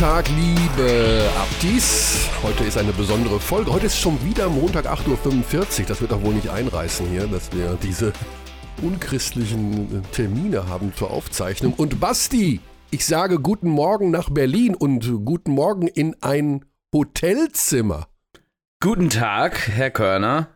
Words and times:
Tag, 0.00 0.30
liebe 0.30 1.30
Abdis. 1.36 2.26
Heute 2.42 2.64
ist 2.64 2.78
eine 2.78 2.90
besondere 2.90 3.38
Folge. 3.38 3.70
Heute 3.70 3.84
ist 3.84 3.98
schon 3.98 4.18
wieder 4.24 4.48
Montag 4.48 4.86
8.45 4.86 5.80
Uhr. 5.80 5.86
Das 5.86 6.00
wird 6.00 6.12
doch 6.12 6.22
wohl 6.22 6.32
nicht 6.32 6.48
einreißen 6.48 7.06
hier, 7.08 7.26
dass 7.26 7.52
wir 7.52 7.76
diese 7.82 8.14
unchristlichen 8.80 10.02
Termine 10.12 10.66
haben 10.66 10.94
zur 10.96 11.10
Aufzeichnung. 11.10 11.74
Und 11.74 12.00
Basti, 12.00 12.60
ich 12.90 13.04
sage 13.04 13.40
guten 13.40 13.68
Morgen 13.68 14.10
nach 14.10 14.30
Berlin 14.30 14.74
und 14.74 15.26
guten 15.26 15.52
Morgen 15.52 15.86
in 15.86 16.16
ein 16.22 16.64
Hotelzimmer. 16.94 18.08
Guten 18.82 19.10
Tag, 19.10 19.68
Herr 19.68 19.90
Körner. 19.90 20.48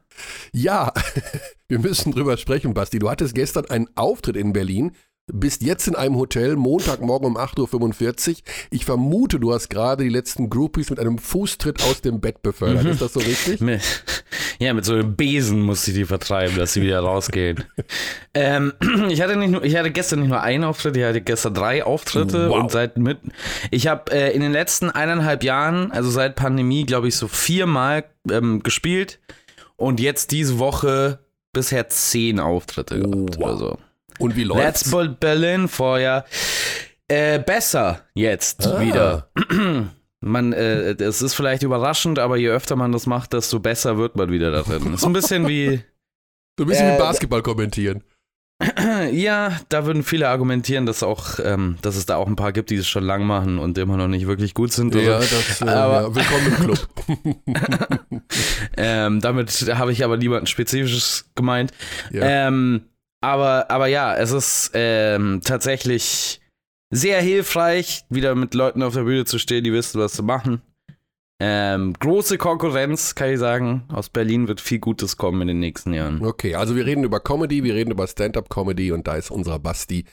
Ja, 0.53 0.91
wir 1.69 1.81
müssen 1.81 2.13
drüber 2.13 2.39
sprechen, 2.39 2.73
Basti. 2.73 2.99
Du 2.99 3.11
hattest 3.11 3.35
gestern 3.35 3.67
einen 3.67 3.89
Auftritt 3.95 4.37
in 4.37 4.55
Berlin 4.55 4.93
bist 5.33 5.63
jetzt 5.63 5.89
in 5.89 5.97
einem 5.97 6.17
Hotel, 6.17 6.57
Montagmorgen 6.57 7.27
um 7.27 7.39
8.45 7.39 8.31
Uhr. 8.31 8.37
Ich 8.71 8.85
vermute, 8.85 9.41
du 9.41 9.53
hast 9.53 9.71
gerade 9.71 10.05
die 10.05 10.11
letzten 10.11 10.51
Groupies 10.51 10.91
mit 10.91 11.01
einem 11.01 11.19
Fußtritt 11.19 11.83
aus 11.85 12.03
dem 12.03 12.21
Bett 12.21 12.43
befördert. 12.43 12.85
Mhm. 12.85 12.91
Ist 12.91 13.03
das 13.03 13.15
so 13.15 13.21
richtig? 13.21 13.61
Ja, 14.59 14.75
mit 14.75 14.85
so 14.85 14.95
einem 14.95 15.17
Besen 15.17 15.63
musste 15.63 15.91
ich 15.91 15.97
die 15.97 16.05
vertreiben, 16.05 16.57
dass 16.57 16.75
sie 16.75 16.83
wieder 16.83 17.01
rausgehen. 17.01 17.65
ähm, 18.35 18.73
ich, 19.09 19.21
hatte 19.21 19.37
nicht 19.37 19.51
nur, 19.51 19.65
ich 19.65 19.77
hatte 19.77 19.91
gestern 19.91 20.21
nicht 20.21 20.29
nur 20.29 20.43
einen 20.43 20.65
Auftritt, 20.65 20.97
ich 20.97 21.05
hatte 21.05 21.21
gestern 21.21 21.55
drei 21.55 21.85
Auftritte 21.85 22.51
wow. 22.51 22.61
und 22.61 22.71
seit 22.71 22.99
mit. 22.99 23.19
Ich 23.71 23.87
habe 23.87 24.13
äh, 24.13 24.35
in 24.35 24.43
den 24.43 24.53
letzten 24.53 24.91
eineinhalb 24.91 25.43
Jahren, 25.43 25.91
also 25.91 26.11
seit 26.11 26.37
Pandemie, 26.37 26.85
glaube 26.85 27.09
ich, 27.09 27.17
so 27.17 27.29
viermal 27.29 28.05
ähm, 28.31 28.63
gespielt 28.63 29.19
und 29.77 30.01
jetzt 30.01 30.31
diese 30.31 30.59
Woche 30.59 31.19
bisher 31.53 31.89
zehn 31.89 32.41
Auftritte 32.41 33.01
gehabt. 33.01 33.39
Wow. 33.39 33.47
Also. 33.47 33.79
Und 34.19 34.37
wie 34.37 34.45
läuft's? 34.45 34.93
Let's 34.93 35.17
Berlin 35.19 35.69
vorher. 35.69 36.25
Äh, 37.09 37.39
besser 37.39 38.03
jetzt 38.15 38.67
ah. 38.67 38.81
wieder. 38.81 39.31
Man, 40.21 40.55
äh, 40.55 40.93
es 40.93 41.21
ist 41.21 41.35
vielleicht 41.35 41.63
überraschend, 41.63 42.19
aber 42.19 42.39
je 42.39 42.49
öfter 42.49 42.77
man 42.77 42.93
das 42.93 43.05
macht, 43.05 43.35
desto 43.35 43.61
besser 43.61 43.99
wird 43.99 44.17
man 44.17 44.33
wieder 44.33 44.51
darin. 44.51 44.95
Ist 44.95 45.05
ein 45.05 45.13
bisschen 45.13 45.47
wie. 45.49 45.83
So 46.59 46.65
ein 46.65 46.69
bisschen 46.69 46.87
äh, 46.89 46.95
wie 46.95 46.99
Basketball 46.99 47.43
kommentieren. 47.43 48.03
Ja, 49.13 49.61
da 49.69 49.85
würden 49.85 50.03
viele 50.03 50.29
argumentieren, 50.29 50.87
dass 50.87 51.03
auch, 51.03 51.39
ähm, 51.43 51.77
dass 51.83 51.97
es 51.97 52.07
da 52.07 52.17
auch 52.17 52.27
ein 52.27 52.37
paar 52.37 52.53
gibt, 52.53 52.71
die 52.71 52.77
es 52.77 52.87
schon 52.87 53.05
lang 53.05 53.25
machen 53.25 53.59
und 53.59 53.77
immer 53.79 53.97
noch 53.97 54.09
nicht 54.09 54.27
wirklich 54.27 54.55
gut 54.55 54.73
sind. 54.73 54.95
Ja, 54.95 55.19
das, 55.19 55.61
äh, 55.61 55.65
aber, 55.69 56.03
ja, 56.03 56.15
willkommen 56.15 56.47
im 56.47 56.65
Club. 56.65 58.21
ähm, 58.77 59.21
damit 59.21 59.51
habe 59.75 59.93
ich 59.93 60.05
aber 60.05 60.17
niemanden 60.17 60.47
Spezifisches 60.47 61.31
gemeint. 61.35 61.73
Ja. 62.11 62.49
Ähm, 62.49 62.83
aber, 63.25 63.71
aber 63.71 63.87
ja, 63.87 64.15
es 64.15 64.33
ist 64.33 64.71
ähm, 64.75 65.41
tatsächlich 65.43 66.41
sehr 66.91 67.21
hilfreich, 67.21 68.05
wieder 68.11 68.35
mit 68.35 68.55
Leuten 68.55 68.83
auf 68.83 68.95
der 68.95 69.05
Bühne 69.05 69.25
zu 69.25 69.39
stehen, 69.39 69.65
die 69.65 69.73
wissen, 69.73 70.01
was 70.01 70.13
zu 70.13 70.23
machen. 70.23 70.63
Ähm, 71.41 71.95
große 71.99 72.39
Konkurrenz, 72.39 73.15
kann 73.15 73.31
ich 73.31 73.39
sagen. 73.39 73.85
Aus 73.93 74.09
Berlin 74.09 74.47
wird 74.47 74.61
viel 74.61 74.79
Gutes 74.79 75.17
kommen 75.17 75.43
in 75.43 75.49
den 75.49 75.59
nächsten 75.59 75.93
Jahren. 75.93 76.25
Okay, 76.25 76.55
also 76.55 76.77
wir 76.77 76.87
reden 76.87 77.03
über 77.03 77.19
Comedy, 77.19 77.65
wir 77.65 77.75
reden 77.75 77.91
über 77.91 78.07
Stand-up-Comedy 78.07 78.93
und 78.93 79.09
da 79.09 79.17
ist 79.17 79.31
unser 79.31 79.59
Basti 79.59 80.05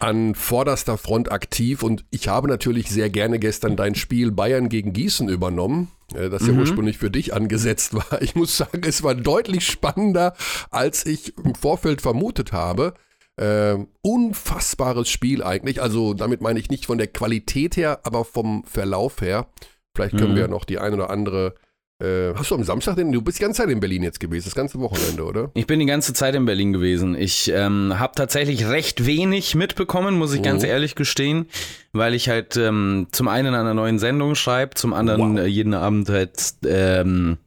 an 0.00 0.34
vorderster 0.34 0.98
Front 0.98 1.30
aktiv 1.30 1.82
und 1.82 2.04
ich 2.10 2.28
habe 2.28 2.48
natürlich 2.48 2.90
sehr 2.90 3.10
gerne 3.10 3.38
gestern 3.38 3.76
dein 3.76 3.94
Spiel 3.94 4.32
Bayern 4.32 4.68
gegen 4.68 4.92
Gießen 4.92 5.28
übernommen, 5.28 5.88
äh, 6.14 6.28
das 6.28 6.46
ja 6.46 6.52
mhm. 6.52 6.60
ursprünglich 6.60 6.98
für 6.98 7.10
dich 7.10 7.32
angesetzt 7.32 7.94
war. 8.10 8.20
Ich 8.20 8.34
muss 8.34 8.56
sagen, 8.56 8.82
es 8.84 9.02
war 9.02 9.14
deutlich 9.14 9.66
spannender, 9.66 10.34
als 10.70 11.06
ich 11.06 11.36
im 11.38 11.54
Vorfeld 11.54 12.00
vermutet 12.02 12.52
habe. 12.52 12.94
Äh, 13.36 13.76
unfassbares 14.02 15.08
Spiel 15.08 15.42
eigentlich. 15.42 15.82
Also 15.82 16.14
damit 16.14 16.40
meine 16.40 16.58
ich 16.58 16.70
nicht 16.70 16.86
von 16.86 16.98
der 16.98 17.08
Qualität 17.08 17.76
her, 17.76 18.00
aber 18.04 18.24
vom 18.24 18.64
Verlauf 18.64 19.20
her. 19.20 19.46
Vielleicht 19.94 20.16
können 20.16 20.32
mhm. 20.32 20.36
wir 20.36 20.42
ja 20.42 20.48
noch 20.48 20.64
die 20.64 20.78
ein 20.78 20.94
oder 20.94 21.10
andere 21.10 21.54
äh, 22.02 22.34
hast 22.34 22.50
du 22.50 22.56
am 22.56 22.64
Samstag 22.64 22.96
denn, 22.96 23.12
du 23.12 23.22
bist 23.22 23.38
die 23.38 23.42
ganze 23.42 23.62
Zeit 23.62 23.70
in 23.70 23.80
Berlin 23.80 24.02
jetzt 24.02 24.18
gewesen, 24.18 24.46
das 24.46 24.54
ganze 24.54 24.80
Wochenende, 24.80 25.24
oder? 25.24 25.50
Ich 25.54 25.66
bin 25.66 25.78
die 25.78 25.86
ganze 25.86 26.12
Zeit 26.12 26.34
in 26.34 26.44
Berlin 26.44 26.72
gewesen. 26.72 27.14
Ich 27.14 27.50
ähm, 27.54 27.94
habe 27.98 28.14
tatsächlich 28.16 28.66
recht 28.66 29.06
wenig 29.06 29.54
mitbekommen, 29.54 30.16
muss 30.16 30.32
ich 30.34 30.40
oh. 30.40 30.44
ganz 30.44 30.64
ehrlich 30.64 30.96
gestehen, 30.96 31.46
weil 31.92 32.14
ich 32.14 32.28
halt 32.28 32.56
ähm, 32.56 33.06
zum 33.12 33.28
einen 33.28 33.54
an 33.54 33.60
einer 33.60 33.74
neuen 33.74 33.98
Sendung 33.98 34.34
schreibe, 34.34 34.74
zum 34.74 34.92
anderen 34.92 35.36
wow. 35.36 35.44
äh, 35.44 35.46
jeden 35.46 35.74
Abend 35.74 36.08
halt 36.08 36.54
ähm, 36.66 37.38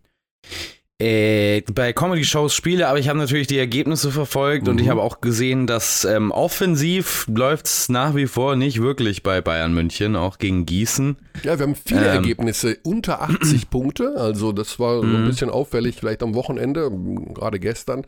äh, 0.99 1.61
bei 1.61 1.93
Comedy-Shows 1.93 2.55
spiele, 2.55 2.87
aber 2.87 2.97
ich 2.97 3.07
habe 3.07 3.19
natürlich 3.19 3.45
die 3.45 3.59
Ergebnisse 3.59 4.11
verfolgt 4.11 4.65
mhm. 4.65 4.71
und 4.71 4.79
ich 4.79 4.87
mhm. 4.87 4.91
habe 4.91 5.01
auch 5.03 5.21
gesehen, 5.21 5.67
dass 5.67 6.05
ähm, 6.05 6.31
offensiv 6.31 7.27
läuft 7.27 7.67
es 7.67 7.89
nach 7.89 8.15
wie 8.15 8.25
vor 8.25 8.55
nicht 8.55 8.81
wirklich 8.81 9.21
bei 9.21 9.41
Bayern 9.41 9.73
München, 9.73 10.15
auch 10.15 10.39
gegen 10.39 10.65
Gießen. 10.65 11.17
Ja, 11.43 11.59
wir 11.59 11.67
haben 11.67 11.75
viele 11.75 12.07
ähm, 12.07 12.15
Ergebnisse 12.15 12.77
unter 12.83 13.21
80 13.21 13.69
Punkte, 13.69 14.15
also 14.17 14.51
das 14.51 14.79
war 14.79 15.01
so 15.01 15.03
ein 15.03 15.23
mhm. 15.23 15.27
bisschen 15.27 15.51
auffällig, 15.51 15.97
vielleicht 15.97 16.23
am 16.23 16.33
Wochenende, 16.33 16.89
gerade 17.33 17.59
gestern. 17.59 18.05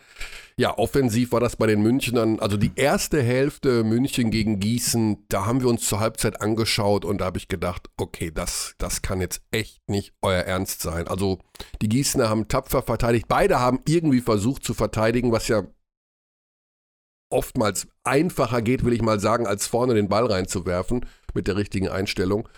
Ja, 0.57 0.78
offensiv 0.78 1.31
war 1.31 1.39
das 1.39 1.55
bei 1.55 1.67
den 1.67 1.81
Münchnern. 1.81 2.41
Also 2.41 2.57
die 2.57 2.72
erste 2.75 3.22
Hälfte 3.23 3.85
München 3.85 4.29
gegen 4.29 4.59
Gießen, 4.59 5.25
da 5.29 5.45
haben 5.45 5.61
wir 5.61 5.69
uns 5.69 5.88
zur 5.88 6.01
Halbzeit 6.01 6.41
angeschaut 6.41 7.05
und 7.05 7.22
da 7.22 7.25
habe 7.25 7.38
ich 7.38 7.47
gedacht, 7.47 7.89
okay, 7.95 8.29
das, 8.33 8.75
das 8.78 9.01
kann 9.01 9.22
jetzt 9.22 9.41
echt 9.51 9.88
nicht 9.88 10.11
euer 10.22 10.41
Ernst 10.41 10.81
sein. 10.81 11.07
Also 11.07 11.39
die 11.81 11.90
Gießener 11.90 12.30
haben 12.30 12.47
tapfer 12.47 12.81
verteidigt. 12.81 13.28
Beide 13.28 13.59
haben 13.59 13.80
irgendwie 13.88 14.22
versucht 14.22 14.64
zu 14.64 14.74
verteidigen, 14.74 15.31
was 15.31 15.47
ja 15.47 15.64
oftmals 17.31 17.88
einfacher 18.03 18.62
geht, 18.62 18.84
will 18.84 18.94
ich 18.94 19.02
mal 19.02 19.20
sagen, 19.20 19.46
als 19.46 19.68
vorne 19.68 19.94
den 19.94 20.09
Ball 20.09 20.25
reinzuwerfen 20.25 21.06
mit 21.34 21.47
der 21.47 21.58
richtigen 21.58 21.88
Einstellung. 21.88 22.50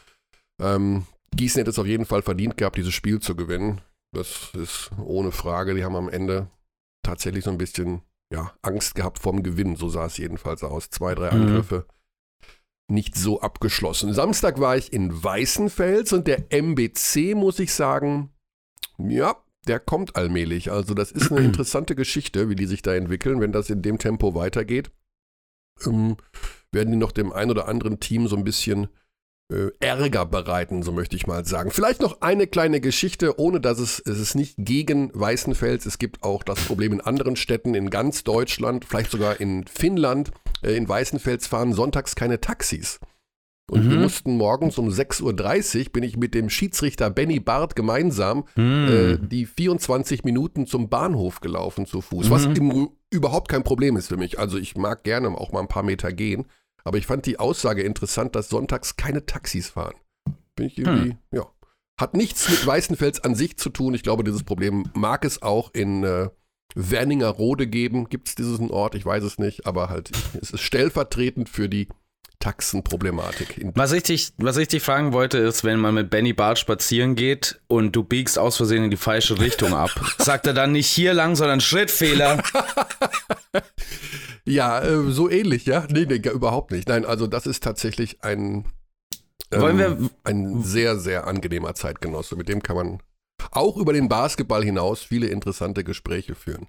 Ähm, 0.61 1.05
Gießen 1.35 1.59
hätte 1.59 1.71
es 1.71 1.79
auf 1.79 1.87
jeden 1.87 2.05
Fall 2.05 2.21
verdient 2.21 2.57
gehabt, 2.57 2.77
dieses 2.77 2.93
Spiel 2.93 3.19
zu 3.19 3.35
gewinnen. 3.35 3.81
Das 4.13 4.51
ist 4.53 4.91
ohne 5.03 5.31
Frage. 5.31 5.73
Die 5.75 5.83
haben 5.83 5.95
am 5.95 6.09
Ende 6.09 6.49
tatsächlich 7.03 7.43
so 7.43 7.51
ein 7.51 7.57
bisschen 7.57 8.01
ja, 8.31 8.53
Angst 8.61 8.95
gehabt 8.95 9.19
vorm 9.19 9.43
Gewinn. 9.43 9.75
So 9.75 9.89
sah 9.89 10.05
es 10.05 10.17
jedenfalls 10.17 10.63
aus. 10.63 10.89
Zwei, 10.89 11.15
drei 11.15 11.33
mhm. 11.33 11.41
Angriffe. 11.41 11.85
Mhm. 11.87 12.95
Nicht 12.95 13.15
so 13.15 13.39
abgeschlossen. 13.39 14.13
Samstag 14.13 14.59
war 14.59 14.75
ich 14.75 14.91
in 14.91 15.23
Weißenfels 15.23 16.11
und 16.11 16.27
der 16.27 16.51
MBC, 16.51 17.35
muss 17.35 17.59
ich 17.59 17.73
sagen, 17.73 18.29
ja, 18.97 19.35
der 19.67 19.79
kommt 19.79 20.15
allmählich. 20.15 20.71
Also, 20.71 20.93
das 20.93 21.11
ist 21.11 21.31
eine 21.31 21.41
interessante 21.45 21.95
Geschichte, 21.95 22.49
wie 22.49 22.55
die 22.55 22.65
sich 22.65 22.81
da 22.81 22.93
entwickeln. 22.93 23.41
Wenn 23.41 23.51
das 23.51 23.69
in 23.69 23.81
dem 23.81 23.97
Tempo 23.97 24.35
weitergeht, 24.35 24.91
ähm, 25.85 26.17
werden 26.71 26.91
die 26.91 26.97
noch 26.97 27.11
dem 27.11 27.31
einen 27.31 27.51
oder 27.51 27.67
anderen 27.67 27.99
Team 27.99 28.27
so 28.27 28.35
ein 28.35 28.43
bisschen 28.43 28.87
äh, 29.51 29.71
Ärger 29.79 30.25
bereiten, 30.25 30.81
so 30.81 30.91
möchte 30.91 31.15
ich 31.15 31.27
mal 31.27 31.45
sagen. 31.45 31.71
Vielleicht 31.71 32.01
noch 32.01 32.21
eine 32.21 32.47
kleine 32.47 32.79
Geschichte, 32.79 33.39
ohne 33.39 33.59
dass 33.59 33.79
es, 33.79 33.99
es 33.99 34.19
ist 34.19 34.35
nicht 34.35 34.55
gegen 34.57 35.11
Weißenfels. 35.13 35.85
Es 35.85 35.97
gibt 35.97 36.23
auch 36.23 36.43
das 36.43 36.59
Problem 36.65 36.93
in 36.93 37.01
anderen 37.01 37.35
Städten 37.35 37.75
in 37.75 37.89
ganz 37.89 38.23
Deutschland, 38.23 38.85
vielleicht 38.85 39.11
sogar 39.11 39.39
in 39.39 39.65
Finnland. 39.67 40.31
Äh, 40.63 40.75
in 40.75 40.87
Weißenfels 40.87 41.47
fahren 41.47 41.73
sonntags 41.73 42.15
keine 42.15 42.39
Taxis. 42.39 42.99
Und 43.71 43.85
mhm. 43.85 43.89
wir 43.91 43.99
mussten 43.99 44.35
morgens 44.35 44.77
um 44.77 44.89
6.30 44.89 45.79
Uhr, 45.85 45.91
bin 45.93 46.03
ich 46.03 46.17
mit 46.17 46.33
dem 46.33 46.49
Schiedsrichter 46.49 47.09
Benny 47.09 47.39
Barth 47.39 47.73
gemeinsam 47.73 48.43
mhm. 48.57 48.87
äh, 48.89 49.17
die 49.17 49.45
24 49.45 50.25
Minuten 50.25 50.67
zum 50.67 50.89
Bahnhof 50.89 51.39
gelaufen 51.39 51.85
zu 51.85 52.01
Fuß. 52.01 52.25
Mhm. 52.25 52.31
Was 52.31 52.45
im, 52.45 52.89
überhaupt 53.09 53.47
kein 53.47 53.63
Problem 53.63 53.95
ist 53.95 54.09
für 54.09 54.17
mich. 54.17 54.37
Also 54.39 54.57
ich 54.57 54.75
mag 54.75 55.05
gerne 55.05 55.29
auch 55.29 55.53
mal 55.53 55.61
ein 55.61 55.69
paar 55.69 55.83
Meter 55.83 56.11
gehen. 56.11 56.47
Aber 56.83 56.97
ich 56.97 57.05
fand 57.05 57.25
die 57.25 57.39
Aussage 57.39 57.83
interessant, 57.83 58.35
dass 58.35 58.49
sonntags 58.49 58.97
keine 58.97 59.25
Taxis 59.25 59.69
fahren. 59.69 59.95
Bin 60.57 60.65
ich 60.65 60.77
irgendwie, 60.77 61.11
hm. 61.11 61.17
ja. 61.31 61.47
Hat 61.97 62.13
nichts 62.13 62.49
mit 62.49 62.67
Weißenfels 62.67 63.23
an 63.23 63.35
sich 63.35 63.55
zu 63.55 63.69
tun. 63.69 63.93
Ich 63.93 64.03
glaube, 64.03 64.25
dieses 64.25 64.43
Problem 64.43 64.89
mag 64.93 65.23
es 65.23 65.41
auch 65.41 65.73
in 65.73 66.03
äh, 66.03 66.27
Werningerode 66.75 67.67
geben. 67.67 68.09
Gibt 68.09 68.27
es 68.27 68.35
diesen 68.35 68.69
Ort? 68.69 68.95
Ich 68.95 69.05
weiß 69.05 69.23
es 69.23 69.37
nicht. 69.37 69.65
Aber 69.65 69.87
halt, 69.87 70.11
es 70.41 70.51
ist 70.51 70.59
stellvertretend 70.59 71.47
für 71.47 71.69
die 71.69 71.87
Taxenproblematik. 72.41 73.65
Was 73.75 73.93
ich, 73.93 74.03
dich, 74.03 74.33
was 74.37 74.57
ich 74.57 74.67
dich 74.67 74.83
fragen 74.83 75.13
wollte, 75.13 75.37
ist, 75.37 75.63
wenn 75.63 75.79
man 75.79 75.93
mit 75.93 76.09
Benny 76.09 76.33
Bart 76.33 76.59
spazieren 76.59 77.15
geht 77.15 77.61
und 77.67 77.95
du 77.95 78.03
biegst 78.03 78.37
aus 78.37 78.57
Versehen 78.57 78.83
in 78.83 78.91
die 78.91 78.97
falsche 78.97 79.39
Richtung 79.39 79.73
ab, 79.73 79.91
sagt 80.17 80.47
er 80.47 80.53
dann 80.53 80.73
nicht 80.73 80.87
hier 80.87 81.13
lang, 81.13 81.35
sondern 81.35 81.61
Schrittfehler? 81.61 82.43
Ja, 84.45 84.81
äh, 84.81 85.11
so 85.11 85.29
ähnlich, 85.29 85.65
ja? 85.65 85.85
Nee, 85.89 86.05
nee, 86.05 86.15
überhaupt 86.15 86.71
nicht. 86.71 86.87
Nein, 86.87 87.05
also 87.05 87.27
das 87.27 87.45
ist 87.45 87.63
tatsächlich 87.63 88.23
ein, 88.23 88.65
ähm, 89.51 89.77
wir 89.77 90.09
ein 90.23 90.63
sehr, 90.63 90.97
sehr 90.97 91.27
angenehmer 91.27 91.75
Zeitgenosse. 91.75 92.35
Mit 92.35 92.49
dem 92.49 92.63
kann 92.63 92.75
man 92.75 92.99
auch 93.51 93.77
über 93.77 93.93
den 93.93 94.09
Basketball 94.09 94.63
hinaus 94.63 95.03
viele 95.03 95.27
interessante 95.27 95.83
Gespräche 95.83 96.35
führen. 96.35 96.67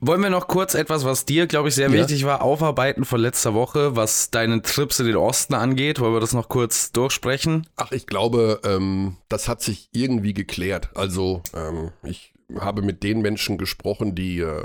Wollen 0.00 0.22
wir 0.22 0.30
noch 0.30 0.48
kurz 0.48 0.74
etwas, 0.74 1.04
was 1.04 1.24
dir, 1.24 1.46
glaube 1.46 1.68
ich, 1.68 1.74
sehr 1.74 1.88
ja. 1.90 1.94
wichtig 1.94 2.24
war, 2.24 2.42
aufarbeiten 2.42 3.04
von 3.04 3.20
letzter 3.20 3.54
Woche, 3.54 3.96
was 3.96 4.30
deine 4.30 4.62
Trips 4.62 5.00
in 5.00 5.06
den 5.06 5.16
Osten 5.16 5.54
angeht? 5.54 6.00
Wollen 6.00 6.14
wir 6.14 6.20
das 6.20 6.32
noch 6.32 6.48
kurz 6.48 6.92
durchsprechen? 6.92 7.66
Ach, 7.76 7.92
ich 7.92 8.06
glaube, 8.06 8.60
ähm, 8.64 9.16
das 9.28 9.48
hat 9.48 9.62
sich 9.62 9.88
irgendwie 9.92 10.34
geklärt. 10.34 10.90
Also, 10.94 11.42
ähm, 11.54 11.90
ich 12.02 12.34
habe 12.58 12.82
mit 12.82 13.02
den 13.02 13.20
Menschen 13.20 13.58
gesprochen, 13.58 14.14
die 14.14 14.40
äh, 14.40 14.62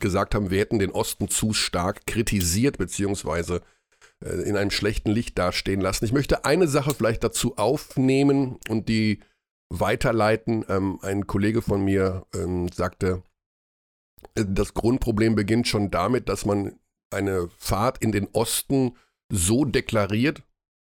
gesagt 0.00 0.34
haben, 0.34 0.50
wir 0.50 0.60
hätten 0.60 0.78
den 0.78 0.92
Osten 0.92 1.28
zu 1.28 1.52
stark 1.52 2.06
kritisiert, 2.06 2.78
beziehungsweise 2.78 3.62
äh, 4.24 4.42
in 4.42 4.56
einem 4.56 4.70
schlechten 4.70 5.10
Licht 5.10 5.38
dastehen 5.38 5.80
lassen. 5.80 6.04
Ich 6.04 6.12
möchte 6.12 6.44
eine 6.44 6.68
Sache 6.68 6.94
vielleicht 6.94 7.24
dazu 7.24 7.56
aufnehmen 7.56 8.58
und 8.68 8.88
die 8.88 9.20
weiterleiten. 9.70 10.64
Ähm, 10.68 10.98
ein 11.02 11.26
Kollege 11.26 11.62
von 11.62 11.84
mir 11.84 12.26
ähm, 12.34 12.68
sagte, 12.68 13.22
das 14.34 14.74
Grundproblem 14.74 15.34
beginnt 15.34 15.68
schon 15.68 15.90
damit, 15.90 16.28
dass 16.28 16.44
man 16.44 16.78
eine 17.10 17.48
Fahrt 17.58 17.98
in 17.98 18.12
den 18.12 18.28
Osten 18.32 18.96
so 19.30 19.64
deklariert, 19.64 20.42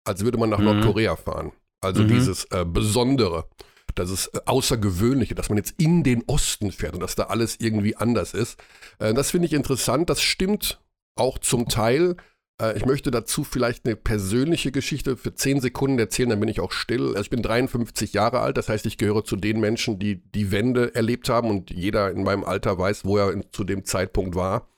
als 0.04 0.24
würde 0.24 0.38
man 0.38 0.50
nach 0.50 0.58
mhm. 0.58 0.66
Nordkorea 0.66 1.16
fahren. 1.16 1.52
Also 1.80 2.02
mhm. 2.02 2.08
dieses 2.08 2.44
äh, 2.50 2.64
Besondere, 2.64 3.48
das 3.94 4.10
ist 4.10 4.28
äh, 4.28 4.40
Außergewöhnliche, 4.46 5.34
dass 5.34 5.48
man 5.48 5.58
jetzt 5.58 5.74
in 5.80 6.02
den 6.02 6.22
Osten 6.26 6.72
fährt 6.72 6.94
und 6.94 7.00
dass 7.00 7.14
da 7.14 7.24
alles 7.24 7.56
irgendwie 7.58 7.96
anders 7.96 8.34
ist. 8.34 8.58
Äh, 8.98 9.14
das 9.14 9.30
finde 9.30 9.46
ich 9.46 9.52
interessant. 9.52 10.08
Das 10.08 10.20
stimmt 10.20 10.80
auch 11.16 11.38
zum 11.38 11.68
Teil. 11.68 12.16
Äh, 12.60 12.76
ich 12.76 12.86
möchte 12.86 13.10
dazu 13.10 13.44
vielleicht 13.44 13.86
eine 13.86 13.96
persönliche 13.96 14.72
Geschichte 14.72 15.16
für 15.16 15.34
zehn 15.34 15.60
Sekunden 15.60 15.98
erzählen, 15.98 16.30
dann 16.30 16.40
bin 16.40 16.48
ich 16.48 16.60
auch 16.60 16.72
still. 16.72 17.08
Also 17.08 17.22
ich 17.22 17.30
bin 17.30 17.42
53 17.42 18.12
Jahre 18.12 18.40
alt, 18.40 18.56
das 18.56 18.68
heißt, 18.68 18.86
ich 18.86 18.98
gehöre 18.98 19.24
zu 19.24 19.36
den 19.36 19.60
Menschen, 19.60 19.98
die 19.98 20.22
die 20.32 20.50
Wende 20.52 20.94
erlebt 20.94 21.28
haben 21.28 21.50
und 21.50 21.70
jeder 21.70 22.10
in 22.10 22.22
meinem 22.22 22.44
Alter 22.44 22.78
weiß, 22.78 23.04
wo 23.04 23.18
er 23.18 23.32
in, 23.32 23.44
zu 23.52 23.64
dem 23.64 23.84
Zeitpunkt 23.84 24.34
war. 24.34 24.68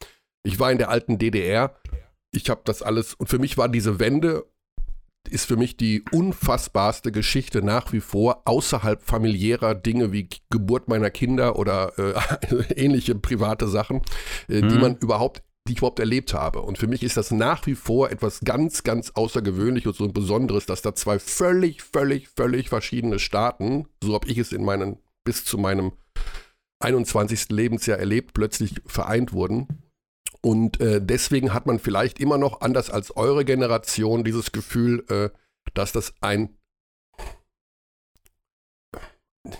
Ich 0.42 0.58
war 0.58 0.70
in 0.70 0.78
der 0.78 0.90
alten 0.90 1.18
DDR. 1.18 1.74
Ich 2.32 2.50
habe 2.50 2.62
das 2.64 2.82
alles 2.82 3.14
und 3.14 3.28
für 3.28 3.38
mich 3.38 3.56
war 3.56 3.68
diese 3.68 3.98
Wende 4.00 4.44
ist 5.30 5.46
für 5.46 5.56
mich 5.56 5.76
die 5.76 6.04
unfassbarste 6.12 7.10
Geschichte 7.10 7.62
nach 7.62 7.92
wie 7.92 8.00
vor 8.00 8.42
außerhalb 8.44 9.02
familiärer 9.02 9.74
Dinge 9.74 10.12
wie 10.12 10.28
Geburt 10.50 10.88
meiner 10.88 11.10
Kinder 11.10 11.58
oder 11.58 11.92
äh, 11.98 12.74
ähnliche 12.76 13.14
private 13.14 13.68
Sachen, 13.68 14.02
äh, 14.48 14.60
hm. 14.60 14.68
die 14.68 14.74
mhm. 14.74 14.80
man 14.80 14.96
überhaupt 14.96 15.42
die 15.66 15.72
ich 15.72 15.78
überhaupt 15.78 15.98
erlebt 15.98 16.34
habe. 16.34 16.62
Und 16.62 16.78
für 16.78 16.86
mich 16.86 17.02
ist 17.02 17.16
das 17.16 17.30
nach 17.30 17.66
wie 17.66 17.74
vor 17.74 18.10
etwas 18.10 18.40
ganz, 18.40 18.82
ganz 18.82 19.10
Außergewöhnliches 19.10 20.00
und 20.00 20.12
Besonderes, 20.12 20.66
dass 20.66 20.82
da 20.82 20.94
zwei 20.94 21.18
völlig, 21.18 21.82
völlig, 21.82 22.28
völlig 22.28 22.68
verschiedene 22.68 23.18
Staaten, 23.18 23.86
so 24.02 24.14
habe 24.14 24.28
ich 24.28 24.38
es 24.38 24.52
in 24.52 24.64
meinen, 24.64 24.98
bis 25.24 25.44
zu 25.44 25.56
meinem 25.56 25.92
21. 26.80 27.48
Lebensjahr 27.48 27.98
erlebt, 27.98 28.34
plötzlich 28.34 28.82
vereint 28.86 29.32
wurden. 29.32 29.68
Und 30.42 30.80
äh, 30.80 31.00
deswegen 31.02 31.54
hat 31.54 31.64
man 31.64 31.78
vielleicht 31.78 32.20
immer 32.20 32.36
noch, 32.36 32.60
anders 32.60 32.90
als 32.90 33.16
eure 33.16 33.46
Generation, 33.46 34.24
dieses 34.24 34.52
Gefühl, 34.52 35.04
äh, 35.08 35.30
dass 35.72 35.92
das 35.92 36.12
ein 36.20 36.58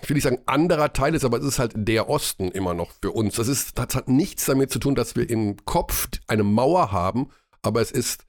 ich 0.03 0.09
will 0.09 0.15
nicht 0.15 0.25
sagen 0.25 0.41
anderer 0.47 0.93
Teil 0.93 1.15
ist, 1.15 1.25
aber 1.25 1.39
es 1.39 1.45
ist 1.45 1.59
halt 1.59 1.73
der 1.75 2.09
Osten 2.09 2.51
immer 2.51 2.75
noch 2.75 2.91
für 3.03 3.13
uns. 3.13 3.37
Das, 3.37 3.49
ist, 3.49 3.79
das 3.79 3.95
hat 3.95 4.09
nichts 4.09 4.47
damit 4.47 4.71
zu 4.71 4.79
tun, 4.79 4.95
dass 4.95 5.15
wir 5.15 5.29
im 5.29 5.65
Kopf 5.65 6.09
eine 6.27 6.43
Mauer 6.43 6.91
haben, 6.91 7.31
aber 7.63 7.81
es 7.81 7.91
ist 7.91 8.25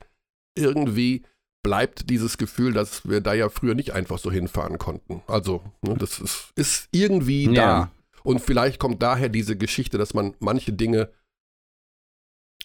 irgendwie 0.55 1.23
bleibt 1.63 2.11
dieses 2.11 2.37
Gefühl, 2.37 2.73
dass 2.73 3.09
wir 3.09 3.21
da 3.21 3.33
ja 3.33 3.49
früher 3.49 3.73
nicht 3.73 3.91
einfach 3.91 4.19
so 4.19 4.31
hinfahren 4.31 4.77
konnten. 4.77 5.23
Also, 5.25 5.63
ne, 5.81 5.95
das 5.97 6.19
ist, 6.19 6.51
ist 6.55 6.89
irgendwie 6.91 7.45
ja. 7.45 7.53
da. 7.53 7.91
Und 8.23 8.39
vielleicht 8.39 8.79
kommt 8.79 9.01
daher 9.01 9.29
diese 9.29 9.57
Geschichte, 9.57 9.97
dass 9.97 10.13
man 10.13 10.35
manche 10.39 10.73
Dinge 10.73 11.09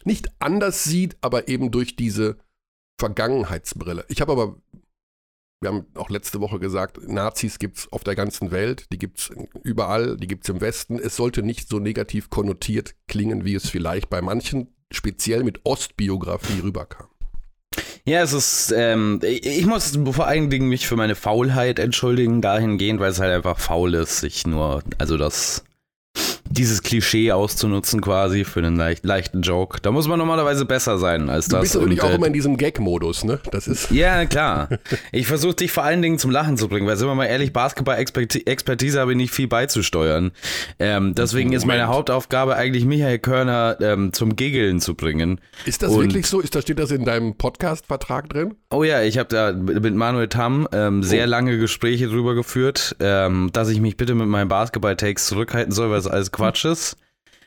nicht 0.04 0.30
anders 0.38 0.84
sieht, 0.84 1.16
aber 1.22 1.48
eben 1.48 1.70
durch 1.70 1.96
diese 1.96 2.36
Vergangenheitsbrille. 2.98 4.04
Ich 4.08 4.20
habe 4.20 4.32
aber 4.32 4.56
wir 5.60 5.68
haben 5.68 5.86
auch 5.94 6.08
letzte 6.08 6.40
Woche 6.40 6.58
gesagt, 6.58 7.06
Nazis 7.06 7.58
gibt 7.58 7.78
es 7.78 7.92
auf 7.92 8.02
der 8.02 8.14
ganzen 8.14 8.50
Welt, 8.50 8.86
die 8.92 8.98
gibt 8.98 9.18
es 9.18 9.30
überall, 9.62 10.16
die 10.16 10.26
gibt 10.26 10.44
es 10.44 10.48
im 10.48 10.60
Westen. 10.60 10.98
Es 10.98 11.16
sollte 11.16 11.42
nicht 11.42 11.68
so 11.68 11.78
negativ 11.78 12.30
konnotiert 12.30 12.94
klingen, 13.08 13.44
wie 13.44 13.54
es 13.54 13.68
vielleicht 13.68 14.08
bei 14.08 14.22
manchen, 14.22 14.68
speziell 14.90 15.44
mit 15.44 15.60
Ostbiografie 15.64 16.60
rüberkam. 16.60 17.08
Ja, 18.06 18.22
es 18.22 18.32
ist, 18.32 18.72
ähm, 18.74 19.20
ich 19.22 19.66
muss 19.66 19.96
vor 20.12 20.26
allen 20.26 20.48
Dingen 20.48 20.68
mich 20.68 20.88
für 20.88 20.96
meine 20.96 21.14
Faulheit 21.14 21.78
entschuldigen, 21.78 22.40
dahingehend, 22.40 22.98
weil 22.98 23.10
es 23.10 23.20
halt 23.20 23.32
einfach 23.32 23.58
faul 23.58 23.94
ist, 23.94 24.20
sich 24.20 24.46
nur, 24.46 24.82
also 24.98 25.18
das 25.18 25.64
dieses 26.50 26.82
Klischee 26.82 27.30
auszunutzen 27.32 28.00
quasi 28.00 28.44
für 28.44 28.58
einen 28.58 28.76
leicht, 28.76 29.04
leichten 29.04 29.42
Joke. 29.42 29.78
Da 29.80 29.92
muss 29.92 30.08
man 30.08 30.18
normalerweise 30.18 30.64
besser 30.64 30.98
sein 30.98 31.30
als 31.30 31.46
das. 31.46 31.58
Du 31.58 31.62
bist 31.62 31.74
natürlich 31.76 32.02
auch 32.02 32.10
äh, 32.10 32.16
immer 32.16 32.26
in 32.26 32.32
diesem 32.32 32.56
Gag-Modus, 32.56 33.24
ne? 33.24 33.38
Das 33.52 33.68
ist. 33.68 33.90
Ja, 33.90 34.26
klar. 34.26 34.68
Ich 35.12 35.26
versuche 35.26 35.54
dich 35.54 35.72
vor 35.72 35.84
allen 35.84 36.02
Dingen 36.02 36.18
zum 36.18 36.30
Lachen 36.30 36.56
zu 36.56 36.68
bringen, 36.68 36.86
weil 36.86 36.96
sind 36.96 37.06
wir 37.06 37.14
mal 37.14 37.26
ehrlich, 37.26 37.52
Basketball-Expertise 37.52 39.00
habe 39.00 39.12
ich 39.12 39.16
nicht 39.16 39.32
viel 39.32 39.46
beizusteuern. 39.46 40.32
Ähm, 40.78 41.14
deswegen 41.14 41.48
Moment. 41.48 41.62
ist 41.62 41.66
meine 41.66 41.86
Hauptaufgabe 41.86 42.56
eigentlich 42.56 42.84
Michael 42.84 43.20
Körner 43.20 43.76
ähm, 43.80 44.12
zum 44.12 44.34
Giggeln 44.34 44.80
zu 44.80 44.94
bringen. 44.94 45.40
Ist 45.66 45.82
das 45.82 45.92
Und, 45.92 46.02
wirklich 46.02 46.26
so? 46.26 46.40
Ist 46.40 46.54
da 46.54 46.62
steht 46.62 46.80
das 46.80 46.90
in 46.90 47.04
deinem 47.04 47.36
Podcast-Vertrag 47.36 48.28
drin? 48.28 48.54
Oh 48.70 48.82
ja, 48.82 49.02
ich 49.02 49.18
habe 49.18 49.28
da 49.28 49.52
mit 49.52 49.94
Manuel 49.94 50.28
Tam 50.28 50.66
ähm, 50.72 51.02
sehr 51.02 51.26
oh. 51.26 51.28
lange 51.30 51.58
Gespräche 51.58 52.08
drüber 52.08 52.34
geführt, 52.34 52.96
ähm, 53.00 53.50
dass 53.52 53.68
ich 53.68 53.80
mich 53.80 53.96
bitte 53.96 54.14
mit 54.14 54.26
meinen 54.26 54.48
Basketball-Takes 54.48 55.26
zurückhalten 55.26 55.72
soll, 55.72 55.90
weil 55.90 55.98
es 55.98 56.06
alles 56.06 56.32
Quatsch 56.40 56.64
ist. 56.64 56.96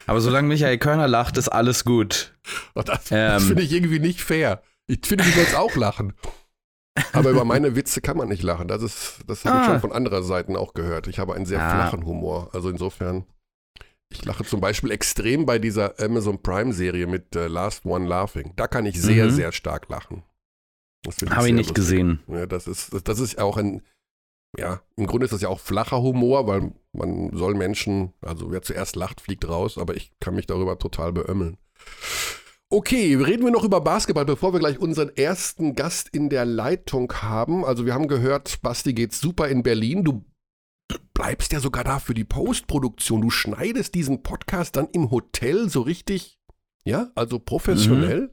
Aber 0.06 0.22
solange 0.22 0.48
Michael 0.48 0.78
Körner 0.78 1.08
lacht, 1.08 1.38
ist 1.38 1.50
alles 1.50 1.86
gut. 1.86 2.34
Oh, 2.76 2.82
das, 2.82 3.12
ähm, 3.12 3.18
das 3.18 3.46
finde 3.46 3.64
ich 3.64 3.72
irgendwie 3.72 4.00
nicht 4.00 4.22
fair. 4.22 4.62
Ich 4.88 5.00
finde, 5.06 5.24
du 5.24 5.32
sollst 5.32 5.56
auch 5.56 5.76
lachen. 5.76 6.14
Aber 7.14 7.32
über 7.32 7.46
meine 7.46 7.76
Witze 7.76 8.02
kann 8.02 8.18
man 8.18 8.28
nicht 8.28 8.44
lachen. 8.44 8.68
Das, 8.68 8.84
ist, 8.84 9.20
das 9.28 9.46
habe 9.46 9.58
ah. 9.58 9.62
ich 9.62 9.68
schon 9.68 9.80
von 9.80 9.92
anderer 9.92 10.24
Seiten 10.24 10.56
auch 10.56 10.74
gehört. 10.74 11.08
Ich 11.08 11.20
habe 11.20 11.34
einen 11.34 11.46
sehr 11.46 11.62
ah. 11.62 11.70
flachen 11.70 12.06
Humor. 12.06 12.50
Also 12.54 12.70
insofern, 12.70 13.26
ich 14.10 14.24
lache 14.26 14.44
zum 14.44 14.62
Beispiel 14.62 14.92
extrem 14.92 15.46
bei 15.46 15.58
dieser 15.58 16.00
Amazon 16.00 16.42
Prime-Serie 16.42 17.08
mit 17.08 17.36
uh, 17.36 17.48
Last 17.48 17.86
One 17.86 18.08
Laughing. 18.08 18.54
Da 18.56 18.68
kann 18.68 18.86
ich 18.86 19.02
sehr, 19.02 19.26
mhm. 19.26 19.32
sehr 19.32 19.52
stark 19.52 19.90
lachen. 19.90 20.24
Habe 21.32 21.48
ich 21.48 21.54
nicht 21.54 21.70
lustig. 21.70 21.76
gesehen. 21.76 22.20
Ja, 22.28 22.46
das, 22.46 22.68
ist, 22.68 22.92
das 23.08 23.20
ist 23.20 23.40
auch 23.40 23.58
ein, 23.58 23.82
ja, 24.58 24.82
im 24.96 25.08
Grunde 25.08 25.26
ist 25.26 25.34
das 25.34 25.42
ja 25.42 25.50
auch 25.50 25.60
flacher 25.60 26.02
Humor, 26.02 26.48
weil 26.48 26.74
man 26.92 27.36
soll 27.36 27.56
Menschen, 27.56 28.14
also 28.22 28.52
wer 28.52 28.62
zuerst 28.62 28.96
lacht, 28.96 29.22
fliegt 29.22 29.48
raus, 29.48 29.78
aber 29.78 29.96
ich 29.96 30.12
kann 30.20 30.36
mich 30.36 30.46
darüber 30.46 30.78
total 30.78 31.12
beömmeln. 31.12 31.58
Okay, 32.70 33.16
reden 33.16 33.44
wir 33.44 33.52
noch 33.52 33.64
über 33.64 33.82
Basketball, 33.82 34.26
bevor 34.26 34.54
wir 34.54 34.60
gleich 34.60 34.80
unseren 34.80 35.10
ersten 35.16 35.76
Gast 35.76 36.10
in 36.10 36.30
der 36.30 36.46
Leitung 36.46 37.12
haben. 37.14 37.64
Also 37.66 37.86
wir 37.86 37.94
haben 37.94 38.08
gehört, 38.08 38.62
Basti 38.62 38.94
geht 38.94 39.14
super 39.14 39.48
in 39.48 39.62
Berlin. 39.62 40.04
Du 40.04 40.24
bleibst 41.14 41.54
ja 41.54 41.60
sogar 41.60 41.84
da 41.84 42.00
für 42.00 42.14
die 42.14 42.24
Postproduktion. 42.24 43.22
Du 43.22 43.30
schneidest 43.30 43.94
diesen 43.94 44.24
Podcast 44.24 44.76
dann 44.76 44.88
im 44.92 45.12
Hotel 45.12 45.70
so 45.70 45.82
richtig, 45.82 46.40
ja, 46.84 47.12
also 47.16 47.38
professionell. 47.38 48.22
Mhm. 48.22 48.30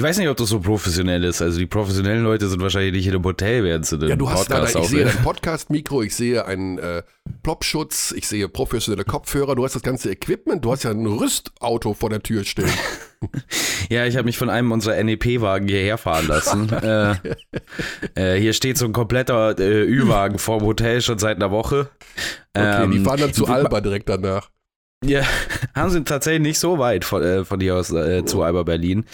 Ich 0.00 0.04
weiß 0.04 0.16
nicht, 0.16 0.28
ob 0.28 0.36
das 0.38 0.48
so 0.48 0.60
professionell 0.60 1.22
ist. 1.24 1.42
Also 1.42 1.58
die 1.58 1.66
professionellen 1.66 2.24
Leute 2.24 2.48
sind 2.48 2.62
wahrscheinlich 2.62 2.94
nicht 2.94 3.06
in 3.06 3.12
einem 3.12 3.24
Hotel, 3.24 3.64
während 3.64 3.84
sie 3.84 3.98
den 3.98 4.08
ja, 4.08 4.16
du 4.16 4.24
Podcast 4.24 4.50
hast 4.50 4.74
da, 4.74 4.80
Ich 4.80 4.88
sehe 4.88 5.06
ein 5.06 5.22
Podcast-Mikro, 5.22 6.02
ich 6.02 6.16
sehe 6.16 6.46
einen 6.46 6.78
äh, 6.78 7.02
Plopschutz, 7.42 8.14
ich 8.16 8.26
sehe 8.26 8.48
professionelle 8.48 9.04
Kopfhörer, 9.04 9.54
du 9.56 9.62
hast 9.62 9.74
das 9.74 9.82
ganze 9.82 10.10
Equipment, 10.10 10.64
du 10.64 10.72
hast 10.72 10.84
ja 10.84 10.90
ein 10.90 11.04
Rüstauto 11.04 11.92
vor 11.92 12.08
der 12.08 12.22
Tür 12.22 12.44
stehen. 12.44 12.70
ja, 13.90 14.06
ich 14.06 14.16
habe 14.16 14.24
mich 14.24 14.38
von 14.38 14.48
einem 14.48 14.72
unserer 14.72 15.04
NEP-Wagen 15.04 15.68
hierher 15.68 15.98
fahren 15.98 16.28
lassen. 16.28 16.72
äh, 16.82 17.16
äh, 18.14 18.40
hier 18.40 18.54
steht 18.54 18.78
so 18.78 18.86
ein 18.86 18.94
kompletter 18.94 19.58
äh, 19.58 19.84
Ü-Wagen 19.84 20.38
vorm 20.38 20.62
Hotel 20.62 21.02
schon 21.02 21.18
seit 21.18 21.36
einer 21.36 21.50
Woche. 21.50 21.90
Okay, 22.56 22.84
ähm, 22.84 22.92
die 22.92 23.00
fahren 23.00 23.20
dann 23.20 23.34
zu 23.34 23.48
Alba 23.48 23.82
direkt 23.82 24.08
danach. 24.08 24.48
Ja, 25.04 25.22
haben 25.74 25.90
sie 25.90 26.04
tatsächlich 26.04 26.42
nicht 26.42 26.58
so 26.58 26.78
weit 26.78 27.04
von, 27.04 27.22
äh, 27.22 27.44
von 27.44 27.60
hier 27.60 27.76
aus 27.76 27.90
äh, 27.90 28.24
zu 28.24 28.42
Alba 28.42 28.62
Berlin. 28.62 29.04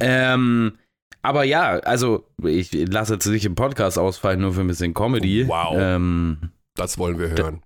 Ähm, 0.00 0.78
aber 1.22 1.44
ja, 1.44 1.78
also 1.80 2.24
ich 2.42 2.72
lasse 2.72 3.14
jetzt 3.14 3.26
nicht 3.26 3.44
im 3.44 3.54
Podcast 3.54 3.98
ausfallen, 3.98 4.40
nur 4.40 4.52
für 4.52 4.60
ein 4.60 4.68
bisschen 4.68 4.94
Comedy. 4.94 5.46
Wow. 5.48 5.74
Ähm, 5.76 6.52
das 6.74 6.98
wollen 6.98 7.18
wir 7.18 7.30
hören. 7.30 7.62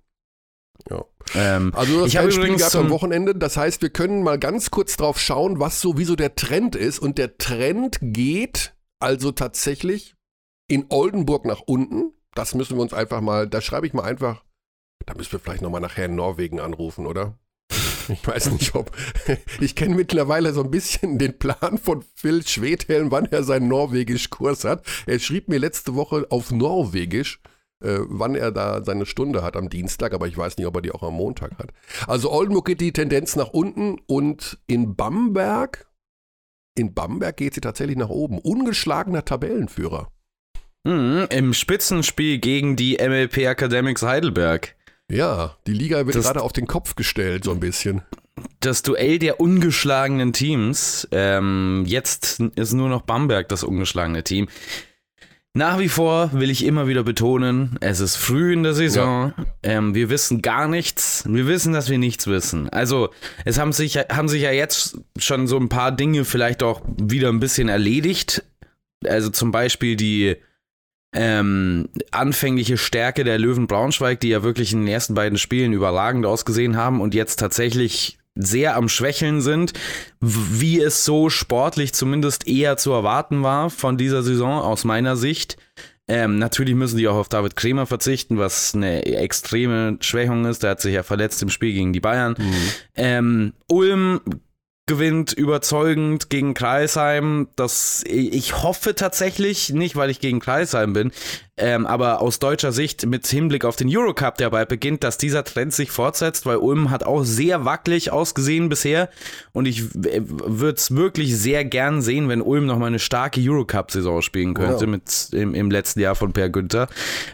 Ja. 0.89 1.05
Ähm, 1.35 1.71
also 1.75 1.93
du 1.93 2.01
hast 2.01 2.07
ich 2.07 2.15
kein 2.15 2.31
Spiel 2.31 2.55
gehabt 2.55 2.75
am 2.75 2.89
Wochenende. 2.89 3.35
Das 3.35 3.57
heißt, 3.57 3.81
wir 3.81 3.89
können 3.89 4.23
mal 4.23 4.39
ganz 4.39 4.71
kurz 4.71 4.97
drauf 4.97 5.19
schauen, 5.19 5.59
was 5.59 5.79
sowieso 5.79 6.15
der 6.15 6.35
Trend 6.35 6.75
ist. 6.75 6.99
Und 6.99 7.17
der 7.17 7.37
Trend 7.37 7.99
geht 8.01 8.73
also 8.99 9.31
tatsächlich 9.31 10.15
in 10.67 10.85
Oldenburg 10.89 11.45
nach 11.45 11.61
unten. 11.61 12.13
Das 12.33 12.55
müssen 12.55 12.77
wir 12.77 12.81
uns 12.81 12.93
einfach 12.93 13.21
mal, 13.21 13.47
da 13.47 13.61
schreibe 13.61 13.85
ich 13.85 13.93
mal 13.93 14.03
einfach, 14.03 14.43
da 15.05 15.13
müssen 15.13 15.33
wir 15.33 15.39
vielleicht 15.39 15.61
nochmal 15.61 15.81
nachher 15.81 16.05
in 16.05 16.15
Norwegen 16.15 16.59
anrufen, 16.59 17.05
oder? 17.05 17.37
Ich 18.09 18.27
weiß 18.27 18.51
nicht, 18.51 18.75
ob. 18.75 18.91
Ich 19.59 19.75
kenne 19.75 19.95
mittlerweile 19.95 20.53
so 20.53 20.63
ein 20.63 20.71
bisschen 20.71 21.17
den 21.17 21.37
Plan 21.37 21.77
von 21.77 22.03
Phil 22.15 22.45
Schwedhelm, 22.45 23.11
wann 23.11 23.25
er 23.25 23.43
seinen 23.43 23.67
Norwegisch-Kurs 23.67 24.63
hat. 24.63 24.85
Er 25.05 25.19
schrieb 25.19 25.49
mir 25.49 25.59
letzte 25.59 25.95
Woche 25.95 26.25
auf 26.29 26.51
Norwegisch, 26.51 27.39
äh, 27.81 27.99
wann 28.01 28.35
er 28.35 28.51
da 28.51 28.83
seine 28.83 29.05
Stunde 29.05 29.43
hat 29.43 29.55
am 29.55 29.69
Dienstag, 29.69 30.13
aber 30.13 30.27
ich 30.27 30.37
weiß 30.37 30.57
nicht, 30.57 30.67
ob 30.67 30.75
er 30.75 30.81
die 30.81 30.91
auch 30.91 31.03
am 31.03 31.15
Montag 31.15 31.57
hat. 31.57 31.71
Also 32.07 32.31
Oldenburg 32.31 32.65
geht 32.65 32.81
die 32.81 32.93
Tendenz 32.93 33.35
nach 33.35 33.49
unten 33.49 33.99
und 34.07 34.59
in 34.67 34.95
Bamberg, 34.95 35.87
in 36.75 36.93
Bamberg 36.93 37.37
geht 37.37 37.53
sie 37.53 37.61
tatsächlich 37.61 37.97
nach 37.97 38.09
oben. 38.09 38.39
Ungeschlagener 38.39 39.25
Tabellenführer. 39.25 40.11
Mhm, 40.83 41.27
Im 41.29 41.53
Spitzenspiel 41.53 42.39
gegen 42.39 42.75
die 42.75 42.97
MLP 42.97 43.37
Academics 43.39 44.01
Heidelberg. 44.01 44.75
Ja, 45.11 45.57
die 45.67 45.73
Liga 45.73 46.05
wird 46.05 46.15
das, 46.15 46.25
gerade 46.25 46.41
auf 46.41 46.53
den 46.53 46.67
Kopf 46.67 46.95
gestellt, 46.95 47.43
so 47.43 47.51
ein 47.51 47.59
bisschen. 47.59 48.01
das 48.61 48.81
Duell 48.81 49.19
der 49.19 49.39
ungeschlagenen 49.39 50.33
Teams. 50.33 51.07
Ähm, 51.11 51.83
jetzt 51.85 52.39
ist 52.39 52.73
nur 52.73 52.89
noch 52.89 53.01
Bamberg 53.01 53.49
das 53.49 53.63
ungeschlagene 53.63 54.23
Team. 54.23 54.47
Nach 55.53 55.79
wie 55.79 55.89
vor 55.89 56.31
will 56.31 56.49
ich 56.49 56.63
immer 56.63 56.87
wieder 56.87 57.03
betonen, 57.03 57.77
es 57.81 57.99
ist 57.99 58.15
früh 58.15 58.53
in 58.53 58.63
der 58.63 58.73
Saison. 58.73 59.33
Ja. 59.37 59.45
Ähm, 59.63 59.93
wir 59.93 60.09
wissen 60.09 60.41
gar 60.41 60.69
nichts. 60.69 61.25
Wir 61.27 61.45
wissen, 61.45 61.73
dass 61.73 61.89
wir 61.89 61.97
nichts 61.97 62.25
wissen. 62.27 62.69
Also, 62.69 63.09
es 63.43 63.59
haben 63.59 63.73
sich, 63.73 63.97
haben 63.97 64.29
sich 64.29 64.43
ja 64.43 64.51
jetzt 64.51 64.97
schon 65.17 65.47
so 65.47 65.57
ein 65.57 65.67
paar 65.67 65.91
Dinge 65.91 66.23
vielleicht 66.23 66.63
auch 66.63 66.81
wieder 66.97 67.27
ein 67.27 67.41
bisschen 67.41 67.67
erledigt. 67.67 68.45
Also 69.05 69.29
zum 69.29 69.51
Beispiel 69.51 69.97
die 69.97 70.37
ähm, 71.13 71.89
anfängliche 72.11 72.77
Stärke 72.77 73.23
der 73.23 73.37
Löwen 73.37 73.67
Braunschweig, 73.67 74.19
die 74.19 74.29
ja 74.29 74.43
wirklich 74.43 74.73
in 74.73 74.79
den 74.79 74.87
ersten 74.87 75.13
beiden 75.13 75.37
Spielen 75.37 75.73
überragend 75.73 76.25
ausgesehen 76.25 76.77
haben 76.77 77.01
und 77.01 77.13
jetzt 77.13 77.37
tatsächlich 77.37 78.17
sehr 78.35 78.77
am 78.77 78.87
Schwächeln 78.87 79.41
sind, 79.41 79.73
wie 80.21 80.79
es 80.79 81.03
so 81.03 81.29
sportlich 81.29 81.93
zumindest 81.93 82.47
eher 82.47 82.77
zu 82.77 82.91
erwarten 82.91 83.43
war 83.43 83.69
von 83.69 83.97
dieser 83.97 84.23
Saison 84.23 84.61
aus 84.61 84.85
meiner 84.85 85.17
Sicht. 85.17 85.57
Ähm, 86.07 86.39
natürlich 86.39 86.75
müssen 86.75 86.97
die 86.97 87.07
auch 87.07 87.15
auf 87.15 87.29
David 87.29 87.55
Kremer 87.55 87.85
verzichten, 87.85 88.37
was 88.37 88.73
eine 88.73 89.05
extreme 89.05 89.97
Schwächung 90.01 90.45
ist. 90.45 90.63
Der 90.63 90.71
hat 90.71 90.81
sich 90.81 90.93
ja 90.93 91.03
verletzt 91.03 91.41
im 91.41 91.49
Spiel 91.49 91.73
gegen 91.73 91.93
die 91.93 91.99
Bayern. 91.99 92.35
Mhm. 92.37 92.69
Ähm, 92.95 93.53
Ulm 93.67 94.21
gewinnt 94.87 95.31
überzeugend 95.31 96.29
gegen 96.29 96.53
Kreisheim. 96.53 97.47
Das, 97.55 98.03
ich 98.05 98.61
hoffe 98.63 98.95
tatsächlich, 98.95 99.69
nicht 99.69 99.95
weil 99.95 100.09
ich 100.09 100.19
gegen 100.19 100.39
Kreisheim 100.39 100.93
bin, 100.93 101.11
ähm, 101.55 101.85
aber 101.85 102.21
aus 102.21 102.39
deutscher 102.39 102.71
Sicht 102.71 103.05
mit 103.05 103.27
Hinblick 103.27 103.63
auf 103.63 103.75
den 103.75 103.87
Eurocup, 103.89 104.37
der 104.37 104.49
bald 104.49 104.69
beginnt, 104.69 105.03
dass 105.03 105.17
dieser 105.17 105.43
Trend 105.43 105.73
sich 105.73 105.91
fortsetzt, 105.91 106.45
weil 106.45 106.57
Ulm 106.57 106.89
hat 106.89 107.03
auch 107.03 107.23
sehr 107.23 107.63
wackelig 107.65 108.11
ausgesehen 108.11 108.67
bisher 108.67 109.09
und 109.53 109.67
ich 109.67 109.93
würde 109.93 110.75
es 110.75 110.95
wirklich 110.95 111.37
sehr 111.37 111.63
gern 111.63 112.01
sehen, 112.01 112.27
wenn 112.29 112.41
Ulm 112.41 112.65
nochmal 112.65 112.87
eine 112.87 112.99
starke 112.99 113.39
Eurocup-Saison 113.41 114.21
spielen 114.21 114.55
könnte 114.55 114.85
wow. 114.85 114.87
mit 114.87 115.29
im, 115.31 115.53
im 115.53 115.69
letzten 115.69 115.99
Jahr 115.99 116.15
von 116.15 116.33
Per 116.33 116.49
Günther, 116.49 116.87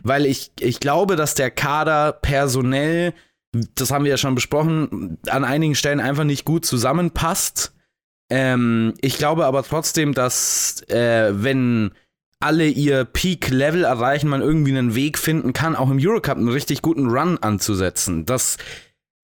weil 0.04 0.26
ich, 0.26 0.52
ich 0.60 0.80
glaube, 0.80 1.16
dass 1.16 1.34
der 1.34 1.50
Kader 1.50 2.12
personell 2.12 3.14
das 3.76 3.92
haben 3.92 4.04
wir 4.04 4.12
ja 4.12 4.18
schon 4.18 4.36
besprochen, 4.36 5.18
an 5.28 5.44
einigen 5.44 5.76
Stellen 5.76 6.00
einfach 6.00 6.24
nicht 6.24 6.46
gut 6.46 6.66
zusammenpasst. 6.66 7.74
Ähm, 8.30 8.94
ich 9.02 9.18
glaube 9.18 9.46
aber 9.46 9.64
trotzdem, 9.64 10.14
dass 10.14 10.82
äh, 10.90 11.32
wenn 11.32 11.92
alle 12.40 12.68
ihr 12.68 13.06
Peak-Level 13.06 13.84
erreichen, 13.84 14.30
man 14.30 14.42
irgendwie 14.42 14.78
einen 14.78 14.96
Weg 14.96 15.18
finden 15.18 15.54
kann, 15.54 15.76
auch 15.76 15.90
im 15.90 16.00
Eurocup 16.00 16.38
einen 16.38 16.50
richtig 16.50 16.82
guten 16.82 17.08
Run 17.08 17.38
anzusetzen. 17.40 18.26
Das 18.26 18.58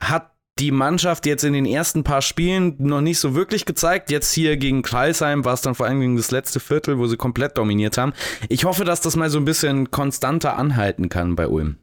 hat 0.01 0.31
die 0.59 0.71
Mannschaft 0.71 1.25
jetzt 1.25 1.43
in 1.43 1.53
den 1.53 1.65
ersten 1.65 2.03
paar 2.03 2.21
Spielen 2.21 2.75
noch 2.77 3.01
nicht 3.01 3.19
so 3.19 3.33
wirklich 3.35 3.65
gezeigt. 3.65 4.11
Jetzt 4.11 4.33
hier 4.33 4.57
gegen 4.57 4.83
Kreisheim 4.83 5.45
war 5.45 5.53
es 5.53 5.61
dann 5.61 5.75
vor 5.75 5.87
allem 5.87 5.99
gegen 5.99 6.15
das 6.15 6.31
letzte 6.31 6.59
Viertel, 6.59 6.99
wo 6.99 7.07
sie 7.07 7.17
komplett 7.17 7.57
dominiert 7.57 7.97
haben. 7.97 8.13
Ich 8.49 8.65
hoffe, 8.65 8.85
dass 8.85 9.01
das 9.01 9.15
mal 9.15 9.29
so 9.29 9.39
ein 9.39 9.45
bisschen 9.45 9.89
konstanter 9.89 10.57
anhalten 10.57 11.09
kann 11.09 11.35
bei 11.35 11.47
Ulm. 11.47 11.77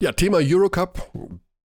Ja, 0.00 0.12
Thema 0.12 0.38
Eurocup. 0.40 1.12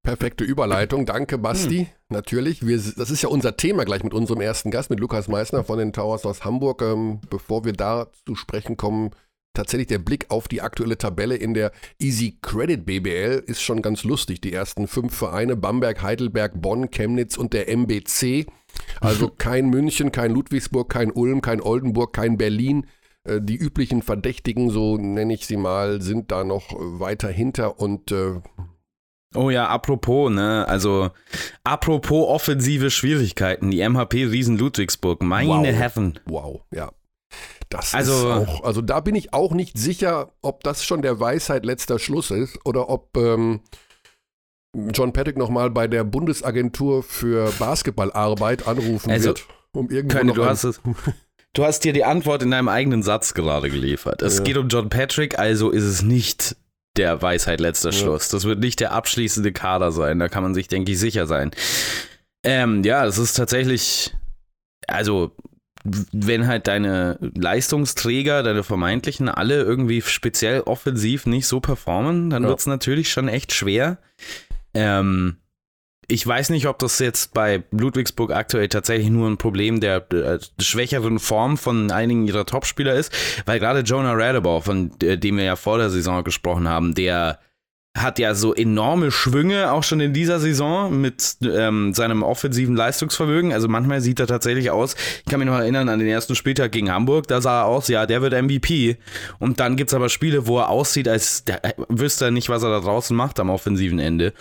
Perfekte 0.07 0.45
Überleitung. 0.45 1.05
Danke, 1.05 1.37
Basti. 1.37 1.79
Hm. 1.79 1.87
Natürlich. 2.07 2.65
Wir, 2.65 2.77
das 2.77 3.09
ist 3.09 3.21
ja 3.23 3.27
unser 3.27 3.57
Thema 3.57 3.83
gleich 3.83 4.05
mit 4.05 4.13
unserem 4.13 4.39
ersten 4.39 4.71
Gast, 4.71 4.89
mit 4.89 5.01
Lukas 5.01 5.27
Meissner 5.27 5.65
von 5.65 5.79
den 5.79 5.91
Towers 5.91 6.25
aus 6.25 6.45
Hamburg. 6.45 6.81
Ähm, 6.81 7.19
bevor 7.29 7.65
wir 7.65 7.73
da 7.73 8.07
zu 8.25 8.35
sprechen 8.35 8.77
kommen, 8.77 9.11
tatsächlich 9.53 9.87
der 9.87 9.99
Blick 9.99 10.27
auf 10.29 10.47
die 10.47 10.61
aktuelle 10.61 10.97
Tabelle 10.97 11.35
in 11.35 11.53
der 11.53 11.73
Easy 11.99 12.37
Credit 12.41 12.85
BBL 12.85 13.43
ist 13.47 13.61
schon 13.61 13.81
ganz 13.81 14.05
lustig. 14.05 14.39
Die 14.39 14.53
ersten 14.53 14.87
fünf 14.87 15.13
Vereine, 15.13 15.57
Bamberg, 15.57 16.01
Heidelberg, 16.01 16.53
Bonn, 16.61 16.89
Chemnitz 16.89 17.35
und 17.35 17.51
der 17.51 17.67
MBC. 17.67 18.45
Also 19.01 19.29
kein 19.37 19.69
München, 19.69 20.13
kein 20.13 20.31
Ludwigsburg, 20.31 20.87
kein 20.87 21.11
Ulm, 21.11 21.41
kein 21.41 21.59
Oldenburg, 21.59 22.13
kein 22.13 22.37
Berlin. 22.37 22.87
Äh, 23.25 23.41
die 23.41 23.57
üblichen 23.57 24.01
Verdächtigen, 24.01 24.69
so 24.69 24.95
nenne 24.95 25.33
ich 25.33 25.45
sie 25.45 25.57
mal, 25.57 26.01
sind 26.01 26.31
da 26.31 26.45
noch 26.45 26.73
weiter 26.77 27.27
hinter 27.27 27.81
und 27.81 28.13
äh, 28.13 28.35
Oh 29.35 29.49
ja, 29.49 29.67
apropos, 29.67 30.31
ne? 30.31 30.65
Also, 30.67 31.11
apropos 31.63 32.27
offensive 32.27 32.89
Schwierigkeiten, 32.89 33.71
die 33.71 33.87
MHP 33.87 34.25
Riesen 34.25 34.57
Ludwigsburg, 34.57 35.21
meine 35.21 35.49
wow. 35.49 35.65
Herren. 35.65 36.19
Wow, 36.25 36.61
ja. 36.73 36.91
Das 37.69 37.93
also, 37.93 38.13
ist 38.13 38.47
auch, 38.47 38.63
also 38.63 38.81
da 38.81 39.01
bin 39.01 39.15
ich 39.15 39.33
auch 39.33 39.51
nicht 39.51 39.77
sicher, 39.77 40.31
ob 40.41 40.63
das 40.63 40.85
schon 40.85 41.01
der 41.01 41.19
Weisheit 41.19 41.65
letzter 41.65 41.99
Schluss 41.99 42.31
ist 42.31 42.57
oder 42.65 42.89
ob 42.89 43.17
ähm, 43.17 43.59
John 44.93 45.11
Patrick 45.11 45.37
nochmal 45.37 45.69
bei 45.69 45.87
der 45.87 46.05
Bundesagentur 46.05 47.03
für 47.03 47.51
Basketballarbeit 47.59 48.67
anrufen 48.67 49.11
also, 49.11 49.29
wird. 49.29 49.47
Um 49.73 49.89
irgendwo 49.89 50.17
Könne, 50.17 50.33
du 50.33 50.45
hast 50.45 50.63
es. 50.63 50.81
Du 51.53 51.65
hast 51.65 51.83
dir 51.83 51.93
die 51.93 52.03
Antwort 52.03 52.43
in 52.43 52.51
deinem 52.51 52.67
eigenen 52.67 53.01
Satz 53.01 53.33
gerade 53.33 53.71
geliefert. 53.71 54.21
Es 54.21 54.37
ja. 54.37 54.43
geht 54.43 54.57
um 54.57 54.67
John 54.67 54.89
Patrick, 54.89 55.39
also 55.39 55.71
ist 55.71 55.85
es 55.85 56.03
nicht 56.03 56.55
der 56.97 57.21
Weisheit 57.21 57.59
letzter. 57.59 57.91
Schluss. 57.91 58.29
Das 58.29 58.45
wird 58.45 58.59
nicht 58.59 58.79
der 58.79 58.91
abschließende 58.91 59.51
Kader 59.51 59.91
sein. 59.91 60.19
Da 60.19 60.27
kann 60.29 60.43
man 60.43 60.53
sich, 60.53 60.67
denke 60.67 60.91
ich, 60.91 60.99
sicher 60.99 61.27
sein. 61.27 61.51
Ähm, 62.43 62.83
ja, 62.83 63.05
es 63.05 63.17
ist 63.17 63.33
tatsächlich, 63.33 64.15
also 64.87 65.35
wenn 65.83 66.47
halt 66.47 66.67
deine 66.67 67.17
Leistungsträger, 67.19 68.43
deine 68.43 68.63
vermeintlichen, 68.63 69.29
alle 69.29 69.61
irgendwie 69.61 70.01
speziell 70.01 70.61
offensiv 70.61 71.25
nicht 71.25 71.47
so 71.47 71.59
performen, 71.59 72.29
dann 72.29 72.43
ja. 72.43 72.49
wird 72.49 72.59
es 72.59 72.67
natürlich 72.67 73.11
schon 73.11 73.27
echt 73.27 73.53
schwer. 73.53 73.97
Ähm, 74.73 75.37
ich 76.09 76.25
weiß 76.25 76.49
nicht, 76.51 76.67
ob 76.67 76.79
das 76.79 76.99
jetzt 76.99 77.33
bei 77.33 77.63
Ludwigsburg 77.71 78.31
aktuell 78.31 78.69
tatsächlich 78.69 79.09
nur 79.09 79.29
ein 79.29 79.37
Problem 79.37 79.81
der 79.81 80.09
äh, 80.11 80.39
schwächeren 80.59 81.19
Form 81.19 81.57
von 81.57 81.91
einigen 81.91 82.25
ihrer 82.25 82.45
Topspieler 82.45 82.93
ist, 82.93 83.11
weil 83.45 83.59
gerade 83.59 83.81
Jonah 83.81 84.13
Radebau, 84.13 84.61
von 84.61 84.91
äh, 85.01 85.17
dem 85.17 85.37
wir 85.37 85.43
ja 85.43 85.57
vor 85.57 85.77
der 85.77 85.89
Saison 85.89 86.23
gesprochen 86.23 86.67
haben, 86.69 86.95
der 86.95 87.39
hat 87.97 88.19
ja 88.19 88.35
so 88.35 88.53
enorme 88.53 89.11
Schwünge 89.11 89.71
auch 89.71 89.83
schon 89.83 89.99
in 89.99 90.13
dieser 90.13 90.39
Saison 90.39 90.99
mit 90.99 91.37
ähm, 91.41 91.93
seinem 91.93 92.23
offensiven 92.23 92.75
Leistungsvermögen. 92.75 93.53
Also 93.53 93.67
manchmal 93.67 94.01
sieht 94.01 94.19
er 94.19 94.27
tatsächlich 94.27 94.71
aus, 94.71 94.95
ich 95.19 95.25
kann 95.25 95.39
mich 95.39 95.49
noch 95.49 95.57
erinnern 95.57 95.89
an 95.89 95.99
den 95.99 96.07
ersten 96.07 96.35
Spieltag 96.35 96.71
gegen 96.71 96.91
Hamburg, 96.91 97.27
da 97.27 97.41
sah 97.41 97.61
er 97.61 97.65
aus, 97.65 97.87
ja, 97.87 98.05
der 98.05 98.21
wird 98.21 98.33
MVP. 98.33 98.97
Und 99.39 99.59
dann 99.59 99.75
gibt 99.75 99.89
es 99.89 99.93
aber 99.93 100.09
Spiele, 100.09 100.47
wo 100.47 100.59
er 100.59 100.69
aussieht, 100.69 101.07
als 101.07 101.43
der, 101.43 101.63
äh, 101.65 101.73
wüsste 101.89 102.25
er 102.25 102.31
nicht, 102.31 102.49
was 102.49 102.63
er 102.63 102.69
da 102.69 102.79
draußen 102.79 103.15
macht 103.15 103.39
am 103.39 103.49
offensiven 103.49 103.99
Ende. 103.99 104.33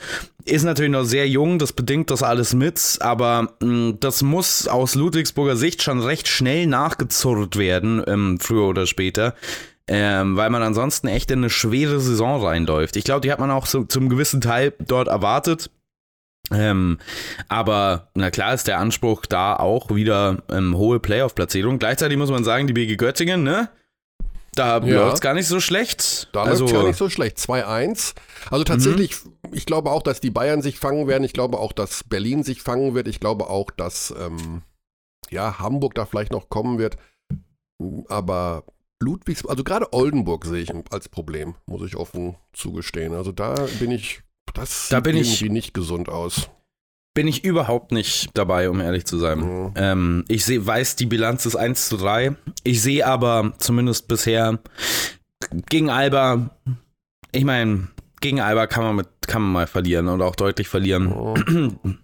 Ist 0.45 0.65
natürlich 0.65 0.93
noch 0.93 1.05
sehr 1.05 1.29
jung, 1.29 1.59
das 1.59 1.73
bedingt 1.73 2.11
das 2.11 2.23
alles 2.23 2.55
mit, 2.55 2.99
aber 3.01 3.55
mh, 3.61 3.67
mm, 3.67 4.01
das 4.01 4.23
muss 4.23 4.69
aus 4.69 4.95
Ludwigsburger 4.95 5.57
Sicht 5.57 5.83
schon 5.83 6.01
recht 6.01 6.29
schnell 6.29 6.67
nachgezurrt 6.67 7.57
werden, 7.57 8.03
ähm, 8.07 8.39
früher 8.41 8.67
oder 8.69 8.87
später 8.87 9.35
ähm, 9.89 10.37
weil 10.37 10.51
man 10.51 10.63
ansonsten 10.63 11.09
echt 11.09 11.31
in 11.31 11.41
eine 11.41 11.51
schwere 11.51 12.01
Saison 12.01 12.45
reinläuft. 12.45 12.97
Ich 12.97 13.05
glaube, 13.05 13.21
die 13.21 13.31
hat 13.31 13.39
man 13.39 13.51
auch 13.51 13.67
so, 13.67 13.85
zum 13.85 14.09
gewissen 14.09 14.41
Teil 14.41 14.73
dort 14.79 15.09
erwartet. 15.09 15.71
Ähm, 16.53 16.99
aber 17.49 18.09
na 18.15 18.31
klar 18.31 18.55
ist 18.55 18.69
der 18.69 18.79
Anspruch 18.79 19.27
da 19.27 19.57
auch 19.57 19.95
wieder 19.95 20.43
ähm, 20.51 20.77
hohe 20.77 21.01
Playoff-Platzierung. 21.01 21.79
Gleichzeitig 21.79 22.19
muss 22.19 22.31
man 22.31 22.45
sagen, 22.45 22.67
die 22.67 22.73
BG 22.73 22.97
Göttingen, 22.97 23.43
ne? 23.43 23.69
Da 24.55 24.79
ja. 24.79 25.03
läuft 25.03 25.17
es 25.17 25.21
gar 25.21 25.35
nicht 25.35 25.49
so 25.49 25.61
schlecht. 25.61 26.29
Da 26.33 26.45
also, 26.45 26.65
läuft 26.65 26.75
gar 26.75 26.87
nicht 26.87 26.97
so 26.97 27.11
schlecht. 27.11 27.37
2-1. 27.37 28.15
Also 28.51 28.65
tatsächlich, 28.65 29.25
mhm. 29.25 29.53
ich 29.53 29.67
glaube 29.67 29.91
auch, 29.91 30.03
dass 30.03 30.21
die 30.21 30.31
Bayern 30.31 30.63
sich 30.63 30.79
fangen 30.79 31.07
werden. 31.07 31.25
Ich 31.25 31.35
glaube 31.35 31.59
auch, 31.59 31.73
dass 31.73 32.05
Berlin 32.05 32.43
sich 32.43 32.63
fangen 32.63 32.95
wird. 32.95 33.07
Ich 33.07 33.21
glaube 33.21 33.51
auch, 33.51 33.71
dass 33.71 34.15
ähm, 34.19 34.63
ja, 35.31 35.59
Hamburg 35.59 35.95
da 35.95 36.07
vielleicht 36.07 36.33
noch 36.33 36.49
kommen 36.49 36.79
wird. 36.79 36.97
Aber 38.09 38.65
Ludwigs, 39.03 39.45
also 39.47 39.63
gerade 39.63 39.93
Oldenburg 39.93 40.45
sehe 40.47 40.63
ich 40.63 40.73
als 40.91 41.09
Problem, 41.09 41.55
muss 41.67 41.87
ich 41.87 41.97
offen 41.97 42.37
zugestehen. 42.53 43.15
Also 43.15 43.33
da 43.33 43.55
bin 43.79 43.91
ich, 43.91 44.23
das 44.55 44.89
da 44.89 45.01
bin 45.01 45.17
irgendwie 45.17 45.47
ich, 45.47 45.53
nicht 45.53 45.75
gesund 45.75 46.09
aus. 46.09 46.49
Bin 47.15 47.29
ich 47.29 47.45
überhaupt 47.45 47.93
nicht 47.93 48.31
dabei, 48.35 48.69
um 48.69 48.81
ehrlich 48.81 49.07
zu 49.07 49.19
sein. 49.19 49.41
Mhm. 49.41 49.73
Ähm, 49.77 50.25
ich 50.29 50.45
seh, 50.45 50.65
weiß, 50.65 50.97
die 50.97 51.07
Bilanz 51.07 51.47
ist 51.47 51.57
1 51.57 51.89
zu 51.89 51.97
3. 51.97 52.37
Ich 52.63 52.83
sehe 52.83 53.07
aber 53.07 53.55
zumindest 53.59 54.09
bisher 54.09 54.59
gegen 55.69 55.91
Alba, 55.91 56.51
ich 57.33 57.45
meine, 57.45 57.89
gegen 58.21 58.41
Alba 58.41 58.67
kann 58.67 58.85
man, 58.85 58.97
mit, 58.97 59.09
kann 59.27 59.43
man 59.43 59.53
mal 59.53 59.67
verlieren 59.67 60.09
und 60.09 60.23
auch 60.23 60.37
deutlich 60.37 60.69
verlieren. 60.69 61.35
Mhm. 61.47 61.99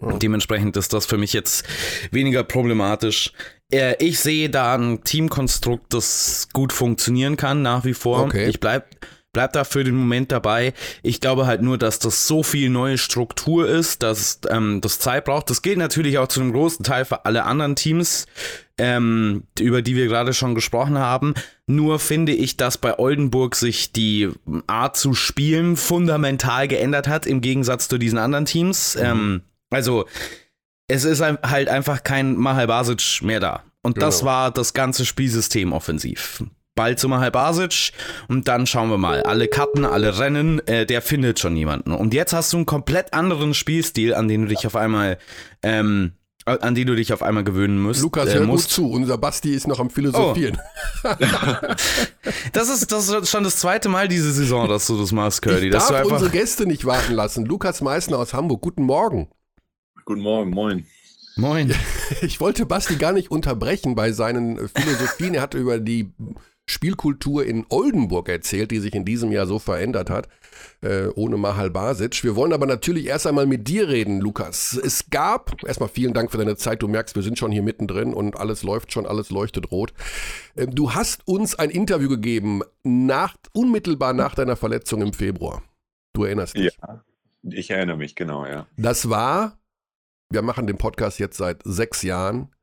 Dementsprechend 0.20 0.76
ist 0.76 0.92
das 0.92 1.06
für 1.06 1.18
mich 1.18 1.32
jetzt 1.32 1.64
weniger 2.10 2.42
problematisch. 2.42 3.32
Äh, 3.72 3.96
ich 3.98 4.20
sehe 4.20 4.50
da 4.50 4.76
ein 4.76 5.02
Teamkonstrukt, 5.02 5.92
das 5.94 6.48
gut 6.52 6.72
funktionieren 6.72 7.36
kann, 7.36 7.62
nach 7.62 7.84
wie 7.84 7.94
vor. 7.94 8.22
Okay. 8.22 8.48
Ich 8.48 8.60
bleibe 8.60 8.84
bleib 9.32 9.54
da 9.54 9.64
für 9.64 9.82
den 9.82 9.94
Moment 9.94 10.30
dabei. 10.30 10.74
Ich 11.02 11.20
glaube 11.20 11.46
halt 11.46 11.62
nur, 11.62 11.78
dass 11.78 11.98
das 11.98 12.26
so 12.26 12.42
viel 12.42 12.68
neue 12.68 12.98
Struktur 12.98 13.66
ist, 13.66 14.02
dass 14.02 14.40
ähm, 14.50 14.80
das 14.80 14.98
Zeit 14.98 15.24
braucht. 15.24 15.48
Das 15.48 15.62
gilt 15.62 15.78
natürlich 15.78 16.18
auch 16.18 16.28
zu 16.28 16.40
einem 16.40 16.52
großen 16.52 16.84
Teil 16.84 17.04
für 17.04 17.24
alle 17.24 17.44
anderen 17.44 17.74
Teams, 17.74 18.26
ähm, 18.76 19.44
über 19.58 19.80
die 19.80 19.96
wir 19.96 20.06
gerade 20.06 20.34
schon 20.34 20.54
gesprochen 20.54 20.98
haben. 20.98 21.34
Nur 21.66 21.98
finde 21.98 22.32
ich, 22.32 22.58
dass 22.58 22.76
bei 22.76 22.98
Oldenburg 22.98 23.56
sich 23.56 23.92
die 23.92 24.28
Art 24.66 24.96
zu 24.96 25.14
spielen 25.14 25.76
fundamental 25.76 26.68
geändert 26.68 27.08
hat, 27.08 27.26
im 27.26 27.40
Gegensatz 27.40 27.88
zu 27.88 27.96
diesen 27.96 28.18
anderen 28.18 28.44
Teams. 28.44 28.96
Mhm. 28.96 29.02
Ähm, 29.02 29.42
also 29.70 30.04
es 30.92 31.04
ist 31.04 31.22
halt 31.22 31.68
einfach 31.68 32.02
kein 32.04 32.36
Mahal 32.36 32.66
Basic 32.66 33.22
mehr 33.22 33.40
da. 33.40 33.62
Und 33.82 33.94
Genau. 33.94 34.06
das 34.06 34.24
war 34.24 34.50
das 34.50 34.74
ganze 34.74 35.04
Spielsystem 35.06 35.72
offensiv. 35.72 36.44
Ball 36.74 36.96
zu 36.96 37.08
Mahal 37.08 37.30
Basic 37.30 37.92
und 38.28 38.48
dann 38.48 38.66
schauen 38.66 38.88
wir 38.90 38.98
mal. 38.98 39.22
Alle 39.24 39.48
Karten, 39.48 39.84
alle 39.84 40.18
Rennen, 40.18 40.66
äh, 40.66 40.86
der 40.86 41.02
findet 41.02 41.38
schon 41.40 41.56
jemanden. 41.56 41.92
Und 41.92 42.14
jetzt 42.14 42.32
hast 42.32 42.52
du 42.52 42.58
einen 42.58 42.66
komplett 42.66 43.12
anderen 43.12 43.54
Spielstil, 43.54 44.14
an 44.14 44.28
den 44.28 44.42
du 44.42 44.48
dich 44.48 44.66
auf 44.66 44.76
einmal, 44.76 45.18
ähm, 45.62 46.12
an 46.44 46.74
den 46.74 46.86
du 46.86 46.94
dich 46.96 47.12
auf 47.12 47.22
einmal 47.22 47.44
gewöhnen 47.44 47.78
musst. 47.80 48.02
Lukas, 48.02 48.28
äh, 48.28 48.32
hör 48.34 48.40
gut 48.40 48.48
musst. 48.48 48.70
zu. 48.70 48.90
Unser 48.90 49.18
Basti 49.18 49.54
ist 49.54 49.66
noch 49.68 49.80
am 49.80 49.90
Philosophieren. 49.90 50.58
Das 52.52 52.68
ist, 52.68 52.90
das 52.92 53.08
ist 53.08 53.30
schon 53.30 53.44
das 53.44 53.56
zweite 53.56 53.88
Mal 53.88 54.08
diese 54.08 54.32
Saison, 54.32 54.68
dass 54.68 54.86
du 54.86 54.98
das 54.98 55.12
machst, 55.12 55.42
Curly. 55.42 55.66
ich 55.66 55.72
Dass 55.72 55.88
du 55.88 55.94
darf 55.94 56.06
unsere 56.06 56.30
Gäste 56.30 56.66
nicht 56.66 56.84
warten 56.84 57.14
lassen. 57.14 57.44
Lukas 57.46 57.80
Meissner 57.80 58.18
aus 58.18 58.32
Hamburg, 58.34 58.60
guten 58.60 58.84
Morgen. 58.84 59.28
Guten 60.04 60.22
Morgen, 60.22 60.50
moin. 60.50 60.86
Moin. 61.36 61.74
Ich 62.20 62.40
wollte 62.40 62.66
Basti 62.66 62.96
gar 62.96 63.12
nicht 63.12 63.30
unterbrechen 63.30 63.94
bei 63.94 64.12
seinen 64.12 64.58
äh, 64.58 64.68
Philosophien. 64.68 65.34
Er 65.34 65.40
hatte 65.40 65.56
über 65.56 65.78
die 65.78 66.12
Spielkultur 66.66 67.44
in 67.44 67.64
Oldenburg 67.70 68.28
erzählt, 68.28 68.70
die 68.70 68.80
sich 68.80 68.94
in 68.94 69.04
diesem 69.04 69.32
Jahr 69.32 69.46
so 69.46 69.58
verändert 69.58 70.10
hat, 70.10 70.28
äh, 70.82 71.06
ohne 71.14 71.36
Mahal 71.36 71.70
Basic. 71.70 72.22
Wir 72.22 72.36
wollen 72.36 72.52
aber 72.52 72.66
natürlich 72.66 73.06
erst 73.06 73.26
einmal 73.26 73.46
mit 73.46 73.66
dir 73.66 73.88
reden, 73.88 74.20
Lukas. 74.20 74.74
Es 74.74 75.10
gab, 75.10 75.62
erstmal 75.64 75.88
vielen 75.88 76.12
Dank 76.12 76.30
für 76.30 76.38
deine 76.38 76.56
Zeit. 76.56 76.82
Du 76.82 76.88
merkst, 76.88 77.16
wir 77.16 77.22
sind 77.22 77.38
schon 77.38 77.50
hier 77.50 77.62
mittendrin 77.62 78.14
und 78.14 78.36
alles 78.38 78.62
läuft 78.62 78.92
schon, 78.92 79.06
alles 79.06 79.30
leuchtet 79.30 79.70
rot. 79.70 79.92
Ähm, 80.56 80.74
du 80.74 80.92
hast 80.92 81.26
uns 81.26 81.54
ein 81.58 81.70
Interview 81.70 82.08
gegeben, 82.08 82.62
nach, 82.84 83.36
unmittelbar 83.52 84.12
nach 84.12 84.34
deiner 84.34 84.56
Verletzung 84.56 85.02
im 85.02 85.12
Februar. 85.12 85.62
Du 86.12 86.24
erinnerst 86.24 86.56
dich. 86.56 86.78
Ja, 86.80 87.02
ich 87.42 87.70
erinnere 87.70 87.96
mich, 87.96 88.14
genau, 88.14 88.46
ja. 88.46 88.66
Das 88.76 89.08
war, 89.08 89.58
wir 90.32 90.42
machen 90.42 90.66
den 90.66 90.78
Podcast 90.78 91.18
jetzt 91.18 91.36
seit 91.36 91.62
sechs 91.64 92.02
Jahren, 92.02 92.54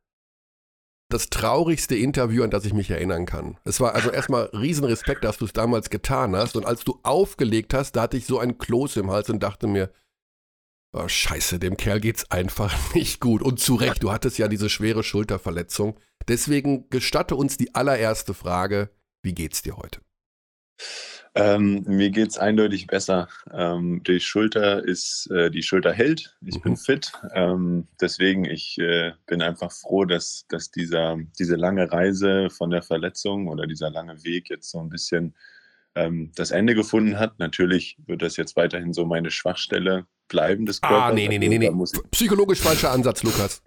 das 1.10 1.30
traurigste 1.30 1.96
Interview, 1.96 2.44
an 2.44 2.52
das 2.52 2.66
ich 2.66 2.74
mich 2.74 2.92
erinnern 2.92 3.26
kann. 3.26 3.58
Es 3.64 3.80
war 3.80 3.96
also 3.96 4.12
erstmal 4.12 4.46
Riesenrespekt, 4.54 5.24
dass 5.24 5.38
du 5.38 5.46
es 5.46 5.54
damals 5.54 5.90
getan 5.90 6.36
hast. 6.36 6.56
Und 6.56 6.66
als 6.66 6.84
du 6.84 7.00
aufgelegt 7.04 7.74
hast, 7.74 7.96
da 7.96 8.04
hatte 8.04 8.18
ich 8.18 8.26
so 8.26 8.40
ein 8.40 8.58
Kloß 8.58 8.98
im 8.98 9.10
Hals 9.10 9.30
und 9.30 9.42
dachte 9.42 9.68
mir, 9.68 9.92
oh, 10.94 11.08
scheiße, 11.08 11.60
dem 11.60 11.78
Kerl 11.78 12.00
geht's 12.00 12.30
einfach 12.30 12.76
nicht 12.94 13.20
gut. 13.20 13.42
Und 13.42 13.60
zu 13.60 13.76
Recht, 13.76 14.04
du 14.04 14.12
hattest 14.12 14.38
ja 14.38 14.48
diese 14.48 14.70
schwere 14.70 15.04
Schulterverletzung. 15.04 16.00
Deswegen 16.28 16.90
gestatte 16.90 17.36
uns 17.36 17.58
die 17.58 17.74
allererste 17.74 18.36
Frage, 18.36 18.92
wie 19.24 19.34
geht's 19.34 19.64
dir 19.64 19.78
heute? 19.78 20.02
Ähm, 21.36 21.84
mir 21.86 22.10
geht 22.10 22.30
es 22.30 22.38
eindeutig 22.38 22.88
besser. 22.88 23.28
Ähm, 23.54 24.02
die 24.06 24.20
Schulter 24.20 24.84
ist, 24.84 25.30
äh, 25.32 25.50
die 25.52 25.64
Schulter 25.64 25.94
hält. 25.94 26.36
Ich 26.46 26.56
Mhm. 26.58 26.62
bin 26.62 26.78
fit. 26.78 27.12
Ähm, 27.34 27.88
deswegen, 28.02 28.46
ich 28.46 28.78
äh, 28.80 29.14
bin 29.28 29.42
einfach 29.42 29.72
froh, 29.72 30.06
dass, 30.06 30.46
dass 30.50 30.72
dieser, 30.72 31.18
diese 31.38 31.56
lange 31.56 31.92
Reise 31.92 32.50
von 32.50 32.70
der 32.72 32.82
Verletzung 32.82 33.48
oder 33.48 33.68
dieser 33.68 33.90
lange 33.90 34.24
Weg 34.24 34.50
jetzt 34.50 34.72
so 34.72 34.80
ein 34.80 34.90
bisschen 34.90 35.36
ähm, 35.96 36.32
das 36.36 36.52
Ende 36.52 36.76
gefunden 36.76 37.20
hat. 37.20 37.40
Natürlich 37.40 37.98
wird 38.06 38.22
das 38.22 38.38
jetzt 38.38 38.56
weiterhin 38.56 38.94
so 38.94 39.06
meine 39.06 39.32
Schwachstelle 39.32 40.06
bleiben 40.28 40.66
des 40.66 40.80
Körpers. 40.82 41.12
Ah, 41.12 41.14
nee, 41.14 41.28
nee, 41.28 41.40
nee, 41.40 41.68
Also 41.68 41.98
nee, 41.98 42.08
Psychologisch 42.12 42.60
falscher 42.62 42.92
Ansatz, 42.92 43.24
Lukas. 43.24 43.62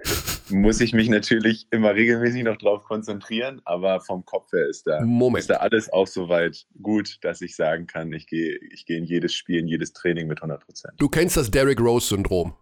Muss 0.53 0.81
ich 0.81 0.93
mich 0.93 1.09
natürlich 1.09 1.67
immer 1.71 1.95
regelmäßig 1.95 2.45
noch 2.45 2.57
drauf 2.57 2.85
konzentrieren, 2.85 3.61
aber 3.65 4.01
vom 4.01 4.25
Kopf 4.25 4.53
her 4.53 4.67
ist 4.69 4.87
da, 4.87 5.01
Moment. 5.01 5.41
ist 5.41 5.51
da 5.51 5.57
alles 5.57 5.93
auch 5.93 6.07
soweit 6.07 6.67
gut, 6.81 7.19
dass 7.23 7.41
ich 7.41 7.57
sagen 7.57 7.87
kann, 7.87 8.13
ich 8.13 8.27
gehe 8.27 8.59
ich 8.71 8.87
gehe 8.87 8.99
in 8.99 9.05
jedes 9.05 9.35
Spiel, 9.35 9.61
in 9.61 9.69
jedes 9.69 9.93
Training 9.93 10.29
mit 10.29 10.39
100 10.39 10.65
Prozent. 10.65 10.95
Du 10.99 11.09
kennst 11.09 11.37
das 11.37 11.51
Derrick 11.51 11.81
Rose-Syndrom. 11.81 12.55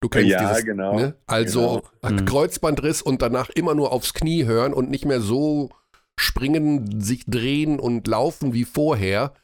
Du 0.00 0.08
kennst 0.08 0.28
Ja, 0.28 0.48
dieses, 0.48 0.64
genau, 0.64 0.96
Ne? 0.98 1.14
Also 1.26 1.82
genau. 2.02 2.20
Mhm. 2.20 2.24
Kreuzbandriss 2.26 3.02
und 3.02 3.22
danach 3.22 3.50
immer 3.50 3.74
nur 3.74 3.92
aufs 3.92 4.14
Knie 4.14 4.44
hören 4.44 4.72
und 4.74 4.90
nicht 4.90 5.04
mehr 5.04 5.20
so 5.20 5.70
springen, 6.18 7.00
sich 7.00 7.24
drehen 7.26 7.78
und 7.80 8.06
laufen 8.06 8.52
wie 8.52 8.64
vorher. 8.64 9.34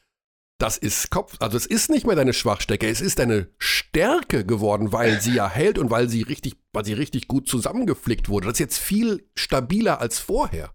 Das 0.63 0.77
ist 0.77 1.09
Kopf, 1.09 1.35
also 1.41 1.57
es 1.57 1.65
ist 1.65 1.89
nicht 1.89 2.07
mehr 2.07 2.15
deine 2.15 2.31
Schwachstecke, 2.31 2.87
es 2.87 3.01
ist 3.01 3.19
deine 3.19 3.47
Stärke 3.57 4.45
geworden, 4.45 4.93
weil 4.93 5.19
sie 5.19 5.33
ja 5.33 5.49
hält 5.49 5.77
und 5.77 5.91
weil 5.91 6.07
sie 6.07 6.21
richtig, 6.21 6.55
weil 6.71 6.85
sie 6.85 6.93
richtig 6.93 7.27
gut 7.27 7.49
zusammengeflickt 7.49 8.29
wurde. 8.29 8.45
Das 8.45 8.53
ist 8.53 8.59
jetzt 8.59 8.77
viel 8.77 9.27
stabiler 9.35 9.99
als 9.99 10.19
vorher. 10.19 10.73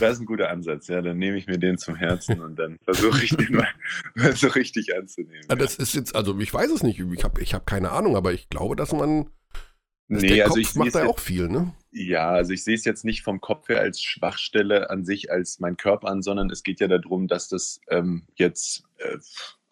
Das 0.00 0.12
ist 0.12 0.20
ein 0.20 0.26
guter 0.26 0.50
Ansatz, 0.50 0.88
ja. 0.88 1.00
Dann 1.00 1.16
nehme 1.16 1.38
ich 1.38 1.46
mir 1.46 1.58
den 1.58 1.78
zum 1.78 1.96
Herzen 1.96 2.42
und 2.42 2.56
dann 2.56 2.76
versuche 2.84 3.24
ich 3.24 3.34
den 3.34 3.56
mal 3.56 3.68
so 4.34 4.48
richtig 4.48 4.94
anzunehmen. 4.94 5.46
Ja, 5.48 5.56
Das 5.56 5.76
ist 5.76 5.94
jetzt, 5.94 6.14
also 6.14 6.38
ich 6.38 6.52
weiß 6.52 6.70
es 6.70 6.82
nicht, 6.82 7.00
ich 7.00 7.24
habe 7.24 7.40
ich 7.40 7.54
hab 7.54 7.64
keine 7.64 7.92
Ahnung, 7.92 8.16
aber 8.16 8.34
ich 8.34 8.50
glaube, 8.50 8.76
dass 8.76 8.92
man, 8.92 9.30
dass 10.14 10.22
nee, 10.22 10.42
also 10.42 10.56
ich 10.56 10.70
sehe 10.70 10.78
macht 10.80 10.88
es 10.88 10.94
da 10.94 11.06
auch 11.06 11.18
viel, 11.18 11.48
ne? 11.48 11.72
ja, 11.92 12.30
also 12.30 12.52
ich 12.52 12.64
sehe 12.64 12.74
es 12.74 12.84
jetzt 12.84 13.04
nicht 13.04 13.22
vom 13.22 13.40
Kopf 13.40 13.68
her 13.68 13.80
als 13.80 14.00
Schwachstelle 14.00 14.90
an 14.90 15.04
sich, 15.04 15.30
als 15.30 15.60
mein 15.60 15.76
Körper 15.76 16.08
an, 16.08 16.22
sondern 16.22 16.50
es 16.50 16.62
geht 16.62 16.80
ja 16.80 16.88
darum, 16.88 17.28
dass 17.28 17.48
das 17.48 17.80
ähm, 17.88 18.24
jetzt, 18.34 18.84
äh, 18.98 19.18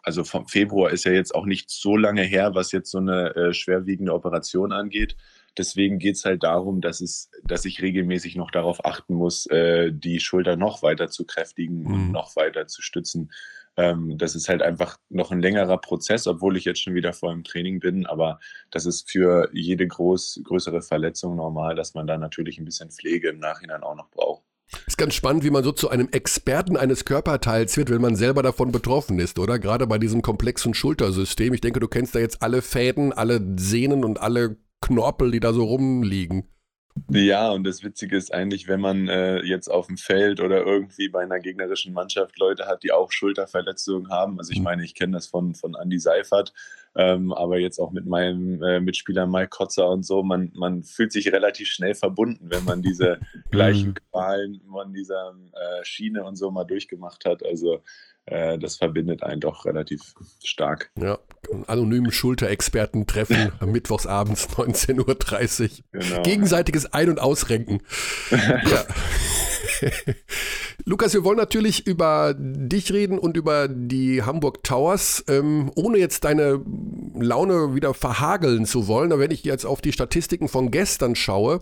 also 0.03 0.23
vom 0.23 0.47
Februar 0.47 0.91
ist 0.91 1.05
ja 1.05 1.11
jetzt 1.11 1.33
auch 1.33 1.45
nicht 1.45 1.69
so 1.69 1.97
lange 1.97 2.23
her, 2.23 2.53
was 2.53 2.71
jetzt 2.71 2.91
so 2.91 2.99
eine 2.99 3.35
äh, 3.35 3.53
schwerwiegende 3.53 4.13
Operation 4.13 4.71
angeht. 4.71 5.15
Deswegen 5.57 5.99
geht 5.99 6.15
es 6.15 6.25
halt 6.25 6.43
darum, 6.43 6.79
dass 6.79 7.01
es, 7.01 7.29
dass 7.43 7.65
ich 7.65 7.81
regelmäßig 7.81 8.35
noch 8.35 8.51
darauf 8.51 8.85
achten 8.85 9.15
muss, 9.15 9.47
äh, 9.47 9.91
die 9.91 10.19
Schulter 10.19 10.55
noch 10.55 10.81
weiter 10.81 11.09
zu 11.09 11.25
kräftigen 11.25 11.81
Mhm. 11.83 11.93
und 11.93 12.11
noch 12.11 12.35
weiter 12.35 12.67
zu 12.67 12.81
stützen. 12.81 13.31
Ähm, 13.77 14.17
das 14.17 14.35
ist 14.35 14.49
halt 14.49 14.61
einfach 14.61 14.97
noch 15.09 15.31
ein 15.31 15.41
längerer 15.41 15.77
Prozess, 15.77 16.27
obwohl 16.27 16.57
ich 16.57 16.65
jetzt 16.65 16.81
schon 16.81 16.93
wieder 16.93 17.13
voll 17.13 17.33
im 17.33 17.43
Training 17.43 17.79
bin. 17.79 18.05
Aber 18.05 18.39
das 18.71 18.85
ist 18.85 19.09
für 19.09 19.49
jede 19.53 19.87
groß, 19.87 20.41
größere 20.43 20.81
Verletzung 20.81 21.35
normal, 21.35 21.75
dass 21.75 21.93
man 21.93 22.07
da 22.07 22.17
natürlich 22.17 22.57
ein 22.57 22.65
bisschen 22.65 22.91
Pflege 22.91 23.29
im 23.29 23.39
Nachhinein 23.39 23.83
auch 23.83 23.95
noch 23.95 24.09
braucht. 24.09 24.43
Ist 24.87 24.97
ganz 24.97 25.13
spannend, 25.13 25.43
wie 25.43 25.49
man 25.49 25.63
so 25.63 25.71
zu 25.71 25.89
einem 25.89 26.09
Experten 26.09 26.77
eines 26.77 27.03
Körperteils 27.03 27.75
wird, 27.75 27.89
wenn 27.89 28.01
man 28.01 28.15
selber 28.15 28.41
davon 28.41 28.71
betroffen 28.71 29.19
ist, 29.19 29.37
oder? 29.37 29.59
Gerade 29.59 29.85
bei 29.85 29.97
diesem 29.97 30.21
komplexen 30.21 30.73
Schultersystem. 30.73 31.53
Ich 31.53 31.61
denke, 31.61 31.79
du 31.79 31.87
kennst 31.87 32.15
da 32.15 32.19
jetzt 32.19 32.41
alle 32.41 32.61
Fäden, 32.61 33.11
alle 33.11 33.41
Sehnen 33.57 34.05
und 34.05 34.21
alle 34.21 34.57
Knorpel, 34.81 35.31
die 35.31 35.39
da 35.39 35.53
so 35.53 35.65
rumliegen. 35.65 36.47
Ja, 37.09 37.49
und 37.51 37.63
das 37.65 37.83
Witzige 37.83 38.17
ist 38.17 38.33
eigentlich, 38.33 38.67
wenn 38.67 38.81
man 38.81 39.07
äh, 39.07 39.41
jetzt 39.43 39.69
auf 39.69 39.87
dem 39.87 39.97
Feld 39.97 40.39
oder 40.39 40.65
irgendwie 40.65 41.09
bei 41.09 41.21
einer 41.23 41.39
gegnerischen 41.39 41.93
Mannschaft 41.93 42.37
Leute 42.37 42.67
hat, 42.67 42.83
die 42.83 42.91
auch 42.91 43.11
Schulterverletzungen 43.11 44.09
haben. 44.09 44.37
Also 44.39 44.51
ich 44.51 44.59
Mhm. 44.59 44.63
meine, 44.65 44.83
ich 44.83 44.95
kenne 44.95 45.13
das 45.13 45.27
von, 45.27 45.55
von 45.55 45.75
Andy 45.75 45.99
Seifert, 45.99 46.53
ähm, 46.95 47.31
aber 47.31 47.59
jetzt 47.59 47.79
auch 47.79 47.91
mit 47.91 48.05
meinem 48.05 48.61
äh, 48.61 48.79
Mitspieler 48.79 49.25
Mike 49.25 49.49
Kotzer 49.49 49.89
und 49.89 50.05
so. 50.05 50.23
Man, 50.23 50.51
man 50.53 50.83
fühlt 50.83 51.11
sich 51.11 51.31
relativ 51.31 51.69
schnell 51.69 51.95
verbunden, 51.95 52.49
wenn 52.49 52.65
man 52.65 52.81
diese 52.81 53.19
gleichen 53.51 53.89
Mhm. 53.89 53.95
Qualen 54.11 54.61
von 54.69 54.93
dieser 54.93 55.35
äh, 55.53 55.83
Schiene 55.85 56.23
und 56.23 56.35
so 56.35 56.51
mal 56.51 56.65
durchgemacht 56.65 57.25
hat. 57.25 57.45
Also 57.45 57.81
äh, 58.25 58.57
das 58.59 58.77
verbindet 58.77 59.23
einen 59.23 59.41
doch 59.41 59.65
relativ 59.65 60.13
stark. 60.43 60.91
Ja, 60.99 61.19
anonymen 61.67 62.11
Schulterexperten 62.11 63.07
treffen 63.07 63.51
am 63.59 63.71
Mittwochsabends 63.71 64.49
19.30 64.49 65.61
Uhr. 65.61 65.83
Genau. 65.91 66.21
Gegenseitiges 66.21 66.93
Ein- 66.93 67.09
und 67.09 67.19
Ausrenken. 67.19 67.81
ja. 68.31 68.85
Lukas, 70.85 71.13
wir 71.13 71.23
wollen 71.23 71.37
natürlich 71.37 71.87
über 71.87 72.35
dich 72.37 72.91
reden 72.91 73.17
und 73.19 73.37
über 73.37 73.67
die 73.67 74.23
Hamburg 74.23 74.63
Towers, 74.63 75.23
ähm, 75.27 75.71
ohne 75.75 75.97
jetzt 75.97 76.23
deine 76.23 76.61
Laune 77.15 77.75
wieder 77.75 77.93
verhageln 77.93 78.65
zu 78.65 78.87
wollen. 78.87 79.11
Aber 79.11 79.21
wenn 79.21 79.31
ich 79.31 79.43
jetzt 79.43 79.65
auf 79.65 79.81
die 79.81 79.91
Statistiken 79.91 80.47
von 80.47 80.71
gestern 80.71 81.15
schaue, 81.15 81.61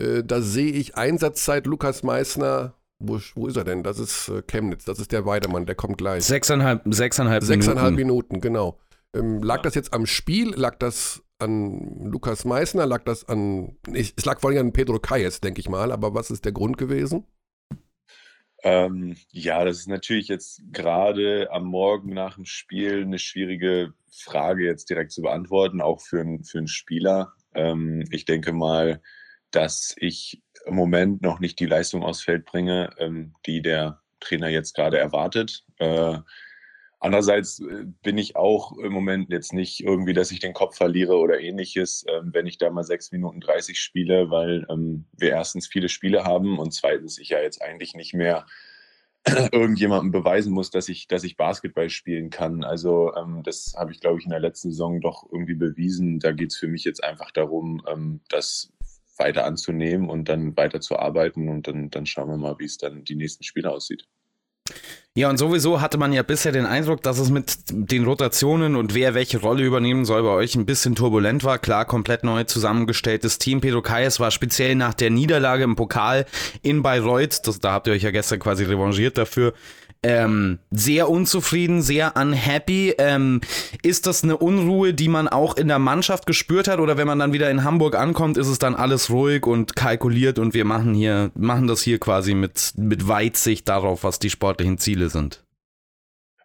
äh, 0.00 0.22
da 0.24 0.40
sehe 0.40 0.72
ich 0.72 0.96
Einsatzzeit 0.96 1.66
Lukas 1.66 2.02
Meissner. 2.02 2.74
Wo, 3.00 3.20
wo 3.34 3.46
ist 3.46 3.56
er 3.56 3.64
denn? 3.64 3.82
Das 3.82 3.98
ist 3.98 4.28
äh, 4.28 4.42
Chemnitz, 4.42 4.84
das 4.84 4.98
ist 4.98 5.12
der 5.12 5.24
Weidemann, 5.24 5.66
der 5.66 5.76
kommt 5.76 5.98
gleich. 5.98 6.24
Sechseinhalb, 6.24 6.82
sechseinhalb, 6.86 7.44
Sechseinhalb 7.44 7.94
Minuten. 7.94 8.34
Minuten, 8.34 8.40
genau. 8.40 8.78
Ähm, 9.14 9.42
lag 9.42 9.62
das 9.62 9.74
jetzt 9.74 9.92
am 9.92 10.06
Spiel? 10.06 10.54
Lag 10.54 10.76
das 10.78 11.22
an 11.38 12.10
Lukas 12.10 12.44
Meissner? 12.44 12.86
Lag 12.86 13.04
das 13.04 13.28
an. 13.28 13.76
Ich, 13.92 14.14
es 14.16 14.24
lag 14.24 14.40
vor 14.40 14.50
allem 14.50 14.68
an 14.68 14.72
Pedro 14.72 14.98
Kayes, 14.98 15.40
denke 15.40 15.60
ich 15.60 15.68
mal. 15.68 15.92
Aber 15.92 16.14
was 16.14 16.30
ist 16.30 16.44
der 16.44 16.52
Grund 16.52 16.78
gewesen? 16.78 17.26
Ähm, 18.64 19.16
ja, 19.30 19.64
das 19.64 19.78
ist 19.78 19.88
natürlich 19.88 20.28
jetzt 20.28 20.62
gerade 20.72 21.48
am 21.52 21.64
Morgen 21.64 22.12
nach 22.12 22.34
dem 22.34 22.44
Spiel 22.44 23.02
eine 23.02 23.18
schwierige 23.20 23.94
Frage 24.10 24.64
jetzt 24.64 24.90
direkt 24.90 25.12
zu 25.12 25.22
beantworten, 25.22 25.80
auch 25.80 26.00
für, 26.00 26.20
einen- 26.20 26.42
für 26.44 26.58
einen 26.58 26.66
Spieler. 26.68 27.34
Ähm, 27.54 28.04
ich 28.10 28.24
denke 28.24 28.52
mal, 28.52 29.00
dass 29.52 29.94
ich 29.98 30.42
im 30.66 30.74
Moment 30.74 31.22
noch 31.22 31.38
nicht 31.38 31.60
die 31.60 31.66
Leistung 31.66 32.02
aufs 32.02 32.22
Feld 32.22 32.44
bringe, 32.46 32.90
ähm, 32.98 33.34
die 33.46 33.62
der 33.62 34.02
Trainer 34.20 34.48
jetzt 34.48 34.74
gerade 34.74 34.98
erwartet. 34.98 35.64
Äh, 35.78 36.18
andererseits 37.00 37.60
äh, 37.60 37.84
bin 38.02 38.18
ich 38.18 38.36
auch 38.36 38.76
im 38.78 38.92
Moment 38.92 39.30
jetzt 39.30 39.52
nicht 39.52 39.80
irgendwie, 39.80 40.14
dass 40.14 40.30
ich 40.30 40.40
den 40.40 40.54
Kopf 40.54 40.76
verliere 40.76 41.16
oder 41.16 41.40
ähnliches, 41.40 42.04
ähm, 42.08 42.30
wenn 42.32 42.46
ich 42.46 42.58
da 42.58 42.70
mal 42.70 42.84
6 42.84 43.12
Minuten 43.12 43.40
30 43.40 43.80
spiele, 43.80 44.30
weil 44.30 44.66
ähm, 44.70 45.06
wir 45.16 45.30
erstens 45.30 45.66
viele 45.66 45.88
Spiele 45.88 46.24
haben 46.24 46.58
und 46.58 46.72
zweitens 46.72 47.18
ich 47.18 47.30
ja 47.30 47.40
jetzt 47.40 47.62
eigentlich 47.62 47.94
nicht 47.94 48.14
mehr 48.14 48.46
irgendjemandem 49.52 50.12
beweisen 50.12 50.52
muss, 50.52 50.70
dass 50.70 50.88
ich, 50.88 51.08
dass 51.08 51.24
ich 51.24 51.36
Basketball 51.36 51.90
spielen 51.90 52.30
kann. 52.30 52.64
Also 52.64 53.14
ähm, 53.14 53.42
das 53.44 53.74
habe 53.76 53.92
ich, 53.92 54.00
glaube 54.00 54.18
ich, 54.18 54.24
in 54.24 54.30
der 54.30 54.40
letzten 54.40 54.70
Saison 54.70 55.00
doch 55.00 55.26
irgendwie 55.30 55.54
bewiesen. 55.54 56.18
Da 56.20 56.32
geht 56.32 56.52
es 56.52 56.56
für 56.58 56.68
mich 56.68 56.84
jetzt 56.84 57.02
einfach 57.04 57.30
darum, 57.32 57.82
das 58.28 58.72
weiter 59.18 59.44
anzunehmen 59.44 60.08
und 60.08 60.28
dann 60.28 60.56
weiter 60.56 60.80
zu 60.80 60.98
arbeiten 60.98 61.48
und 61.48 61.66
dann, 61.66 61.90
dann 61.90 62.06
schauen 62.06 62.28
wir 62.28 62.36
mal, 62.36 62.58
wie 62.58 62.64
es 62.64 62.78
dann 62.78 63.04
die 63.04 63.16
nächsten 63.16 63.44
Spiele 63.44 63.70
aussieht. 63.70 64.06
Ja, 65.18 65.28
und 65.28 65.36
sowieso 65.36 65.80
hatte 65.80 65.98
man 65.98 66.12
ja 66.12 66.22
bisher 66.22 66.52
den 66.52 66.64
Eindruck, 66.64 67.02
dass 67.02 67.18
es 67.18 67.28
mit 67.28 67.56
den 67.70 68.04
Rotationen 68.04 68.76
und 68.76 68.94
wer 68.94 69.14
welche 69.14 69.40
Rolle 69.40 69.64
übernehmen 69.64 70.04
soll 70.04 70.22
bei 70.22 70.28
euch 70.28 70.54
ein 70.54 70.64
bisschen 70.64 70.94
turbulent 70.94 71.42
war. 71.42 71.58
Klar, 71.58 71.86
komplett 71.86 72.22
neu 72.22 72.44
zusammengestelltes 72.44 73.38
Team. 73.38 73.60
Pedro 73.60 73.82
Kayes 73.82 74.20
war 74.20 74.30
speziell 74.30 74.76
nach 74.76 74.94
der 74.94 75.10
Niederlage 75.10 75.64
im 75.64 75.74
Pokal 75.74 76.24
in 76.62 76.82
Bayreuth, 76.82 77.48
das, 77.48 77.58
da 77.58 77.72
habt 77.72 77.88
ihr 77.88 77.94
euch 77.94 78.04
ja 78.04 78.12
gestern 78.12 78.38
quasi 78.38 78.62
revanchiert 78.62 79.18
dafür, 79.18 79.54
ähm, 80.02 80.58
sehr 80.70 81.08
unzufrieden, 81.08 81.82
sehr 81.82 82.16
unhappy. 82.16 82.94
Ähm, 82.98 83.40
ist 83.82 84.06
das 84.06 84.22
eine 84.22 84.36
Unruhe, 84.36 84.94
die 84.94 85.08
man 85.08 85.28
auch 85.28 85.56
in 85.56 85.68
der 85.68 85.78
Mannschaft 85.78 86.26
gespürt 86.26 86.68
hat? 86.68 86.78
Oder 86.78 86.96
wenn 86.96 87.06
man 87.06 87.18
dann 87.18 87.32
wieder 87.32 87.50
in 87.50 87.64
Hamburg 87.64 87.96
ankommt, 87.96 88.36
ist 88.36 88.48
es 88.48 88.58
dann 88.58 88.74
alles 88.74 89.10
ruhig 89.10 89.46
und 89.46 89.76
kalkuliert 89.76 90.38
und 90.38 90.54
wir 90.54 90.64
machen 90.64 90.94
hier, 90.94 91.30
machen 91.34 91.66
das 91.66 91.82
hier 91.82 91.98
quasi 91.98 92.34
mit, 92.34 92.72
mit 92.76 93.08
Weitsicht 93.08 93.68
darauf, 93.68 94.04
was 94.04 94.18
die 94.18 94.30
sportlichen 94.30 94.78
Ziele 94.78 95.08
sind? 95.08 95.44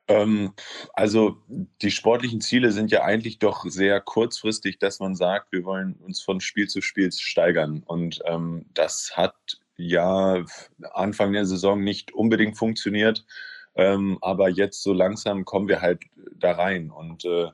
Ähm, 0.07 0.53
also 0.93 1.37
die 1.81 1.91
sportlichen 1.91 2.41
Ziele 2.41 2.71
sind 2.71 2.91
ja 2.91 3.03
eigentlich 3.03 3.39
doch 3.39 3.65
sehr 3.65 4.01
kurzfristig, 4.01 4.79
dass 4.79 4.99
man 4.99 5.15
sagt, 5.15 5.51
wir 5.51 5.63
wollen 5.63 5.93
uns 5.95 6.21
von 6.21 6.41
Spiel 6.41 6.67
zu 6.67 6.81
Spiel 6.81 7.11
steigern. 7.11 7.83
Und 7.85 8.21
ähm, 8.25 8.65
das 8.73 9.13
hat 9.15 9.35
ja 9.77 10.43
Anfang 10.93 11.33
der 11.33 11.45
Saison 11.45 11.83
nicht 11.83 12.13
unbedingt 12.13 12.57
funktioniert. 12.57 13.25
Ähm, 13.75 14.17
aber 14.21 14.49
jetzt 14.49 14.83
so 14.83 14.93
langsam 14.93 15.45
kommen 15.45 15.67
wir 15.67 15.81
halt 15.81 16.03
da 16.35 16.51
rein. 16.51 16.91
Und 16.91 17.25
äh, 17.25 17.49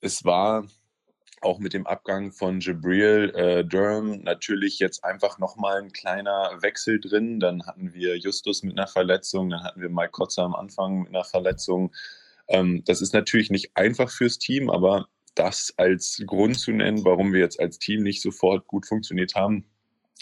es 0.00 0.24
war 0.24 0.66
auch 1.42 1.58
mit 1.58 1.74
dem 1.74 1.86
Abgang 1.86 2.32
von 2.32 2.60
Jabril 2.60 3.32
äh, 3.34 3.64
Durham 3.64 4.22
natürlich 4.22 4.78
jetzt 4.78 5.04
einfach 5.04 5.38
nochmal 5.38 5.82
ein 5.82 5.92
kleiner 5.92 6.50
Wechsel 6.60 7.00
drin. 7.00 7.40
Dann 7.40 7.66
hatten 7.66 7.92
wir 7.92 8.16
Justus 8.16 8.62
mit 8.62 8.76
einer 8.76 8.88
Verletzung, 8.88 9.50
dann 9.50 9.62
hatten 9.62 9.80
wir 9.80 9.90
Mike 9.90 10.12
Kotzer 10.12 10.42
am 10.42 10.54
Anfang 10.54 11.02
mit 11.02 11.08
einer 11.10 11.24
Verletzung. 11.24 11.94
Ähm, 12.48 12.82
das 12.84 13.00
ist 13.00 13.12
natürlich 13.12 13.50
nicht 13.50 13.76
einfach 13.76 14.10
fürs 14.10 14.38
Team, 14.38 14.70
aber 14.70 15.08
das 15.34 15.74
als 15.76 16.22
Grund 16.26 16.58
zu 16.58 16.72
nennen, 16.72 17.04
warum 17.04 17.32
wir 17.32 17.40
jetzt 17.40 17.60
als 17.60 17.78
Team 17.78 18.02
nicht 18.02 18.22
sofort 18.22 18.66
gut 18.66 18.86
funktioniert 18.86 19.34
haben, 19.34 19.66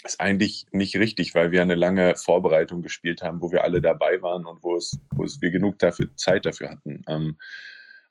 ist 0.03 0.19
eigentlich 0.19 0.65
nicht 0.71 0.95
richtig, 0.97 1.33
weil 1.35 1.51
wir 1.51 1.61
eine 1.61 1.75
lange 1.75 2.15
Vorbereitung 2.15 2.81
gespielt 2.81 3.21
haben, 3.21 3.41
wo 3.41 3.51
wir 3.51 3.63
alle 3.63 3.81
dabei 3.81 4.21
waren 4.21 4.45
und 4.45 4.63
wo 4.63 4.75
es, 4.75 4.99
wo 5.11 5.23
es 5.23 5.41
wir 5.41 5.51
genug 5.51 5.79
dafür, 5.79 6.15
Zeit 6.15 6.45
dafür 6.45 6.71
hatten. 6.71 7.03
Ähm, 7.07 7.37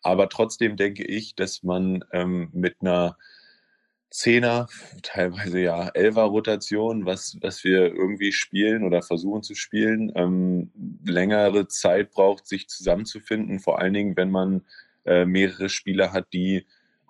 aber 0.03 0.29
trotzdem 0.29 0.77
denke 0.77 1.05
ich, 1.05 1.35
dass 1.35 1.62
man 1.62 2.05
ähm, 2.12 2.51
mit 2.53 2.77
einer 2.81 3.16
Zehner, 4.11 4.68
teilweise 5.03 5.59
ja 5.59 5.88
Elfer-Rotation, 5.88 7.05
was, 7.05 7.37
was 7.40 7.64
wir 7.64 7.87
irgendwie 7.87 8.31
spielen 8.31 8.85
oder 8.85 9.03
versuchen 9.03 9.42
zu 9.42 9.57
spielen, 9.57 10.12
ähm, 10.14 10.70
längere 11.05 11.66
Zeit 11.66 12.12
braucht, 12.12 12.47
sich 12.47 12.68
zusammenzufinden. 12.68 13.59
Vor 13.59 13.81
allen 13.81 13.92
Dingen, 13.92 14.16
wenn 14.16 14.31
man 14.31 14.62
äh, 15.05 15.25
mehrere 15.25 15.68
Spieler 15.68 16.12
hat, 16.12 16.33
die 16.33 16.64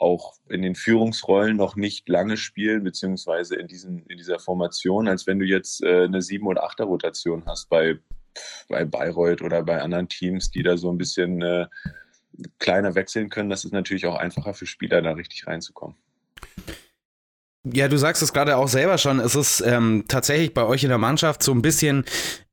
auch 0.04 0.34
in 0.50 0.60
den 0.60 0.74
Führungsrollen 0.74 1.56
noch 1.56 1.76
nicht 1.76 2.08
lange 2.08 2.36
spielen, 2.36 2.84
beziehungsweise 2.84 3.56
in, 3.56 3.66
diesen, 3.66 4.04
in 4.06 4.18
dieser 4.18 4.38
Formation, 4.38 5.08
als 5.08 5.26
wenn 5.26 5.38
du 5.38 5.46
jetzt 5.46 5.82
äh, 5.82 6.04
eine 6.04 6.18
7- 6.18 6.44
oder 6.44 6.64
8er-Rotation 6.68 7.44
hast 7.46 7.70
bei, 7.70 7.98
bei 8.68 8.84
Bayreuth 8.84 9.40
oder 9.40 9.62
bei 9.62 9.80
anderen 9.80 10.08
Teams, 10.08 10.50
die 10.50 10.62
da 10.62 10.76
so 10.76 10.90
ein 10.90 10.98
bisschen 10.98 11.40
äh, 11.40 11.66
kleiner 12.58 12.94
wechseln 12.94 13.30
können. 13.30 13.48
Das 13.48 13.64
ist 13.64 13.72
natürlich 13.72 14.06
auch 14.06 14.16
einfacher 14.16 14.52
für 14.52 14.66
Spieler, 14.66 15.00
da 15.00 15.12
richtig 15.12 15.46
reinzukommen. 15.46 15.96
Ja, 17.66 17.88
du 17.88 17.96
sagst 17.96 18.22
es 18.22 18.34
gerade 18.34 18.58
auch 18.58 18.68
selber 18.68 18.98
schon. 18.98 19.20
Es 19.20 19.34
ist 19.34 19.62
ähm, 19.62 20.04
tatsächlich 20.06 20.52
bei 20.52 20.64
euch 20.64 20.82
in 20.82 20.90
der 20.90 20.98
Mannschaft 20.98 21.42
so 21.42 21.52
ein 21.52 21.62
bisschen 21.62 22.04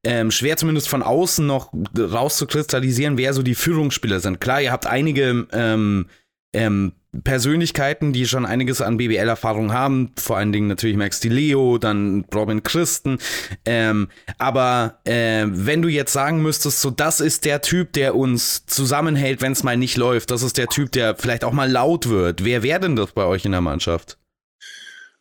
ähm, 0.06 0.32
schwer, 0.32 0.56
zumindest 0.56 0.88
von 0.88 1.04
außen 1.04 1.46
noch 1.46 1.74
rauszukristallisieren, 1.98 3.18
wer 3.18 3.34
so 3.34 3.44
die 3.44 3.56
Führungsspieler 3.56 4.22
sind. 4.22 4.40
Klar, 4.40 4.62
ihr 4.62 4.72
habt 4.72 4.88
einige 4.88 5.48
ähm, 5.52 6.08
ähm, 6.54 6.94
Persönlichkeiten, 7.24 8.14
die 8.14 8.26
schon 8.26 8.46
einiges 8.46 8.82
an 8.82 8.96
BBL-Erfahrung 8.96 9.74
haben, 9.74 10.14
vor 10.18 10.38
allen 10.38 10.54
Dingen 10.54 10.68
natürlich 10.68 10.96
Max 10.96 11.20
Di 11.20 11.28
Leo, 11.28 11.78
dann 11.78 12.26
Robin 12.34 12.64
Christen. 12.64 13.18
Ähm, 13.66 14.08
aber 14.38 15.00
äh, 15.04 15.46
wenn 15.48 15.82
du 15.82 15.90
jetzt 15.90 16.14
sagen 16.14 16.42
müsstest, 16.42 16.80
so 16.80 16.90
das 16.90 17.20
ist 17.20 17.44
der 17.44 17.62
Typ, 17.62 17.92
der 17.94 18.16
uns 18.16 18.66
zusammenhält, 18.66 19.42
wenn 19.42 19.52
es 19.52 19.64
mal 19.64 19.76
nicht 19.76 19.98
läuft, 19.98 20.32
das 20.32 20.42
ist 20.42 20.58
der 20.58 20.68
Typ, 20.68 20.94
der 20.94 21.16
vielleicht 21.16 21.44
auch 21.44 21.52
mal 21.52 21.70
laut 21.70 22.08
wird. 22.08 22.46
Wer 22.46 22.64
wäre 22.64 22.80
denn 22.80 22.96
das 22.96 23.12
bei 23.12 23.26
euch 23.26 23.44
in 23.44 23.52
der 23.52 23.62
Mannschaft? 23.62 24.18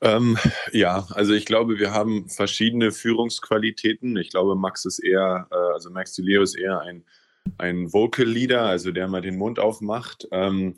Ähm, 0.01 0.39
ja, 0.73 1.07
also 1.11 1.35
ich 1.35 1.45
glaube, 1.45 1.79
wir 1.79 1.93
haben 1.93 2.29
verschiedene 2.29 2.93
Führungsqualitäten. 2.93 4.17
Ich 4.17 4.31
glaube, 4.31 4.55
Max 4.55 4.85
ist 4.85 5.01
eher, 5.01 5.49
äh, 5.51 5.75
also 5.75 5.91
Max 5.91 6.13
Di 6.15 6.23
Leo 6.23 6.43
ist 6.43 6.55
eher 6.55 6.81
ein, 6.81 7.05
ein 7.59 7.93
Vocal 7.93 8.27
Leader, 8.27 8.63
also 8.63 8.93
der 8.93 9.09
mal 9.09 9.21
den 9.21 9.37
Mund 9.37 9.59
aufmacht. 9.59 10.29
Ähm, 10.31 10.77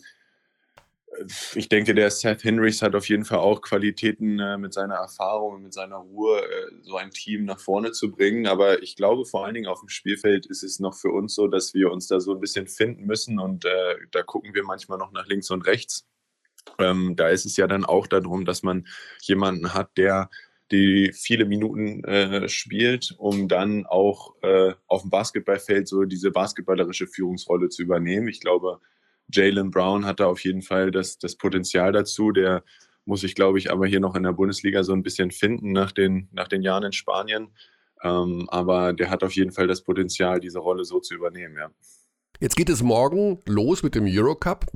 ich 1.54 1.68
denke, 1.68 1.94
der 1.94 2.10
Seth 2.10 2.44
Henrys 2.44 2.82
hat 2.82 2.94
auf 2.94 3.08
jeden 3.08 3.24
Fall 3.24 3.38
auch 3.38 3.60
Qualitäten 3.60 4.38
äh, 4.38 4.56
mit 4.56 4.72
seiner 4.72 4.94
Erfahrung 4.94 5.56
und 5.56 5.62
mit 5.64 5.74
seiner 5.74 5.96
Ruhe, 5.96 6.40
äh, 6.40 6.70
so 6.82 6.96
ein 6.96 7.10
Team 7.10 7.44
nach 7.44 7.60
vorne 7.60 7.92
zu 7.92 8.10
bringen. 8.10 8.46
Aber 8.46 8.82
ich 8.82 8.96
glaube, 8.96 9.24
vor 9.24 9.44
allen 9.44 9.54
Dingen 9.54 9.66
auf 9.66 9.80
dem 9.80 9.88
Spielfeld 9.88 10.46
ist 10.46 10.62
es 10.62 10.80
noch 10.80 10.94
für 10.94 11.10
uns 11.10 11.34
so, 11.34 11.48
dass 11.48 11.74
wir 11.74 11.90
uns 11.90 12.06
da 12.06 12.20
so 12.20 12.32
ein 12.32 12.40
bisschen 12.40 12.66
finden 12.66 13.04
müssen 13.04 13.38
und 13.38 13.64
äh, 13.64 13.96
da 14.10 14.22
gucken 14.22 14.54
wir 14.54 14.64
manchmal 14.64 14.98
noch 14.98 15.12
nach 15.12 15.26
links 15.26 15.50
und 15.50 15.66
rechts. 15.66 16.06
Ähm, 16.78 17.14
da 17.16 17.28
ist 17.28 17.44
es 17.44 17.56
ja 17.56 17.66
dann 17.66 17.84
auch 17.84 18.06
darum, 18.06 18.44
dass 18.44 18.62
man 18.62 18.86
jemanden 19.20 19.74
hat, 19.74 19.96
der 19.96 20.30
die 20.70 21.12
viele 21.12 21.44
Minuten 21.44 22.02
äh, 22.04 22.48
spielt, 22.48 23.14
um 23.18 23.46
dann 23.46 23.84
auch 23.84 24.34
äh, 24.42 24.72
auf 24.86 25.02
dem 25.02 25.10
Basketballfeld 25.10 25.86
so 25.86 26.04
diese 26.04 26.30
basketballerische 26.30 27.06
Führungsrolle 27.06 27.68
zu 27.68 27.82
übernehmen. 27.82 28.28
Ich 28.28 28.40
glaube, 28.40 28.80
Jalen 29.32 29.70
Brown 29.70 30.04
hat 30.04 30.20
da 30.20 30.26
auf 30.26 30.44
jeden 30.44 30.62
Fall 30.62 30.90
das, 30.90 31.18
das 31.18 31.36
Potenzial 31.36 31.92
dazu. 31.92 32.32
Der 32.32 32.62
muss 33.04 33.22
sich, 33.22 33.34
glaube 33.34 33.58
ich, 33.58 33.70
aber 33.70 33.86
hier 33.86 34.00
noch 34.00 34.14
in 34.14 34.22
der 34.22 34.32
Bundesliga 34.32 34.84
so 34.84 34.92
ein 34.92 35.02
bisschen 35.02 35.30
finden 35.30 35.72
nach 35.72 35.92
den, 35.92 36.28
nach 36.32 36.48
den 36.48 36.62
Jahren 36.62 36.84
in 36.84 36.92
Spanien. 36.92 37.48
Ähm, 38.02 38.48
aber 38.50 38.92
der 38.92 39.10
hat 39.10 39.22
auf 39.22 39.34
jeden 39.34 39.52
Fall 39.52 39.66
das 39.66 39.82
Potenzial, 39.82 40.40
diese 40.40 40.58
Rolle 40.58 40.84
so 40.84 41.00
zu 41.00 41.14
übernehmen, 41.14 41.56
ja. 41.56 41.70
Jetzt 42.42 42.56
geht 42.56 42.70
es 42.70 42.82
morgen 42.82 43.38
los 43.46 43.84
mit 43.84 43.94
dem 43.94 44.04
Eurocup, 44.04 44.66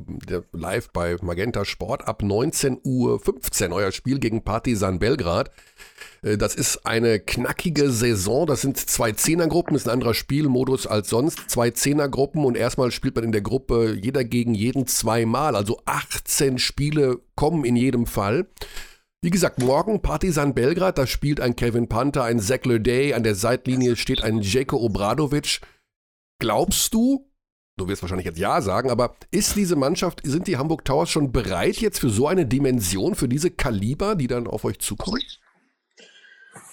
live 0.52 0.88
bei 0.90 1.16
Magenta 1.20 1.64
Sport 1.64 2.06
ab 2.06 2.22
19.15 2.22 3.70
Uhr. 3.70 3.74
Euer 3.74 3.90
Spiel 3.90 4.20
gegen 4.20 4.44
Partizan 4.44 5.00
Belgrad. 5.00 5.50
Äh, 6.22 6.38
das 6.38 6.54
ist 6.54 6.86
eine 6.86 7.18
knackige 7.18 7.90
Saison. 7.90 8.46
Das 8.46 8.60
sind 8.60 8.76
zwei 8.76 9.10
Zehnergruppen, 9.10 9.74
ist 9.74 9.88
ein 9.88 9.94
anderer 9.94 10.14
Spielmodus 10.14 10.86
als 10.86 11.08
sonst. 11.08 11.50
Zwei 11.50 11.72
Zehnergruppen 11.72 12.44
und 12.44 12.56
erstmal 12.56 12.92
spielt 12.92 13.16
man 13.16 13.24
in 13.24 13.32
der 13.32 13.42
Gruppe 13.42 13.98
jeder 14.00 14.22
gegen 14.22 14.54
jeden 14.54 14.86
zweimal. 14.86 15.56
Also 15.56 15.82
18 15.86 16.58
Spiele 16.58 17.18
kommen 17.34 17.64
in 17.64 17.74
jedem 17.74 18.06
Fall. 18.06 18.46
Wie 19.22 19.30
gesagt, 19.30 19.58
morgen 19.58 20.02
Partizan 20.02 20.54
Belgrad, 20.54 20.98
da 20.98 21.06
spielt 21.08 21.40
ein 21.40 21.56
Kevin 21.56 21.88
Panther, 21.88 22.22
ein 22.22 22.38
Zach 22.38 22.64
Leday, 22.64 23.12
an 23.12 23.24
der 23.24 23.34
Seitlinie 23.34 23.96
steht 23.96 24.22
ein 24.22 24.38
Jeko 24.38 24.76
Obradovic. 24.76 25.62
Glaubst 26.38 26.94
du, 26.94 27.25
Du 27.78 27.88
wirst 27.88 28.02
wahrscheinlich 28.02 28.24
jetzt 28.24 28.38
Ja 28.38 28.62
sagen, 28.62 28.90
aber 28.90 29.16
ist 29.30 29.54
diese 29.54 29.76
Mannschaft, 29.76 30.22
sind 30.24 30.46
die 30.46 30.56
Hamburg 30.56 30.86
Towers 30.86 31.10
schon 31.10 31.30
bereit 31.30 31.76
jetzt 31.76 31.98
für 31.98 32.08
so 32.08 32.26
eine 32.26 32.46
Dimension, 32.46 33.14
für 33.14 33.28
diese 33.28 33.50
Kaliber, 33.50 34.14
die 34.14 34.28
dann 34.28 34.46
auf 34.46 34.64
euch 34.64 34.78
zukommen? 34.78 35.20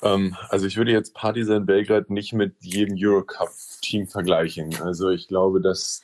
Ähm, 0.01 0.37
also 0.47 0.65
ich 0.65 0.77
würde 0.77 0.93
jetzt 0.93 1.13
Partizan 1.13 1.65
Belgrad 1.65 2.09
nicht 2.09 2.31
mit 2.31 2.55
jedem 2.61 2.95
Eurocup-Team 2.97 4.07
vergleichen. 4.07 4.75
Also 4.81 5.09
ich 5.09 5.27
glaube, 5.27 5.59
dass 5.59 6.03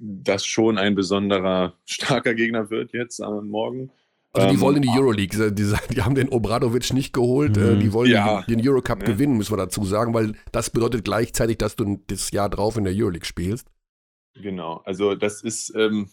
das 0.00 0.44
schon 0.44 0.78
ein 0.78 0.96
besonderer, 0.96 1.74
starker 1.84 2.34
Gegner 2.34 2.70
wird 2.70 2.92
jetzt 2.92 3.22
am 3.22 3.48
Morgen. 3.48 3.90
Also 4.32 4.48
die 4.48 4.54
ähm, 4.54 4.60
wollen 4.60 4.76
in 4.76 4.82
die 4.82 4.88
Euroleague. 4.88 5.52
Die, 5.52 5.72
die, 5.94 6.02
haben 6.02 6.16
den 6.16 6.28
Obradovic 6.28 6.92
nicht 6.92 7.12
geholt. 7.12 7.56
Äh, 7.56 7.76
mhm. 7.76 7.80
Die 7.80 7.92
wollen 7.92 8.10
ja. 8.10 8.42
den, 8.42 8.58
den 8.58 8.68
Eurocup 8.68 9.02
ja. 9.02 9.06
gewinnen, 9.06 9.36
müssen 9.36 9.52
wir 9.52 9.58
dazu 9.58 9.84
sagen, 9.84 10.12
weil 10.12 10.32
das 10.50 10.70
bedeutet 10.70 11.04
gleichzeitig, 11.04 11.58
dass 11.58 11.76
du 11.76 12.00
das 12.08 12.32
Jahr 12.32 12.48
drauf 12.48 12.76
in 12.76 12.82
der 12.82 12.94
Euroleague 12.96 13.26
spielst. 13.26 13.68
Genau, 14.40 14.80
also 14.84 15.14
das 15.14 15.42
ist 15.42 15.74
ähm, 15.74 16.08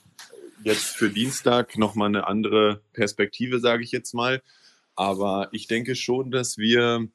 jetzt 0.64 0.98
für 0.98 1.10
Dienstag 1.10 1.78
nochmal 1.78 2.10
eine 2.10 2.28
andere 2.28 2.82
Perspektive, 2.94 3.60
sage 3.60 3.84
ich 3.84 3.92
jetzt 3.92 4.14
mal. 4.14 4.42
Aber 4.96 5.50
ich 5.52 5.68
denke 5.68 5.96
schon, 5.96 6.32
dass 6.32 6.58
wir 6.58 7.08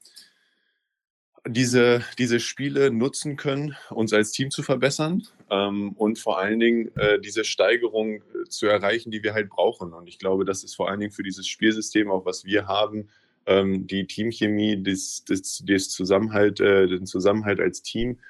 diese, 1.47 2.05
diese 2.19 2.39
Spiele 2.39 2.91
nutzen 2.91 3.37
können, 3.37 3.77
uns 3.91 4.13
als 4.13 4.31
Team 4.31 4.51
zu 4.51 4.63
verbessern 4.63 5.27
ähm, 5.51 5.93
und 5.93 6.19
vor 6.19 6.39
allen 6.39 6.61
Dingen 6.61 6.97
äh, 6.97 7.19
diese 7.19 7.45
Steigerung 7.45 8.23
äh, 8.23 8.49
zu 8.49 8.67
erreichen, 8.67 9.11
die 9.11 9.25
wir 9.25 9.35
halt 9.35 9.51
brauchen. 9.51 9.93
Und 9.93 10.07
ich 10.07 10.19
glaube, 10.19 10.45
das 10.45 10.63
ist 10.63 10.77
vor 10.77 10.89
allen 10.89 11.01
Dingen 11.01 11.13
für 11.13 11.25
dieses 11.25 11.49
Spielsystem, 11.49 12.11
auch 12.11 12.25
was 12.25 12.45
wir 12.45 12.69
haben, 12.69 13.09
ähm, 13.47 13.89
die 13.89 14.07
Teamchemie, 14.07 14.81
das, 14.85 15.25
das, 15.27 15.65
das 15.67 15.89
Zusammenhalt, 15.91 16.61
äh, 16.61 16.87
den 16.87 17.07
Zusammenhalt 17.07 17.59
als 17.59 17.83
Team 17.83 18.21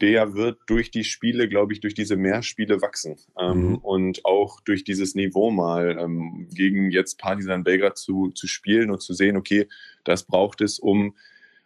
der 0.00 0.34
wird 0.34 0.58
durch 0.66 0.90
die 0.90 1.04
Spiele, 1.04 1.48
glaube 1.48 1.72
ich, 1.72 1.80
durch 1.80 1.94
diese 1.94 2.16
Mehrspiele 2.16 2.82
wachsen. 2.82 3.16
Ähm, 3.38 3.70
mhm. 3.70 3.74
Und 3.76 4.24
auch 4.24 4.60
durch 4.60 4.84
dieses 4.84 5.14
Niveau 5.14 5.50
mal 5.50 5.98
ähm, 5.98 6.48
gegen 6.52 6.90
jetzt 6.90 7.18
Partisan 7.18 7.64
Belgrad 7.64 7.96
zu, 7.96 8.30
zu 8.30 8.46
spielen 8.46 8.90
und 8.90 9.00
zu 9.00 9.14
sehen, 9.14 9.36
okay, 9.36 9.68
das 10.04 10.24
braucht 10.24 10.60
es, 10.60 10.78
um 10.78 11.14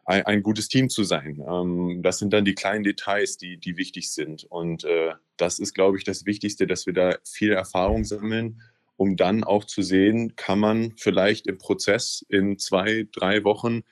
ein, 0.05 0.25
ein 0.27 0.43
gutes 0.43 0.69
Team 0.69 0.88
zu 0.88 1.03
sein. 1.03 1.43
Ähm, 1.47 2.03
das 2.03 2.19
sind 2.19 2.33
dann 2.33 2.45
die 2.45 2.55
kleinen 2.55 2.85
Details, 2.85 3.37
die, 3.37 3.57
die 3.57 3.77
wichtig 3.77 4.12
sind. 4.12 4.45
Und 4.45 4.85
äh, 4.85 5.12
das 5.37 5.59
ist, 5.59 5.75
glaube 5.75 5.99
ich, 5.99 6.05
das 6.05 6.25
Wichtigste, 6.25 6.66
dass 6.66 6.87
wir 6.87 6.93
da 6.93 7.16
viel 7.25 7.53
Erfahrung 7.53 8.05
sammeln, 8.05 8.61
um 8.97 9.16
dann 9.16 9.43
auch 9.43 9.64
zu 9.64 9.83
sehen, 9.83 10.37
kann 10.37 10.61
man 10.61 10.93
vielleicht 10.97 11.47
im 11.47 11.59
Prozess 11.59 12.25
in 12.29 12.59
zwei, 12.59 13.09
drei 13.12 13.43
Wochen 13.45 13.83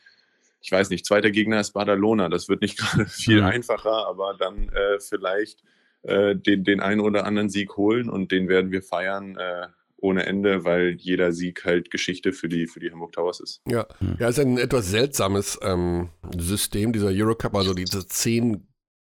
ich 0.60 0.72
weiß 0.72 0.90
nicht, 0.90 1.06
zweiter 1.06 1.30
Gegner 1.30 1.60
ist 1.60 1.72
Badalona. 1.72 2.28
Das 2.28 2.48
wird 2.48 2.62
nicht 2.62 2.78
gerade 2.78 3.06
viel 3.06 3.40
mhm. 3.40 3.46
einfacher, 3.46 4.06
aber 4.06 4.34
dann 4.38 4.68
äh, 4.68 4.98
vielleicht 5.00 5.62
äh, 6.02 6.36
den, 6.36 6.64
den 6.64 6.80
einen 6.80 7.00
oder 7.00 7.24
anderen 7.24 7.48
Sieg 7.48 7.76
holen 7.76 8.08
und 8.08 8.32
den 8.32 8.48
werden 8.48 8.70
wir 8.70 8.82
feiern 8.82 9.36
äh, 9.36 9.68
ohne 10.00 10.26
Ende, 10.26 10.64
weil 10.64 10.96
jeder 10.98 11.32
Sieg 11.32 11.64
halt 11.64 11.90
Geschichte 11.90 12.32
für 12.32 12.48
die, 12.48 12.68
für 12.68 12.78
die 12.78 12.90
Hamburg 12.90 13.12
Towers 13.12 13.40
ist. 13.40 13.62
Ja, 13.66 13.86
mhm. 14.00 14.16
ja, 14.18 14.28
ist 14.28 14.38
ein 14.38 14.58
etwas 14.58 14.90
seltsames 14.90 15.58
ähm, 15.62 16.10
System, 16.36 16.92
dieser 16.92 17.08
Eurocup, 17.08 17.54
also 17.56 17.74
diese 17.74 18.06
zehn 18.06 18.67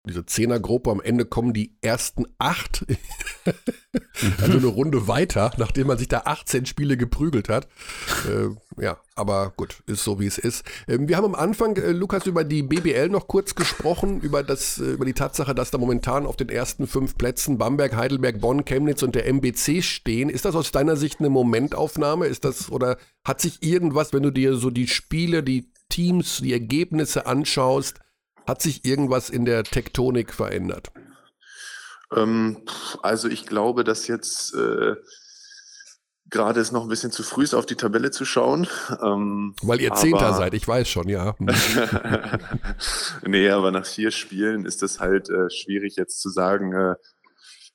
diese 0.05 0.25
Zehnergruppe, 0.25 0.91
am 0.91 0.99
Ende 0.99 1.25
kommen 1.25 1.53
die 1.53 1.77
ersten 1.81 2.25
acht, 2.37 2.85
also 4.41 4.57
eine 4.57 4.67
Runde 4.67 5.07
weiter, 5.07 5.53
nachdem 5.57 5.87
man 5.87 5.97
sich 5.97 6.09
da 6.09 6.23
18 6.25 6.65
Spiele 6.65 6.97
geprügelt 6.97 7.47
hat. 7.47 7.69
Äh, 8.27 8.81
ja, 8.81 8.97
aber 9.15 9.53
gut, 9.55 9.81
ist 9.85 10.03
so 10.03 10.19
wie 10.19 10.25
es 10.25 10.37
ist. 10.37 10.65
Ähm, 10.89 11.07
wir 11.07 11.15
haben 11.15 11.25
am 11.25 11.35
Anfang, 11.35 11.77
äh, 11.77 11.91
Lukas, 11.91 12.25
über 12.25 12.43
die 12.43 12.63
BBL 12.63 13.07
noch 13.07 13.29
kurz 13.29 13.55
gesprochen, 13.55 14.19
über, 14.19 14.43
das, 14.43 14.77
äh, 14.77 14.91
über 14.91 15.05
die 15.05 15.13
Tatsache, 15.13 15.55
dass 15.55 15.71
da 15.71 15.77
momentan 15.77 16.25
auf 16.25 16.35
den 16.35 16.49
ersten 16.49 16.85
fünf 16.85 17.17
Plätzen 17.17 17.57
Bamberg, 17.57 17.95
Heidelberg, 17.95 18.41
Bonn, 18.41 18.65
Chemnitz 18.65 19.03
und 19.03 19.15
der 19.15 19.25
MBC 19.27 19.81
stehen. 19.81 20.29
Ist 20.29 20.43
das 20.43 20.55
aus 20.55 20.73
deiner 20.73 20.97
Sicht 20.97 21.19
eine 21.19 21.29
Momentaufnahme? 21.29 22.25
Ist 22.25 22.43
das, 22.43 22.69
oder 22.69 22.97
hat 23.25 23.39
sich 23.39 23.63
irgendwas, 23.63 24.11
wenn 24.11 24.23
du 24.23 24.31
dir 24.31 24.57
so 24.57 24.69
die 24.69 24.87
Spiele, 24.87 25.43
die 25.43 25.71
Teams, 25.87 26.41
die 26.41 26.51
Ergebnisse 26.51 27.25
anschaust, 27.25 27.99
hat 28.45 28.61
sich 28.61 28.85
irgendwas 28.85 29.29
in 29.29 29.45
der 29.45 29.63
Tektonik 29.63 30.33
verändert? 30.33 30.91
Ähm, 32.15 32.63
also 33.01 33.27
ich 33.27 33.45
glaube, 33.45 33.83
dass 33.83 34.07
jetzt 34.07 34.53
äh, 34.53 34.95
gerade 36.29 36.59
es 36.59 36.71
noch 36.71 36.83
ein 36.83 36.89
bisschen 36.89 37.11
zu 37.11 37.23
früh 37.23 37.43
ist, 37.43 37.53
auf 37.53 37.65
die 37.65 37.75
Tabelle 37.75 38.11
zu 38.11 38.25
schauen. 38.25 38.67
Ähm, 39.01 39.55
Weil 39.61 39.81
ihr 39.81 39.93
Zehnter 39.93 40.33
seid, 40.33 40.53
ich 40.53 40.67
weiß 40.67 40.89
schon, 40.89 41.07
ja. 41.07 41.35
Hm. 41.37 41.47
nee, 43.27 43.49
aber 43.49 43.71
nach 43.71 43.85
vier 43.85 44.11
Spielen 44.11 44.65
ist 44.65 44.83
es 44.83 44.99
halt 44.99 45.29
äh, 45.29 45.49
schwierig 45.49 45.95
jetzt 45.95 46.21
zu 46.21 46.29
sagen, 46.29 46.73
äh, 46.73 46.95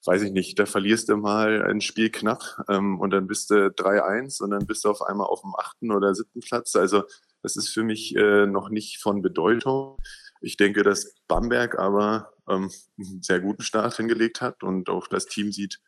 weiß 0.05 0.23
ich 0.23 0.33
nicht, 0.33 0.59
da 0.59 0.67
verlierst 0.67 1.09
du 1.09 1.17
mal 1.17 1.63
ein 1.63 1.81
Spiel 1.81 2.11
knapp 2.11 2.43
ähm, 2.69 2.99
und 2.99 3.11
dann 3.11 3.27
bist 3.27 3.51
du 3.51 3.67
3-1 3.69 4.43
und 4.43 4.51
dann 4.51 4.67
bist 4.67 4.85
du 4.85 4.91
auf 4.91 5.03
einmal 5.03 5.27
auf 5.27 5.43
dem 5.43 5.55
achten 5.57 5.93
oder 5.93 6.15
siebten 6.15 6.41
Platz. 6.41 6.75
Also 6.77 7.05
das 7.43 7.57
ist 7.57 7.69
für 7.69 7.85
mich 7.85 8.17
äh, 8.17 8.47
noch 8.47 8.71
nicht 8.71 9.01
von 9.01 9.23
Bedeutung. 9.23 9.99
Ich 10.41 10.57
denke, 10.57 10.83
dass 10.83 11.15
Bamberg 11.27 11.79
aber 11.79 12.33
ähm, 12.49 12.71
einen 12.99 13.23
sehr 13.23 13.41
guten 13.41 13.63
Start 13.63 13.97
hingelegt 13.97 14.41
hat 14.41 14.63
und 14.63 14.89
auch 14.89 15.07
das 15.09 15.27
Team 15.27 15.53
sieht 15.53 15.81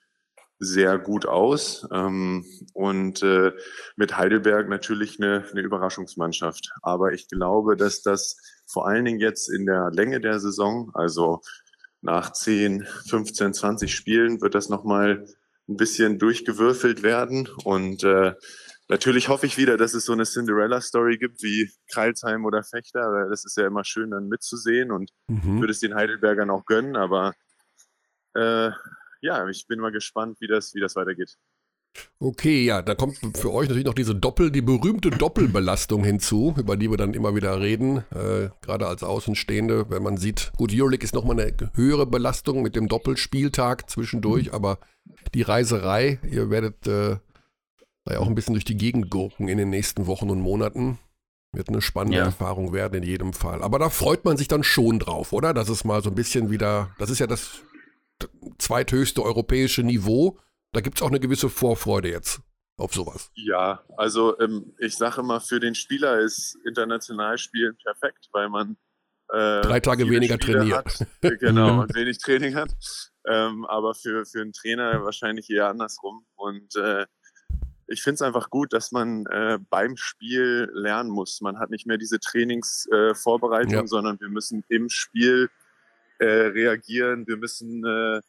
sehr 0.60 0.98
gut 0.98 1.26
aus. 1.26 1.88
Ähm, 1.90 2.44
und 2.74 3.22
äh, 3.22 3.52
mit 3.96 4.16
Heidelberg 4.16 4.68
natürlich 4.68 5.18
eine, 5.18 5.44
eine 5.50 5.62
Überraschungsmannschaft. 5.62 6.70
Aber 6.82 7.12
ich 7.12 7.28
glaube, 7.28 7.76
dass 7.76 8.02
das 8.02 8.36
vor 8.66 8.86
allen 8.86 9.06
Dingen 9.06 9.20
jetzt 9.20 9.48
in 9.48 9.66
der 9.66 9.90
Länge 9.90 10.20
der 10.20 10.38
Saison, 10.38 10.90
also 10.94 11.40
nach 12.02 12.32
10, 12.32 12.86
15, 13.08 13.54
20 13.54 13.94
Spielen, 13.94 14.40
wird 14.40 14.54
das 14.54 14.68
nochmal 14.68 15.26
ein 15.68 15.76
bisschen 15.76 16.18
durchgewürfelt 16.18 17.02
werden. 17.02 17.48
Und 17.64 18.04
äh, 18.04 18.34
Natürlich 18.90 19.28
hoffe 19.28 19.46
ich 19.46 19.56
wieder, 19.56 19.76
dass 19.76 19.94
es 19.94 20.04
so 20.04 20.12
eine 20.12 20.24
Cinderella-Story 20.24 21.16
gibt 21.16 21.44
wie 21.44 21.70
Kreilsheim 21.92 22.44
oder 22.44 22.64
Fechter, 22.64 23.12
weil 23.12 23.30
das 23.30 23.44
ist 23.44 23.56
ja 23.56 23.68
immer 23.68 23.84
schön 23.84 24.10
dann 24.10 24.26
mitzusehen 24.26 24.90
und 24.90 25.12
mhm. 25.28 25.60
würde 25.60 25.70
es 25.70 25.78
den 25.78 25.94
Heidelbergern 25.94 26.50
auch 26.50 26.64
gönnen, 26.64 26.96
aber 26.96 27.34
äh, 28.34 28.70
ja, 29.20 29.48
ich 29.48 29.68
bin 29.68 29.78
mal 29.78 29.92
gespannt, 29.92 30.40
wie 30.40 30.48
das, 30.48 30.74
wie 30.74 30.80
das 30.80 30.96
weitergeht. 30.96 31.36
Okay, 32.18 32.64
ja, 32.64 32.82
da 32.82 32.96
kommt 32.96 33.16
für 33.36 33.52
euch 33.52 33.68
natürlich 33.68 33.86
noch 33.86 33.94
diese 33.94 34.16
Doppel, 34.16 34.50
die 34.50 34.60
berühmte 34.60 35.10
Doppelbelastung 35.10 36.02
hinzu, 36.02 36.52
über 36.58 36.76
die 36.76 36.90
wir 36.90 36.96
dann 36.96 37.14
immer 37.14 37.36
wieder 37.36 37.60
reden, 37.60 37.98
äh, 38.10 38.48
gerade 38.60 38.88
als 38.88 39.04
Außenstehende, 39.04 39.88
wenn 39.88 40.02
man 40.02 40.16
sieht, 40.16 40.50
gut, 40.56 40.72
Euroleague 40.74 41.04
ist 41.04 41.14
nochmal 41.14 41.38
eine 41.38 41.70
höhere 41.74 42.06
Belastung 42.06 42.60
mit 42.62 42.74
dem 42.74 42.88
Doppelspieltag 42.88 43.88
zwischendurch, 43.88 44.48
mhm. 44.48 44.54
aber 44.54 44.78
die 45.34 45.42
Reiserei, 45.42 46.18
ihr 46.28 46.50
werdet 46.50 46.88
äh, 46.88 47.18
da 48.04 48.14
ja 48.14 48.20
auch 48.20 48.26
ein 48.26 48.34
bisschen 48.34 48.54
durch 48.54 48.64
die 48.64 48.76
Gegend 48.76 49.10
gurken 49.10 49.48
in 49.48 49.58
den 49.58 49.70
nächsten 49.70 50.06
Wochen 50.06 50.30
und 50.30 50.40
Monaten. 50.40 50.98
Wird 51.52 51.68
eine 51.68 51.82
spannende 51.82 52.18
ja. 52.18 52.24
Erfahrung 52.24 52.72
werden 52.72 52.94
in 52.94 53.02
jedem 53.02 53.32
Fall. 53.32 53.62
Aber 53.62 53.80
da 53.80 53.90
freut 53.90 54.24
man 54.24 54.36
sich 54.36 54.46
dann 54.46 54.62
schon 54.62 55.00
drauf, 55.00 55.32
oder? 55.32 55.52
Dass 55.52 55.68
es 55.68 55.84
mal 55.84 56.00
so 56.00 56.10
ein 56.10 56.14
bisschen 56.14 56.50
wieder, 56.50 56.94
das 56.98 57.10
ist 57.10 57.18
ja 57.18 57.26
das 57.26 57.62
zweithöchste 58.58 59.22
europäische 59.22 59.82
Niveau. 59.82 60.38
Da 60.72 60.80
gibt 60.80 60.98
es 60.98 61.02
auch 61.02 61.08
eine 61.08 61.18
gewisse 61.18 61.48
Vorfreude 61.48 62.08
jetzt 62.08 62.40
auf 62.76 62.94
sowas. 62.94 63.30
Ja, 63.34 63.82
also 63.96 64.38
ähm, 64.40 64.74
ich 64.78 64.96
sage 64.96 65.20
immer, 65.20 65.40
für 65.40 65.58
den 65.58 65.74
Spieler 65.74 66.20
ist 66.20 66.56
international 66.64 67.36
Spielen 67.36 67.76
perfekt, 67.82 68.28
weil 68.32 68.48
man 68.48 68.76
äh, 69.32 69.60
drei 69.60 69.80
Tage 69.80 70.08
weniger 70.08 70.34
Spiele 70.40 70.58
trainiert. 70.58 71.00
Hat, 71.22 71.38
genau, 71.40 71.80
und 71.82 71.94
wenig 71.94 72.18
Training 72.18 72.54
hat. 72.54 72.70
Ähm, 73.26 73.64
aber 73.66 73.94
für, 73.94 74.24
für 74.24 74.40
einen 74.40 74.52
Trainer 74.52 75.04
wahrscheinlich 75.04 75.50
eher 75.50 75.68
andersrum. 75.68 76.24
Und 76.36 76.74
äh, 76.76 77.06
ich 77.90 78.02
finde 78.02 78.14
es 78.14 78.22
einfach 78.22 78.50
gut, 78.50 78.72
dass 78.72 78.92
man 78.92 79.26
äh, 79.26 79.58
beim 79.68 79.96
Spiel 79.96 80.70
lernen 80.72 81.10
muss. 81.10 81.40
Man 81.40 81.58
hat 81.58 81.70
nicht 81.70 81.86
mehr 81.86 81.98
diese 81.98 82.20
Trainingsvorbereitung, 82.20 83.72
äh, 83.72 83.76
ja. 83.76 83.86
sondern 83.86 84.20
wir 84.20 84.28
müssen 84.28 84.64
im 84.68 84.88
Spiel 84.88 85.50
äh, 86.18 86.24
reagieren. 86.24 87.26
Wir 87.26 87.36
müssen 87.36 87.84
äh, 87.84 88.20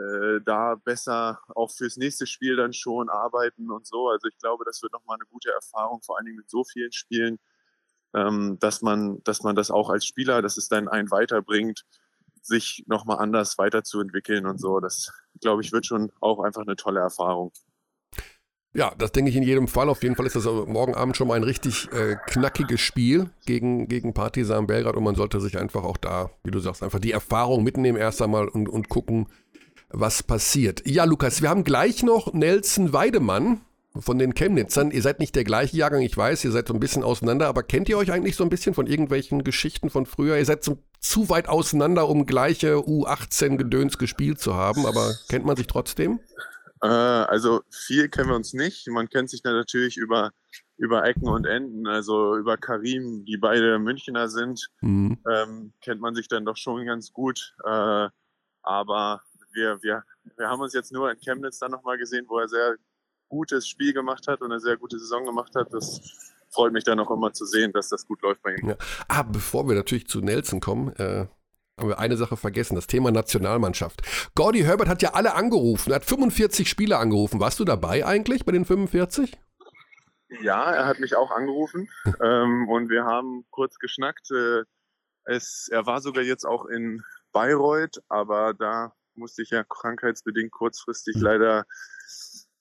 äh, 0.00 0.40
da 0.42 0.76
besser 0.76 1.40
auch 1.54 1.70
fürs 1.70 1.98
nächste 1.98 2.26
Spiel 2.26 2.56
dann 2.56 2.72
schon 2.72 3.10
arbeiten 3.10 3.70
und 3.70 3.86
so. 3.86 4.08
Also 4.08 4.26
ich 4.28 4.38
glaube, 4.38 4.64
das 4.64 4.82
wird 4.82 4.94
nochmal 4.94 5.16
eine 5.16 5.26
gute 5.30 5.50
Erfahrung, 5.50 6.00
vor 6.00 6.16
allen 6.16 6.24
Dingen 6.24 6.38
mit 6.38 6.48
so 6.48 6.64
vielen 6.64 6.92
Spielen, 6.92 7.38
ähm, 8.14 8.56
dass 8.58 8.80
man, 8.80 9.22
dass 9.22 9.42
man 9.42 9.54
das 9.54 9.70
auch 9.70 9.90
als 9.90 10.06
Spieler, 10.06 10.40
dass 10.40 10.56
es 10.56 10.68
dann 10.68 10.88
einen 10.88 11.10
weiterbringt, 11.10 11.84
sich 12.40 12.84
nochmal 12.86 13.18
anders 13.18 13.58
weiterzuentwickeln 13.58 14.46
und 14.46 14.58
so. 14.58 14.80
Das, 14.80 15.12
glaube 15.42 15.62
ich, 15.62 15.72
wird 15.72 15.84
schon 15.84 16.10
auch 16.20 16.40
einfach 16.40 16.62
eine 16.62 16.76
tolle 16.76 17.00
Erfahrung. 17.00 17.52
Ja, 18.78 18.92
das 18.96 19.10
denke 19.10 19.28
ich 19.28 19.36
in 19.36 19.42
jedem 19.42 19.66
Fall. 19.66 19.88
Auf 19.88 20.04
jeden 20.04 20.14
Fall 20.14 20.24
ist 20.24 20.36
das 20.36 20.44
morgen 20.44 20.94
Abend 20.94 21.16
schon 21.16 21.26
mal 21.26 21.34
ein 21.34 21.42
richtig 21.42 21.88
äh, 21.92 22.14
knackiges 22.28 22.80
Spiel 22.80 23.28
gegen, 23.44 23.88
gegen 23.88 24.14
Partisan 24.14 24.68
Belgrad 24.68 24.94
und 24.94 25.02
man 25.02 25.16
sollte 25.16 25.40
sich 25.40 25.58
einfach 25.58 25.82
auch 25.82 25.96
da, 25.96 26.30
wie 26.44 26.52
du 26.52 26.60
sagst, 26.60 26.84
einfach 26.84 27.00
die 27.00 27.10
Erfahrung 27.10 27.64
mitnehmen 27.64 27.98
erst 27.98 28.22
einmal 28.22 28.46
und, 28.46 28.68
und 28.68 28.88
gucken, 28.88 29.26
was 29.90 30.22
passiert. 30.22 30.86
Ja, 30.86 31.02
Lukas, 31.02 31.42
wir 31.42 31.48
haben 31.48 31.64
gleich 31.64 32.04
noch 32.04 32.32
Nelson 32.32 32.92
Weidemann 32.92 33.62
von 33.98 34.16
den 34.16 34.32
Chemnitzern. 34.34 34.92
Ihr 34.92 35.02
seid 35.02 35.18
nicht 35.18 35.34
der 35.34 35.42
gleiche 35.42 35.76
Jahrgang, 35.76 36.02
ich 36.02 36.16
weiß, 36.16 36.44
ihr 36.44 36.52
seid 36.52 36.68
so 36.68 36.74
ein 36.74 36.78
bisschen 36.78 37.02
auseinander, 37.02 37.48
aber 37.48 37.64
kennt 37.64 37.88
ihr 37.88 37.98
euch 37.98 38.12
eigentlich 38.12 38.36
so 38.36 38.44
ein 38.44 38.50
bisschen 38.50 38.74
von 38.74 38.86
irgendwelchen 38.86 39.42
Geschichten 39.42 39.90
von 39.90 40.06
früher? 40.06 40.38
Ihr 40.38 40.44
seid 40.44 40.62
so 40.62 40.78
zu 41.00 41.28
weit 41.30 41.48
auseinander, 41.48 42.08
um 42.08 42.26
gleiche 42.26 42.76
U18-Gedöns 42.76 43.98
gespielt 43.98 44.38
zu 44.38 44.54
haben, 44.54 44.86
aber 44.86 45.16
kennt 45.28 45.44
man 45.44 45.56
sich 45.56 45.66
trotzdem? 45.66 46.20
Äh, 46.82 46.86
also 46.86 47.62
viel 47.70 48.08
kennen 48.08 48.28
wir 48.28 48.36
uns 48.36 48.52
nicht. 48.52 48.86
Man 48.88 49.08
kennt 49.08 49.30
sich 49.30 49.42
natürlich 49.44 49.96
über, 49.96 50.32
über 50.76 51.04
Ecken 51.04 51.28
und 51.28 51.46
Enden, 51.46 51.86
also 51.86 52.36
über 52.36 52.56
Karim, 52.56 53.24
die 53.24 53.36
beide 53.36 53.78
Münchner 53.78 54.28
sind, 54.28 54.68
mhm. 54.80 55.18
ähm, 55.30 55.72
kennt 55.80 56.00
man 56.00 56.14
sich 56.14 56.28
dann 56.28 56.44
doch 56.44 56.56
schon 56.56 56.86
ganz 56.86 57.12
gut. 57.12 57.54
Äh, 57.64 58.08
aber 58.62 59.22
wir, 59.52 59.82
wir, 59.82 60.04
wir 60.36 60.48
haben 60.48 60.60
uns 60.60 60.74
jetzt 60.74 60.92
nur 60.92 61.10
in 61.10 61.18
Chemnitz 61.18 61.58
dann 61.58 61.70
nochmal 61.70 61.98
gesehen, 61.98 62.26
wo 62.28 62.38
er 62.38 62.48
sehr 62.48 62.76
gutes 63.28 63.68
Spiel 63.68 63.92
gemacht 63.92 64.26
hat 64.28 64.40
und 64.40 64.52
eine 64.52 64.60
sehr 64.60 64.76
gute 64.76 64.98
Saison 64.98 65.24
gemacht 65.24 65.54
hat. 65.54 65.72
Das 65.72 66.00
freut 66.50 66.72
mich 66.72 66.84
dann 66.84 67.00
auch 67.00 67.10
immer 67.10 67.32
zu 67.32 67.44
sehen, 67.44 67.72
dass 67.72 67.88
das 67.88 68.06
gut 68.06 68.22
läuft 68.22 68.42
bei 68.42 68.54
ihm. 68.54 68.70
Ja. 68.70 68.76
Ah, 69.08 69.22
bevor 69.22 69.68
wir 69.68 69.74
natürlich 69.74 70.06
zu 70.08 70.20
Nelson 70.20 70.60
kommen, 70.60 70.94
äh, 70.96 71.26
haben 71.78 71.88
wir 71.88 71.98
eine 71.98 72.16
Sache 72.16 72.36
vergessen, 72.36 72.74
das 72.74 72.86
Thema 72.86 73.10
Nationalmannschaft. 73.10 74.02
Gordy 74.34 74.60
Herbert 74.60 74.88
hat 74.88 75.02
ja 75.02 75.14
alle 75.14 75.34
angerufen, 75.34 75.90
er 75.90 75.96
hat 75.96 76.04
45 76.04 76.68
Spieler 76.68 76.98
angerufen. 76.98 77.40
Warst 77.40 77.60
du 77.60 77.64
dabei 77.64 78.04
eigentlich 78.04 78.44
bei 78.44 78.52
den 78.52 78.64
45? 78.64 79.36
Ja, 80.42 80.70
er 80.70 80.86
hat 80.86 81.00
mich 81.00 81.16
auch 81.16 81.30
angerufen 81.30 81.88
ähm, 82.22 82.68
und 82.68 82.90
wir 82.90 83.04
haben 83.04 83.46
kurz 83.50 83.78
geschnackt. 83.78 84.30
Äh, 84.30 84.64
es, 85.24 85.68
er 85.70 85.86
war 85.86 86.00
sogar 86.00 86.24
jetzt 86.24 86.44
auch 86.44 86.66
in 86.66 87.02
Bayreuth, 87.32 88.02
aber 88.08 88.54
da 88.54 88.92
musste 89.14 89.42
ich 89.42 89.50
ja 89.50 89.64
krankheitsbedingt 89.64 90.50
kurzfristig 90.50 91.16
mhm. 91.16 91.22
leider 91.22 91.64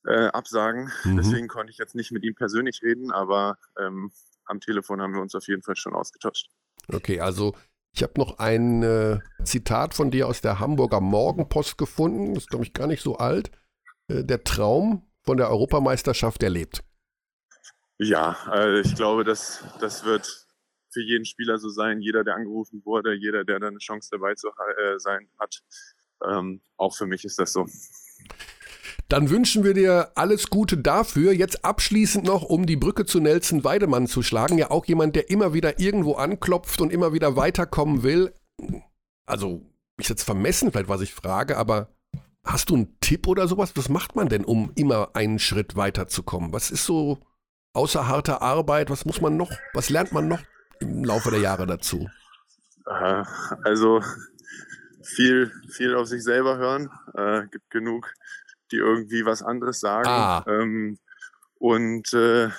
äh, 0.05 0.27
absagen. 0.27 0.91
Mhm. 1.03 1.17
Deswegen 1.17 1.47
konnte 1.47 1.71
ich 1.71 1.77
jetzt 1.77 1.95
nicht 1.95 2.11
mit 2.11 2.23
ihm 2.23 2.35
persönlich 2.35 2.81
reden, 2.81 3.11
aber 3.11 3.57
ähm, 3.79 4.11
am 4.45 4.59
Telefon 4.59 5.01
haben 5.01 5.13
wir 5.13 5.21
uns 5.21 5.35
auf 5.35 5.47
jeden 5.47 5.63
Fall 5.63 5.75
schon 5.75 5.93
ausgetauscht. 5.93 6.49
Okay, 6.87 7.19
also 7.19 7.53
Ich 7.93 8.03
habe 8.03 8.13
noch 8.17 8.37
ein 8.39 8.83
äh, 8.83 9.19
Zitat 9.43 9.93
von 9.93 10.11
dir 10.11 10.27
aus 10.27 10.41
der 10.41 10.59
Hamburger 10.59 11.01
Morgenpost 11.01 11.77
gefunden. 11.77 12.35
Das 12.35 12.43
ist, 12.43 12.49
glaube 12.49 12.65
ich, 12.65 12.73
gar 12.73 12.87
nicht 12.87 13.01
so 13.01 13.17
alt. 13.17 13.51
Äh, 14.07 14.23
der 14.23 14.43
Traum 14.43 15.07
von 15.23 15.37
der 15.37 15.49
Europameisterschaft 15.49 16.43
erlebt. 16.43 16.83
Ja, 17.97 18.37
äh, 18.53 18.81
ich 18.81 18.95
glaube, 18.95 19.23
das, 19.23 19.63
das 19.79 20.05
wird 20.05 20.47
für 20.91 21.01
jeden 21.01 21.25
Spieler 21.25 21.57
so 21.57 21.69
sein. 21.69 22.01
Jeder, 22.01 22.23
der 22.23 22.35
angerufen 22.35 22.81
wurde, 22.85 23.13
jeder, 23.13 23.43
der 23.43 23.59
da 23.59 23.67
eine 23.67 23.79
Chance 23.79 24.09
dabei 24.11 24.35
zu 24.35 24.47
äh, 24.49 24.99
sein 24.99 25.27
hat. 25.39 25.61
Ähm, 26.25 26.61
auch 26.77 26.95
für 26.95 27.05
mich 27.05 27.25
ist 27.25 27.39
das 27.39 27.53
so. 27.53 27.65
Dann 29.09 29.29
wünschen 29.29 29.63
wir 29.63 29.73
dir 29.73 30.11
alles 30.15 30.49
Gute 30.49 30.77
dafür. 30.77 31.31
Jetzt 31.31 31.63
abschließend 31.63 32.25
noch, 32.25 32.43
um 32.43 32.65
die 32.65 32.75
Brücke 32.75 33.05
zu 33.05 33.19
Nelson 33.19 33.63
Weidemann 33.63 34.07
zu 34.07 34.21
schlagen. 34.21 34.57
Ja, 34.57 34.69
auch 34.71 34.85
jemand, 34.85 35.15
der 35.15 35.29
immer 35.29 35.53
wieder 35.53 35.79
irgendwo 35.79 36.15
anklopft 36.15 36.81
und 36.81 36.91
immer 36.91 37.13
wieder 37.13 37.35
weiterkommen 37.35 38.03
will. 38.03 38.33
Also, 39.25 39.61
ist 39.97 40.09
jetzt 40.09 40.23
vermessen 40.23 40.71
vielleicht, 40.71 40.89
was 40.89 41.01
ich 41.01 41.13
frage, 41.13 41.57
aber 41.57 41.89
hast 42.43 42.69
du 42.69 42.75
einen 42.75 42.99
Tipp 42.99 43.27
oder 43.27 43.47
sowas? 43.47 43.73
Was 43.75 43.89
macht 43.89 44.15
man 44.15 44.29
denn, 44.29 44.43
um 44.43 44.71
immer 44.75 45.11
einen 45.15 45.39
Schritt 45.39 45.75
weiterzukommen? 45.75 46.53
Was 46.53 46.71
ist 46.71 46.85
so 46.85 47.19
außer 47.73 48.07
harter 48.07 48.41
Arbeit? 48.41 48.89
Was 48.89 49.05
muss 49.05 49.21
man 49.21 49.37
noch, 49.37 49.51
was 49.73 49.89
lernt 49.89 50.11
man 50.11 50.27
noch 50.27 50.41
im 50.79 51.03
Laufe 51.03 51.31
der 51.31 51.39
Jahre 51.39 51.65
dazu? 51.65 52.09
Also 53.63 54.01
viel, 55.03 55.51
viel 55.69 55.95
auf 55.95 56.07
sich 56.07 56.23
selber 56.23 56.57
hören. 56.57 56.89
Äh, 57.13 57.47
gibt 57.51 57.69
genug, 57.69 58.13
die 58.71 58.77
irgendwie 58.77 59.25
was 59.25 59.41
anderes 59.41 59.79
sagen. 59.79 60.07
Ah. 60.07 60.43
Ähm, 60.47 60.99
und 61.55 62.13
äh, 62.13 62.49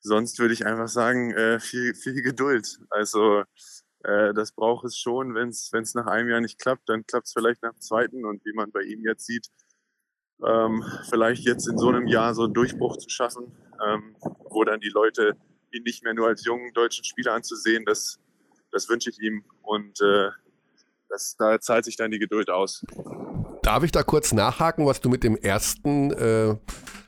sonst 0.00 0.38
würde 0.38 0.54
ich 0.54 0.66
einfach 0.66 0.88
sagen, 0.88 1.32
äh, 1.32 1.60
viel, 1.60 1.94
viel 1.94 2.22
Geduld. 2.22 2.78
Also 2.90 3.44
äh, 4.04 4.34
das 4.34 4.52
braucht 4.52 4.84
es 4.84 4.98
schon. 4.98 5.34
Wenn 5.34 5.48
es 5.48 5.94
nach 5.94 6.06
einem 6.06 6.28
Jahr 6.28 6.40
nicht 6.40 6.60
klappt, 6.60 6.88
dann 6.88 7.06
klappt 7.06 7.26
es 7.26 7.32
vielleicht 7.32 7.62
nach 7.62 7.72
dem 7.72 7.80
zweiten. 7.80 8.24
Und 8.24 8.44
wie 8.44 8.52
man 8.52 8.70
bei 8.72 8.82
ihm 8.82 9.04
jetzt 9.04 9.26
sieht, 9.26 9.48
ähm, 10.44 10.84
vielleicht 11.08 11.44
jetzt 11.44 11.68
in 11.68 11.78
so 11.78 11.88
einem 11.88 12.06
Jahr 12.06 12.34
so 12.34 12.44
einen 12.44 12.54
Durchbruch 12.54 12.96
zu 12.96 13.08
schaffen, 13.08 13.52
ähm, 13.86 14.16
wo 14.50 14.64
dann 14.64 14.80
die 14.80 14.88
Leute 14.88 15.36
ihn 15.70 15.84
nicht 15.84 16.02
mehr 16.02 16.14
nur 16.14 16.28
als 16.28 16.44
jungen 16.44 16.72
deutschen 16.72 17.04
Spieler 17.04 17.34
anzusehen, 17.34 17.84
das, 17.84 18.18
das 18.70 18.88
wünsche 18.88 19.10
ich 19.10 19.20
ihm. 19.20 19.44
Und 19.62 20.00
äh, 20.00 20.30
das, 21.08 21.36
da 21.36 21.60
zahlt 21.60 21.84
sich 21.84 21.96
dann 21.96 22.10
die 22.10 22.18
Geduld 22.18 22.50
aus. 22.50 22.84
Darf 23.62 23.84
ich 23.84 23.92
da 23.92 24.02
kurz 24.02 24.32
nachhaken, 24.32 24.86
was 24.86 25.00
du 25.00 25.08
mit 25.08 25.22
dem 25.22 25.36
ersten 25.36 26.12
äh, 26.12 26.56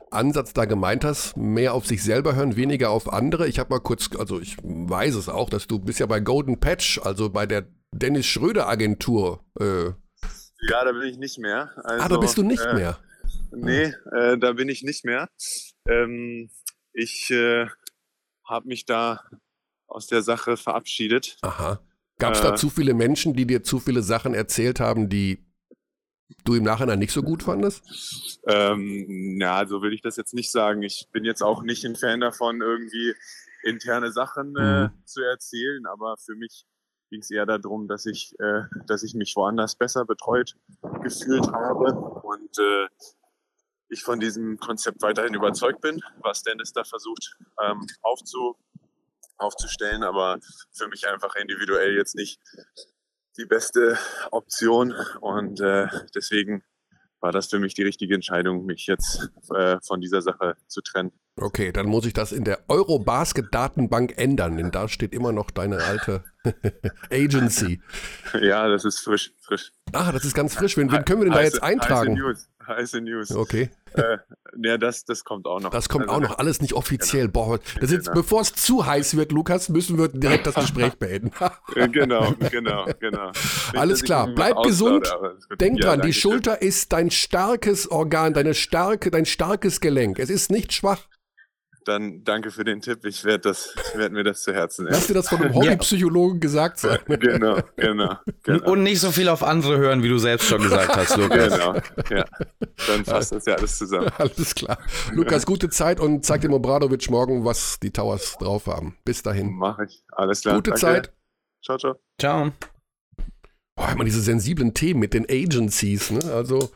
Ansatz 0.09 0.53
da 0.53 0.63
gemeint 0.63 1.03
hast? 1.03 1.35
Mehr 1.35 1.73
auf 1.73 1.85
sich 1.85 2.01
selber 2.01 2.33
hören, 2.33 2.55
weniger 2.55 2.91
auf 2.91 3.11
andere. 3.11 3.47
Ich 3.49 3.59
habe 3.59 3.71
mal 3.71 3.81
kurz, 3.81 4.09
also 4.17 4.39
ich 4.39 4.55
weiß 4.63 5.15
es 5.15 5.27
auch, 5.27 5.49
dass 5.49 5.67
du 5.67 5.79
bist 5.79 5.99
ja 5.99 6.05
bei 6.05 6.21
Golden 6.21 6.61
Patch, 6.61 6.99
also 7.03 7.29
bei 7.29 7.45
der 7.45 7.67
Dennis 7.91 8.25
Schröder 8.25 8.69
Agentur. 8.69 9.43
Äh, 9.59 9.87
ja, 10.67 10.85
da 10.85 10.93
bin 10.93 11.09
ich 11.09 11.17
nicht 11.17 11.39
mehr. 11.39 11.71
Also, 11.83 12.05
ah, 12.05 12.07
da 12.07 12.17
bist 12.17 12.37
du 12.37 12.43
nicht 12.43 12.65
äh, 12.65 12.73
mehr. 12.73 12.99
Nee, 13.51 13.93
äh, 14.13 14.37
da 14.37 14.53
bin 14.53 14.69
ich 14.69 14.81
nicht 14.83 15.03
mehr. 15.03 15.27
Ähm, 15.89 16.49
ich 16.93 17.29
äh, 17.31 17.67
habe 18.47 18.67
mich 18.69 18.85
da 18.85 19.21
aus 19.87 20.07
der 20.07 20.21
Sache 20.21 20.55
verabschiedet. 20.55 21.37
Aha. 21.41 21.81
Gab 22.17 22.33
es 22.33 22.41
da 22.41 22.53
äh. 22.53 22.55
zu 22.55 22.69
viele 22.69 22.93
Menschen, 22.93 23.33
die 23.33 23.45
dir 23.45 23.63
zu 23.63 23.79
viele 23.79 24.01
Sachen 24.01 24.33
erzählt 24.33 24.79
haben, 24.79 25.09
die 25.09 25.44
du 26.45 26.55
im 26.55 26.63
Nachhinein 26.63 26.99
nicht 26.99 27.11
so 27.11 27.21
gut 27.21 27.43
fandest? 27.43 28.39
Ähm, 28.47 29.37
ja, 29.41 29.65
so 29.67 29.81
will 29.81 29.93
ich 29.93 30.01
das 30.01 30.15
jetzt 30.15 30.33
nicht 30.33 30.51
sagen. 30.51 30.81
Ich 30.83 31.07
bin 31.11 31.25
jetzt 31.25 31.41
auch 31.41 31.63
nicht 31.63 31.83
ein 31.85 31.95
Fan 31.95 32.21
davon, 32.21 32.61
irgendwie 32.61 33.13
interne 33.63 34.11
Sachen 34.11 34.55
äh, 34.55 34.83
mhm. 34.83 35.05
zu 35.05 35.21
erzählen, 35.21 35.85
aber 35.87 36.15
für 36.17 36.35
mich 36.35 36.65
ging 37.09 37.21
es 37.21 37.31
eher 37.31 37.45
darum, 37.45 37.87
dass 37.87 38.05
ich, 38.05 38.33
äh, 38.39 38.63
dass 38.87 39.03
ich 39.03 39.13
mich 39.15 39.35
woanders 39.35 39.75
besser 39.75 40.05
betreut 40.05 40.55
gefühlt 41.03 41.51
habe 41.51 41.93
und 42.23 42.59
äh, 42.59 42.87
ich 43.89 44.03
von 44.03 44.19
diesem 44.19 44.57
Konzept 44.57 45.01
weiterhin 45.01 45.33
überzeugt 45.33 45.81
bin, 45.81 46.01
was 46.21 46.43
Dennis 46.43 46.73
da 46.73 46.83
versucht 46.83 47.37
ähm, 47.63 47.85
aufzu, 48.01 48.55
aufzustellen, 49.37 50.03
aber 50.03 50.39
für 50.71 50.87
mich 50.87 51.07
einfach 51.07 51.35
individuell 51.35 51.95
jetzt 51.95 52.15
nicht 52.15 52.39
die 53.37 53.45
beste 53.45 53.97
Option 54.31 54.93
und 55.21 55.59
äh, 55.59 55.87
deswegen 56.13 56.63
war 57.25 57.31
das 57.31 57.47
für 57.47 57.59
mich 57.59 57.73
die 57.73 57.83
richtige 57.83 58.13
Entscheidung, 58.13 58.65
mich 58.65 58.85
jetzt 58.85 59.29
äh, 59.53 59.77
von 59.81 59.99
dieser 59.99 60.21
Sache 60.21 60.55
zu 60.67 60.81
trennen. 60.81 61.11
Okay, 61.37 61.71
dann 61.71 61.87
muss 61.87 62.05
ich 62.05 62.13
das 62.13 62.31
in 62.31 62.43
der 62.43 62.69
Eurobasket-Datenbank 62.69 64.17
ändern, 64.17 64.57
denn 64.57 64.71
da 64.71 64.87
steht 64.87 65.13
immer 65.13 65.31
noch 65.31 65.51
deine 65.51 65.83
alte 65.83 66.23
Agency. 67.11 67.81
Ja, 68.39 68.67
das 68.69 68.85
ist 68.85 68.99
frisch, 68.99 69.33
frisch. 69.41 69.71
Ah, 69.91 70.11
das 70.11 70.23
ist 70.23 70.33
ganz 70.35 70.53
frisch. 70.55 70.77
Wen, 70.77 70.91
wen 70.91 71.03
können 71.03 71.21
wir 71.21 71.25
denn 71.25 71.33
da 71.33 71.41
jetzt 71.41 71.63
eintragen? 71.63 72.15
Heiße 72.67 73.01
News. 73.01 73.31
Okay. 73.31 73.69
Äh, 73.93 74.17
ja, 74.57 74.77
das, 74.77 75.05
das 75.05 75.23
kommt 75.23 75.45
auch 75.45 75.59
noch. 75.59 75.69
Das 75.69 75.89
kommt 75.89 76.09
also, 76.09 76.15
auch 76.15 76.19
noch, 76.19 76.37
alles 76.37 76.61
nicht 76.61 76.73
offiziell. 76.73 77.27
Genau. 77.27 77.47
Boah, 77.47 77.59
das 77.79 77.91
jetzt, 77.91 78.05
genau. 78.05 78.21
bevor 78.21 78.41
es 78.41 78.53
zu 78.53 78.85
heiß 78.85 79.15
wird, 79.15 79.31
Lukas, 79.31 79.69
müssen 79.69 79.97
wir 79.97 80.07
direkt 80.07 80.47
das 80.47 80.55
Gespräch 80.55 80.95
beenden. 80.99 81.31
genau, 81.91 82.33
genau, 82.51 82.85
genau. 82.99 83.27
Nicht, 83.27 83.77
alles 83.77 84.03
klar, 84.03 84.27
bleib 84.27 84.61
gesund. 84.63 85.11
Denk 85.59 85.79
ja, 85.79 85.91
dran, 85.91 86.01
die 86.01 86.13
Schulter 86.13 86.61
ist 86.61 86.91
dein 86.93 87.11
starkes 87.11 87.89
Organ, 87.89 88.33
deine 88.33 88.53
starke, 88.53 89.11
dein 89.11 89.25
starkes 89.25 89.79
Gelenk. 89.81 90.19
Es 90.19 90.29
ist 90.29 90.51
nicht 90.51 90.73
schwach. 90.73 91.01
Dann 91.85 92.23
danke 92.23 92.49
für 92.49 92.63
den 92.63 92.81
Tipp. 92.81 93.05
Ich 93.05 93.23
werde 93.23 93.55
werd 93.93 94.11
mir 94.11 94.23
das 94.23 94.41
zu 94.41 94.51
Herzen 94.51 94.85
nehmen. 94.85 94.95
Lass 94.95 95.05
dir 95.05 95.13
das 95.13 95.29
von 95.29 95.39
einem 95.39 95.53
Hobbypsychologen 95.53 96.39
gesagt 96.39 96.79
sein. 96.79 96.97
genau, 97.07 97.59
genau, 97.75 98.17
genau, 98.41 98.71
Und 98.71 98.81
nicht 98.81 98.99
so 98.99 99.11
viel 99.11 99.29
auf 99.29 99.43
andere 99.43 99.77
hören, 99.77 100.01
wie 100.01 100.09
du 100.09 100.17
selbst 100.17 100.47
schon 100.47 100.63
gesagt 100.63 100.95
hast, 100.95 101.15
Lukas. 101.17 101.53
genau, 101.53 101.75
ja. 102.09 102.25
Dann 102.87 103.05
fasst 103.05 103.33
das 103.33 103.45
ja 103.45 103.53
alles 103.53 103.77
zusammen. 103.77 104.09
Alles 104.17 104.55
klar. 104.55 104.79
Lukas, 105.13 105.45
gute 105.45 105.69
Zeit 105.69 105.99
und 105.99 106.25
zeig 106.25 106.41
dem 106.41 106.53
Obradovic 106.53 107.07
morgen, 107.11 107.45
was 107.45 107.79
die 107.79 107.91
Towers 107.91 108.35
drauf 108.39 108.65
haben. 108.65 108.97
Bis 109.05 109.21
dahin. 109.21 109.53
Mach 109.53 109.77
ich. 109.77 110.03
Alles 110.11 110.41
klar. 110.41 110.55
Gute 110.55 110.71
danke. 110.71 110.81
Zeit. 110.81 111.13
Ciao, 111.63 111.77
ciao. 111.77 111.95
Ciao. 112.19 112.51
Boah, 113.75 113.91
immer 113.91 114.05
diese 114.05 114.21
sensiblen 114.21 114.73
Themen 114.73 114.99
mit 115.01 115.13
den 115.13 115.25
Agencies, 115.29 116.09
ne? 116.09 116.23
Also 116.33 116.71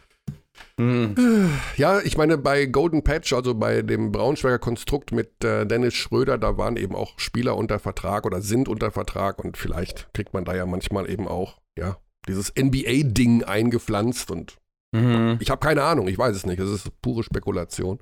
Mhm. 0.80 1.52
Ja, 1.76 2.00
ich 2.00 2.15
meine, 2.15 2.38
bei 2.38 2.65
Golden 2.65 3.04
Patch, 3.04 3.34
also 3.34 3.54
bei 3.54 3.82
dem 3.82 4.13
Braunschweiger 4.13 4.60
Konstrukt 4.60 5.12
mit 5.12 5.44
äh, 5.44 5.65
Dennis 5.65 5.94
Schröder, 5.94 6.38
da 6.38 6.58
waren 6.58 6.78
eben 6.78 6.96
auch 6.96 7.20
Spieler 7.20 7.58
unter 7.58 7.80
Vertrag 7.80 8.26
oder 8.26 8.42
sind 8.42 8.70
unter 8.70 8.89
Vertrag 8.89 9.44
und 9.44 9.58
vielleicht 9.58 10.08
kriegt 10.13 10.34
man 10.34 10.46
da 10.46 10.56
ja 10.56 10.65
manchmal 10.65 11.10
eben 11.10 11.28
auch, 11.28 11.60
ja, 11.78 11.98
dieses 12.30 12.54
NBA-Ding 12.58 13.44
eingepflanzt 13.44 14.32
und 14.32 14.58
mhm. 14.94 15.38
ich 15.42 15.50
habe 15.50 15.60
keine 15.60 15.84
Ahnung, 15.84 16.08
ich 16.08 16.18
weiß 16.18 16.34
es 16.34 16.46
nicht, 16.46 16.60
es 16.60 16.70
ist 16.70 17.02
pure 17.02 17.24
Spekulation. 17.24 18.00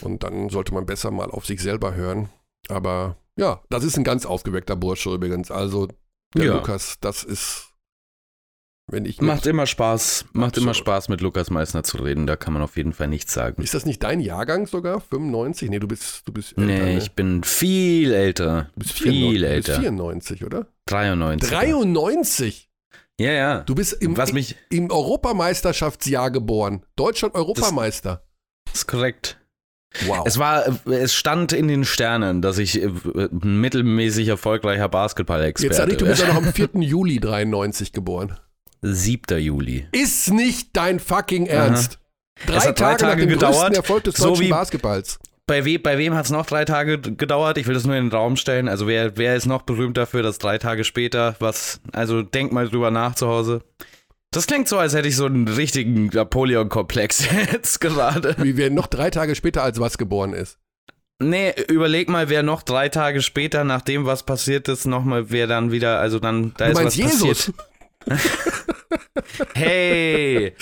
Und 0.00 0.22
dann 0.22 0.48
sollte 0.48 0.72
man 0.72 0.86
besser 0.86 1.10
mal 1.10 1.30
auf 1.30 1.44
sich 1.44 1.60
selber 1.60 1.94
hören. 1.94 2.30
Aber 2.68 3.18
ja, 3.36 3.60
das 3.68 3.84
ist 3.84 3.98
ein 3.98 4.04
ganz 4.04 4.24
aufgeweckter 4.24 4.76
Bursche 4.76 5.12
übrigens. 5.12 5.50
Also 5.50 5.88
der 6.34 6.46
ja. 6.46 6.54
Lukas, 6.54 6.98
das 7.00 7.22
ist 7.22 7.73
wenn 8.86 9.06
ich 9.06 9.20
macht 9.20 9.46
immer 9.46 9.66
Spaß, 9.66 10.26
macht 10.32 10.58
immer 10.58 10.74
Spaß 10.74 11.08
mit 11.08 11.22
Lukas 11.22 11.48
Meissner 11.50 11.84
zu 11.84 11.96
reden, 11.98 12.26
da 12.26 12.36
kann 12.36 12.52
man 12.52 12.62
auf 12.62 12.76
jeden 12.76 12.92
Fall 12.92 13.08
nichts 13.08 13.32
sagen. 13.32 13.62
Ist 13.62 13.72
das 13.72 13.86
nicht 13.86 14.02
dein 14.02 14.20
Jahrgang 14.20 14.66
sogar? 14.66 15.00
95? 15.00 15.70
Nee, 15.70 15.78
du 15.78 15.88
bist 15.88 16.22
du 16.26 16.32
bist 16.32 16.58
älter. 16.58 16.66
Nee, 16.66 16.92
ne? 16.92 16.98
ich 16.98 17.12
bin 17.12 17.42
viel 17.44 18.12
älter. 18.12 18.70
Du 18.74 18.80
bist 18.80 18.92
viel 18.92 19.12
94, 19.12 19.44
älter. 19.44 19.72
Du 19.72 19.78
bist 19.78 19.80
94, 19.80 20.44
oder? 20.44 20.66
93. 20.86 21.50
93? 21.50 22.70
Ja, 23.18 23.30
ja. 23.30 23.60
Du 23.60 23.74
bist 23.74 23.94
im, 23.94 24.16
Was 24.16 24.32
mich 24.32 24.56
im 24.70 24.90
Europameisterschaftsjahr 24.90 26.30
geboren. 26.30 26.84
Deutschland 26.96 27.34
Europameister. 27.34 28.24
Das, 28.66 28.74
ist 28.74 28.86
korrekt. 28.86 29.38
Wow. 30.06 30.24
Es 30.26 30.38
war, 30.38 30.64
es 30.86 31.14
stand 31.14 31.52
in 31.52 31.68
den 31.68 31.84
Sternen, 31.84 32.42
dass 32.42 32.58
ich 32.58 32.82
äh, 32.82 32.86
ein 32.86 33.60
mittelmäßig 33.60 34.26
erfolgreicher 34.28 34.88
Basketball-Experte 34.88 35.66
Jetzt 35.68 35.76
sag 35.76 35.90
ich, 35.90 35.96
du 35.96 36.06
bist 36.06 36.20
ja 36.20 36.28
noch 36.28 36.36
am 36.36 36.44
4. 36.52 36.70
Juli 36.80 37.20
93 37.20 37.92
geboren. 37.92 38.36
7. 38.84 39.38
Juli. 39.38 39.86
Ist 39.92 40.30
nicht 40.30 40.70
dein 40.74 41.00
fucking 41.00 41.46
Ernst. 41.46 41.98
Drei, 42.46 42.56
es 42.56 42.66
hat 42.66 42.80
drei 42.80 42.94
Tage, 42.94 42.96
Tage 42.96 43.12
nach 43.12 43.20
dem 43.20 43.28
gedauert. 43.30 43.76
Erfolg 43.76 44.04
des 44.04 44.14
deutschen 44.16 44.44
so 44.44 44.50
Basketballs. 44.50 45.18
Bei, 45.46 45.64
we, 45.64 45.78
bei 45.78 45.98
wem 45.98 46.14
hat 46.14 46.24
es 46.24 46.30
noch 46.30 46.46
drei 46.46 46.64
Tage 46.64 46.98
gedauert? 46.98 47.58
Ich 47.58 47.66
will 47.66 47.74
das 47.74 47.84
nur 47.84 47.96
in 47.96 48.06
den 48.06 48.12
Raum 48.12 48.36
stellen. 48.36 48.68
Also 48.68 48.86
wer, 48.86 49.16
wer 49.16 49.36
ist 49.36 49.46
noch 49.46 49.62
berühmt 49.62 49.96
dafür, 49.96 50.22
dass 50.22 50.38
drei 50.38 50.58
Tage 50.58 50.84
später 50.84 51.36
was, 51.38 51.80
also 51.92 52.22
denk 52.22 52.52
mal 52.52 52.68
drüber 52.68 52.90
nach 52.90 53.14
zu 53.14 53.28
Hause. 53.28 53.62
Das 54.30 54.46
klingt 54.46 54.68
so, 54.68 54.78
als 54.78 54.94
hätte 54.94 55.06
ich 55.06 55.16
so 55.16 55.26
einen 55.26 55.46
richtigen 55.46 56.06
Napoleon-Komplex 56.06 57.28
jetzt 57.52 57.80
gerade. 57.80 58.34
Wie 58.38 58.56
wer 58.56 58.70
noch 58.70 58.86
drei 58.86 59.10
Tage 59.10 59.34
später 59.34 59.62
als 59.62 59.78
was 59.80 59.96
geboren 59.98 60.32
ist. 60.32 60.58
Nee, 61.22 61.54
überleg 61.68 62.08
mal, 62.08 62.28
wer 62.28 62.42
noch 62.42 62.62
drei 62.62 62.88
Tage 62.88 63.22
später, 63.22 63.62
nach 63.62 63.82
dem, 63.82 64.04
was 64.04 64.24
passiert 64.24 64.68
ist, 64.68 64.86
nochmal, 64.86 65.30
wer 65.30 65.46
dann 65.46 65.70
wieder, 65.70 66.00
also 66.00 66.18
dann, 66.18 66.52
da 66.56 66.66
du 66.66 66.72
ist 66.72 66.84
was 66.84 66.96
Jesus? 66.96 67.20
passiert. 67.20 67.54
hey! 69.54 70.54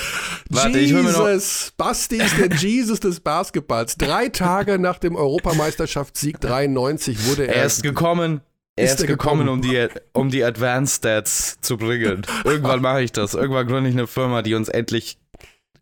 Warte, 0.51 0.79
Jesus! 0.79 1.73
Basti 1.77 2.17
ist 2.17 2.39
der 2.39 2.49
Jesus 2.57 3.01
des 3.01 3.21
Basketballs. 3.21 3.97
Drei 3.97 4.29
Tage 4.29 4.79
nach 4.79 4.99
dem 4.99 5.17
Europameisterschaftssieg 5.17 6.41
93 6.41 7.27
wurde 7.27 7.47
er. 7.47 7.57
Er 7.57 7.65
ist 7.67 7.83
gekommen, 7.83 8.41
Er 8.77 8.85
Ist 8.85 8.95
ist, 8.95 9.01
er 9.03 9.07
gekommen, 9.09 9.47
gekommen? 9.47 9.63
um 9.65 9.71
die, 9.71 9.89
um 10.13 10.31
die 10.31 10.45
Advanced 10.45 10.99
Stats 10.99 11.61
zu 11.61 11.77
bringen. 11.77 12.23
Irgendwann 12.45 12.81
mache 12.81 13.03
ich 13.03 13.13
das. 13.13 13.35
Irgendwann 13.35 13.67
gründe 13.67 13.91
ich 13.91 13.97
eine 13.97 14.07
Firma, 14.07 14.43
die 14.43 14.55
uns 14.55 14.69
endlich 14.69 15.19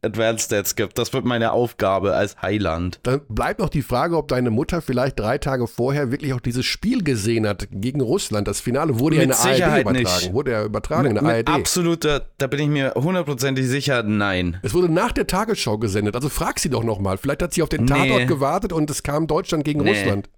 Advanced 0.03 0.46
Stats 0.46 0.76
gibt. 0.76 0.96
Das 0.96 1.12
wird 1.12 1.24
meine 1.26 1.53
Aufgabe 1.53 2.14
als 2.14 2.40
Heiland. 2.40 3.01
Dann 3.03 3.20
bleibt 3.28 3.61
noch 3.61 3.68
die 3.68 3.82
Frage, 3.82 4.16
ob 4.16 4.28
deine 4.28 4.51
Mutter 4.51 4.80
vielleicht 4.80 5.18
drei 5.20 5.36
Tage 5.38 5.66
vorher 5.66 6.11
wirklich 6.11 6.32
auch 6.32 6.40
dieses 6.40 6.64
Spiel 6.64 7.05
gesehen 7.05 7.46
hat 7.46 7.68
gegen 7.70 8.01
Russland. 8.01 8.48
Das 8.48 8.61
Finale 8.61 8.98
wurde 8.98 9.16
ja 9.16 9.22
in 9.22 9.28
der 9.28 9.38
ARD 9.38 9.55
Sicherheit 9.55 9.82
übertragen. 9.82 10.05
nicht. 10.05 10.32
Wurde 10.32 10.53
ja 10.53 10.64
übertragen 10.64 11.07
in 11.09 11.12
Mit, 11.14 11.22
der 11.22 11.36
mit 11.36 11.48
ARD. 11.48 11.61
absoluter, 11.61 12.26
da 12.38 12.46
bin 12.46 12.61
ich 12.61 12.68
mir 12.68 12.94
hundertprozentig 12.96 13.66
sicher, 13.66 14.03
nein. 14.03 14.59
Es 14.62 14.72
wurde 14.72 14.88
nach 14.90 15.12
der 15.12 15.26
Tagesschau 15.26 15.76
gesendet. 15.78 16.14
Also 16.14 16.28
frag 16.30 16.59
sie 16.61 16.70
doch 16.70 16.82
nochmal. 16.84 17.18
Vielleicht 17.18 17.42
hat 17.42 17.53
sie 17.53 17.62
auf 17.62 17.68
den 17.68 17.84
Nee. 17.84 17.90
Tatort 17.90 18.26
gewartet 18.28 18.72
und 18.72 18.88
es 18.90 19.03
kam 19.03 19.26
Deutschland 19.26 19.64
gegen 19.64 19.82
Nee. 19.82 19.90
Russland. 19.90 20.30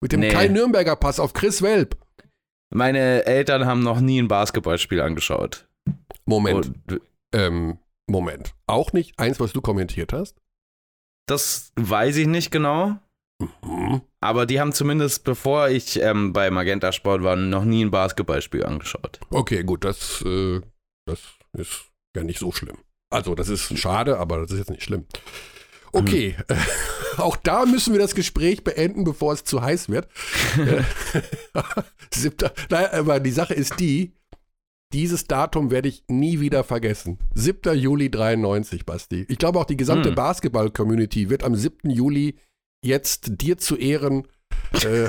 Mit 0.00 0.12
dem 0.12 0.20
Nee. 0.20 0.30
Kai 0.30 0.48
Nürnberger 0.48 0.96
Pass 0.96 1.20
auf 1.20 1.34
Chris 1.34 1.60
Welp. 1.62 1.96
Meine 2.72 3.26
Eltern 3.26 3.66
haben 3.66 3.80
noch 3.82 4.00
nie 4.00 4.20
ein 4.20 4.28
Basketballspiel 4.28 5.00
angeschaut. 5.00 5.66
Moment, 6.24 6.72
Und 6.88 7.00
ähm, 7.32 7.78
Moment. 8.06 8.54
Auch 8.66 8.92
nicht 8.92 9.18
eins, 9.18 9.40
was 9.40 9.52
du 9.52 9.60
kommentiert 9.60 10.12
hast? 10.12 10.36
das 11.26 11.72
weiß 11.76 12.16
ich 12.16 12.26
nicht 12.26 12.50
genau. 12.50 12.98
Mhm. 13.40 14.02
Aber 14.20 14.46
die 14.46 14.60
haben 14.60 14.72
zumindest, 14.72 15.24
bevor 15.24 15.68
ich 15.68 16.00
ähm, 16.00 16.32
bei 16.32 16.50
Magenta 16.50 16.92
Sport 16.92 17.22
war, 17.22 17.36
noch 17.36 17.64
nie 17.64 17.84
ein 17.84 17.90
Basketballspiel 17.90 18.64
angeschaut. 18.64 19.20
Okay, 19.30 19.64
gut, 19.64 19.84
das, 19.84 20.22
äh, 20.22 20.60
das 21.06 21.20
ist 21.52 21.86
ja 22.16 22.22
nicht 22.22 22.38
so 22.38 22.52
schlimm. 22.52 22.78
Also, 23.10 23.34
das 23.34 23.48
ist 23.48 23.76
schade, 23.78 24.18
aber 24.18 24.40
das 24.40 24.52
ist 24.52 24.58
jetzt 24.58 24.70
nicht 24.70 24.82
schlimm. 24.82 25.06
Okay, 25.92 26.36
äh, 26.48 26.56
auch 27.18 27.36
da 27.36 27.66
müssen 27.66 27.92
wir 27.92 28.00
das 28.00 28.14
Gespräch 28.14 28.64
beenden, 28.64 29.04
bevor 29.04 29.32
es 29.32 29.44
zu 29.44 29.62
heiß 29.62 29.88
wird. 29.88 30.08
Äh, 30.56 30.82
Siebter, 32.14 32.52
naja, 32.70 32.92
aber 32.92 33.18
die 33.18 33.32
Sache 33.32 33.54
ist 33.54 33.80
die, 33.80 34.12
dieses 34.94 35.24
Datum 35.26 35.72
werde 35.72 35.88
ich 35.88 36.04
nie 36.08 36.38
wieder 36.38 36.62
vergessen. 36.62 37.18
7. 37.34 37.76
Juli 37.76 38.10
93, 38.10 38.86
Basti. 38.86 39.26
Ich 39.28 39.38
glaube 39.38 39.58
auch 39.58 39.64
die 39.64 39.76
gesamte 39.76 40.10
Hm. 40.10 40.14
Basketball-Community 40.14 41.28
wird 41.28 41.42
am 41.42 41.56
7. 41.56 41.90
Juli 41.90 42.36
jetzt 42.82 43.42
dir 43.42 43.58
zu 43.58 43.76
Ehren 43.76 44.28
äh, 44.84 45.08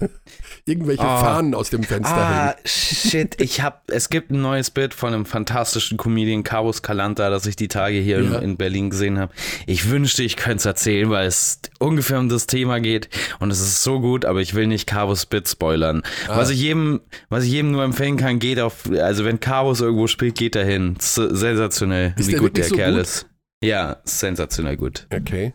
irgendwelche 0.66 1.02
Ah. 1.02 1.18
Fahnen 1.18 1.54
aus 1.54 1.70
dem 1.70 1.82
Fenster 1.82 2.14
Ah, 2.16 2.46
hängen. 2.48 2.58
shit, 2.64 3.40
ich 3.40 3.60
hab, 3.60 3.90
es 3.90 4.08
gibt 4.08 4.30
ein 4.30 4.40
neues 4.40 4.70
Bild 4.70 4.94
von 4.94 5.12
einem 5.14 5.26
fantastischen 5.26 5.96
Comedian, 5.98 6.42
Carlos 6.44 6.82
Calanta, 6.82 7.30
das 7.30 7.46
ich 7.46 7.56
die 7.56 7.68
Tage 7.68 7.98
hier 7.98 8.20
Ja. 8.22 8.36
in, 8.38 8.42
in 8.50 8.56
Berlin 8.56 8.90
gesehen 8.90 9.18
habe. 9.18 9.32
Ich 9.66 9.90
wünschte, 9.90 10.22
ich 10.22 10.36
könnte 10.36 10.58
es 10.58 10.64
erzählen, 10.66 11.10
weil 11.10 11.26
es 11.26 11.60
ungefähr 11.78 12.18
um 12.18 12.28
das 12.28 12.46
Thema 12.46 12.80
geht 12.80 13.08
und 13.40 13.50
es 13.50 13.60
ist 13.60 13.82
so 13.82 14.00
gut, 14.00 14.24
aber 14.24 14.40
ich 14.40 14.54
will 14.54 14.66
nicht 14.66 14.86
Carlos 14.86 15.26
Bit 15.26 15.48
spoilern. 15.48 16.02
Ah. 16.28 16.36
Was 16.36 16.50
ich 16.50 16.60
jedem, 16.60 17.00
was 17.28 17.44
ich 17.44 17.50
jedem 17.52 17.72
nur 17.72 17.84
empfehlen 17.84 18.16
kann, 18.16 18.38
geht 18.38 18.60
auf, 18.60 18.88
also 18.90 19.24
wenn 19.24 19.40
Carlos 19.40 19.80
irgendwo 19.80 20.06
spielt, 20.06 20.36
geht 20.36 20.56
er 20.56 20.64
hin. 20.64 20.96
S- 20.98 21.14
Sensationell, 21.14 22.14
Ist 22.16 22.28
wie 22.28 22.32
der 22.32 22.40
gut 22.40 22.56
der 22.56 22.64
so 22.64 22.76
Kerl 22.76 22.92
gut? 22.92 23.02
ist. 23.02 23.26
Ja, 23.62 23.98
sensationell 24.04 24.76
gut. 24.76 25.06
Okay. 25.14 25.52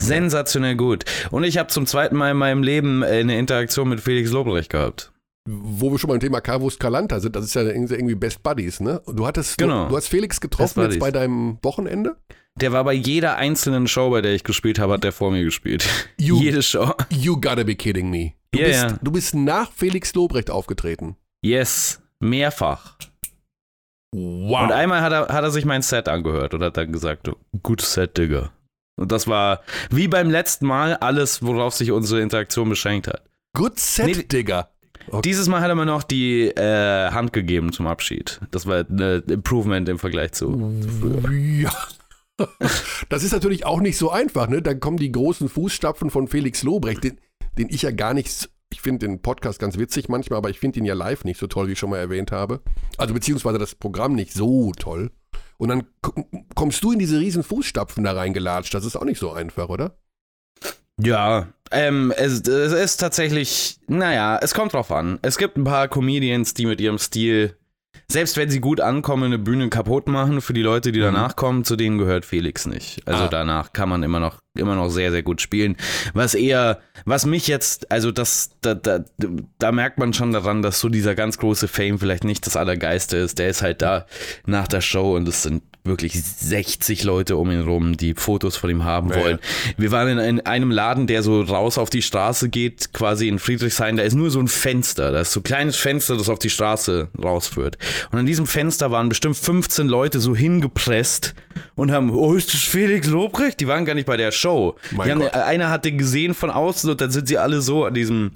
Sensationell 0.00 0.76
gut. 0.76 1.04
Und 1.30 1.44
ich 1.44 1.58
habe 1.58 1.68
zum 1.68 1.86
zweiten 1.86 2.16
Mal 2.16 2.30
in 2.30 2.36
meinem 2.36 2.62
Leben 2.62 3.02
äh, 3.02 3.20
eine 3.20 3.38
Interaktion 3.38 3.88
mit 3.88 4.00
Felix 4.00 4.30
Lobrecht 4.30 4.70
gehabt. 4.70 5.12
Wo 5.50 5.90
wir 5.90 5.98
schon 5.98 6.10
beim 6.10 6.20
Thema 6.20 6.40
Carvus 6.40 6.78
Calanta 6.78 7.20
sind, 7.20 7.34
das 7.34 7.44
ist 7.46 7.54
ja 7.54 7.62
irgendwie 7.62 8.14
Best 8.14 8.42
Buddies, 8.42 8.80
ne? 8.80 9.00
Du 9.06 9.26
hattest, 9.26 9.56
Genau. 9.58 9.84
du, 9.84 9.90
du 9.90 9.96
hast 9.96 10.08
Felix 10.08 10.40
getroffen 10.40 10.82
jetzt 10.82 10.98
bei 10.98 11.10
deinem 11.10 11.58
Wochenende? 11.62 12.16
Der 12.56 12.72
war 12.72 12.84
bei 12.84 12.92
jeder 12.92 13.36
einzelnen 13.36 13.86
Show, 13.88 14.10
bei 14.10 14.20
der 14.20 14.34
ich 14.34 14.44
gespielt 14.44 14.78
habe, 14.78 14.94
hat 14.94 15.04
der 15.04 15.12
vor 15.12 15.30
mir 15.30 15.42
gespielt. 15.44 15.88
You, 16.20 16.38
Jede 16.40 16.62
Show. 16.62 16.92
you 17.10 17.36
gotta 17.40 17.62
be 17.62 17.74
kidding 17.74 18.10
me. 18.10 18.32
Du, 18.50 18.60
Ja, 18.60 18.66
bist, 18.88 18.96
du 19.02 19.10
bist 19.12 19.34
nach 19.34 19.72
Felix 19.72 20.14
Lobrecht 20.14 20.50
aufgetreten. 20.50 21.16
Yes, 21.42 22.02
mehrfach. 22.20 22.96
Wow. 24.14 24.64
Und 24.64 24.72
einmal 24.72 25.00
hat 25.02 25.12
er, 25.12 25.28
hat 25.28 25.44
er 25.44 25.50
sich 25.50 25.64
mein 25.64 25.82
Set 25.82 26.08
angehört 26.08 26.52
und 26.54 26.62
hat 26.62 26.76
dann 26.76 26.90
gesagt, 26.92 27.30
gut 27.62 27.80
Set, 27.80 28.16
Digga. 28.18 28.50
Und 28.98 29.12
das 29.12 29.26
war 29.26 29.62
wie 29.90 30.08
beim 30.08 30.30
letzten 30.30 30.66
Mal 30.66 30.94
alles, 30.94 31.42
worauf 31.42 31.74
sich 31.74 31.92
unsere 31.92 32.20
Interaktion 32.20 32.68
beschränkt 32.68 33.06
hat. 33.08 33.22
Good 33.54 33.78
Set, 33.78 34.06
Nee, 34.06 34.22
Digga. 34.24 34.68
Okay. 35.10 35.22
Dieses 35.22 35.48
Mal 35.48 35.60
hat 35.60 35.68
er 35.68 35.74
mir 35.74 35.86
noch 35.86 36.02
die 36.02 36.48
äh, 36.48 37.10
Hand 37.10 37.32
gegeben 37.32 37.72
zum 37.72 37.86
Abschied. 37.86 38.40
Das 38.50 38.66
war 38.66 38.84
ein 38.88 39.22
Improvement 39.28 39.88
im 39.88 39.98
Vergleich 39.98 40.32
zu. 40.32 40.72
Ja. 41.60 41.72
Das 43.08 43.24
ist 43.24 43.32
natürlich 43.32 43.66
auch 43.66 43.80
nicht 43.80 43.98
so 43.98 44.12
einfach, 44.12 44.48
ne? 44.48 44.62
Dann 44.62 44.78
kommen 44.78 44.96
die 44.96 45.10
großen 45.10 45.48
Fußstapfen 45.48 46.08
von 46.08 46.28
Felix 46.28 46.62
Lobrecht, 46.62 47.02
den, 47.02 47.18
den 47.58 47.68
ich 47.68 47.82
ja 47.82 47.90
gar 47.90 48.14
nicht, 48.14 48.48
ich 48.72 48.80
finde 48.80 49.08
den 49.08 49.22
Podcast 49.22 49.58
ganz 49.58 49.76
witzig 49.76 50.08
manchmal, 50.08 50.36
aber 50.36 50.48
ich 50.48 50.60
finde 50.60 50.78
ihn 50.78 50.84
ja 50.84 50.94
live 50.94 51.24
nicht 51.24 51.40
so 51.40 51.48
toll, 51.48 51.66
wie 51.66 51.72
ich 51.72 51.80
schon 51.80 51.90
mal 51.90 51.98
erwähnt 51.98 52.30
habe. 52.30 52.60
Also 52.96 53.12
beziehungsweise 53.12 53.58
das 53.58 53.74
Programm 53.74 54.14
nicht 54.14 54.32
so 54.34 54.70
toll. 54.78 55.10
Und 55.58 55.68
dann 55.68 55.86
kommst 56.54 56.82
du 56.82 56.92
in 56.92 56.98
diese 56.98 57.18
riesen 57.18 57.42
Fußstapfen 57.42 58.04
da 58.04 58.12
reingelatscht. 58.12 58.72
Das 58.72 58.84
ist 58.84 58.96
auch 58.96 59.04
nicht 59.04 59.18
so 59.18 59.32
einfach, 59.32 59.68
oder? 59.68 59.98
Ja, 61.00 61.48
ähm, 61.70 62.12
es, 62.16 62.40
es 62.40 62.72
ist 62.72 62.96
tatsächlich, 62.98 63.78
naja, 63.86 64.38
es 64.40 64.54
kommt 64.54 64.72
drauf 64.72 64.90
an. 64.90 65.18
Es 65.22 65.36
gibt 65.36 65.56
ein 65.56 65.64
paar 65.64 65.88
Comedians, 65.88 66.54
die 66.54 66.66
mit 66.66 66.80
ihrem 66.80 66.98
Stil, 66.98 67.56
selbst 68.10 68.38
wenn 68.38 68.48
sie 68.48 68.60
gut 68.60 68.80
ankommen, 68.80 69.24
eine 69.24 69.38
Bühne 69.38 69.68
kaputt 69.68 70.08
machen 70.08 70.40
für 70.40 70.54
die 70.54 70.62
Leute, 70.62 70.92
die 70.92 70.98
Mhm. 71.00 71.04
danach 71.04 71.36
kommen, 71.36 71.64
zu 71.64 71.76
denen 71.76 71.98
gehört 71.98 72.24
Felix 72.24 72.64
nicht. 72.66 73.06
Also 73.06 73.24
Ah. 73.24 73.28
danach 73.28 73.74
kann 73.74 73.90
man 73.90 74.02
immer 74.02 74.18
noch, 74.18 74.38
immer 74.56 74.74
noch 74.76 74.88
sehr, 74.88 75.10
sehr 75.10 75.22
gut 75.22 75.42
spielen. 75.42 75.76
Was 76.14 76.34
eher, 76.34 76.80
was 77.04 77.26
mich 77.26 77.46
jetzt, 77.48 77.92
also 77.92 78.10
das, 78.10 78.52
da, 78.62 78.74
da, 78.74 79.00
da 79.58 79.72
merkt 79.72 79.98
man 79.98 80.14
schon 80.14 80.32
daran, 80.32 80.62
dass 80.62 80.80
so 80.80 80.88
dieser 80.88 81.14
ganz 81.14 81.36
große 81.36 81.68
Fame 81.68 81.98
vielleicht 81.98 82.24
nicht 82.24 82.46
das 82.46 82.56
Allergeiste 82.56 83.18
ist. 83.18 83.38
Der 83.38 83.50
ist 83.50 83.60
halt 83.60 83.82
da 83.82 84.06
nach 84.46 84.68
der 84.68 84.80
Show 84.80 85.14
und 85.14 85.28
es 85.28 85.42
sind 85.42 85.62
wirklich 85.88 86.22
60 86.22 87.04
Leute 87.04 87.36
um 87.36 87.50
ihn 87.50 87.62
rum, 87.62 87.96
die 87.96 88.14
Fotos 88.14 88.56
von 88.56 88.70
ihm 88.70 88.84
haben 88.84 89.10
Ja, 89.10 89.16
ja. 89.16 89.22
wollen. 89.22 89.38
Wir 89.76 89.90
waren 89.90 90.08
in 90.08 90.18
ein, 90.18 90.46
einem 90.46 90.70
Laden, 90.70 91.06
der 91.06 91.22
so 91.22 91.40
raus 91.42 91.78
auf 91.78 91.90
die 91.90 92.02
Straße 92.02 92.48
geht, 92.48 92.92
quasi 92.92 93.28
in 93.28 93.38
Friedrichshain. 93.38 93.96
Da 93.96 94.02
ist 94.02 94.14
nur 94.14 94.30
so 94.30 94.40
ein 94.40 94.48
Fenster. 94.48 95.10
Da 95.12 95.20
ist 95.20 95.32
so 95.32 95.40
ein 95.40 95.44
kleines 95.44 95.76
Fenster, 95.76 96.16
das 96.16 96.28
auf 96.28 96.38
die 96.38 96.50
Straße 96.50 97.08
rausführt. 97.22 97.78
Und 98.10 98.18
an 98.18 98.26
diesem 98.26 98.46
Fenster 98.46 98.90
waren 98.90 99.08
bestimmt 99.08 99.36
15 99.36 99.88
Leute 99.88 100.20
so 100.20 100.36
hingepresst 100.36 101.34
und 101.74 101.90
haben, 101.90 102.10
oh, 102.10 102.34
ist 102.34 102.52
das 102.52 102.60
Felix 102.60 103.06
Lobrecht? 103.06 103.60
Die 103.60 103.68
waren 103.68 103.84
gar 103.84 103.94
nicht 103.94 104.06
bei 104.06 104.16
der 104.16 104.32
Show. 104.32 104.76
Haben, 104.96 105.22
einer 105.22 105.70
hat 105.70 105.84
den 105.84 105.98
gesehen 105.98 106.34
von 106.34 106.50
außen 106.50 106.90
und 106.90 107.00
dann 107.00 107.10
sind 107.10 107.28
sie 107.28 107.38
alle 107.38 107.60
so 107.60 107.84
an 107.84 107.94
diesem 107.94 108.30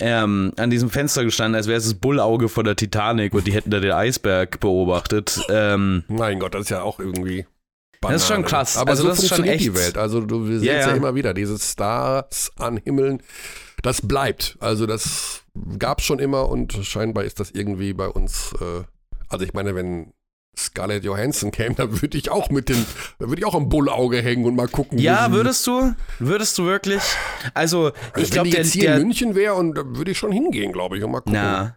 ähm, 0.00 0.52
an 0.56 0.70
diesem 0.70 0.90
Fenster 0.90 1.24
gestanden, 1.24 1.56
als 1.56 1.66
wäre 1.66 1.78
es 1.78 1.84
das 1.84 1.94
Bullauge 1.94 2.48
von 2.48 2.64
der 2.64 2.76
Titanic 2.76 3.32
und 3.34 3.46
die 3.46 3.52
hätten 3.52 3.70
da 3.70 3.80
den 3.80 3.92
Eisberg 3.92 4.58
beobachtet. 4.60 5.40
Ähm, 5.48 6.04
Mein 6.08 6.40
Gott, 6.40 6.54
das 6.54 6.62
ist 6.62 6.70
ja 6.70 6.82
auch 6.82 6.98
irgendwie. 6.98 7.46
Das 8.00 8.16
ist 8.16 8.26
schon 8.26 8.36
Banane. 8.42 8.48
krass. 8.50 8.76
Aber 8.76 8.90
Also 8.90 9.04
so 9.04 9.08
das 9.08 9.18
ist 9.20 9.28
schon 9.28 9.36
funktioniert 9.38 9.60
die 9.62 9.68
echt- 9.68 9.86
Welt. 9.86 9.96
Also 9.98 10.20
du, 10.20 10.46
wir 10.48 10.58
sehen 10.58 10.66
Ja, 10.68 10.74
es 10.74 10.84
ja. 10.86 10.90
ja. 10.90 10.96
immer 10.96 11.14
wieder. 11.14 11.32
Diese 11.32 11.58
Stars 11.58 12.52
an 12.58 12.76
Himmeln, 12.76 13.22
das 13.82 14.02
bleibt. 14.02 14.56
Also 14.60 14.84
das 14.86 15.42
gab 15.78 16.00
es 16.00 16.04
schon 16.06 16.18
immer 16.18 16.48
und 16.50 16.72
scheinbar 16.82 17.24
ist 17.24 17.40
das 17.40 17.50
irgendwie 17.52 17.94
bei 17.94 18.08
uns. 18.08 18.52
Äh, 18.60 18.82
also 19.28 19.44
ich 19.44 19.54
meine, 19.54 19.74
wenn 19.74 20.12
Scarlett 20.58 21.04
Johansson 21.04 21.50
käme, 21.50 21.74
dann 21.74 22.00
würde 22.02 22.16
ich 22.18 22.30
auch 22.30 22.50
mit 22.50 22.68
den, 22.68 22.84
dann 23.18 23.28
würde 23.28 23.40
ich 23.40 23.46
auch 23.46 23.54
am 23.54 23.68
Bullauge 23.68 24.20
hängen 24.22 24.44
und 24.44 24.54
mal 24.56 24.68
gucken. 24.68 24.98
ja, 24.98 25.32
würdest 25.32 25.66
du? 25.66 25.94
Würdest 26.18 26.56
du 26.58 26.64
wirklich? 26.64 27.02
Also, 27.54 27.88
ich 28.16 28.24
wenn 28.24 28.30
glaube, 28.30 28.50
der, 28.50 28.60
jetzt 28.60 28.72
hier 28.72 28.84
der 28.84 28.96
in 28.96 29.02
München 29.02 29.34
wäre 29.34 29.54
und 29.54 29.74
da 29.74 29.82
würde 29.84 30.10
ich 30.10 30.18
schon 30.18 30.32
hingehen, 30.32 30.72
glaube 30.72 30.98
ich, 30.98 31.04
und 31.04 31.10
mal 31.12 31.20
gucken. 31.20 31.34
Na. 31.34 31.76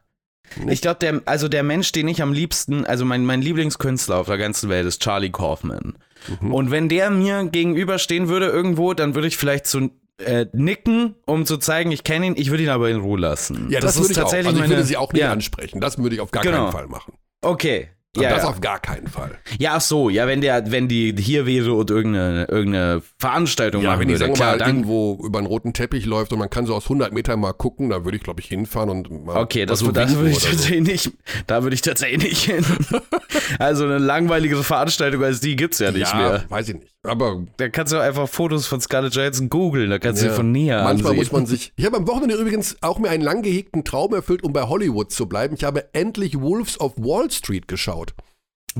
Ich 0.69 0.81
glaube, 0.81 0.99
der, 0.99 1.21
also 1.25 1.49
der 1.49 1.63
Mensch, 1.63 1.91
den 1.91 2.07
ich 2.07 2.21
am 2.21 2.31
liebsten, 2.31 2.85
also 2.85 3.03
mein, 3.03 3.25
mein 3.25 3.41
Lieblingskünstler 3.41 4.17
auf 4.17 4.27
der 4.27 4.37
ganzen 4.37 4.69
Welt 4.69 4.85
ist 4.85 5.01
Charlie 5.01 5.29
Kaufman. 5.29 5.97
Mhm. 6.39 6.53
Und 6.53 6.71
wenn 6.71 6.87
der 6.89 7.09
mir 7.09 7.43
gegenüberstehen 7.45 8.29
würde 8.29 8.47
irgendwo, 8.47 8.93
dann 8.93 9.13
würde 9.13 9.27
ich 9.27 9.35
vielleicht 9.37 9.67
so 9.67 9.89
äh, 10.19 10.45
nicken, 10.53 11.15
um 11.25 11.45
zu 11.45 11.57
zeigen, 11.57 11.91
ich 11.91 12.03
kenne 12.03 12.27
ihn, 12.27 12.35
ich 12.37 12.49
würde 12.49 12.63
ihn 12.63 12.69
aber 12.69 12.89
in 12.89 12.97
Ruhe 12.97 13.19
lassen. 13.19 13.67
Ja, 13.69 13.79
das, 13.79 13.99
würde 13.99 14.13
ich 14.13 14.19
auch. 14.21 14.31
Also 14.31 14.49
ich 14.49 14.55
meine, 14.55 14.69
würde 14.69 14.83
sie 14.83 14.97
auch 14.97 15.13
nicht 15.13 15.21
ja. 15.21 15.31
ansprechen. 15.31 15.79
Das 15.79 15.97
würde 15.97 16.15
ich 16.15 16.21
auf 16.21 16.31
gar 16.31 16.43
Genau. 16.43 16.57
keinen 16.63 16.71
Fall 16.71 16.87
machen. 16.87 17.13
Okay. 17.41 17.89
Ja, 18.23 18.29
das 18.31 18.43
ja. 18.43 18.49
auf 18.49 18.61
gar 18.61 18.79
keinen 18.79 19.07
Fall. 19.07 19.31
ja, 19.59 19.73
ach 19.75 19.81
so, 19.81 20.09
ja, 20.09 20.27
wenn 20.27 20.41
der, 20.41 20.71
wenn 20.71 20.87
die 20.87 21.15
hier 21.17 21.45
wäre 21.45 21.73
und 21.73 21.89
irgendeine, 21.89 22.45
irgendeine 22.45 23.01
Veranstaltung 23.17 23.81
Ja, 23.83 23.91
machen 23.91 24.01
wenn 24.01 24.07
die, 24.09 24.19
würde, 24.19 24.33
klar, 24.33 24.51
mal, 24.51 24.57
dann, 24.57 24.67
irgendwo 24.69 25.19
über 25.23 25.39
einen 25.39 25.47
roten 25.47 25.73
Teppich 25.73 26.05
läuft 26.05 26.33
und 26.33 26.39
man 26.39 26.49
kann 26.49 26.65
so 26.65 26.75
aus 26.75 26.83
100 26.85 27.13
Metern 27.13 27.39
mal 27.39 27.53
gucken, 27.53 27.89
da 27.89 28.03
würde 28.05 28.17
ich, 28.17 28.23
glaube 28.23 28.41
ich, 28.41 28.47
hinfahren 28.47 28.89
und 28.89 29.25
mal 29.25 29.37
Okay, 29.37 29.65
das, 29.65 29.79
so 29.79 29.91
das 29.91 30.15
würde 30.15 30.29
ich 30.29 30.37
oder 30.37 30.45
so. 30.45 30.51
tatsächlich 30.51 30.81
nicht, 30.87 31.11
da 31.47 31.63
würde 31.63 31.73
ich 31.73 31.81
tatsächlich 31.81 32.23
nicht 32.23 32.43
hin. 32.43 32.65
also 33.59 33.85
eine 33.85 33.97
langweiligere 33.97 34.63
Veranstaltung 34.63 35.23
als 35.23 35.39
die 35.39 35.55
gibt's 35.55 35.79
ja 35.79 35.91
nicht 35.91 36.11
ja, 36.11 36.17
mehr. 36.17 36.45
weiß 36.49 36.69
ich 36.69 36.75
nicht. 36.75 36.96
Aber 37.03 37.45
Da 37.57 37.69
kannst 37.69 37.93
du 37.93 37.97
einfach 38.01 38.27
Fotos 38.27 38.67
von 38.67 38.81
Scarlett 38.81 39.13
Johansson 39.15 39.49
googeln, 39.49 39.89
da 39.89 39.99
kannst 39.99 40.21
du 40.21 40.25
ja, 40.25 40.31
sie 40.31 40.35
von 40.35 40.51
näher 40.51 40.83
manchmal 40.83 41.11
ansehen. 41.11 41.17
muss 41.23 41.31
man 41.31 41.45
sich. 41.45 41.71
Ich 41.75 41.85
habe 41.85 41.97
am 41.97 42.07
Wochenende 42.07 42.35
übrigens 42.35 42.77
auch 42.81 42.99
mir 42.99 43.09
einen 43.09 43.23
lang 43.23 43.43
gehegten 43.43 43.83
Traum 43.85 44.13
erfüllt, 44.13 44.43
um 44.43 44.51
bei 44.51 44.63
Hollywood 44.63 45.11
zu 45.11 45.27
bleiben. 45.27 45.55
Ich 45.55 45.63
habe 45.63 45.93
endlich 45.93 46.39
Wolves 46.41 46.79
of 46.79 46.93
Wall 46.97 47.31
Street 47.31 47.67
geschaut. 47.67 48.13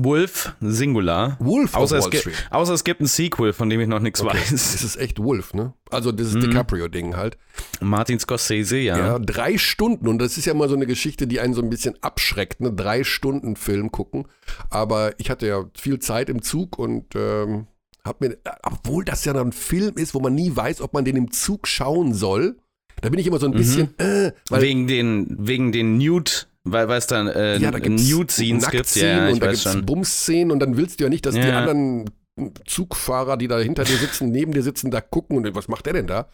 Wolf, 0.00 0.54
Singular. 0.60 1.36
Wolf 1.40 1.74
außer 1.74 1.98
of 1.98 2.12
es, 2.12 2.20
Street. 2.20 2.34
außer 2.50 2.72
es 2.74 2.84
gibt 2.84 3.00
ein 3.00 3.06
Sequel, 3.06 3.52
von 3.52 3.68
dem 3.68 3.80
ich 3.80 3.88
noch 3.88 3.98
nichts 3.98 4.20
Okay. 4.20 4.36
weiß. 4.36 4.52
Es 4.52 4.84
ist 4.84 4.96
echt 4.96 5.20
Wolf, 5.20 5.54
ne? 5.54 5.72
Also 5.90 6.12
dieses 6.12 6.34
Mhm. 6.34 6.40
DiCaprio-Ding 6.42 7.16
halt. 7.16 7.36
Martin 7.80 8.20
Scorsese, 8.20 8.76
ja. 8.78 8.96
Ja, 8.96 9.18
drei 9.18 9.58
Stunden. 9.58 10.06
Und 10.06 10.18
das 10.20 10.38
ist 10.38 10.44
ja 10.44 10.52
immer 10.52 10.68
so 10.68 10.76
eine 10.76 10.86
Geschichte, 10.86 11.26
die 11.26 11.40
einen 11.40 11.52
so 11.54 11.62
ein 11.62 11.70
bisschen 11.70 11.96
abschreckt, 12.00 12.60
ne? 12.60 12.72
Drei 12.72 13.02
Stunden 13.02 13.56
Film 13.56 13.90
gucken. 13.90 14.28
Aber 14.70 15.18
ich 15.18 15.30
hatte 15.30 15.48
ja 15.48 15.64
viel 15.76 15.98
Zeit 15.98 16.28
im 16.28 16.42
Zug 16.42 16.78
und 16.78 17.16
ähm, 17.16 17.66
hab 18.08 18.20
mir, 18.20 18.38
obwohl 18.62 19.04
das 19.04 19.24
ja 19.24 19.32
noch 19.32 19.44
ein 19.44 19.52
Film 19.52 19.94
ist, 19.96 20.14
wo 20.14 20.20
man 20.20 20.34
nie 20.34 20.54
weiß, 20.54 20.80
ob 20.80 20.92
man 20.94 21.04
den 21.04 21.16
im 21.16 21.30
Zug 21.30 21.66
schauen 21.68 22.14
soll, 22.14 22.56
da 23.00 23.08
bin 23.10 23.20
ich 23.20 23.26
immer 23.26 23.38
so 23.38 23.46
ein 23.46 23.52
bisschen, 23.52 23.96
äh, 23.98 24.32
weil 24.50 24.62
wegen 24.62 24.86
den, 24.88 25.36
wegen 25.38 25.70
den 25.70 25.98
Nude, 25.98 26.30
weil 26.64 26.90
es 26.90 27.06
dann 27.06 27.28
äh, 27.28 27.58
ja, 27.58 27.70
da 27.70 27.78
Nude-Scenes 27.78 28.68
gibt. 28.70 28.96
Ja, 28.96 29.06
ja, 29.06 29.28
und 29.28 29.40
da 29.42 29.50
gibt's. 29.52 29.76
Bums-Szenen 29.86 30.50
und 30.50 30.58
dann 30.60 30.76
willst 30.76 30.98
du 30.98 31.04
ja 31.04 31.10
nicht, 31.10 31.24
dass 31.24 31.34
die 31.34 31.40
Ja. 31.40 31.60
anderen 31.60 32.10
Zugfahrer, 32.66 33.36
die 33.36 33.48
da 33.48 33.58
hinter 33.58 33.84
dir 33.84 33.96
sitzen, 33.96 34.30
neben 34.32 34.52
dir 34.52 34.62
sitzen, 34.62 34.90
da 34.90 35.00
gucken 35.00 35.36
und 35.36 35.54
was 35.54 35.68
macht 35.68 35.86
der 35.86 35.94
denn 35.94 36.06
da? 36.06 36.28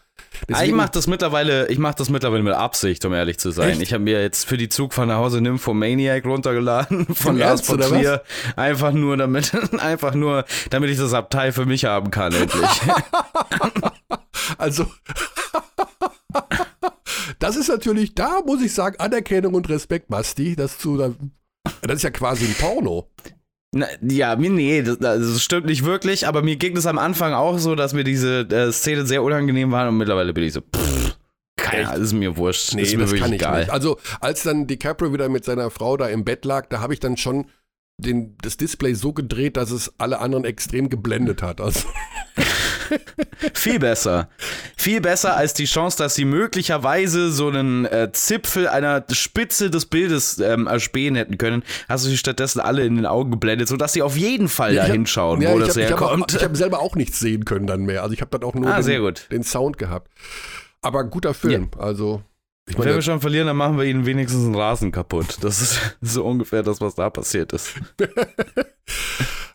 Ah, 0.51 0.63
ich 0.63 0.71
mache 0.71 0.91
das 0.91 1.07
mittlerweile, 1.07 1.67
ich 1.67 1.77
mache 1.77 1.95
das 1.97 2.09
mittlerweile 2.09 2.43
mit 2.43 2.53
Absicht, 2.53 3.03
um 3.05 3.13
ehrlich 3.13 3.37
zu 3.37 3.51
sein. 3.51 3.71
Echt? 3.71 3.81
Ich 3.81 3.93
habe 3.93 4.03
mir 4.03 4.21
jetzt 4.21 4.45
für 4.45 4.57
die 4.57 4.69
Zugfahrt 4.69 5.07
nach 5.07 5.17
Hause 5.17 5.41
Nymphomaniac 5.41 6.25
runtergeladen 6.25 7.07
von 7.13 7.37
Lars 7.37 7.61
von 7.61 7.79
Trier. 7.79 8.23
Einfach 8.55 8.91
nur 8.91 9.17
damit, 9.17 9.51
einfach 9.79 10.13
nur, 10.13 10.45
damit 10.69 10.89
ich 10.89 10.97
das 10.97 11.13
Abteil 11.13 11.51
für 11.51 11.65
mich 11.65 11.85
haben 11.85 12.11
kann, 12.11 12.33
endlich. 12.33 12.69
Also, 14.57 14.85
das 17.39 17.55
ist 17.55 17.67
natürlich, 17.67 18.13
da 18.15 18.41
muss 18.45 18.61
ich 18.61 18.73
sagen, 18.73 18.99
Anerkennung 18.99 19.53
und 19.55 19.69
Respekt, 19.69 20.07
Basti, 20.07 20.55
dass 20.55 20.77
du 20.77 20.97
da, 20.97 21.13
das 21.81 21.97
ist 21.97 22.03
ja 22.03 22.11
quasi 22.11 22.45
ein 22.45 22.53
Porno. 22.53 23.09
Na, 23.77 23.87
ja, 24.01 24.37
mir 24.37 24.49
nee, 24.51 24.81
das, 24.83 24.99
das 24.99 25.43
stimmt 25.43 25.65
nicht 25.65 25.83
wirklich, 25.83 26.25
aber 26.27 26.41
mir 26.41 26.55
ging 26.55 26.77
es 26.77 26.85
am 26.85 26.97
Anfang 26.97 27.33
auch 27.33 27.57
so, 27.59 27.75
dass 27.75 27.93
mir 27.93 28.05
diese 28.05 28.39
äh, 28.49 28.71
Szene 28.71 29.05
sehr 29.05 29.21
unangenehm 29.21 29.69
war 29.71 29.89
und 29.89 29.97
mittlerweile 29.97 30.31
bin 30.33 30.45
ich 30.45 30.53
so, 30.53 30.61
pff, 30.61 31.17
keine 31.57 31.89
Ahnung, 31.89 32.01
ist 32.03 32.13
mir 32.13 32.37
wurscht, 32.37 32.73
Nee, 32.73 32.83
ist 32.83 32.93
mir 32.93 32.99
das 33.01 33.09
wirklich 33.11 33.21
kann 33.23 33.33
ich 33.33 33.41
egal. 33.41 33.59
nicht. 33.59 33.71
Also, 33.71 33.97
als 34.21 34.43
dann 34.43 34.65
DiCaprio 34.67 35.11
wieder 35.11 35.27
mit 35.27 35.43
seiner 35.43 35.69
Frau 35.71 35.97
da 35.97 36.07
im 36.07 36.23
Bett 36.23 36.45
lag, 36.45 36.67
da 36.69 36.79
habe 36.79 36.93
ich 36.93 37.01
dann 37.01 37.17
schon 37.17 37.47
den, 37.97 38.37
das 38.41 38.55
Display 38.55 38.93
so 38.93 39.11
gedreht, 39.11 39.57
dass 39.57 39.71
es 39.71 39.93
alle 39.97 40.19
anderen 40.19 40.45
extrem 40.45 40.89
geblendet 40.89 41.41
hat. 41.41 41.59
Also, 41.59 41.81
Viel 43.53 43.79
besser. 43.79 44.29
Viel 44.77 45.01
besser 45.01 45.35
als 45.35 45.53
die 45.53 45.65
Chance, 45.65 45.97
dass 45.97 46.15
sie 46.15 46.25
möglicherweise 46.25 47.31
so 47.31 47.47
einen 47.47 47.85
äh, 47.85 48.11
Zipfel 48.13 48.67
einer 48.67 49.03
Spitze 49.11 49.69
des 49.69 49.85
Bildes 49.85 50.39
ähm, 50.39 50.67
erspähen 50.67 51.15
hätten 51.15 51.37
können. 51.37 51.63
Hast 51.89 52.05
du 52.05 52.09
sie 52.09 52.17
stattdessen 52.17 52.59
alle 52.59 52.85
in 52.85 52.95
den 52.95 53.05
Augen 53.05 53.31
geblendet, 53.31 53.67
sodass 53.67 53.93
sie 53.93 54.01
auf 54.01 54.15
jeden 54.17 54.47
Fall 54.49 54.73
Ja, 54.73 54.81
da 54.83 54.87
hab- 54.87 54.93
hinschauen, 54.93 55.41
ja, 55.41 55.51
wo 55.51 55.59
ich 55.59 55.65
das 55.67 55.75
hab- 55.77 55.83
hab 55.83 55.89
herkommt. 56.01 56.33
Ich 56.33 56.43
habe 56.43 56.55
selber 56.55 56.79
auch 56.79 56.95
nichts 56.95 57.19
sehen 57.19 57.45
können 57.45 57.67
dann 57.67 57.81
mehr. 57.85 58.03
Also 58.03 58.13
ich 58.13 58.21
habe 58.21 58.31
dann 58.37 58.47
auch 58.47 58.53
nur 58.55 58.69
Ah, 58.69 58.75
den, 58.77 58.83
sehr 58.83 58.99
gut. 58.99 59.27
den 59.31 59.43
Sound 59.43 59.77
gehabt. 59.77 60.09
Aber 60.81 61.03
guter 61.03 61.33
Film. 61.33 61.69
Also, 61.79 62.21
ich 62.67 62.75
Wenn 62.77 62.85
meine, 62.85 62.95
wir 62.95 63.01
schon 63.01 63.21
verlieren, 63.21 63.47
dann 63.47 63.57
machen 63.57 63.77
wir 63.77 63.85
ihnen 63.85 64.05
wenigstens 64.05 64.43
einen 64.45 64.55
Rasen 64.55 64.91
kaputt. 64.91 65.37
Das 65.41 65.61
ist 65.61 65.79
so 66.01 66.23
ungefähr 66.25 66.63
das, 66.63 66.81
was 66.81 66.95
da 66.95 67.09
passiert 67.09 67.53
ist. 67.53 67.73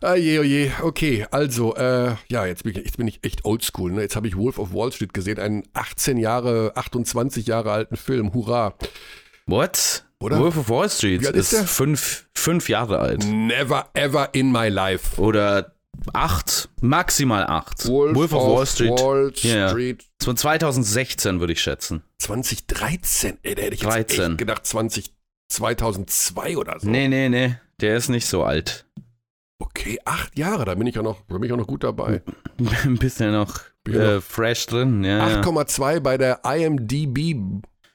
ah, 0.02 0.14
je, 0.14 0.38
oh 0.38 0.44
je. 0.44 0.70
Okay, 0.82 1.26
also, 1.30 1.74
äh, 1.76 2.14
ja, 2.28 2.46
jetzt 2.46 2.64
bin 2.64 2.72
ich, 2.76 2.84
jetzt 2.84 2.96
bin 2.96 3.08
ich 3.08 3.20
echt 3.22 3.44
oldschool. 3.44 3.92
Ne? 3.92 4.02
Jetzt 4.02 4.16
habe 4.16 4.28
ich 4.28 4.36
Wolf 4.36 4.58
of 4.58 4.72
Wall 4.72 4.92
Street 4.92 5.14
gesehen, 5.14 5.38
einen 5.38 5.62
18 5.72 6.16
Jahre, 6.16 6.72
28 6.74 7.46
Jahre 7.46 7.72
alten 7.72 7.96
Film. 7.96 8.32
Hurra. 8.34 8.74
What? 9.46 10.04
Oder? 10.20 10.38
Wolf 10.38 10.56
of 10.58 10.68
Wall 10.68 10.88
Street 10.90 11.22
ist, 11.22 11.34
ist 11.34 11.52
der? 11.52 11.64
fünf, 11.64 12.26
fünf 12.34 12.68
Jahre 12.68 12.98
alt. 12.98 13.24
Never 13.24 13.88
ever 13.94 14.28
in 14.32 14.52
my 14.52 14.68
life. 14.68 15.20
Oder 15.20 15.74
acht, 16.12 16.68
maximal 16.80 17.44
acht. 17.46 17.86
Wolf, 17.88 18.32
of 18.32 18.42
Wall 18.42 18.66
Street. 18.66 18.90
Wall. 18.90 19.32
Street 19.34 20.04
So 20.22 20.34
2016 20.34 21.40
würde 21.40 21.54
ich 21.54 21.62
schätzen. 21.62 22.02
2013. 22.18 23.38
Ey, 23.42 23.54
da 23.54 23.62
hätte 23.62 23.74
ich 23.74 23.82
jetzt 23.82 23.92
13. 23.92 24.30
echt 24.32 24.38
gedacht 24.38 24.66
20, 24.66 25.14
2002 25.48 26.56
oder 26.58 26.78
so. 26.78 26.88
Nee, 26.88 27.08
nee, 27.08 27.28
nee. 27.28 27.56
Der 27.80 27.96
ist 27.96 28.10
nicht 28.10 28.26
so 28.26 28.44
alt. 28.44 28.84
Okay, 29.62 29.98
acht 30.04 30.38
Jahre, 30.38 30.64
da 30.64 30.74
bin 30.74 30.86
ich 30.86 30.94
ja 30.94 31.02
noch, 31.02 31.20
da 31.28 31.34
bin 31.34 31.44
ich 31.44 31.52
auch 31.52 31.56
noch 31.58 31.66
gut 31.66 31.84
dabei. 31.84 32.22
Ein 32.84 32.96
bisschen 32.96 33.32
noch 33.32 33.60
äh, 33.86 34.20
fresh 34.20 34.66
drin. 34.66 35.04
Ja, 35.04 35.28
ja. 35.28 35.40
8,2 35.42 36.00
bei 36.00 36.16
der 36.18 36.40
IMDb 36.44 37.36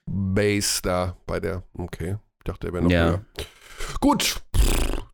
Base 0.05 0.81
da, 0.83 1.17
bei 1.25 1.39
der, 1.39 1.63
okay, 1.77 2.17
ich 2.37 2.43
dachte, 2.43 2.67
er 2.67 2.73
wäre 2.73 2.83
noch 2.83 2.91
Ja. 2.91 3.05
höher. 3.09 3.25
Gut, 3.99 4.35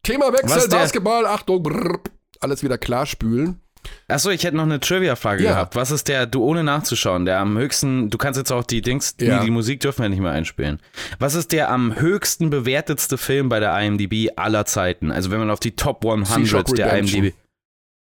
Themawechsel, 0.04 0.68
Basketball, 0.70 1.26
Achtung, 1.26 1.64
brrr, 1.64 2.00
alles 2.42 2.62
wieder 2.64 2.78
klarspülen. 2.78 3.62
Achso, 4.08 4.30
ich 4.30 4.44
hätte 4.44 4.56
noch 4.58 4.64
eine 4.64 4.80
Trivia-Frage 4.80 5.44
Ja. 5.44 5.52
gehabt. 5.52 5.76
Was 5.76 5.92
ist 5.92 6.08
der, 6.08 6.26
du 6.26 6.44
ohne 6.44 6.64
nachzuschauen, 6.64 7.26
der 7.26 7.40
am 7.40 7.58
höchsten, 7.58 8.10
du 8.10 8.18
kannst 8.18 8.38
jetzt 8.38 8.52
auch 8.52 8.64
die 8.64 8.82
Dings, 8.82 9.16
Ja. 9.20 9.40
die, 9.40 9.46
die 9.46 9.52
Musik 9.52 9.80
dürfen 9.80 10.02
wir 10.04 10.10
nicht 10.10 10.20
mehr 10.22 10.32
einspielen. 10.32 10.80
Was 11.20 11.36
ist 11.36 11.52
der 11.52 11.70
am 11.70 12.00
höchsten 12.00 12.50
bewertetste 12.50 13.18
Film 13.18 13.50
bei 13.50 13.60
der 13.60 13.78
IMDb 13.80 14.30
aller 14.36 14.66
Zeiten? 14.66 15.12
Also 15.12 15.32
wenn 15.32 15.40
man 15.40 15.50
auf 15.50 15.60
die 15.60 15.76
Top 15.76 16.04
100 16.06 16.28
Seashore 16.28 16.64
der. 16.76 16.98
IMDb. 16.98 17.34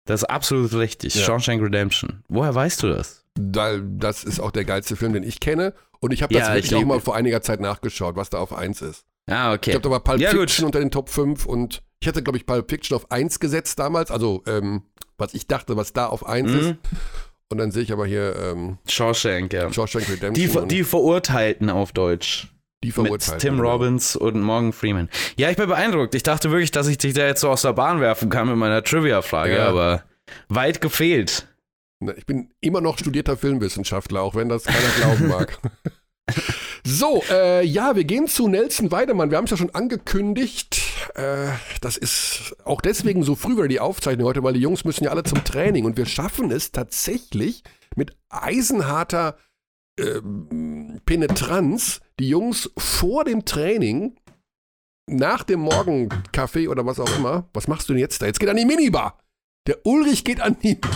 Das 0.06 0.22
ist 0.24 0.30
absolut 0.30 0.74
richtig. 0.74 1.14
Ja. 1.16 1.22
Shawshank 1.24 1.62
Redemption. 1.62 2.24
Woher 2.30 2.56
weißt 2.56 2.82
du 2.84 2.88
das? 2.90 3.24
Da, 3.36 3.78
das 3.78 4.24
ist 4.24 4.40
auch 4.40 4.52
der 4.52 4.66
geilste 4.66 4.96
Film, 4.96 5.14
den 5.14 5.24
ich 5.24 5.40
kenne. 5.40 5.74
Und 6.00 6.14
ich 6.14 6.24
habe 6.24 6.34
das 6.34 6.48
Ja, 6.48 6.54
wirklich 6.56 6.72
ich 6.72 6.78
auch 6.78 6.86
mal 6.86 7.00
vor 7.00 7.16
einiger 7.16 7.42
Zeit 7.42 7.60
nachgeschaut, 7.60 8.16
was 8.16 8.30
da 8.30 8.40
auf 8.40 8.54
1 8.54 8.82
ist. 8.82 9.06
Ah, 9.28 9.54
okay. 9.54 9.70
Ich 9.70 9.72
glaube, 9.74 9.84
da 9.84 9.92
war 9.92 10.00
Pulp 10.00 10.20
Ja, 10.20 10.32
gut. 10.32 10.40
Fiction 10.50 10.66
unter 10.66 10.80
den 10.80 10.90
Top 10.92 11.10
5 11.10 11.46
und 11.46 11.84
ich 12.00 12.08
hatte, 12.08 12.24
glaube 12.24 12.38
ich, 12.38 12.46
Pulp 12.48 12.70
Fiction 12.70 12.96
auf 12.96 13.12
1 13.12 13.40
gesetzt 13.40 13.78
damals. 13.78 14.10
Also, 14.10 14.42
ähm, 14.48 14.84
was 15.20 15.34
ich 15.34 15.48
dachte, 15.48 15.78
was 15.78 15.94
da 15.94 16.08
auf 16.08 16.26
1 16.26 16.52
ist. 16.52 16.66
Mhm. 16.68 16.78
Und 17.52 17.58
dann 17.58 17.72
sehe 17.72 17.82
ich 17.84 17.92
aber 17.92 18.06
hier 18.06 18.36
ähm, 18.36 18.78
Shawshank, 18.88 19.54
ja. 19.54 19.72
Shawshank 19.74 20.08
Redemption. 20.08 20.34
Die, 20.36 20.48
Ver- 20.48 20.66
die 20.68 20.84
Verurteilten 20.84 21.70
auf 21.72 21.92
Deutsch. 21.94 22.48
die 22.84 22.88
Mit 22.90 22.96
verurteilt. 22.96 23.42
Tim 23.42 23.60
Robbins 23.60 24.16
und 24.16 24.40
Morgan 24.40 24.72
Freeman. 24.72 25.10
Ja, 25.36 25.50
ich 25.50 25.58
bin 25.58 25.68
beeindruckt. 25.68 26.14
Ich 26.16 26.24
dachte 26.24 26.52
wirklich, 26.52 26.72
dass 26.72 26.88
ich 26.88 26.98
dich 27.00 27.14
da 27.16 27.26
jetzt 27.26 27.42
so 27.42 27.50
aus 27.50 27.64
der 27.64 27.74
Bahn 27.74 28.02
werfen 28.02 28.30
kann 28.30 28.48
mit 28.48 28.58
meiner 28.58 28.84
Trivia-Frage, 28.84 29.56
Ja. 29.58 29.68
aber 29.68 30.04
weit 30.48 30.80
gefehlt. 30.80 31.48
Ich 32.16 32.26
bin 32.28 32.52
immer 32.62 32.80
noch 32.82 32.98
studierter 33.00 33.36
Filmwissenschaftler, 33.36 34.22
auch 34.22 34.36
wenn 34.36 34.48
das 34.48 34.64
keiner 34.66 34.90
glauben 34.98 35.28
mag. 35.28 35.58
So, 36.84 37.22
äh, 37.30 37.66
ja, 37.66 37.96
wir 37.96 38.04
gehen 38.04 38.28
zu 38.28 38.48
Nelson 38.48 38.92
Weidemann. 38.92 39.32
Wir 39.32 39.38
haben 39.38 39.46
es 39.46 39.52
ja 39.52 39.58
schon 39.58 39.76
angekündigt. 39.76 40.80
Äh, 41.16 41.48
das 41.82 41.98
ist 41.98 42.56
auch 42.64 42.82
deswegen 42.82 43.24
so 43.24 43.36
früh 43.36 43.58
wieder 43.58 43.68
die 43.68 43.80
Aufzeichnung 43.80 44.28
heute, 44.28 44.44
weil 44.44 44.54
die 44.54 44.62
Jungs 44.62 44.86
müssen 44.86 45.04
ja 45.04 45.12
alle 45.12 45.24
zum 45.24 45.44
Training 45.44 45.86
und 45.86 45.98
wir 45.98 46.06
schaffen 46.06 46.52
es 46.52 46.72
tatsächlich 46.72 47.64
mit 47.96 48.16
eisenharter 48.30 49.38
ähm, 50.00 51.02
Penetranz, 51.06 52.02
die 52.20 52.30
Jungs 52.30 52.72
vor 52.78 53.26
dem 53.26 53.46
Training, 53.46 54.16
nach 55.10 55.44
dem 55.44 55.62
Morgenkaffee 55.62 56.68
oder 56.68 56.86
was 56.86 57.00
auch 57.00 57.18
immer, 57.18 57.50
was 57.54 57.68
machst 57.68 57.90
du 57.90 57.94
denn 57.94 58.00
jetzt 58.00 58.22
da? 58.22 58.28
Jetzt 58.28 58.40
geht 58.40 58.50
an 58.50 58.58
die 58.58 58.66
Minibar. 58.66 59.18
Der 59.70 59.86
Ulrich 59.86 60.24
geht 60.24 60.42
an 60.42 60.58
die 60.64 60.80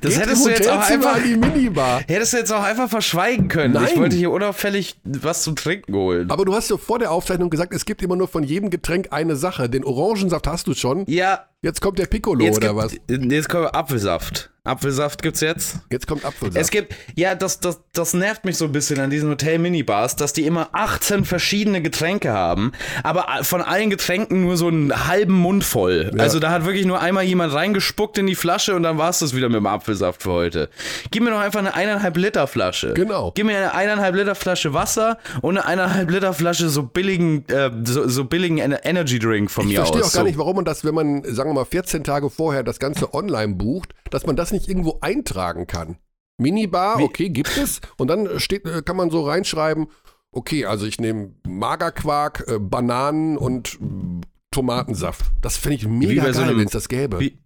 Das 0.00 0.18
hättest 0.18 0.44
du 0.44 0.50
jetzt 0.50 0.68
auch 0.68 0.80
einfach. 0.80 1.14
an 1.14 1.22
die 1.24 1.36
Minibar. 1.36 2.00
Hättest 2.08 2.32
du 2.32 2.36
jetzt 2.38 2.52
auch 2.52 2.64
einfach 2.64 2.90
verschweigen 2.90 3.46
können. 3.46 3.74
Nein. 3.74 3.86
Ich 3.92 3.96
wollte 3.96 4.16
hier 4.16 4.32
unauffällig 4.32 4.96
was 5.04 5.44
zum 5.44 5.54
Trinken 5.54 5.94
holen. 5.94 6.30
Aber 6.32 6.44
du 6.44 6.52
hast 6.52 6.68
ja 6.68 6.76
vor 6.76 6.98
der 6.98 7.12
Aufzeichnung 7.12 7.48
gesagt, 7.48 7.72
es 7.72 7.84
gibt 7.84 8.02
immer 8.02 8.16
nur 8.16 8.26
von 8.26 8.42
jedem 8.42 8.70
Getränk 8.70 9.12
eine 9.12 9.36
Sache. 9.36 9.70
Den 9.70 9.84
Orangensaft 9.84 10.48
hast 10.48 10.66
du 10.66 10.74
schon. 10.74 11.04
ja, 11.06 11.46
Jetzt 11.64 11.80
kommt 11.80 12.00
der 12.00 12.06
Piccolo 12.06 12.44
jetzt 12.44 12.56
oder 12.56 12.74
gibt, 12.74 12.80
was? 13.08 13.30
Jetzt 13.30 13.48
kommt 13.48 13.72
Apfelsaft. 13.72 14.48
Apfelsaft 14.64 15.22
gibt's 15.22 15.40
jetzt? 15.40 15.78
Jetzt 15.90 16.06
kommt 16.06 16.24
Apfelsaft. 16.24 16.56
Es 16.56 16.70
gibt, 16.70 16.94
ja, 17.16 17.34
das, 17.34 17.58
das, 17.58 17.80
das 17.92 18.14
nervt 18.14 18.44
mich 18.44 18.56
so 18.56 18.66
ein 18.66 18.70
bisschen 18.72 19.00
an 19.00 19.10
diesen 19.10 19.28
Hotel-Minibars, 19.28 20.14
dass 20.14 20.32
die 20.32 20.46
immer 20.46 20.68
18 20.72 21.24
verschiedene 21.24 21.82
Getränke 21.82 22.32
haben, 22.32 22.70
aber 23.02 23.26
von 23.42 23.60
allen 23.60 23.90
Getränken 23.90 24.42
nur 24.42 24.56
so 24.56 24.68
einen 24.68 25.08
halben 25.08 25.34
Mund 25.34 25.64
voll. 25.64 26.12
Ja. 26.16 26.22
Also 26.22 26.38
da 26.38 26.50
hat 26.50 26.64
wirklich 26.64 26.86
nur 26.86 27.00
einmal 27.00 27.24
jemand 27.24 27.52
reingespuckt 27.54 28.18
in 28.18 28.28
die 28.28 28.36
Flasche 28.36 28.76
und 28.76 28.84
dann 28.84 28.98
war 28.98 29.10
es 29.10 29.18
das 29.18 29.34
wieder 29.34 29.48
mit 29.48 29.56
dem 29.56 29.66
Apfelsaft 29.66 30.22
für 30.22 30.30
heute. 30.30 30.68
Gib 31.10 31.24
mir 31.24 31.30
doch 31.30 31.40
einfach 31.40 31.58
eine 31.58 31.74
eineinhalb 31.74 32.16
Liter 32.16 32.46
Flasche. 32.46 32.92
Genau. 32.94 33.32
Gib 33.34 33.46
mir 33.46 33.56
eine 33.56 33.74
eineinhalb 33.74 34.14
Liter 34.14 34.36
Flasche 34.36 34.74
Wasser 34.74 35.18
und 35.40 35.58
eine 35.58 35.66
eineinhalb 35.66 36.08
Liter 36.08 36.34
Flasche 36.34 36.68
so 36.68 36.84
billigen, 36.84 37.44
äh, 37.48 37.70
so, 37.84 38.08
so 38.08 38.24
billigen 38.26 38.58
Ener- 38.58 38.84
Energy 38.84 39.18
Drink 39.18 39.50
von 39.50 39.66
ich 39.66 39.72
mir 39.74 39.82
aus. 39.82 39.88
verstehe 39.88 40.06
auch 40.06 40.12
gar 40.12 40.20
so. 40.22 40.26
nicht, 40.28 40.38
warum 40.38 40.54
man 40.54 40.64
das, 40.64 40.84
wenn 40.84 40.94
man, 40.94 41.24
sagen 41.24 41.51
wir 41.54 41.60
mal, 41.60 41.64
14 41.64 42.04
Tage 42.04 42.30
vorher 42.30 42.62
das 42.62 42.78
Ganze 42.78 43.14
online 43.14 43.54
bucht, 43.54 43.94
dass 44.10 44.26
man 44.26 44.36
das 44.36 44.52
nicht 44.52 44.68
irgendwo 44.68 44.98
eintragen 45.00 45.66
kann. 45.66 45.96
Minibar, 46.38 47.00
okay, 47.00 47.28
gibt 47.28 47.56
es. 47.56 47.80
Und 47.98 48.08
dann 48.08 48.40
steht, 48.40 48.66
äh, 48.66 48.82
kann 48.82 48.96
man 48.96 49.10
so 49.10 49.22
reinschreiben, 49.26 49.86
okay, 50.32 50.64
also 50.64 50.86
ich 50.86 50.98
nehme 50.98 51.32
Magerquark, 51.46 52.44
äh, 52.48 52.58
Bananen 52.58 53.36
und 53.36 53.74
äh, 53.74 54.20
Tomatensaft. 54.50 55.24
Das 55.40 55.56
fände 55.56 55.76
ich 55.76 55.86
mega 55.86 56.32
so 56.32 56.40
geil, 56.40 56.48
einem- 56.50 56.58
wenn 56.58 56.66
es 56.66 56.72
das 56.72 56.88
gäbe. 56.88 57.20
Wie, 57.20 57.38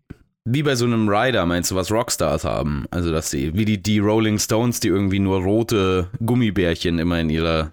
wie 0.45 0.63
bei 0.63 0.77
so 0.77 0.85
einem 0.85 1.09
Rider, 1.09 1.45
meinst 1.47 1.71
du, 1.71 1.75
was 1.75 1.91
Rockstars 1.91 2.45
haben? 2.45 2.87
Also, 2.91 3.11
dass 3.13 3.31
die, 3.31 3.55
wie 3.55 3.65
die, 3.65 3.83
die 3.83 3.99
Rolling 3.99 4.39
Stones, 4.39 4.81
die 4.81 4.89
irgendwie 4.89 5.19
nur 5.19 5.43
rote 5.43 6.11
Gummibärchen 6.25 6.99
immer 6.99 7.21
in 7.21 7.31
ihrer, 7.31 7.73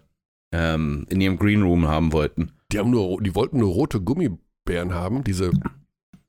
ähm, 0.51 1.05
in 1.09 1.21
ihrem 1.21 1.37
Green 1.37 1.61
Room 1.61 1.87
haben 1.87 2.11
wollten. 2.13 2.51
Die 2.71 2.79
haben 2.79 2.89
nur, 2.89 3.21
die 3.21 3.35
wollten 3.35 3.59
nur 3.59 3.71
rote 3.71 4.01
Gummibären 4.01 4.93
haben, 4.93 5.23
diese, 5.23 5.51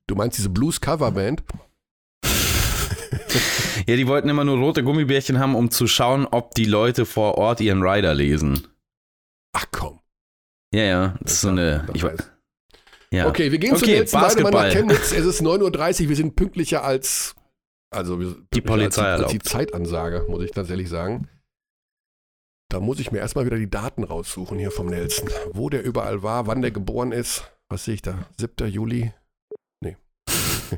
du 0.06 0.14
meinst 0.14 0.38
diese 0.38 0.50
Blues 0.50 0.80
Coverband? 0.80 1.42
ja, 3.86 3.96
die 3.96 4.06
wollten 4.06 4.28
immer 4.28 4.44
nur 4.44 4.58
rote 4.58 4.82
Gummibärchen 4.82 5.38
haben, 5.38 5.54
um 5.54 5.70
zu 5.70 5.86
schauen, 5.86 6.26
ob 6.26 6.54
die 6.54 6.64
Leute 6.64 7.06
vor 7.06 7.36
Ort 7.36 7.60
ihren 7.60 7.82
Rider 7.82 8.14
lesen. 8.14 8.66
Ach 9.52 9.66
komm. 9.70 10.00
Ja, 10.74 10.82
ja, 10.82 11.14
das 11.20 11.34
ist 11.34 11.40
so 11.42 11.48
eine. 11.48 11.86
Ich, 11.94 12.04
ja. 13.12 13.28
Okay, 13.28 13.52
wir 13.52 13.58
gehen 13.58 13.74
okay, 13.74 14.04
zum 14.04 14.20
letzten 14.20 14.20
Weidemann 14.20 14.52
nach 14.52 14.72
Chemnitz. 14.72 15.12
Es 15.12 15.24
ist 15.24 15.40
9.30 15.40 16.02
Uhr, 16.02 16.08
wir 16.08 16.16
sind 16.16 16.36
pünktlicher 16.36 16.82
als. 16.82 17.36
Also, 17.90 18.16
die 18.52 18.60
Polizei 18.60 19.04
als, 19.04 19.22
als 19.22 19.30
die 19.30 19.38
Zeitansage, 19.38 20.26
muss 20.28 20.42
ich 20.42 20.50
tatsächlich 20.50 20.88
sagen. 20.88 21.28
Da 22.68 22.80
muss 22.80 22.98
ich 22.98 23.12
mir 23.12 23.18
erstmal 23.18 23.46
wieder 23.46 23.56
die 23.56 23.70
Daten 23.70 24.02
raussuchen 24.02 24.58
hier 24.58 24.72
vom 24.72 24.86
Nelson. 24.86 25.28
Wo 25.52 25.70
der 25.70 25.84
überall 25.84 26.24
war, 26.24 26.48
wann 26.48 26.60
der 26.60 26.72
geboren 26.72 27.12
ist. 27.12 27.44
Was 27.68 27.84
sehe 27.84 27.94
ich 27.94 28.02
da? 28.02 28.26
7. 28.36 28.66
Juli? 28.68 29.12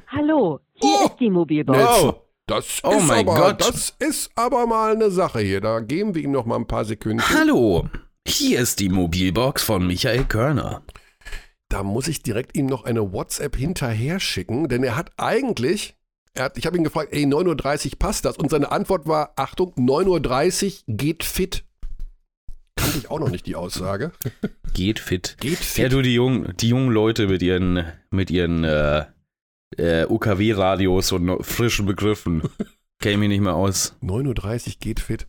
Hallo, 0.08 0.60
hier 0.74 0.98
oh, 1.02 1.06
ist 1.06 1.16
die 1.20 1.30
Mobilbox. 1.30 1.78
Nelson. 1.78 2.14
Das 2.46 2.80
oh 2.84 2.92
ist 2.92 3.06
mein 3.08 3.28
aber, 3.28 3.40
Gott. 3.40 3.60
Das 3.60 3.94
ist 3.98 4.30
aber 4.36 4.66
mal 4.66 4.92
eine 4.92 5.10
Sache 5.10 5.40
hier. 5.40 5.60
Da 5.60 5.80
geben 5.80 6.14
wir 6.14 6.22
ihm 6.22 6.30
noch 6.30 6.46
mal 6.46 6.56
ein 6.56 6.68
paar 6.68 6.84
Sekunden. 6.84 7.20
Hallo, 7.28 7.88
hier 8.26 8.60
ist 8.60 8.78
die 8.78 8.88
Mobilbox 8.88 9.64
von 9.64 9.86
Michael 9.86 10.24
Körner. 10.24 10.82
Da 11.68 11.82
muss 11.82 12.06
ich 12.06 12.22
direkt 12.22 12.56
ihm 12.56 12.66
noch 12.66 12.84
eine 12.84 13.12
WhatsApp 13.12 13.56
hinterher 13.56 14.20
schicken, 14.20 14.68
denn 14.68 14.84
er 14.84 14.94
hat 14.94 15.10
eigentlich, 15.16 15.96
er 16.34 16.44
hat, 16.44 16.58
ich 16.58 16.66
habe 16.66 16.76
ihn 16.76 16.84
gefragt, 16.84 17.08
ey, 17.12 17.24
9.30 17.24 17.86
Uhr 17.86 17.98
passt 17.98 18.24
das? 18.24 18.36
Und 18.36 18.50
seine 18.50 18.70
Antwort 18.70 19.08
war, 19.08 19.32
Achtung, 19.34 19.72
9.30 19.74 20.82
Uhr 20.86 20.94
geht 20.96 21.24
fit. 21.24 21.64
Kannte 22.76 22.98
ich 22.98 23.10
auch 23.10 23.18
noch 23.18 23.30
nicht 23.30 23.46
die 23.46 23.56
Aussage. 23.56 24.12
Geht 24.72 25.00
fit. 25.00 25.36
Geht 25.40 25.58
fit. 25.58 25.82
Ja, 25.82 25.88
du, 25.88 26.02
die 26.02 26.14
jungen, 26.14 26.54
die 26.58 26.68
jungen 26.68 26.90
Leute 26.90 27.26
mit 27.26 27.42
ihren, 27.42 27.84
mit 28.10 28.30
ihren 28.30 28.62
äh, 28.62 29.06
äh, 29.78 30.06
UKW-Radios 30.06 31.12
und 31.12 31.44
frischen 31.44 31.86
Begriffen. 31.86 32.42
Käme 33.00 33.24
ich 33.24 33.28
nicht 33.28 33.40
mehr 33.42 33.54
aus. 33.54 33.94
9.30 34.02 34.68
Uhr 34.68 34.74
geht 34.80 35.00
fit. 35.00 35.26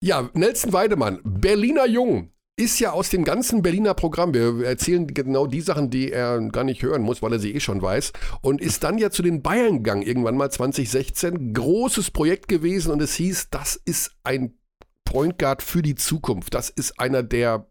Ja, 0.00 0.30
Nelson 0.34 0.72
Weidemann, 0.72 1.20
Berliner 1.24 1.86
Jung, 1.86 2.32
ist 2.56 2.78
ja 2.80 2.92
aus 2.92 3.10
dem 3.10 3.24
ganzen 3.24 3.62
Berliner 3.62 3.94
Programm. 3.94 4.34
Wir 4.34 4.64
erzählen 4.64 5.06
genau 5.06 5.46
die 5.46 5.60
Sachen, 5.60 5.90
die 5.90 6.12
er 6.12 6.40
gar 6.50 6.64
nicht 6.64 6.82
hören 6.82 7.02
muss, 7.02 7.22
weil 7.22 7.32
er 7.32 7.38
sie 7.38 7.54
eh 7.54 7.60
schon 7.60 7.80
weiß. 7.80 8.12
Und 8.40 8.60
ist 8.60 8.84
dann 8.84 8.98
ja 8.98 9.10
zu 9.10 9.22
den 9.22 9.42
Bayern 9.42 9.78
gegangen, 9.78 10.02
irgendwann 10.02 10.36
mal 10.36 10.50
2016. 10.50 11.54
Großes 11.54 12.10
Projekt 12.10 12.48
gewesen 12.48 12.92
und 12.92 13.00
es 13.00 13.14
hieß, 13.14 13.50
das 13.50 13.76
ist 13.76 14.12
ein 14.22 14.58
Point 15.04 15.38
Guard 15.38 15.62
für 15.62 15.82
die 15.82 15.94
Zukunft. 15.94 16.54
Das 16.54 16.70
ist 16.70 17.00
einer 17.00 17.22
der. 17.22 17.66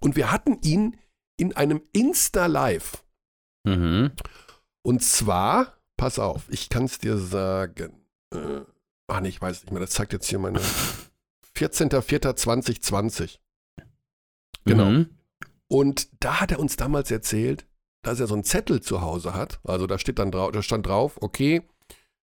Und 0.00 0.16
wir 0.16 0.32
hatten 0.32 0.58
ihn 0.62 0.96
in 1.36 1.54
einem 1.54 1.82
Insta-Live. 1.92 3.04
Mhm. 3.64 4.12
Und 4.82 5.02
zwar, 5.02 5.78
pass 5.96 6.18
auf, 6.18 6.44
ich 6.48 6.68
kann 6.68 6.84
es 6.84 6.98
dir 6.98 7.16
sagen. 7.16 8.04
Äh, 8.34 8.62
ach 9.06 9.20
nee, 9.20 9.28
ich 9.28 9.40
weiß 9.40 9.62
nicht 9.62 9.70
mehr, 9.70 9.80
das 9.80 9.90
zeigt 9.90 10.12
jetzt 10.12 10.28
hier 10.28 10.38
meine. 10.38 10.60
14.04.2020. 11.56 13.38
Genau. 14.64 14.84
Mhm. 14.86 15.10
Und 15.68 16.08
da 16.22 16.40
hat 16.40 16.50
er 16.50 16.58
uns 16.58 16.76
damals 16.76 17.10
erzählt, 17.10 17.66
dass 18.02 18.20
er 18.20 18.26
so 18.26 18.34
einen 18.34 18.44
Zettel 18.44 18.80
zu 18.80 19.00
Hause 19.00 19.34
hat. 19.34 19.60
Also 19.64 19.86
da 19.86 19.98
steht 19.98 20.18
dann 20.18 20.30
drauf, 20.30 20.52
da 20.52 20.62
stand 20.62 20.86
drauf, 20.86 21.18
okay, 21.20 21.62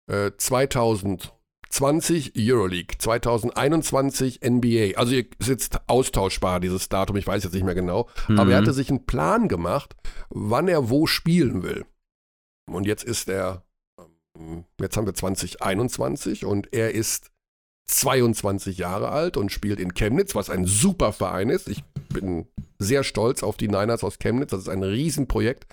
äh, 0.08 0.32
2000 0.36 1.34
20 1.70 2.34
Euroleague, 2.36 2.98
2021 2.98 4.42
NBA. 4.44 4.98
Also 4.98 5.16
ist 5.16 5.48
jetzt 5.48 5.80
austauschbar, 5.88 6.60
dieses 6.60 6.90
Datum, 6.90 7.16
ich 7.16 7.28
weiß 7.28 7.44
jetzt 7.44 7.54
nicht 7.54 7.64
mehr 7.64 7.76
genau. 7.76 8.10
Mhm. 8.28 8.40
Aber 8.40 8.52
er 8.52 8.58
hatte 8.58 8.74
sich 8.74 8.90
einen 8.90 9.06
Plan 9.06 9.48
gemacht, 9.48 9.96
wann 10.30 10.68
er 10.68 10.90
wo 10.90 11.06
spielen 11.06 11.62
will. 11.62 11.86
Und 12.74 12.86
jetzt 12.86 13.04
ist 13.04 13.30
er, 13.30 13.64
ähm, 14.38 14.66
jetzt 14.80 14.98
haben 14.98 15.06
wir 15.06 15.14
2021 15.14 16.46
und 16.46 16.74
er 16.74 16.92
ist 16.92 17.32
22 17.88 18.78
Jahre 18.78 19.10
alt 19.10 19.36
und 19.38 19.52
spielt 19.52 19.80
in 19.80 19.94
Chemnitz, 19.94 20.36
was 20.36 20.50
ein 20.50 20.66
super 20.66 21.12
Verein 21.12 21.50
ist. 21.50 21.68
Ich 21.68 21.84
bin 22.14 22.48
sehr 22.78 23.04
stolz 23.04 23.44
auf 23.44 23.58
die 23.58 23.68
Niners 23.68 24.04
aus 24.04 24.20
Chemnitz. 24.20 24.52
Das 24.52 24.62
ist 24.62 24.70
ein 24.70 24.84
Riesenprojekt. 24.84 25.66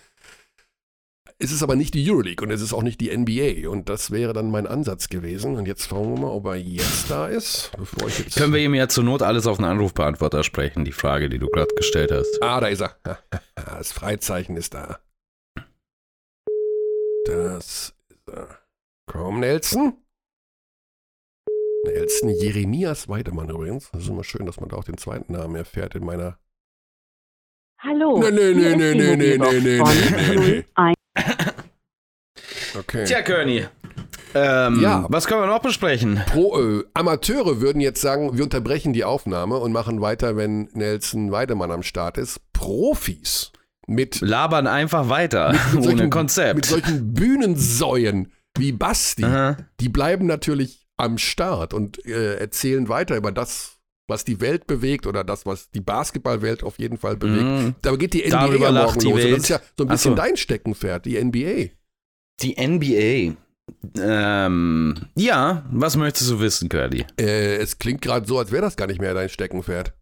Es 1.38 1.52
ist 1.52 1.62
aber 1.62 1.76
nicht 1.76 1.92
die 1.92 2.10
Euroleague 2.10 2.42
und 2.42 2.50
es 2.50 2.62
ist 2.62 2.72
auch 2.72 2.82
nicht 2.82 2.98
die 2.98 3.14
NBA. 3.14 3.68
Und 3.68 3.90
das 3.90 4.10
wäre 4.10 4.32
dann 4.32 4.50
mein 4.50 4.66
Ansatz 4.66 5.10
gewesen. 5.10 5.56
Und 5.56 5.66
jetzt 5.66 5.88
schauen 5.88 6.14
wir 6.14 6.20
mal, 6.22 6.30
ob 6.30 6.46
er 6.46 6.56
jetzt 6.56 7.10
da 7.10 7.26
ist. 7.26 7.70
Bevor 7.76 8.08
ich 8.08 8.18
jetzt 8.20 8.36
Können 8.36 8.54
wir 8.54 8.60
ihm 8.60 8.74
ja 8.74 8.88
zur 8.88 9.04
Not 9.04 9.20
alles 9.20 9.46
auf 9.46 9.58
einen 9.58 9.68
Anrufbeantworter 9.68 10.42
sprechen, 10.44 10.86
die 10.86 10.92
Frage, 10.92 11.28
die 11.28 11.38
du 11.38 11.48
gerade 11.48 11.74
gestellt 11.74 12.10
hast. 12.10 12.42
Ah, 12.42 12.60
da 12.60 12.68
ist 12.68 12.80
er. 12.80 12.96
Das 13.54 13.92
Freizeichen 13.92 14.56
ist 14.56 14.72
da. 14.72 15.00
Das 17.26 17.92
ist 18.08 18.28
er. 18.28 18.58
Komm, 19.06 19.40
Nelson. 19.40 19.94
Nelson 21.84 22.30
Jeremias 22.30 23.08
Weidemann 23.08 23.50
übrigens. 23.50 23.90
Das 23.90 24.02
ist 24.02 24.08
immer 24.08 24.24
schön, 24.24 24.46
dass 24.46 24.60
man 24.60 24.68
da 24.68 24.76
auch 24.76 24.84
den 24.84 24.96
zweiten 24.96 25.32
Namen 25.32 25.56
erfährt 25.56 25.94
in 25.96 26.04
meiner. 26.04 26.38
Hallo. 27.80 28.18
Nee, 28.18 28.30
nee, 28.30 28.52
nee, 28.54 28.76
nee, 28.76 28.94
nee, 28.94 29.16
nee, 29.16 29.38
nee, 29.38 29.60
nee, 29.60 29.82
nee, 30.38 30.64
nee. 30.74 30.94
Okay. 32.78 33.04
Tja, 33.04 33.22
Körny. 33.22 33.66
Ähm, 34.34 34.80
ja. 34.82 35.06
Was 35.08 35.26
können 35.26 35.40
wir 35.40 35.46
noch 35.46 35.62
besprechen? 35.62 36.22
Pro, 36.26 36.60
äh, 36.60 36.84
Amateure 36.94 37.60
würden 37.60 37.80
jetzt 37.80 38.02
sagen, 38.02 38.36
wir 38.36 38.44
unterbrechen 38.44 38.92
die 38.92 39.04
Aufnahme 39.04 39.56
und 39.56 39.72
machen 39.72 40.00
weiter, 40.00 40.36
wenn 40.36 40.68
Nelson 40.74 41.32
Weidemann 41.32 41.70
am 41.70 41.82
Start 41.82 42.18
ist. 42.18 42.40
Profis 42.52 43.52
mit 43.86 44.20
labern 44.20 44.66
einfach 44.66 45.08
weiter 45.08 45.52
mit, 45.52 45.60
mit 45.60 45.74
ohne 45.74 45.84
solchen, 45.84 46.10
Konzept. 46.10 46.56
Mit 46.56 46.66
solchen 46.66 47.14
Bühnensäuen 47.14 48.32
wie 48.58 48.72
Basti, 48.72 49.24
Aha. 49.24 49.56
die 49.80 49.88
bleiben 49.88 50.26
natürlich 50.26 50.86
am 50.96 51.18
Start 51.18 51.74
und 51.74 52.04
äh, 52.06 52.36
erzählen 52.36 52.88
weiter 52.88 53.16
über 53.16 53.32
das, 53.32 53.76
was 54.08 54.24
die 54.24 54.40
Welt 54.40 54.66
bewegt 54.66 55.06
oder 55.06 55.24
das, 55.24 55.46
was 55.46 55.70
die 55.70 55.80
Basketballwelt 55.80 56.62
auf 56.62 56.78
jeden 56.78 56.96
Fall 56.96 57.16
bewegt. 57.16 57.44
Mm. 57.44 57.74
Da 57.82 57.96
geht 57.96 58.14
die 58.14 58.26
NBA 58.26 58.30
Darüber 58.30 58.66
ja 58.66 58.84
morgen 58.84 59.00
los. 59.00 59.22
Das 59.22 59.40
ist 59.40 59.48
ja 59.48 59.60
so 59.76 59.84
ein 59.84 59.88
bisschen 59.88 60.12
so. 60.12 60.16
dein 60.16 60.36
Steckenpferd, 60.36 61.04
die 61.04 61.22
NBA. 61.22 61.70
Die 62.40 62.56
NBA. 62.56 63.36
Ähm, 63.98 64.94
ja, 65.16 65.64
was 65.70 65.96
möchtest 65.96 66.30
du 66.30 66.40
wissen, 66.40 66.68
Curly? 66.68 67.04
Äh, 67.20 67.56
es 67.56 67.78
klingt 67.78 68.00
gerade 68.00 68.26
so, 68.26 68.38
als 68.38 68.52
wäre 68.52 68.62
das 68.62 68.76
gar 68.76 68.86
nicht 68.86 69.00
mehr 69.00 69.12
dein 69.12 69.28
Steckenpferd. 69.28 69.92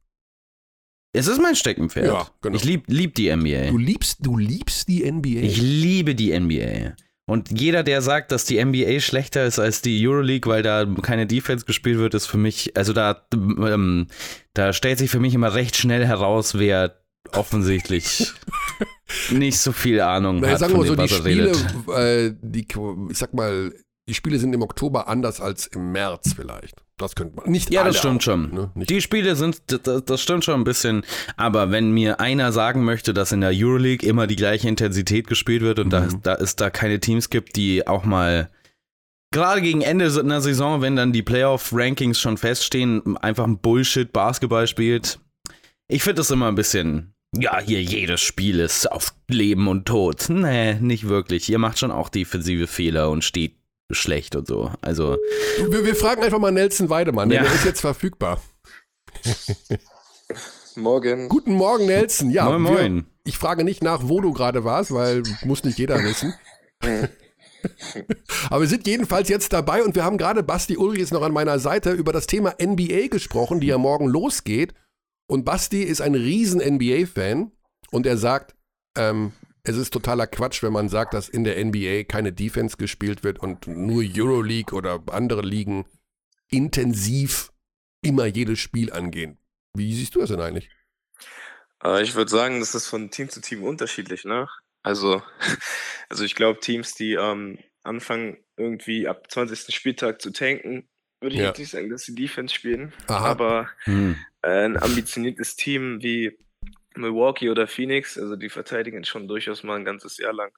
Es 1.14 1.28
ist 1.28 1.40
mein 1.40 1.54
Steckenpferd. 1.54 2.06
Ja, 2.06 2.26
genau. 2.42 2.56
Ich 2.56 2.64
lieb, 2.64 2.84
lieb 2.88 3.14
die 3.14 3.34
NBA. 3.34 3.70
Du 3.70 3.78
liebst, 3.78 4.18
du 4.20 4.36
liebst 4.36 4.88
die 4.88 5.10
NBA. 5.10 5.40
Ich 5.42 5.60
liebe 5.60 6.16
die 6.16 6.38
NBA. 6.38 6.96
Und 7.26 7.58
jeder, 7.58 7.84
der 7.84 8.02
sagt, 8.02 8.32
dass 8.32 8.44
die 8.44 8.62
NBA 8.62 9.00
schlechter 9.00 9.46
ist 9.46 9.58
als 9.58 9.80
die 9.80 10.06
Euroleague, 10.06 10.50
weil 10.50 10.62
da 10.62 10.84
keine 11.02 11.26
Defense 11.26 11.64
gespielt 11.64 11.98
wird, 11.98 12.14
ist 12.14 12.26
für 12.26 12.36
mich, 12.36 12.76
also 12.76 12.92
da, 12.92 13.26
ähm, 13.32 14.08
da 14.54 14.72
stellt 14.72 14.98
sich 14.98 15.10
für 15.10 15.20
mich 15.20 15.34
immer 15.34 15.54
recht 15.54 15.76
schnell 15.76 16.04
heraus, 16.04 16.58
wer 16.58 17.00
offensichtlich 17.32 18.32
nicht 19.30 19.58
so 19.58 19.72
viel 19.72 20.00
Ahnung 20.00 20.40
Na, 20.40 20.50
hat. 20.50 20.58
Sagen 20.58 20.76
wir 20.76 20.84
so, 20.84 20.96
die 20.96 21.08
Spiele, 21.08 21.52
äh, 21.96 22.34
die, 22.42 22.66
ich 23.10 23.18
sag 23.18 23.32
mal, 23.32 23.72
die 24.08 24.14
Spiele 24.14 24.38
sind 24.38 24.52
im 24.52 24.62
Oktober 24.62 25.08
anders 25.08 25.40
als 25.40 25.66
im 25.66 25.92
März 25.92 26.34
vielleicht. 26.36 26.82
Das 26.98 27.14
könnte 27.16 27.36
man. 27.36 27.50
Nicht 27.50 27.70
ja, 27.70 27.82
das 27.84 27.98
stimmt 27.98 28.20
auch, 28.20 28.24
schon. 28.24 28.54
Ne? 28.54 28.70
Die 28.76 29.00
Spiele 29.00 29.34
sind, 29.34 29.62
das, 29.66 30.04
das, 30.04 30.20
stimmt 30.20 30.44
schon 30.44 30.60
ein 30.60 30.64
bisschen. 30.64 31.04
Aber 31.36 31.70
wenn 31.70 31.90
mir 31.90 32.20
einer 32.20 32.52
sagen 32.52 32.84
möchte, 32.84 33.14
dass 33.14 33.32
in 33.32 33.40
der 33.40 33.50
Euroleague 33.52 34.06
immer 34.06 34.26
die 34.26 34.36
gleiche 34.36 34.68
Intensität 34.68 35.26
gespielt 35.26 35.62
wird 35.62 35.78
und 35.78 35.86
mhm. 35.86 35.90
da, 35.90 36.08
da 36.22 36.34
es 36.34 36.54
da 36.56 36.70
keine 36.70 37.00
Teams 37.00 37.30
gibt, 37.30 37.56
die 37.56 37.86
auch 37.86 38.04
mal 38.04 38.50
gerade 39.32 39.62
gegen 39.62 39.80
Ende 39.80 40.06
einer 40.20 40.40
Saison, 40.40 40.82
wenn 40.82 40.94
dann 40.94 41.12
die 41.12 41.22
Playoff-Rankings 41.22 42.20
schon 42.20 42.36
feststehen, 42.36 43.16
einfach 43.16 43.44
ein 43.44 43.58
Bullshit-Basketball 43.58 44.68
spielt. 44.68 45.18
Ich 45.88 46.02
finde 46.02 46.16
das 46.16 46.30
immer 46.30 46.48
ein 46.48 46.54
bisschen 46.54 47.14
ja, 47.36 47.58
hier 47.58 47.82
jedes 47.82 48.20
Spiel 48.20 48.60
ist 48.60 48.90
auf 48.90 49.12
Leben 49.28 49.66
und 49.66 49.86
Tod. 49.86 50.26
Nee, 50.28 50.74
nicht 50.74 51.08
wirklich. 51.08 51.48
Ihr 51.48 51.58
macht 51.58 51.80
schon 51.80 51.90
auch 51.90 52.08
defensive 52.08 52.68
Fehler 52.68 53.10
und 53.10 53.24
steht 53.24 53.56
schlecht 53.90 54.36
und 54.36 54.46
so. 54.46 54.70
Also. 54.80 55.18
Wir, 55.68 55.84
wir 55.84 55.94
fragen 55.94 56.22
einfach 56.22 56.38
mal 56.38 56.52
Nelson 56.52 56.90
Weidemann, 56.90 57.30
ja. 57.30 57.42
der 57.42 57.52
ist 57.52 57.64
jetzt 57.64 57.80
verfügbar. 57.80 58.40
Morgen. 60.76 61.28
Guten 61.28 61.54
Morgen, 61.54 61.86
Nelson. 61.86 62.30
Ja, 62.30 62.48
moin, 62.50 62.62
moin. 62.62 62.94
Wir, 62.96 63.04
ich 63.24 63.38
frage 63.38 63.64
nicht 63.64 63.82
nach, 63.82 64.00
wo 64.04 64.20
du 64.20 64.32
gerade 64.32 64.64
warst, 64.64 64.92
weil 64.92 65.22
muss 65.44 65.64
nicht 65.64 65.78
jeder 65.78 66.02
wissen. 66.02 66.34
Aber 68.50 68.60
wir 68.60 68.68
sind 68.68 68.86
jedenfalls 68.86 69.28
jetzt 69.28 69.52
dabei 69.52 69.82
und 69.82 69.94
wir 69.94 70.04
haben 70.04 70.18
gerade 70.18 70.42
Basti 70.42 70.76
Ulrich 70.76 71.00
ist 71.00 71.12
noch 71.12 71.22
an 71.22 71.32
meiner 71.32 71.58
Seite 71.58 71.92
über 71.92 72.12
das 72.12 72.26
Thema 72.26 72.54
NBA 72.60 73.08
gesprochen, 73.08 73.60
die 73.60 73.68
ja 73.68 73.78
morgen 73.78 74.06
losgeht. 74.06 74.74
Und 75.26 75.44
Basti 75.44 75.82
ist 75.82 76.02
ein 76.02 76.14
riesen 76.14 76.60
NBA-Fan 76.60 77.52
und 77.90 78.06
er 78.06 78.18
sagt, 78.18 78.54
ähm, 78.96 79.32
es 79.64 79.76
ist 79.76 79.92
totaler 79.92 80.26
Quatsch, 80.26 80.62
wenn 80.62 80.72
man 80.72 80.88
sagt, 80.88 81.14
dass 81.14 81.28
in 81.28 81.44
der 81.44 81.62
NBA 81.62 82.04
keine 82.04 82.32
Defense 82.32 82.76
gespielt 82.76 83.24
wird 83.24 83.38
und 83.40 83.66
nur 83.66 84.04
Euroleague 84.04 84.76
oder 84.76 85.02
andere 85.10 85.42
Ligen 85.42 85.86
intensiv 86.50 87.50
immer 88.02 88.26
jedes 88.26 88.60
Spiel 88.60 88.92
angehen. 88.92 89.38
Wie 89.74 89.94
siehst 89.94 90.14
du 90.14 90.20
das 90.20 90.28
denn 90.28 90.40
eigentlich? 90.40 90.70
Äh, 91.82 92.02
ich 92.02 92.14
würde 92.14 92.30
sagen, 92.30 92.60
das 92.60 92.74
ist 92.74 92.86
von 92.86 93.10
Team 93.10 93.30
zu 93.30 93.40
Team 93.40 93.62
unterschiedlich, 93.62 94.24
ne? 94.24 94.48
Also, 94.82 95.22
also 96.10 96.24
ich 96.24 96.34
glaube, 96.34 96.60
Teams, 96.60 96.94
die 96.94 97.14
ähm, 97.14 97.58
anfangen, 97.82 98.36
irgendwie 98.56 99.08
ab 99.08 99.30
20. 99.30 99.74
Spieltag 99.74 100.20
zu 100.20 100.30
tanken, 100.30 100.88
würde 101.20 101.36
ich 101.36 101.40
Ja. 101.40 101.48
jetzt 101.48 101.58
nicht 101.58 101.70
sagen, 101.70 101.88
dass 101.90 102.02
sie 102.02 102.14
Defense 102.14 102.54
spielen. 102.54 102.92
Aha. 103.06 103.30
Aber 103.30 103.68
Hm. 103.84 104.16
ein 104.42 104.76
ambitioniertes 104.76 105.56
Team 105.56 106.02
wie 106.02 106.38
Milwaukee 106.96 107.50
oder 107.50 107.66
Phoenix, 107.66 108.18
also 108.18 108.36
die 108.36 108.48
verteidigen 108.48 109.04
schon 109.04 109.28
durchaus 109.28 109.62
mal 109.62 109.76
ein 109.76 109.84
ganzes 109.84 110.18
Jahr 110.18 110.32
lang. 110.32 110.52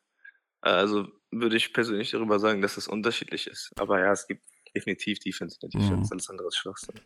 Also 0.61 1.07
würde 1.30 1.57
ich 1.57 1.72
persönlich 1.72 2.11
darüber 2.11 2.39
sagen, 2.39 2.62
dass 2.62 2.76
es 2.76 2.89
unterschiedlich 2.89 3.47
ist. 3.47 3.70
Aber 3.76 4.01
ja, 4.01 4.12
es 4.12 4.26
gibt 4.26 4.43
definitiv 4.74 5.18
Defense 5.20 5.57
in 5.61 5.70
der 5.70 5.80
Mhm. 5.80 5.84
Defense, 5.84 6.12
alles 6.12 6.28
andere 6.30 6.49
ist 6.49 6.57
Schwachsinn. 6.57 7.01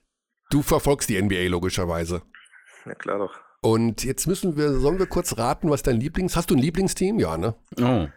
Du 0.51 0.63
verfolgst 0.63 1.09
die 1.09 1.21
NBA 1.21 1.49
logischerweise. 1.49 2.23
Ja, 2.87 2.95
klar 2.95 3.19
doch. 3.19 3.39
Und 3.63 4.05
jetzt 4.05 4.27
müssen 4.27 4.57
wir, 4.57 4.73
sollen 4.73 4.99
wir 4.99 5.07
kurz 5.07 5.37
raten, 5.37 5.71
was 5.71 5.83
dein 5.83 6.01
Lieblings... 6.01 6.35
Hast 6.35 6.51
du 6.51 6.55
ein 6.55 6.61
Lieblingsteam? 6.61 7.21
Ja, 7.21 7.37
ne? 7.37 7.55
Oh. 7.79 8.09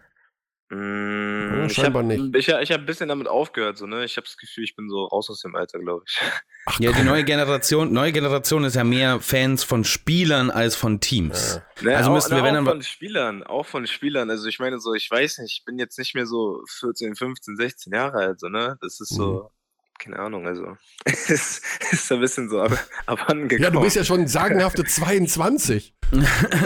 Mm, 0.69 1.59
Ja, 1.59 1.65
ich 1.65 1.73
scheinbar 1.73 2.03
hab, 2.03 2.07
nicht. 2.09 2.35
Ich, 2.35 2.47
ich 2.47 2.71
habe 2.71 2.83
ein 2.83 2.85
bisschen 2.85 3.09
damit 3.09 3.27
aufgehört, 3.27 3.77
so, 3.77 3.85
ne? 3.85 4.05
Ich 4.05 4.17
habe 4.17 4.25
das 4.25 4.37
Gefühl, 4.37 4.63
ich 4.63 4.75
bin 4.75 4.89
so 4.89 5.05
raus 5.05 5.29
aus 5.29 5.41
dem 5.41 5.55
Alter, 5.55 5.79
glaube 5.79 6.03
ich. 6.07 6.19
Ach, 6.65 6.79
Ja, 6.79 6.91
die 6.91 7.03
neue 7.03 7.23
Generation, 7.23 7.91
neue 7.93 8.11
Generation 8.11 8.63
ist 8.63 8.75
ja 8.75 8.83
mehr 8.83 9.19
Fans 9.19 9.63
von 9.63 9.83
Spielern 9.83 10.49
als 10.49 10.75
von 10.75 10.99
Teams. 10.99 11.61
Ne, 11.81 11.95
Also 11.95 12.09
auch, 12.09 12.13
müssten 12.15 12.31
wir, 12.35 12.41
ne, 12.41 12.43
wenn 12.47 12.53
auch 12.55 12.65
dann- 12.65 12.65
von 12.65 12.81
Spielern, 12.83 13.43
auch 13.43 13.65
von 13.65 13.85
Spielern. 13.87 14.29
Also 14.29 14.47
ich 14.47 14.59
meine 14.59 14.79
so, 14.79 14.93
ich 14.93 15.09
weiß 15.11 15.39
nicht, 15.39 15.59
ich 15.59 15.65
bin 15.65 15.77
jetzt 15.77 15.97
nicht 15.99 16.15
mehr 16.15 16.25
so 16.25 16.63
14, 16.79 17.15
15, 17.15 17.55
16 17.57 17.93
Jahre 17.93 18.17
alt, 18.19 18.39
so, 18.39 18.47
ne? 18.49 18.77
Das 18.81 18.99
ist 18.99 19.11
Mhm. 19.11 19.15
so, 19.17 19.51
keine 19.99 20.19
Ahnung, 20.19 20.45
also 20.47 20.75
es 21.05 21.61
ist 21.91 22.11
ein 22.11 22.19
bisschen 22.19 22.49
so 22.49 22.61
ab, 22.61 22.71
abhandengekommen. 23.05 23.63
Ja, 23.63 23.69
du 23.69 23.81
bist 23.81 23.95
ja 23.95 24.03
schon 24.03 24.27
sagenhafte 24.27 24.83
22. 24.83 25.95
so 26.11 26.19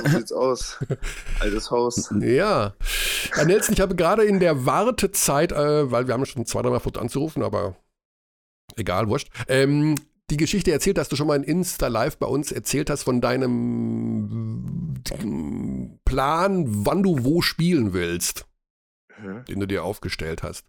sieht's 0.09 0.31
aus. 0.31 0.79
Altes 1.39 1.69
Haus. 1.71 2.11
Ja. 2.19 2.73
ja. 3.35 3.45
Nelson, 3.45 3.73
ich 3.73 3.81
habe 3.81 3.95
gerade 3.95 4.23
in 4.23 4.39
der 4.39 4.65
Wartezeit, 4.65 5.51
äh, 5.51 5.91
weil 5.91 6.07
wir 6.07 6.13
haben 6.13 6.25
schon 6.25 6.45
zwei, 6.45 6.61
dreimal 6.61 6.79
versucht 6.79 6.97
anzurufen, 6.97 7.43
aber 7.43 7.75
egal, 8.75 9.07
wurscht, 9.07 9.29
ähm, 9.47 9.95
die 10.29 10.37
Geschichte 10.37 10.71
erzählt, 10.73 10.97
dass 10.97 11.07
du 11.07 11.15
schon 11.15 11.27
mal 11.27 11.37
in 11.37 11.43
Insta 11.43 11.87
Live 11.87 12.17
bei 12.17 12.27
uns 12.27 12.51
erzählt 12.51 12.89
hast 12.89 13.03
von 13.03 13.21
deinem 13.21 14.95
Plan, 16.05 16.65
wann 16.85 17.03
du 17.03 17.23
wo 17.23 17.41
spielen 17.41 17.93
willst, 17.93 18.45
Mhm. 19.19 19.45
den 19.45 19.59
du 19.61 19.65
dir 19.67 19.83
aufgestellt 19.83 20.43
hast. 20.43 20.65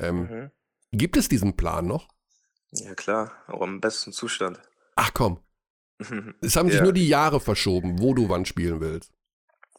Ähm, 0.00 0.20
Mhm. 0.20 0.50
Gibt 0.92 1.16
es 1.16 1.28
diesen 1.28 1.56
Plan 1.56 1.86
noch? 1.86 2.08
Ja 2.72 2.94
klar, 2.94 3.32
auch 3.48 3.62
im 3.62 3.80
besten 3.80 4.12
Zustand. 4.12 4.60
Ach 4.96 5.12
komm, 5.14 5.40
es 6.40 6.56
haben 6.56 6.68
sich 6.68 6.78
Ja. 6.78 6.84
nur 6.84 6.92
die 6.92 7.08
Jahre 7.08 7.40
verschoben, 7.40 8.00
wo 8.00 8.14
du 8.14 8.28
wann 8.28 8.44
spielen 8.46 8.80
willst. 8.80 9.12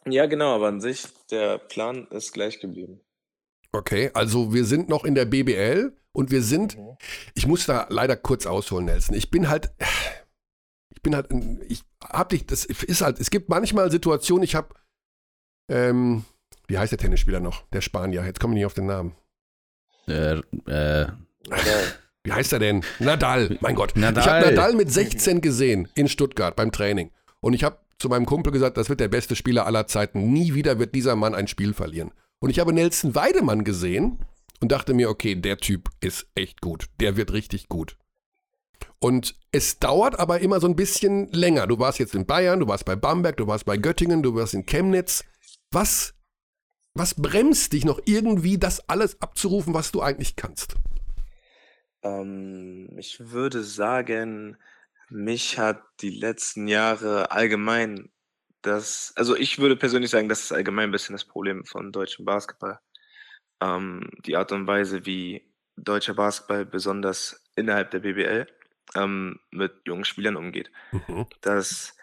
Ja, 0.06 0.26
genau, 0.26 0.54
aber 0.54 0.68
an 0.68 0.80
sich, 0.80 1.06
der 1.30 1.58
Plan 1.58 2.06
ist 2.08 2.32
gleich 2.32 2.60
geblieben. 2.60 3.00
Okay, 3.72 4.10
also 4.14 4.52
wir 4.52 4.64
sind 4.64 4.88
noch 4.88 5.04
in 5.04 5.14
der 5.14 5.24
BBL 5.24 5.96
und 6.12 6.30
wir 6.30 6.42
sind 6.42 6.76
Mhm. 6.76 6.96
Ich 7.34 7.46
muss 7.46 7.66
da 7.66 7.86
leider 7.90 8.16
kurz 8.16 8.46
ausholen, 8.46 8.84
Nelson. 8.86 9.16
Ich 9.16 9.30
bin 9.30 9.48
halt, 9.48 9.72
ich 10.94 11.02
bin 11.02 11.14
halt, 11.16 11.28
ich 11.68 11.82
hab 12.02 12.28
dich, 12.28 12.46
das 12.46 12.64
ist 12.64 13.00
halt, 13.00 13.18
es 13.18 13.30
gibt 13.30 13.48
manchmal 13.48 13.90
Situationen, 13.90 14.44
ich 14.44 14.54
hab, 14.54 14.80
ähm, 15.68 16.24
wie 16.68 16.78
heißt 16.78 16.92
der 16.92 16.98
Tennisspieler 16.98 17.40
noch? 17.40 17.66
Der 17.70 17.80
Spanier, 17.80 18.24
jetzt 18.24 18.38
komme 18.40 18.54
ich 18.54 18.58
nicht 18.58 18.66
auf 18.66 18.74
den 18.74 18.86
Namen. 18.86 19.16
Äh, 20.08 20.38
äh. 20.66 21.06
Wie 22.24 22.32
heißt 22.32 22.52
er 22.52 22.58
denn? 22.58 22.82
Nadal, 23.00 23.58
mein 23.60 23.74
Gott. 23.74 23.96
Nadal. 23.96 24.22
Ich 24.22 24.30
habe 24.30 24.54
Nadal 24.54 24.74
mit 24.74 24.90
16 24.90 25.40
gesehen 25.40 25.88
in 25.94 26.08
Stuttgart 26.08 26.56
beim 26.56 26.72
Training. 26.72 27.10
Und 27.40 27.52
ich 27.52 27.64
habe 27.64 27.78
zu 27.98 28.08
meinem 28.08 28.26
Kumpel 28.26 28.52
gesagt, 28.52 28.76
das 28.76 28.88
wird 28.88 29.00
der 29.00 29.08
beste 29.08 29.36
Spieler 29.36 29.66
aller 29.66 29.86
Zeiten. 29.86 30.32
Nie 30.32 30.54
wieder 30.54 30.78
wird 30.78 30.94
dieser 30.94 31.16
Mann 31.16 31.34
ein 31.34 31.48
Spiel 31.48 31.74
verlieren. 31.74 32.12
Und 32.38 32.50
ich 32.50 32.58
habe 32.58 32.72
Nelson 32.72 33.14
Weidemann 33.14 33.64
gesehen 33.64 34.18
und 34.60 34.72
dachte 34.72 34.94
mir, 34.94 35.10
okay, 35.10 35.34
der 35.34 35.58
Typ 35.58 35.90
ist 36.00 36.26
echt 36.34 36.60
gut. 36.60 36.86
Der 37.00 37.16
wird 37.16 37.32
richtig 37.32 37.68
gut. 37.68 37.96
Und 38.98 39.36
es 39.52 39.78
dauert 39.78 40.18
aber 40.18 40.40
immer 40.40 40.60
so 40.60 40.66
ein 40.66 40.76
bisschen 40.76 41.30
länger. 41.30 41.66
Du 41.66 41.78
warst 41.78 41.98
jetzt 41.98 42.14
in 42.14 42.24
Bayern, 42.24 42.60
du 42.60 42.68
warst 42.68 42.86
bei 42.86 42.96
Bamberg, 42.96 43.36
du 43.36 43.46
warst 43.46 43.66
bei 43.66 43.76
Göttingen, 43.76 44.22
du 44.22 44.34
warst 44.34 44.54
in 44.54 44.64
Chemnitz. 44.64 45.24
Was, 45.70 46.13
was 46.94 47.14
bremst 47.14 47.72
dich 47.72 47.84
noch 47.84 48.00
irgendwie, 48.04 48.58
das 48.58 48.88
alles 48.88 49.20
abzurufen, 49.20 49.74
was 49.74 49.92
du 49.92 50.00
eigentlich 50.00 50.36
kannst? 50.36 50.76
Ähm, 52.02 52.96
ich 52.98 53.18
würde 53.18 53.62
sagen, 53.62 54.56
mich 55.10 55.58
hat 55.58 55.82
die 56.00 56.10
letzten 56.10 56.68
Jahre 56.68 57.30
allgemein 57.30 58.10
das, 58.62 59.12
also 59.16 59.36
ich 59.36 59.58
würde 59.58 59.76
persönlich 59.76 60.10
sagen, 60.10 60.28
das 60.28 60.42
ist 60.42 60.52
allgemein 60.52 60.88
ein 60.88 60.92
bisschen 60.92 61.14
das 61.14 61.24
Problem 61.24 61.64
von 61.66 61.92
deutschem 61.92 62.24
Basketball. 62.24 62.80
Ähm, 63.60 64.10
die 64.24 64.36
Art 64.36 64.52
und 64.52 64.66
Weise, 64.66 65.04
wie 65.04 65.52
deutscher 65.76 66.14
Basketball 66.14 66.64
besonders 66.64 67.44
innerhalb 67.56 67.90
der 67.90 68.00
BBL 68.00 68.46
ähm, 68.94 69.38
mit 69.50 69.72
jungen 69.86 70.04
Spielern 70.04 70.36
umgeht. 70.36 70.70
Mhm. 70.92 71.26
Das, 71.40 71.96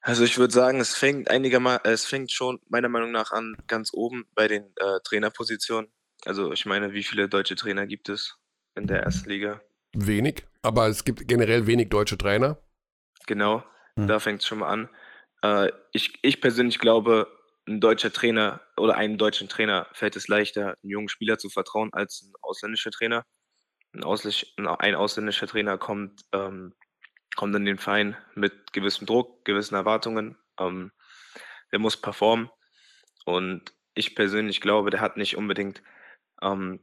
also 0.00 0.24
ich 0.24 0.38
würde 0.38 0.52
sagen, 0.52 0.80
es 0.80 0.94
fängt 0.94 1.30
einigermaßen, 1.30 1.82
es 1.84 2.04
fängt 2.04 2.32
schon 2.32 2.60
meiner 2.68 2.88
Meinung 2.88 3.12
nach 3.12 3.32
an 3.32 3.56
ganz 3.66 3.90
oben 3.92 4.26
bei 4.34 4.48
den 4.48 4.64
äh, 4.76 5.00
Trainerpositionen. 5.04 5.90
Also 6.24 6.52
ich 6.52 6.66
meine, 6.66 6.92
wie 6.92 7.02
viele 7.02 7.28
deutsche 7.28 7.56
Trainer 7.56 7.86
gibt 7.86 8.08
es 8.08 8.36
in 8.74 8.86
der 8.86 9.02
ersten 9.02 9.28
Liga? 9.28 9.60
Wenig, 9.92 10.46
aber 10.62 10.88
es 10.88 11.04
gibt 11.04 11.26
generell 11.26 11.66
wenig 11.66 11.88
deutsche 11.88 12.18
Trainer. 12.18 12.58
Genau, 13.26 13.64
Hm. 13.96 14.06
da 14.06 14.20
fängt 14.20 14.40
es 14.42 14.46
schon 14.46 14.58
mal 14.58 14.68
an. 14.68 14.88
Äh, 15.42 15.72
ich, 15.92 16.18
ich 16.22 16.40
persönlich 16.40 16.78
glaube, 16.78 17.28
ein 17.66 17.80
deutscher 17.80 18.12
Trainer 18.12 18.60
oder 18.76 18.96
einem 18.96 19.18
deutschen 19.18 19.48
Trainer 19.48 19.86
fällt 19.92 20.16
es 20.16 20.28
leichter, 20.28 20.76
einem 20.82 20.90
jungen 20.90 21.08
Spieler 21.08 21.38
zu 21.38 21.48
vertrauen 21.50 21.90
als 21.92 22.22
ein 22.22 22.32
ausländischer 22.42 22.90
Trainer. 22.90 23.24
Ein, 23.92 24.04
Ausländ 24.04 24.46
ein 24.56 24.94
ausländischer 24.94 25.46
Trainer 25.46 25.76
kommt, 25.76 26.22
ähm, 26.32 26.74
kommt 27.36 27.54
in 27.56 27.64
den 27.64 27.78
Verein 27.78 28.16
mit 28.34 28.72
gewissem 28.72 29.06
Druck, 29.06 29.44
gewissen 29.44 29.74
Erwartungen. 29.74 30.36
Ähm, 30.58 30.92
der 31.72 31.78
muss 31.78 31.96
performen. 31.96 32.50
Und 33.24 33.72
ich 33.94 34.14
persönlich 34.14 34.60
glaube, 34.60 34.90
der 34.90 35.00
hat 35.00 35.16
nicht 35.16 35.36
unbedingt 35.36 35.82
ähm, 36.42 36.80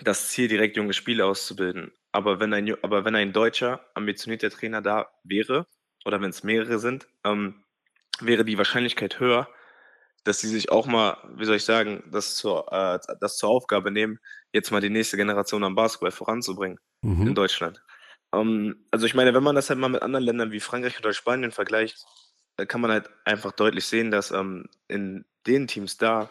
das 0.00 0.28
Ziel, 0.30 0.48
direkt 0.48 0.76
junge 0.76 0.92
Spieler 0.92 1.26
auszubilden. 1.26 1.92
Aber 2.12 2.40
wenn 2.40 2.52
ein, 2.52 2.74
aber 2.82 3.04
wenn 3.04 3.14
ein 3.14 3.32
deutscher, 3.32 3.86
ambitionierter 3.94 4.50
Trainer 4.50 4.82
da 4.82 5.10
wäre, 5.24 5.66
oder 6.04 6.20
wenn 6.20 6.30
es 6.30 6.42
mehrere 6.42 6.78
sind, 6.78 7.08
ähm, 7.24 7.64
wäre 8.20 8.44
die 8.44 8.58
Wahrscheinlichkeit 8.58 9.20
höher, 9.20 9.48
dass 10.24 10.40
sie 10.40 10.48
sich 10.48 10.70
auch 10.70 10.86
mal, 10.86 11.16
wie 11.36 11.44
soll 11.44 11.56
ich 11.56 11.64
sagen, 11.64 12.02
das 12.10 12.36
zur, 12.36 12.72
äh, 12.72 12.98
das 13.20 13.36
zur 13.36 13.50
Aufgabe 13.50 13.90
nehmen, 13.90 14.18
jetzt 14.52 14.70
mal 14.70 14.80
die 14.80 14.90
nächste 14.90 15.16
Generation 15.16 15.64
am 15.64 15.74
Basketball 15.74 16.10
voranzubringen 16.10 16.78
in 17.02 17.18
Mhm. 17.18 17.34
Deutschland. 17.34 17.82
Ähm, 18.34 18.86
also 18.90 19.06
ich 19.06 19.14
meine, 19.14 19.34
wenn 19.34 19.42
man 19.42 19.54
das 19.54 19.70
halt 19.70 19.78
mal 19.78 19.88
mit 19.88 20.02
anderen 20.02 20.24
Ländern 20.24 20.52
wie 20.52 20.60
Frankreich 20.60 20.98
oder 20.98 21.12
Spanien 21.12 21.52
vergleicht, 21.52 22.04
äh, 22.56 22.66
kann 22.66 22.80
man 22.80 22.90
halt 22.90 23.10
einfach 23.24 23.52
deutlich 23.52 23.86
sehen, 23.86 24.10
dass 24.10 24.30
ähm, 24.30 24.68
in 24.88 25.24
den 25.46 25.66
Teams 25.66 25.96
da 25.96 26.30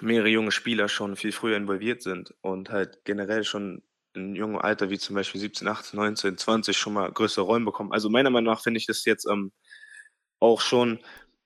mehrere 0.00 0.28
junge 0.28 0.52
Spieler 0.52 0.88
schon 0.88 1.16
viel 1.16 1.32
früher 1.32 1.56
involviert 1.56 2.02
sind 2.02 2.34
und 2.40 2.70
halt 2.70 3.04
generell 3.04 3.44
schon 3.44 3.82
in 4.14 4.34
jungem 4.34 4.58
Alter, 4.58 4.90
wie 4.90 4.98
zum 4.98 5.14
Beispiel 5.14 5.40
17, 5.40 5.68
18, 5.68 5.98
19, 5.98 6.38
20, 6.38 6.76
schon 6.76 6.94
mal 6.94 7.10
größere 7.12 7.44
Rollen 7.44 7.64
bekommen. 7.64 7.92
Also 7.92 8.08
meiner 8.10 8.30
Meinung 8.30 8.52
nach 8.52 8.62
finde 8.62 8.78
ich 8.78 8.86
das 8.86 9.04
jetzt 9.04 9.26
ähm, 9.26 9.52
auch 10.40 10.60
schon 10.60 11.00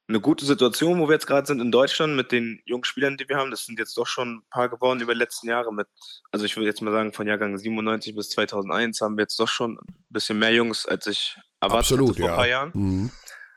eine 0.06 0.20
gute 0.20 0.44
Situation, 0.44 1.00
wo 1.00 1.08
wir 1.08 1.14
jetzt 1.14 1.26
gerade 1.26 1.46
sind 1.46 1.60
in 1.60 1.72
Deutschland 1.72 2.14
mit 2.14 2.30
den 2.30 2.60
jungen 2.66 2.84
Spielern, 2.84 3.16
die 3.16 3.28
wir 3.28 3.36
haben. 3.36 3.50
Das 3.50 3.64
sind 3.64 3.78
jetzt 3.78 3.96
doch 3.96 4.06
schon 4.06 4.36
ein 4.36 4.42
paar 4.50 4.68
geworden 4.68 5.00
über 5.00 5.14
die 5.14 5.18
letzten 5.18 5.48
Jahre 5.48 5.72
mit, 5.72 5.86
also 6.30 6.44
ich 6.44 6.56
würde 6.56 6.66
jetzt 6.66 6.82
mal 6.82 6.92
sagen, 6.92 7.12
von 7.12 7.26
Jahrgang 7.26 7.56
97 7.56 8.14
bis 8.14 8.28
2001 8.30 9.00
haben 9.00 9.16
wir 9.16 9.22
jetzt 9.22 9.38
doch 9.40 9.48
schon 9.48 9.78
ein 9.78 10.04
bisschen 10.10 10.38
mehr 10.38 10.52
Jungs, 10.52 10.86
als 10.86 11.06
ich 11.06 11.36
erwartet 11.60 11.92
Absolut, 11.92 12.18
vor 12.18 12.28
ein 12.28 12.36
paar 12.36 12.48
Jahren. 12.48 12.72
ja. 12.74 12.80
Mhm. 12.80 13.10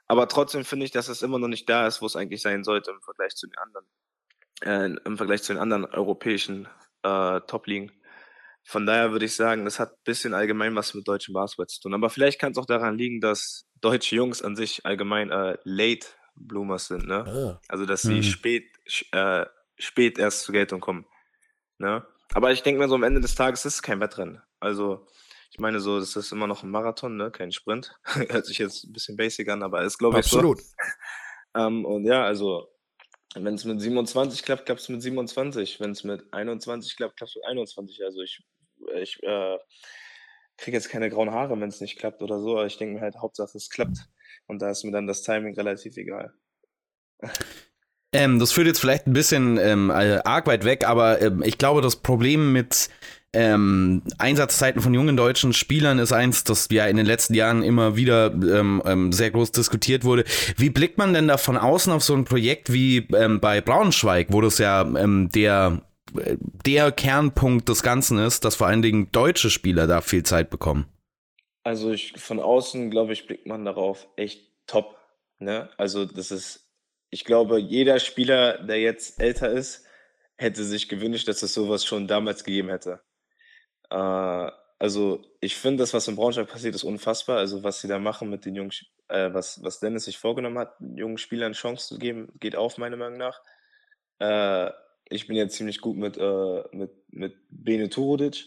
Aber 0.08 0.30
trotzdem 0.30 0.64
finde 0.64 0.86
ich, 0.86 0.92
dass 0.92 1.10
es 1.10 1.22
immer 1.22 1.38
noch 1.38 1.50
nicht 1.50 1.68
da 1.68 1.86
ist, 1.86 2.02
wo 2.02 2.06
es 2.06 2.16
eigentlich 2.16 2.42
sein 2.42 2.64
sollte 2.64 2.92
im 2.92 3.02
Vergleich 3.02 3.36
zu 3.36 3.48
den 3.48 3.58
anderen, 3.58 3.86
äh, 4.62 5.02
im 5.06 5.18
Vergleich 5.18 5.44
zu 5.44 5.52
den 5.52 5.62
anderen 5.62 5.84
europäischen 5.84 6.68
äh, 7.04 7.42
Top-Ligen. 7.42 7.92
Von 8.64 8.86
daher 8.86 9.12
würde 9.12 9.26
ich 9.26 9.36
sagen, 9.36 9.66
das 9.66 9.80
hat 9.80 9.92
ein 9.92 10.04
bisschen 10.06 10.34
allgemein 10.34 10.76
was 10.76 10.94
mit 10.94 11.08
deutschem 11.08 11.34
Basketball 11.34 11.68
zu 11.68 11.82
tun. 11.82 11.94
Aber 11.94 12.10
vielleicht 12.10 12.40
kann 12.40 12.52
es 12.52 12.58
auch 12.58 12.66
daran 12.66 12.98
liegen, 12.98 13.20
dass 13.20 13.66
deutsche 13.82 14.16
Jungs 14.16 14.42
an 14.42 14.56
sich 14.56 14.86
allgemein 14.86 15.30
äh, 15.30 15.58
Late 15.64 16.08
Bloomers 16.40 16.88
sind, 16.88 17.08
ne? 17.08 17.26
Ah. 17.28 17.62
Also 17.68 17.86
dass 17.86 18.02
sie 18.02 18.16
Mhm. 18.18 18.24
spät, 18.24 18.66
äh, 19.12 19.46
spät 19.78 20.18
erst 20.20 20.42
zur 20.42 20.54
Geltung 20.54 20.80
kommen. 20.80 21.06
Ne? 21.78 22.06
Aber 22.34 22.52
ich 22.52 22.64
denke 22.64 22.80
mir 22.82 22.88
so 22.90 22.96
am 22.96 23.04
Ende 23.04 23.22
des 23.22 23.36
Tages 23.36 23.66
ist 23.66 23.76
es 23.76 23.82
kein 23.82 24.00
Wettrennen. 24.00 24.42
Also 24.60 25.08
ich 25.52 25.60
meine 25.60 25.80
so, 25.80 26.00
das 26.00 26.16
ist 26.16 26.32
immer 26.32 26.48
noch 26.48 26.64
ein 26.64 26.70
Marathon, 26.72 27.16
ne? 27.16 27.32
Kein 27.32 27.52
Sprint. 27.52 27.96
Hört 28.30 28.46
sich 28.46 28.58
jetzt 28.58 28.84
ein 28.86 28.94
bisschen 28.94 29.16
basic 29.16 29.48
an, 29.50 29.64
aber 29.64 29.84
ist 29.84 29.98
glaube 29.98 30.20
ich 30.20 30.26
so. 30.26 30.38
Absolut. 30.38 30.62
Ähm, 31.56 31.86
und 31.86 32.06
ja, 32.06 32.24
also 32.24 32.68
wenn 33.34 33.56
es 33.56 33.66
mit 33.66 33.82
27 33.82 34.44
klappt, 34.44 34.66
klappt 34.66 34.82
es 34.82 34.90
mit 34.90 35.02
27. 35.02 35.80
Wenn 35.80 35.92
es 35.92 36.04
mit 36.04 36.32
21 36.32 36.96
klappt, 36.98 37.18
klappt 37.18 37.32
es 37.32 37.36
mit 37.36 37.46
21. 37.46 38.04
Also 38.04 38.22
ich, 38.22 38.44
ich 39.02 39.24
äh, 39.24 39.58
kriege 40.58 40.78
jetzt 40.78 40.90
keine 40.90 41.10
grauen 41.10 41.32
Haare, 41.32 41.60
wenn 41.60 41.70
es 41.70 41.82
nicht 41.82 41.98
klappt 41.98 42.22
oder 42.22 42.40
so. 42.40 42.58
Aber 42.58 42.68
ich 42.68 42.78
denke 42.78 42.96
mir 42.96 43.02
halt, 43.02 43.16
Hauptsache 43.18 43.58
es 43.58 43.70
klappt. 43.72 43.98
Und 44.48 44.62
da 44.62 44.72
ist 44.72 44.84
mir 44.84 44.92
dann 44.92 45.08
das 45.08 45.22
Timing 45.24 45.56
relativ 45.56 45.98
egal. 45.98 46.34
Ähm, 48.14 48.40
das 48.40 48.54
führt 48.54 48.68
jetzt 48.68 48.80
vielleicht 48.80 49.06
ein 49.06 49.14
bisschen 49.14 49.58
ähm, 49.58 49.90
äh, 49.90 50.20
arg 50.24 50.48
weit 50.48 50.64
weg, 50.64 50.88
aber 50.88 51.22
ähm, 51.22 51.44
ich 51.46 51.58
glaube, 51.58 51.82
das 51.82 51.98
Problem 51.98 52.54
mit 52.54 52.90
ähm, 53.34 54.02
Einsatzzeiten 54.18 54.82
von 54.82 54.94
jungen 54.94 55.18
deutschen 55.18 55.52
Spielern 55.52 56.00
ist 56.00 56.14
eins, 56.14 56.46
das 56.46 56.70
ja 56.72 56.86
in 56.88 56.96
den 56.96 57.06
letzten 57.06 57.34
Jahren 57.34 57.64
immer 57.64 57.98
wieder 57.98 58.32
ähm, 58.32 58.82
ähm, 58.86 59.12
sehr 59.12 59.32
groß 59.32 59.52
diskutiert 59.52 60.06
wurde. 60.06 60.24
Wie 60.56 60.70
blickt 60.70 60.98
man 60.98 61.14
denn 61.14 61.28
da 61.28 61.38
von 61.38 61.58
außen 61.58 61.92
auf 61.92 62.04
so 62.04 62.16
ein 62.16 62.24
Projekt 62.24 62.72
wie 62.72 63.08
ähm, 63.14 63.42
bei 63.42 63.60
Braunschweig, 63.60 64.28
wo 64.30 64.40
das 64.40 64.58
ja 64.58 64.82
ähm, 64.82 65.30
der 65.36 65.82
der 66.66 66.94
Kernpunkt 66.94 67.68
des 67.68 67.84
Ganzen 67.84 68.18
ist, 68.18 68.46
dass 68.46 68.56
vor 68.56 68.68
allen 68.68 68.82
Dingen 68.82 69.10
deutsche 69.12 69.50
Spieler 69.50 69.88
da 69.88 70.00
viel 70.00 70.24
Zeit 70.24 70.50
bekommen? 70.50 70.86
Also 71.68 71.92
ich, 71.92 72.14
von 72.14 72.40
außen, 72.40 72.90
glaube 72.90 73.12
ich, 73.12 73.28
blickt 73.28 73.46
man 73.46 73.66
darauf 73.66 74.08
echt 74.16 74.54
top. 74.68 74.98
Ne? 75.38 75.70
Also 75.76 76.06
das 76.06 76.32
ist, 76.32 76.72
ich 77.10 77.26
glaube, 77.26 77.60
jeder 77.60 78.00
Spieler, 78.00 78.64
der 78.64 78.80
jetzt 78.80 79.20
älter 79.20 79.50
ist, 79.50 79.86
hätte 80.38 80.64
sich 80.64 80.88
gewünscht, 80.88 81.28
dass 81.28 81.44
es 81.44 81.54
sowas 81.54 81.84
schon 81.84 82.08
damals 82.08 82.46
gegeben 82.46 82.70
hätte. 82.70 83.02
Äh, 83.90 84.50
also 84.80 85.22
ich 85.42 85.58
finde, 85.58 85.80
das, 85.84 85.94
was 85.94 86.08
in 86.08 86.16
Braunschweig 86.16 86.48
passiert, 86.48 86.74
ist 86.74 86.86
unfassbar. 86.86 87.40
Also 87.40 87.66
was 87.66 87.82
sie 87.82 87.90
da 87.90 88.00
machen 88.00 88.30
mit 88.30 88.46
den 88.46 88.56
jungen, 88.56 88.72
äh, 89.10 89.34
was, 89.34 89.62
was 89.62 89.82
Dennis 89.82 90.06
sich 90.06 90.18
vorgenommen 90.18 90.60
hat, 90.60 90.74
jungen 90.80 91.18
Spielern 91.18 91.52
Chance 91.52 91.90
zu 91.90 92.00
geben, 92.00 92.32
geht 92.40 92.56
auf, 92.56 92.78
meiner 92.78 92.96
Meinung 92.96 93.18
nach. 93.18 93.42
Äh, 94.20 94.72
ich 95.10 95.28
bin 95.28 95.36
ja 95.36 95.50
ziemlich 95.50 95.82
gut 95.82 95.98
mit, 95.98 96.16
äh, 96.18 96.64
mit, 96.72 96.92
mit 97.10 97.36
Bene 97.50 97.90
Turudic. 97.90 98.46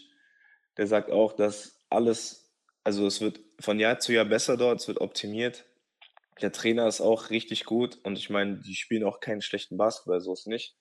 Der 0.77 0.87
sagt 0.87 1.11
auch, 1.11 1.33
dass 1.33 1.85
alles, 1.91 2.40
also 2.83 3.05
es 3.05 3.21
wird 3.21 3.39
von 3.59 3.79
Jahr 3.79 3.99
zu 3.99 4.13
Jahr 4.13 4.25
besser 4.25 4.57
dort, 4.57 4.79
es 4.79 4.87
wird 4.87 5.01
optimiert. 5.01 5.65
Der 6.41 6.51
Trainer 6.51 6.87
ist 6.87 7.01
auch 7.01 7.29
richtig 7.29 7.65
gut 7.65 7.99
und 8.03 8.17
ich 8.17 8.29
meine, 8.29 8.59
die 8.59 8.75
spielen 8.75 9.03
auch 9.03 9.19
keinen 9.19 9.41
schlechten 9.41 9.77
Basketball, 9.77 10.21
so 10.21 10.33
ist 10.33 10.47
nicht. 10.47 10.75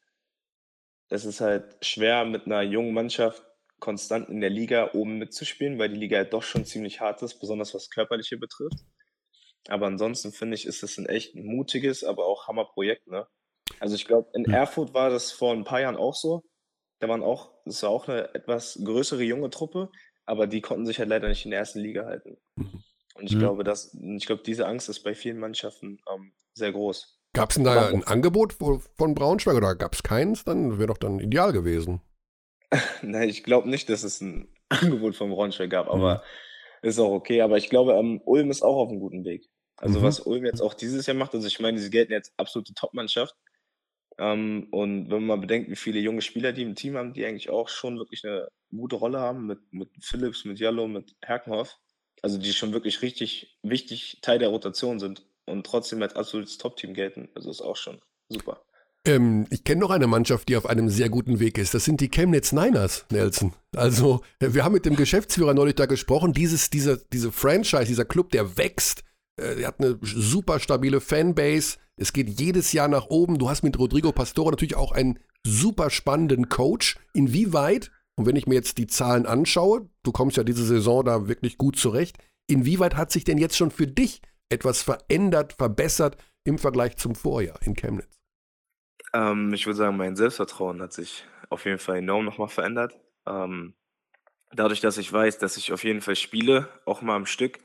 Es 1.08 1.24
ist 1.24 1.40
halt 1.40 1.76
schwer, 1.84 2.24
mit 2.24 2.46
einer 2.46 2.62
jungen 2.62 2.94
Mannschaft 2.94 3.42
konstant 3.80 4.28
in 4.28 4.40
der 4.40 4.50
Liga 4.50 4.90
oben 4.94 5.18
mitzuspielen, 5.18 5.78
weil 5.78 5.88
die 5.88 5.98
Liga 5.98 6.18
halt 6.18 6.32
doch 6.32 6.42
schon 6.42 6.64
ziemlich 6.64 7.00
hart 7.00 7.22
ist, 7.22 7.40
besonders 7.40 7.74
was 7.74 7.90
Körperliche 7.90 8.36
betrifft. 8.36 8.84
Aber 9.68 9.86
ansonsten 9.86 10.32
finde 10.32 10.54
ich, 10.54 10.66
ist 10.66 10.82
es 10.82 10.98
ein 10.98 11.06
echt 11.06 11.34
mutiges, 11.34 12.04
aber 12.04 12.26
auch 12.26 12.46
Hammerprojekt, 12.46 13.06
ne? 13.08 13.26
Also 13.78 13.94
ich 13.94 14.06
glaube, 14.06 14.30
in 14.34 14.44
Erfurt 14.46 14.94
war 14.94 15.10
das 15.10 15.32
vor 15.32 15.52
ein 15.52 15.64
paar 15.64 15.80
Jahren 15.80 15.96
auch 15.96 16.14
so. 16.14 16.42
Da 16.98 17.08
waren 17.08 17.22
auch, 17.22 17.52
das 17.64 17.82
war 17.82 17.90
auch 17.90 18.08
eine 18.08 18.34
etwas 18.34 18.78
größere 18.84 19.22
junge 19.22 19.50
Truppe, 19.50 19.90
aber 20.26 20.46
die 20.46 20.60
konnten 20.60 20.86
sich 20.86 20.98
halt 20.98 21.08
leider 21.08 21.28
nicht 21.28 21.44
in 21.44 21.50
der 21.50 21.60
ersten 21.60 21.80
Liga 21.80 22.04
halten. 22.04 22.36
Mhm. 22.56 22.82
Und 23.14 23.26
ich 23.26 23.34
mhm. 23.34 23.40
glaube, 23.40 23.64
dass, 23.64 23.94
ich 23.94 24.26
glaube, 24.26 24.42
diese 24.44 24.66
Angst 24.66 24.88
ist 24.88 25.02
bei 25.02 25.14
vielen 25.14 25.38
Mannschaften 25.38 26.00
ähm, 26.12 26.32
sehr 26.54 26.72
groß. 26.72 27.18
Gab 27.32 27.50
es 27.50 27.56
denn 27.56 27.64
da 27.64 27.88
ein 27.88 28.04
Angebot 28.04 28.54
von 28.54 29.14
Braunschweig 29.14 29.54
oder 29.54 29.76
gab 29.76 29.94
es 29.94 30.02
keins? 30.02 30.44
Dann 30.44 30.78
wäre 30.78 30.88
doch 30.88 30.98
dann 30.98 31.20
ideal 31.20 31.52
gewesen. 31.52 32.00
Nein, 33.02 33.28
ich 33.28 33.44
glaube 33.44 33.68
nicht, 33.68 33.88
dass 33.88 34.02
es 34.02 34.20
ein 34.20 34.48
Angebot 34.68 35.14
von 35.14 35.30
Braunschweig 35.30 35.70
gab, 35.70 35.88
aber 35.88 36.22
mhm. 36.82 36.88
ist 36.88 36.98
auch 36.98 37.12
okay. 37.12 37.42
Aber 37.42 37.56
ich 37.56 37.70
glaube, 37.70 37.92
ähm, 37.92 38.20
Ulm 38.24 38.50
ist 38.50 38.62
auch 38.62 38.76
auf 38.76 38.88
einem 38.88 39.00
guten 39.00 39.24
Weg. 39.24 39.48
Also 39.76 40.00
mhm. 40.00 40.04
was 40.04 40.20
Ulm 40.20 40.44
jetzt 40.44 40.60
auch 40.60 40.74
dieses 40.74 41.06
Jahr 41.06 41.16
macht, 41.16 41.34
also 41.34 41.46
ich 41.46 41.60
meine, 41.60 41.78
sie 41.78 41.90
gelten 41.90 42.12
jetzt 42.12 42.32
absolute 42.36 42.74
Top-Mannschaft. 42.74 43.34
Ähm, 44.20 44.68
und 44.70 45.10
wenn 45.10 45.24
man 45.24 45.40
bedenkt, 45.40 45.70
wie 45.70 45.76
viele 45.76 45.98
junge 45.98 46.20
Spieler 46.20 46.52
die 46.52 46.62
im 46.62 46.74
Team 46.74 46.96
haben, 46.96 47.14
die 47.14 47.24
eigentlich 47.24 47.48
auch 47.48 47.70
schon 47.70 47.96
wirklich 47.96 48.22
eine 48.24 48.48
gute 48.70 48.96
Rolle 48.96 49.18
haben, 49.18 49.46
mit, 49.46 49.72
mit 49.72 49.88
Phillips, 50.00 50.44
mit 50.44 50.60
Jallo, 50.60 50.86
mit 50.86 51.16
Herkenhoff, 51.22 51.78
also 52.20 52.36
die 52.36 52.52
schon 52.52 52.74
wirklich 52.74 53.00
richtig 53.00 53.58
wichtig 53.62 54.18
Teil 54.20 54.38
der 54.38 54.50
Rotation 54.50 55.00
sind 55.00 55.24
und 55.46 55.64
trotzdem 55.64 56.02
als 56.02 56.16
absolutes 56.16 56.58
Top-Team 56.58 56.92
gelten, 56.92 57.30
also 57.34 57.50
ist 57.50 57.62
auch 57.62 57.76
schon 57.76 57.98
super. 58.28 58.62
Ähm, 59.06 59.46
ich 59.48 59.64
kenne 59.64 59.80
noch 59.80 59.90
eine 59.90 60.06
Mannschaft, 60.06 60.50
die 60.50 60.56
auf 60.56 60.66
einem 60.66 60.90
sehr 60.90 61.08
guten 61.08 61.40
Weg 61.40 61.56
ist. 61.56 61.72
Das 61.72 61.86
sind 61.86 62.02
die 62.02 62.10
Chemnitz 62.10 62.52
Niners, 62.52 63.06
Nelson. 63.10 63.54
Also, 63.74 64.20
wir 64.38 64.62
haben 64.62 64.74
mit 64.74 64.84
dem 64.84 64.96
Geschäftsführer 64.96 65.54
neulich 65.54 65.76
da 65.76 65.86
gesprochen. 65.86 66.34
Dieses, 66.34 66.68
dieser, 66.68 66.98
diese 66.98 67.32
Franchise, 67.32 67.86
dieser 67.86 68.04
Club, 68.04 68.30
der 68.32 68.58
wächst. 68.58 69.02
Äh, 69.40 69.56
der 69.56 69.68
hat 69.68 69.80
eine 69.80 69.98
super 70.02 70.60
stabile 70.60 71.00
Fanbase. 71.00 71.78
Es 71.96 72.12
geht 72.12 72.40
jedes 72.40 72.72
Jahr 72.72 72.88
nach 72.88 73.06
oben. 73.06 73.38
Du 73.38 73.48
hast 73.48 73.62
mit 73.62 73.78
Rodrigo 73.78 74.12
Pastore 74.12 74.50
natürlich 74.50 74.76
auch 74.76 74.92
einen 74.92 75.18
super 75.44 75.90
spannenden 75.90 76.48
Coach. 76.48 76.98
Inwieweit, 77.12 77.90
und 78.16 78.26
wenn 78.26 78.36
ich 78.36 78.46
mir 78.46 78.54
jetzt 78.54 78.78
die 78.78 78.86
Zahlen 78.86 79.26
anschaue, 79.26 79.88
du 80.02 80.12
kommst 80.12 80.36
ja 80.36 80.44
diese 80.44 80.64
Saison 80.64 81.04
da 81.04 81.28
wirklich 81.28 81.58
gut 81.58 81.76
zurecht, 81.76 82.18
inwieweit 82.46 82.96
hat 82.96 83.10
sich 83.10 83.24
denn 83.24 83.38
jetzt 83.38 83.56
schon 83.56 83.70
für 83.70 83.86
dich 83.86 84.22
etwas 84.48 84.82
verändert, 84.82 85.54
verbessert 85.54 86.16
im 86.44 86.58
Vergleich 86.58 86.96
zum 86.96 87.14
Vorjahr 87.14 87.58
in 87.62 87.74
Chemnitz? 87.74 88.20
Ähm, 89.12 89.52
ich 89.54 89.66
würde 89.66 89.76
sagen, 89.76 89.96
mein 89.96 90.16
Selbstvertrauen 90.16 90.80
hat 90.82 90.92
sich 90.92 91.24
auf 91.48 91.64
jeden 91.64 91.78
Fall 91.78 91.98
enorm 91.98 92.24
nochmal 92.24 92.48
verändert. 92.48 92.98
Ähm, 93.26 93.74
dadurch, 94.52 94.80
dass 94.80 94.98
ich 94.98 95.12
weiß, 95.12 95.38
dass 95.38 95.56
ich 95.56 95.72
auf 95.72 95.84
jeden 95.84 96.00
Fall 96.00 96.16
spiele, 96.16 96.68
auch 96.86 97.02
mal 97.02 97.16
am 97.16 97.26
Stück, 97.26 97.58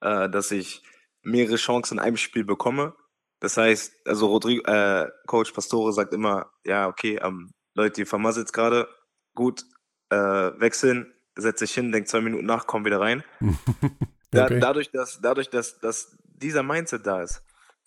äh, 0.00 0.28
dass 0.28 0.50
ich 0.50 0.82
mehrere 1.22 1.56
Chancen 1.56 1.98
in 1.98 2.04
einem 2.04 2.16
Spiel 2.16 2.44
bekomme. 2.44 2.94
Das 3.40 3.56
heißt, 3.56 4.06
also 4.06 4.26
Rodrigo, 4.26 4.62
äh, 4.70 5.10
Coach 5.26 5.52
Pastore 5.52 5.92
sagt 5.92 6.14
immer, 6.14 6.50
ja, 6.64 6.88
okay, 6.88 7.18
ähm, 7.22 7.50
Leute, 7.74 8.02
ihr 8.02 8.06
vermasselt 8.06 8.52
gerade, 8.52 8.88
gut, 9.34 9.64
äh, 10.10 10.16
wechseln, 10.16 11.12
setzt 11.34 11.60
sich 11.60 11.72
hin, 11.72 11.90
denkt 11.90 12.08
zwei 12.08 12.20
Minuten 12.20 12.46
nach, 12.46 12.66
komm 12.66 12.84
wieder 12.84 13.00
rein. 13.00 13.24
da, 14.30 14.44
okay. 14.44 14.60
dadurch, 14.60 14.90
dass, 14.90 15.20
dadurch, 15.20 15.50
dass, 15.50 15.80
dass 15.80 16.16
dieser 16.22 16.62
Mindset 16.62 17.06
da 17.06 17.22
ist, 17.22 17.42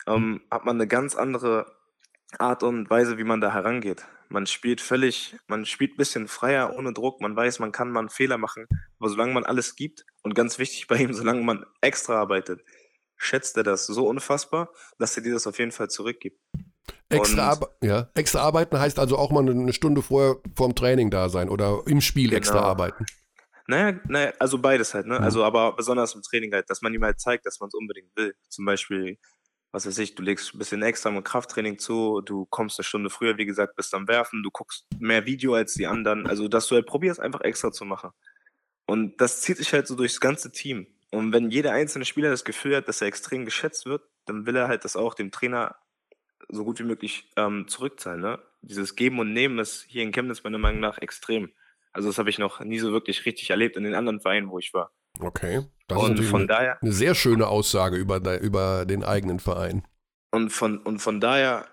ähm, 0.07 0.41
hat 0.51 0.65
man 0.65 0.77
eine 0.77 0.87
ganz 0.87 1.15
andere 1.15 1.71
Art 2.37 2.63
und 2.63 2.89
Weise, 2.89 3.17
wie 3.17 3.23
man 3.23 3.41
da 3.41 3.53
herangeht. 3.53 4.05
Man 4.29 4.47
spielt 4.47 4.81
völlig, 4.81 5.37
man 5.47 5.65
spielt 5.65 5.93
ein 5.93 5.97
bisschen 5.97 6.27
freier, 6.27 6.75
ohne 6.75 6.93
Druck. 6.93 7.21
Man 7.21 7.35
weiß, 7.35 7.59
man 7.59 7.71
kann 7.71 7.91
mal 7.91 7.99
einen 8.01 8.09
Fehler 8.09 8.37
machen. 8.37 8.67
Aber 8.99 9.09
solange 9.09 9.33
man 9.33 9.45
alles 9.45 9.75
gibt 9.75 10.05
und 10.23 10.33
ganz 10.33 10.57
wichtig 10.57 10.87
bei 10.87 10.97
ihm, 10.97 11.13
solange 11.13 11.43
man 11.43 11.65
extra 11.81 12.19
arbeitet, 12.19 12.61
schätzt 13.17 13.57
er 13.57 13.63
das 13.63 13.85
so 13.85 14.07
unfassbar, 14.07 14.69
dass 14.99 15.15
er 15.17 15.23
dir 15.23 15.33
das 15.33 15.47
auf 15.47 15.59
jeden 15.59 15.71
Fall 15.71 15.89
zurückgibt. 15.89 16.39
Extra, 17.09 17.49
Ar 17.49 17.69
ja. 17.83 18.09
extra 18.15 18.41
arbeiten 18.41 18.79
heißt 18.79 18.99
also 18.99 19.17
auch 19.17 19.31
mal 19.31 19.47
eine 19.47 19.73
Stunde 19.73 20.01
vorher 20.01 20.37
vorm 20.55 20.75
Training 20.75 21.11
da 21.11 21.29
sein 21.29 21.49
oder 21.49 21.81
im 21.85 22.01
Spiel 22.01 22.29
genau. 22.29 22.37
extra 22.37 22.59
arbeiten. 22.59 23.05
Naja, 23.67 23.99
naja, 24.07 24.33
also 24.39 24.59
beides 24.59 24.93
halt, 24.93 25.07
ne? 25.07 25.17
Mhm. 25.17 25.23
Also 25.23 25.43
aber 25.43 25.75
besonders 25.75 26.13
im 26.13 26.21
Training 26.21 26.53
halt, 26.53 26.69
dass 26.69 26.81
man 26.81 26.93
ihm 26.93 27.03
halt 27.03 27.19
zeigt, 27.19 27.45
dass 27.45 27.59
man 27.59 27.67
es 27.67 27.73
unbedingt 27.73 28.15
will. 28.15 28.35
Zum 28.49 28.65
Beispiel, 28.65 29.17
was 29.71 29.87
weiß 29.87 29.97
ich, 29.99 30.15
du 30.15 30.23
legst 30.23 30.53
ein 30.53 30.59
bisschen 30.59 30.81
extra 30.83 31.09
mit 31.09 31.25
Krafttraining 31.25 31.79
zu, 31.79 32.21
du 32.21 32.45
kommst 32.45 32.79
eine 32.79 32.83
Stunde 32.83 33.09
früher, 33.09 33.37
wie 33.37 33.45
gesagt, 33.45 33.75
bist 33.75 33.93
am 33.93 34.07
Werfen, 34.07 34.43
du 34.43 34.51
guckst 34.51 34.85
mehr 34.99 35.25
Video 35.25 35.55
als 35.55 35.73
die 35.73 35.87
anderen. 35.87 36.27
Also, 36.27 36.47
dass 36.47 36.67
du 36.67 36.75
halt 36.75 36.85
probierst, 36.85 37.19
einfach 37.19 37.41
extra 37.41 37.71
zu 37.71 37.85
machen. 37.85 38.11
Und 38.85 39.19
das 39.19 39.41
zieht 39.41 39.57
sich 39.57 39.73
halt 39.73 39.87
so 39.87 39.95
durchs 39.95 40.19
ganze 40.19 40.51
Team. 40.51 40.87
Und 41.11 41.33
wenn 41.33 41.49
jeder 41.49 41.71
einzelne 41.71 42.05
Spieler 42.05 42.29
das 42.29 42.45
Gefühl 42.45 42.75
hat, 42.75 42.87
dass 42.87 43.01
er 43.01 43.07
extrem 43.07 43.45
geschätzt 43.45 43.85
wird, 43.85 44.03
dann 44.25 44.45
will 44.45 44.55
er 44.55 44.67
halt 44.67 44.83
das 44.83 44.95
auch 44.95 45.13
dem 45.13 45.31
Trainer 45.31 45.75
so 46.49 46.63
gut 46.63 46.79
wie 46.79 46.83
möglich 46.83 47.29
ähm, 47.37 47.67
zurückzahlen. 47.67 48.21
Ne? 48.21 48.39
Dieses 48.61 48.95
Geben 48.95 49.19
und 49.19 49.33
Nehmen 49.33 49.59
ist 49.59 49.85
hier 49.87 50.03
in 50.03 50.11
Chemnitz 50.11 50.43
meiner 50.43 50.57
Meinung 50.57 50.79
nach 50.79 50.97
extrem. 50.97 51.51
Also 51.91 52.09
das 52.09 52.17
habe 52.17 52.29
ich 52.29 52.39
noch 52.39 52.59
nie 52.59 52.79
so 52.79 52.91
wirklich 52.91 53.25
richtig 53.25 53.49
erlebt 53.49 53.77
in 53.77 53.83
den 53.83 53.95
anderen 53.95 54.19
Vereinen, 54.19 54.49
wo 54.49 54.59
ich 54.59 54.73
war. 54.73 54.91
Okay. 55.19 55.65
Das 55.87 56.01
und 56.01 56.19
ist 56.19 56.29
von 56.29 56.41
eine, 56.41 56.47
daher 56.47 56.81
eine 56.81 56.91
sehr 56.91 57.15
schöne 57.15 57.47
Aussage 57.47 57.95
über, 57.97 58.41
über 58.41 58.85
den 58.85 59.03
eigenen 59.03 59.39
Verein. 59.39 59.87
Und 60.31 60.49
von, 60.49 60.79
und 60.79 60.99
von 60.99 61.21
daher, 61.21 61.67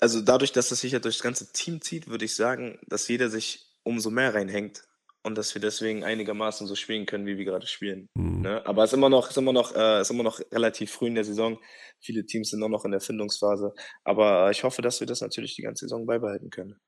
also 0.00 0.20
dadurch, 0.20 0.52
dass 0.52 0.68
das 0.68 0.80
sich 0.80 0.92
ja 0.92 0.98
durch 0.98 1.16
das 1.16 1.22
ganze 1.22 1.52
Team 1.52 1.80
zieht, 1.80 2.08
würde 2.08 2.24
ich 2.24 2.36
sagen, 2.36 2.78
dass 2.86 3.08
jeder 3.08 3.30
sich 3.30 3.66
umso 3.84 4.10
mehr 4.10 4.34
reinhängt 4.34 4.84
und 5.22 5.38
dass 5.38 5.54
wir 5.54 5.60
deswegen 5.60 6.04
einigermaßen 6.04 6.66
so 6.66 6.74
spielen 6.74 7.06
können, 7.06 7.26
wie 7.26 7.38
wir 7.38 7.44
gerade 7.44 7.66
spielen. 7.66 8.08
Mhm. 8.14 8.42
Ne? 8.42 8.66
Aber 8.66 8.84
es 8.84 8.92
ist 8.92 8.96
immer 8.96 9.08
noch, 9.08 9.30
ist 9.30 9.38
immer 9.38 9.52
noch, 9.52 9.74
äh, 9.74 10.00
ist 10.00 10.10
immer 10.10 10.24
noch 10.24 10.40
relativ 10.50 10.90
früh 10.90 11.06
in 11.06 11.14
der 11.14 11.24
Saison. 11.24 11.58
Viele 12.00 12.26
Teams 12.26 12.50
sind 12.50 12.60
noch, 12.60 12.68
noch 12.68 12.84
in 12.84 12.90
der 12.90 13.00
Findungsphase. 13.00 13.72
Aber 14.04 14.50
ich 14.50 14.64
hoffe, 14.64 14.82
dass 14.82 15.00
wir 15.00 15.06
das 15.06 15.20
natürlich 15.20 15.54
die 15.54 15.62
ganze 15.62 15.86
Saison 15.86 16.06
beibehalten 16.06 16.50
können. 16.50 16.80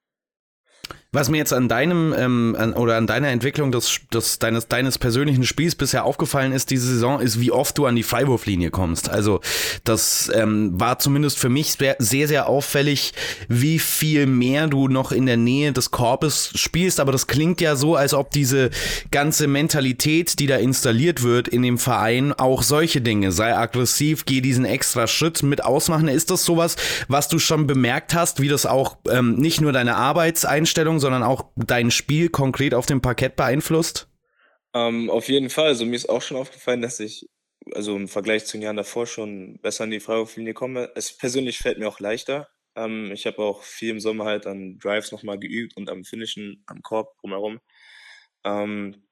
Was 1.14 1.28
mir 1.28 1.36
jetzt 1.36 1.52
an 1.52 1.68
deinem 1.68 2.12
ähm, 2.18 2.56
an, 2.58 2.72
oder 2.72 2.96
an 2.96 3.06
deiner 3.06 3.28
Entwicklung 3.28 3.70
des, 3.70 4.00
des, 4.12 4.40
deines, 4.40 4.66
deines 4.66 4.98
persönlichen 4.98 5.44
Spiels 5.44 5.76
bisher 5.76 6.04
aufgefallen 6.04 6.50
ist, 6.50 6.70
diese 6.70 6.88
Saison, 6.88 7.20
ist, 7.20 7.38
wie 7.38 7.52
oft 7.52 7.78
du 7.78 7.86
an 7.86 7.94
die 7.94 8.02
Freiwurflinie 8.02 8.72
kommst. 8.72 9.08
Also 9.08 9.40
das 9.84 10.28
ähm, 10.34 10.72
war 10.74 10.98
zumindest 10.98 11.38
für 11.38 11.48
mich 11.48 11.76
sehr, 11.98 12.28
sehr 12.28 12.48
auffällig, 12.48 13.12
wie 13.46 13.78
viel 13.78 14.26
mehr 14.26 14.66
du 14.66 14.88
noch 14.88 15.12
in 15.12 15.26
der 15.26 15.36
Nähe 15.36 15.70
des 15.70 15.92
Korbes 15.92 16.50
spielst. 16.56 16.98
Aber 16.98 17.12
das 17.12 17.28
klingt 17.28 17.60
ja 17.60 17.76
so, 17.76 17.94
als 17.94 18.12
ob 18.12 18.32
diese 18.32 18.70
ganze 19.12 19.46
Mentalität, 19.46 20.40
die 20.40 20.48
da 20.48 20.56
installiert 20.56 21.22
wird 21.22 21.46
in 21.46 21.62
dem 21.62 21.78
Verein, 21.78 22.32
auch 22.32 22.64
solche 22.64 23.00
Dinge, 23.00 23.30
sei 23.30 23.56
aggressiv, 23.56 24.24
geh 24.24 24.40
diesen 24.40 24.64
extra 24.64 25.06
Schritt 25.06 25.44
mit 25.44 25.62
ausmachen. 25.62 26.08
Ist 26.08 26.32
das 26.32 26.44
sowas, 26.44 26.74
was 27.06 27.28
du 27.28 27.38
schon 27.38 27.68
bemerkt 27.68 28.14
hast, 28.14 28.40
wie 28.40 28.48
das 28.48 28.66
auch 28.66 28.96
ähm, 29.08 29.36
nicht 29.36 29.60
nur 29.60 29.70
deine 29.70 29.94
Arbeitseinstellung, 29.94 31.03
sondern 31.05 31.22
auch 31.22 31.50
dein 31.55 31.90
Spiel 31.90 32.30
konkret 32.30 32.72
auf 32.72 32.86
dem 32.86 33.02
Parkett 33.02 33.36
beeinflusst? 33.36 34.09
Ähm, 34.72 35.11
auf 35.11 35.28
jeden 35.28 35.50
Fall. 35.50 35.66
Also 35.66 35.84
mir 35.84 35.96
ist 35.96 36.09
auch 36.09 36.22
schon 36.22 36.38
aufgefallen, 36.38 36.80
dass 36.80 36.98
ich 36.98 37.28
also 37.74 37.94
im 37.94 38.09
Vergleich 38.09 38.46
zu 38.46 38.57
den 38.57 38.62
Jahren 38.62 38.76
davor 38.76 39.07
schon 39.07 39.59
besser 39.61 39.84
an 39.84 39.90
die 39.90 40.00
Freiwurflinie 40.00 40.55
komme. 40.55 40.90
Es 40.94 41.14
persönlich 41.14 41.59
fällt 41.59 41.78
mir 41.78 41.88
auch 41.88 42.00
leichter. 42.00 42.48
Ähm, 42.74 43.12
ich 43.12 43.26
habe 43.26 43.38
auch 43.38 43.62
viel 43.64 43.90
im 43.90 44.00
Sommer 44.00 44.24
halt 44.24 44.46
an 44.46 44.78
Drives 44.78 45.12
nochmal 45.12 45.38
geübt 45.38 45.76
und 45.76 45.90
am 45.90 46.05
Finishen 46.05 46.64
am 46.66 46.80
Korb 46.80 47.14
drumherum. 47.20 47.61
Ähm, 48.44 49.05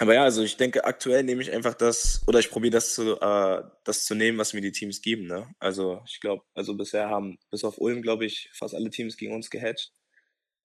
aber 0.00 0.14
ja, 0.14 0.24
also 0.24 0.42
ich 0.42 0.56
denke, 0.56 0.84
aktuell 0.84 1.22
nehme 1.22 1.42
ich 1.42 1.52
einfach 1.52 1.74
das, 1.74 2.24
oder 2.26 2.40
ich 2.40 2.50
probiere 2.50 2.72
das 2.72 2.92
zu, 2.92 3.20
äh, 3.20 3.62
das 3.84 4.04
zu 4.04 4.16
nehmen, 4.16 4.36
was 4.36 4.52
mir 4.52 4.60
die 4.62 4.72
Teams 4.72 5.00
geben. 5.00 5.28
Ne? 5.28 5.48
Also 5.60 6.02
ich 6.06 6.20
glaube, 6.20 6.42
also 6.54 6.74
bisher 6.74 7.08
haben 7.08 7.38
bis 7.50 7.62
auf 7.62 7.78
Ulm, 7.78 8.02
glaube 8.02 8.26
ich, 8.26 8.50
fast 8.52 8.74
alle 8.74 8.90
Teams 8.90 9.16
gegen 9.16 9.32
uns 9.32 9.48
gehatcht. 9.48 9.92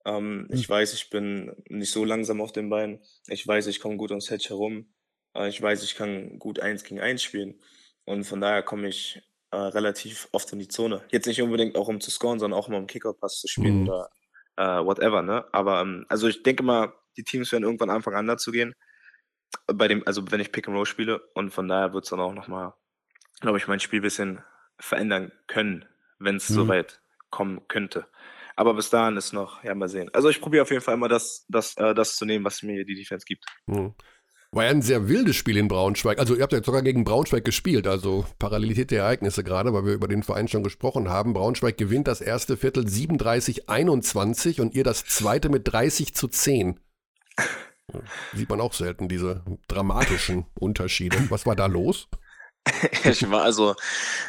Ähm, 0.05 0.47
ich 0.51 0.67
Hm. 0.67 0.69
weiß, 0.69 0.93
ich 0.93 1.09
bin 1.09 1.55
nicht 1.69 1.91
so 1.91 2.05
langsam 2.05 2.41
auf 2.41 2.51
den 2.51 2.69
Beinen. 2.69 3.01
Ich 3.27 3.47
weiß, 3.47 3.67
ich 3.67 3.79
komme 3.79 3.97
gut 3.97 4.11
ums 4.11 4.29
Hedge 4.29 4.49
herum. 4.49 4.93
Äh, 5.35 5.49
ich 5.49 5.61
weiß, 5.61 5.83
ich 5.83 5.95
kann 5.95 6.39
gut 6.39 6.59
eins 6.59 6.83
gegen 6.83 6.99
eins 7.01 7.23
spielen. 7.23 7.61
Und 8.05 8.23
von 8.25 8.41
daher 8.41 8.63
komme 8.63 8.87
ich 8.87 9.21
äh, 9.51 9.57
relativ 9.57 10.27
oft 10.31 10.51
in 10.53 10.59
die 10.59 10.67
Zone. 10.67 11.03
Jetzt 11.11 11.27
nicht 11.27 11.41
unbedingt 11.41 11.75
auch 11.75 11.87
um 11.87 12.01
zu 12.01 12.11
scoren, 12.11 12.39
sondern 12.39 12.59
auch 12.59 12.67
mal 12.67 12.77
um 12.77 12.87
Kickoff-Pass 12.87 13.39
zu 13.39 13.47
spielen 13.47 13.77
Mhm. 13.81 13.87
oder 13.87 14.09
äh, 14.57 14.63
whatever. 14.85 15.21
Ne? 15.21 15.45
Aber 15.53 15.81
ähm, 15.81 16.05
also 16.09 16.27
ich 16.27 16.43
denke 16.43 16.63
mal, 16.63 16.93
die 17.17 17.23
Teams 17.23 17.51
werden 17.51 17.63
irgendwann 17.63 17.89
anfangen 17.89 18.17
anders 18.17 18.41
zu 18.43 18.51
gehen. 18.51 18.73
Bei 19.67 19.87
dem, 19.87 20.05
also 20.07 20.23
wenn 20.31 20.39
ich 20.39 20.51
Pick 20.51 20.67
and 20.67 20.77
Roll 20.77 20.85
spiele 20.85 21.21
und 21.33 21.51
von 21.51 21.67
daher 21.67 21.93
wird 21.93 22.05
es 22.05 22.09
dann 22.09 22.19
auch 22.19 22.33
nochmal, 22.33 22.73
glaube 23.41 23.57
ich, 23.57 23.67
mein 23.67 23.79
Spiel 23.81 23.99
ein 23.99 24.03
bisschen 24.03 24.43
verändern 24.79 25.31
können, 25.47 25.85
wenn 26.19 26.37
es 26.37 26.49
Mhm. 26.49 26.55
soweit 26.55 27.01
kommen 27.31 27.67
könnte. 27.67 28.07
Aber 28.61 28.75
bis 28.75 28.91
dahin 28.91 29.17
ist 29.17 29.33
noch, 29.33 29.63
ja, 29.63 29.73
mal 29.73 29.89
sehen. 29.89 30.11
Also 30.13 30.29
ich 30.29 30.39
probiere 30.39 30.61
auf 30.61 30.69
jeden 30.69 30.83
Fall 30.83 30.93
immer 30.93 31.09
das, 31.09 31.45
das, 31.49 31.75
äh, 31.77 31.95
das 31.95 32.15
zu 32.15 32.25
nehmen, 32.25 32.45
was 32.45 32.61
mir 32.61 32.85
die 32.85 32.93
Defense 32.93 33.25
gibt. 33.25 33.43
Hm. 33.65 33.95
War 34.51 34.65
ja 34.65 34.69
ein 34.69 34.83
sehr 34.83 35.09
wildes 35.09 35.35
Spiel 35.35 35.57
in 35.57 35.67
Braunschweig. 35.67 36.19
Also 36.19 36.35
ihr 36.35 36.43
habt 36.43 36.53
ja 36.53 36.63
sogar 36.63 36.83
gegen 36.83 37.03
Braunschweig 37.03 37.43
gespielt, 37.43 37.87
also 37.87 38.23
Parallelität 38.37 38.91
der 38.91 39.01
Ereignisse 39.01 39.43
gerade, 39.43 39.73
weil 39.73 39.87
wir 39.87 39.93
über 39.93 40.07
den 40.07 40.21
Verein 40.21 40.47
schon 40.47 40.61
gesprochen 40.61 41.09
haben. 41.09 41.33
Braunschweig 41.33 41.75
gewinnt 41.75 42.07
das 42.07 42.21
erste 42.21 42.55
Viertel 42.55 42.85
37-21 42.85 44.61
und 44.61 44.75
ihr 44.75 44.83
das 44.83 45.05
zweite 45.05 45.49
mit 45.49 45.67
30 45.67 46.13
zu 46.13 46.27
10. 46.27 46.79
Ja, 47.39 47.45
Sieht 48.35 48.49
man 48.51 48.61
auch 48.61 48.73
selten, 48.73 49.09
diese 49.09 49.43
dramatischen 49.67 50.45
Unterschiede. 50.53 51.17
Was 51.31 51.47
war 51.47 51.55
da 51.55 51.65
los? 51.65 52.09
ich 53.05 53.27
war 53.31 53.41
also, 53.41 53.75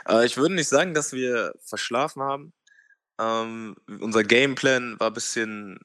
äh, 0.09 0.25
ich 0.25 0.39
würde 0.39 0.55
nicht 0.55 0.69
sagen, 0.69 0.95
dass 0.95 1.13
wir 1.13 1.53
verschlafen 1.61 2.23
haben. 2.23 2.55
Ähm, 3.23 3.77
unser 4.01 4.25
Gameplan 4.25 4.99
war 4.99 5.09
ein 5.09 5.15
bisschen, 5.15 5.79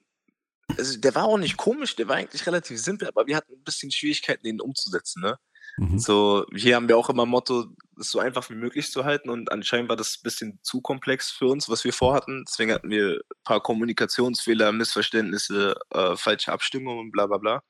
also 0.77 0.97
der 0.99 1.15
war 1.15 1.25
auch 1.25 1.37
nicht 1.37 1.57
komisch, 1.57 1.95
der 1.95 2.07
war 2.07 2.15
eigentlich 2.15 2.45
relativ 2.47 2.79
simpel, 2.79 3.07
aber 3.07 3.27
wir 3.27 3.35
hatten 3.35 3.53
ein 3.53 3.63
bisschen 3.63 3.91
Schwierigkeiten, 3.91 4.43
den 4.43 4.61
umzusetzen, 4.61 5.21
ne? 5.21 5.37
Mhm. 5.77 5.99
So, 5.99 6.45
hier 6.55 6.75
haben 6.75 6.87
wir 6.87 6.97
auch 6.97 7.09
immer 7.09 7.27
Motto, 7.27 7.67
es 7.99 8.09
so 8.09 8.19
einfach 8.19 8.49
wie 8.49 8.55
möglich 8.55 8.91
zu 8.91 9.05
halten 9.05 9.29
und 9.29 9.51
anscheinend 9.51 9.89
war 9.89 9.95
das 9.95 10.17
ein 10.17 10.23
bisschen 10.23 10.59
zu 10.63 10.81
komplex 10.81 11.29
für 11.29 11.45
uns, 11.47 11.69
was 11.69 11.83
wir 11.83 11.93
vorhatten. 11.93 12.45
Deswegen 12.47 12.71
hatten 12.71 12.89
wir 12.89 13.13
ein 13.13 13.43
paar 13.43 13.61
Kommunikationsfehler, 13.61 14.71
Missverständnisse, 14.71 15.75
äh, 15.91 16.15
falsche 16.15 16.51
Abstimmungen 16.51 16.99
und 16.99 17.11
bla 17.11 17.27
bla 17.27 17.37
bla. 17.37 17.63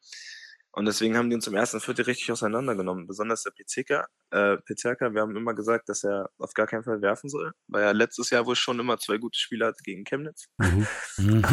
Und 0.78 0.86
deswegen 0.86 1.17
haben 1.17 1.32
die 1.32 1.36
uns 1.36 1.47
im 1.47 1.55
ersten 1.55 1.80
Viertel 1.80 2.05
richtig 2.05 2.32
auseinandergenommen. 2.32 3.07
Besonders 3.07 3.41
der 3.41 3.49
Pizzica, 3.49 4.05
äh, 4.30 4.57
Pizzica, 4.57 5.11
wir 5.11 5.21
haben 5.21 5.36
immer 5.36 5.55
gesagt, 5.55 5.89
dass 5.89 6.03
er 6.03 6.30
auf 6.38 6.53
gar 6.53 6.67
keinen 6.67 6.84
Fall 6.84 7.01
werfen 7.01 7.32
soll, 7.32 7.53
weil 7.65 7.82
er 7.82 7.95
letztes 7.95 8.30
Jahr 8.30 8.45
wohl 8.45 8.55
schon 8.55 8.80
immer 8.80 8.99
zwei 8.99 9.17
gute 9.17 9.39
Spiele 9.39 9.65
hatte 9.65 9.82
gegen 9.82 10.03
Chemnitz. 10.03 10.45
Mhm. 10.59 10.86
Mhm. 11.17 11.43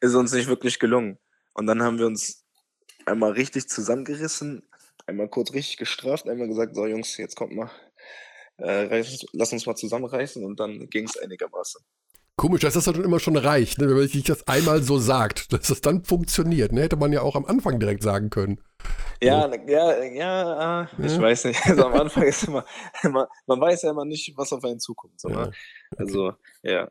Ist 0.00 0.14
uns 0.14 0.32
nicht 0.32 0.46
wirklich 0.46 0.78
gelungen. 0.78 1.18
Und 1.52 1.66
dann 1.66 1.82
haben 1.82 1.98
wir 1.98 2.06
uns 2.06 2.46
einmal 3.06 3.32
richtig 3.32 3.68
zusammengerissen, 3.68 4.68
einmal 5.04 5.28
kurz 5.28 5.52
richtig 5.52 5.78
gestraft, 5.78 6.28
einmal 6.28 6.46
gesagt, 6.46 6.76
so 6.76 6.86
Jungs, 6.86 7.16
jetzt 7.16 7.34
kommt 7.34 7.56
mal, 7.56 7.72
äh, 8.58 8.84
reiß, 8.86 9.26
lass 9.32 9.52
uns 9.52 9.66
mal 9.66 9.74
zusammenreißen 9.74 10.44
und 10.44 10.60
dann 10.60 10.88
ging 10.90 11.06
es 11.06 11.16
einigermaßen. 11.16 11.84
Komisch, 12.38 12.60
dass 12.60 12.74
das 12.74 12.84
dann 12.84 13.02
immer 13.02 13.18
schon 13.18 13.36
reicht, 13.36 13.78
ne? 13.78 13.88
wenn 13.88 13.96
man 13.96 14.06
sich 14.06 14.22
das 14.22 14.46
einmal 14.46 14.80
so 14.80 14.96
sagt, 14.98 15.52
dass 15.52 15.66
das 15.66 15.80
dann 15.80 16.04
funktioniert. 16.04 16.70
Ne? 16.72 16.82
Hätte 16.82 16.94
man 16.94 17.12
ja 17.12 17.20
auch 17.22 17.34
am 17.34 17.44
Anfang 17.44 17.80
direkt 17.80 18.04
sagen 18.04 18.30
können. 18.30 18.60
Ja, 19.20 19.50
ja, 19.66 20.04
ja, 20.04 20.82
äh, 20.84 20.86
ich 21.04 21.12
Ja? 21.12 21.20
weiß 21.20 21.46
nicht. 21.46 21.60
Also 21.66 21.84
am 21.84 21.94
Anfang 21.94 22.22
ist 22.22 22.44
immer, 22.44 22.64
immer, 23.02 23.28
man 23.48 23.60
weiß 23.60 23.82
ja 23.82 23.90
immer 23.90 24.04
nicht, 24.04 24.34
was 24.36 24.52
auf 24.52 24.62
einen 24.64 24.78
zukommt. 24.78 25.20
So, 25.20 25.28
Ja, 25.30 25.46
ne? 25.46 25.52
Also, 25.96 26.32
ja. 26.62 26.88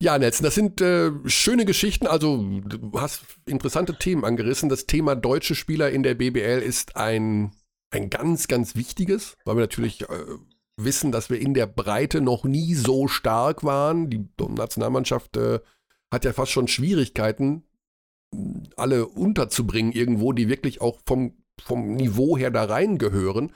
Ja, 0.00 0.18
Nelson, 0.18 0.44
das 0.44 0.54
sind 0.54 0.80
äh, 0.80 1.10
schöne 1.26 1.66
Geschichten. 1.66 2.06
Also, 2.06 2.38
du 2.38 2.92
hast 2.98 3.20
interessante 3.44 3.98
Themen 3.98 4.24
angerissen. 4.24 4.70
Das 4.70 4.86
Thema 4.86 5.16
deutsche 5.16 5.54
Spieler 5.54 5.90
in 5.90 6.02
der 6.02 6.14
BBL 6.14 6.62
ist 6.62 6.96
ein, 6.96 7.52
ein 7.90 8.08
ganz, 8.08 8.48
ganz 8.48 8.74
wichtiges, 8.74 9.36
weil 9.44 9.56
wir 9.56 9.60
natürlich 9.60 10.00
äh, 10.00 10.06
wissen, 10.84 11.12
dass 11.12 11.30
wir 11.30 11.40
in 11.40 11.54
der 11.54 11.66
Breite 11.66 12.20
noch 12.20 12.44
nie 12.44 12.74
so 12.74 13.08
stark 13.08 13.64
waren. 13.64 14.10
Die 14.10 14.28
Nationalmannschaft 14.38 15.36
äh, 15.36 15.60
hat 16.10 16.24
ja 16.24 16.32
fast 16.32 16.52
schon 16.52 16.68
Schwierigkeiten, 16.68 17.64
alle 18.76 19.06
unterzubringen 19.06 19.92
irgendwo, 19.92 20.32
die 20.32 20.48
wirklich 20.48 20.80
auch 20.80 20.98
vom, 21.06 21.34
vom 21.60 21.94
Niveau 21.94 22.36
her 22.36 22.50
da 22.50 22.64
reingehören. 22.64 23.52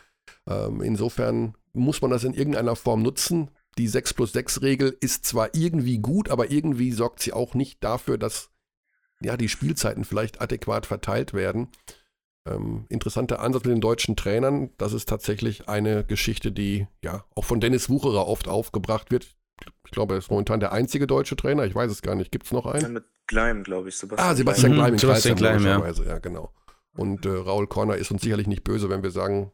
Ähm, 0.48 0.80
insofern 0.80 1.56
muss 1.72 2.02
man 2.02 2.10
das 2.10 2.24
in 2.24 2.34
irgendeiner 2.34 2.76
Form 2.76 3.02
nutzen. 3.02 3.50
Die 3.78 3.88
6 3.88 4.14
plus 4.14 4.32
6 4.32 4.62
Regel 4.62 4.96
ist 5.00 5.24
zwar 5.24 5.54
irgendwie 5.54 5.98
gut, 5.98 6.30
aber 6.30 6.50
irgendwie 6.50 6.92
sorgt 6.92 7.20
sie 7.20 7.32
auch 7.32 7.54
nicht 7.54 7.82
dafür, 7.82 8.18
dass 8.18 8.50
ja, 9.20 9.36
die 9.36 9.48
Spielzeiten 9.48 10.04
vielleicht 10.04 10.40
adäquat 10.40 10.86
verteilt 10.86 11.34
werden. 11.34 11.68
Ähm, 12.46 12.84
interessanter 12.90 13.40
Ansatz 13.40 13.64
mit 13.64 13.72
den 13.74 13.80
deutschen 13.80 14.16
Trainern. 14.16 14.70
Das 14.76 14.92
ist 14.92 15.08
tatsächlich 15.08 15.68
eine 15.68 16.04
Geschichte, 16.04 16.52
die 16.52 16.86
ja 17.02 17.24
auch 17.34 17.44
von 17.44 17.60
Dennis 17.60 17.88
Wucherer 17.88 18.26
oft 18.28 18.48
aufgebracht 18.48 19.10
wird. 19.10 19.28
Ich 19.86 19.90
glaube, 19.92 20.14
er 20.14 20.18
ist 20.18 20.30
momentan 20.30 20.60
der 20.60 20.72
einzige 20.72 21.06
deutsche 21.06 21.36
Trainer. 21.36 21.64
Ich 21.64 21.74
weiß 21.74 21.90
es 21.90 22.02
gar 22.02 22.14
nicht. 22.16 22.30
Gibt 22.32 22.46
es 22.46 22.52
noch 22.52 22.66
einen? 22.66 22.92
Mit 22.92 23.04
Gleim, 23.26 23.62
glaube 23.62 23.88
ich. 23.88 23.96
Sebastian 23.96 24.30
Ah, 24.30 24.34
Sebastian 24.34 24.72
Mhm, 24.72 24.76
Gleim 24.76 24.92
in 24.92 24.98
Sebastian 24.98 25.36
Kreisheim, 25.36 25.58
Gleim, 25.58 25.66
ja. 25.70 25.76
logischerweise, 25.76 26.08
ja. 26.10 26.18
genau. 26.18 26.52
Und 26.96 27.26
äh, 27.26 27.30
Raul 27.30 27.66
Korner 27.66 27.96
ist 27.96 28.10
uns 28.12 28.22
sicherlich 28.22 28.46
nicht 28.46 28.62
böse, 28.62 28.88
wenn 28.88 29.02
wir 29.02 29.10
sagen, 29.10 29.50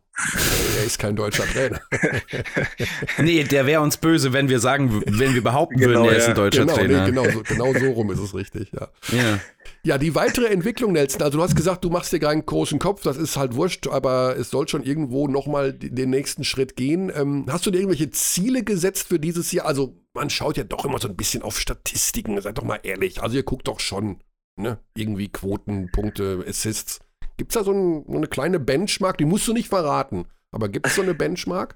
er 0.79 0.85
ist 0.85 0.99
kein 0.99 1.17
deutscher 1.17 1.45
Trainer. 1.45 1.81
Nee, 3.19 3.45
der 3.45 3.67
wäre 3.67 3.81
uns 3.81 3.97
böse, 3.97 4.33
wenn 4.33 4.49
wir 4.49 4.61
sagen, 4.61 5.03
wenn 5.07 5.35
wir 5.35 5.43
behaupten 5.43 5.79
Genau, 5.79 6.01
würden, 6.03 6.05
er 6.13 6.17
ist 6.17 6.25
ja. 6.25 6.29
ein 6.31 6.35
deutscher 6.35 6.61
genau, 6.67 6.75
Trainer. 6.75 7.01
Nee, 7.05 7.11
genau, 7.11 7.31
so, 7.31 7.43
genau 7.43 7.73
so 7.73 7.91
rum 7.93 8.11
ist 8.11 8.19
es 8.19 8.35
richtig, 8.35 8.73
ja. 8.73 8.89
Ja. 9.13 9.41
Ja, 9.83 9.97
die 9.97 10.15
weitere 10.15 10.47
Entwicklung, 10.47 10.93
Nelson, 10.93 11.23
also 11.23 11.39
du 11.39 11.45
hast 11.45 11.57
gesagt, 11.57 11.85
du 11.85 11.91
machst 11.91 12.13
dir 12.13 12.21
keinen 12.21 12.45
großen 12.45 12.79
Kopf, 12.79 13.03
das 13.03 13.17
ist 13.17 13.39
halt 13.39 13.55
wurscht, 13.55 13.87
aber 13.87 14.37
es 14.37 14.51
soll 14.51 14.69
schon 14.69 14.83
irgendwo 14.83 15.27
nochmal 15.27 15.73
den 15.73 16.11
nächsten 16.11 16.45
Schritt 16.45 16.77
gehen. 16.77 17.11
Ähm, 17.15 17.47
hast 17.49 17.65
du 17.65 17.71
dir 17.71 17.79
irgendwelche 17.79 18.11
Ziele 18.11 18.63
gesetzt 18.63 19.09
für 19.09 19.19
dieses 19.19 19.53
Jahr? 19.53 19.65
Also 19.65 19.97
man 20.13 20.29
schaut 20.29 20.59
ja 20.59 20.65
doch 20.65 20.85
immer 20.85 20.99
so 20.99 21.09
ein 21.09 21.17
bisschen 21.17 21.43
auf 21.43 21.59
Statistiken, 21.59 22.39
seid 22.43 22.59
doch 22.59 22.65
mal 22.65 22.81
ehrlich. 22.83 23.23
Also 23.23 23.37
ihr 23.37 23.43
guckt 23.43 23.69
doch 23.69 23.81
schon, 23.81 24.23
ne, 24.57 24.79
irgendwie 24.95 25.29
Quoten, 25.29 25.91
Punkte, 25.91 26.45
Assists. 26.47 27.01
Gibt's 27.39 27.55
da 27.55 27.65
so, 27.65 27.73
ein, 27.73 28.05
eine 28.07 28.27
kleine 28.27 28.61
Benchmark? 28.61 29.17
Die 29.17 29.25
musst 29.25 29.49
du 29.49 29.55
nicht 29.55 29.69
verraten, 29.69 30.27
aber 30.53 30.69
gibt's 30.69 30.95
so 30.95 31.01
eine 31.01 31.15
Benchmark? 31.15 31.75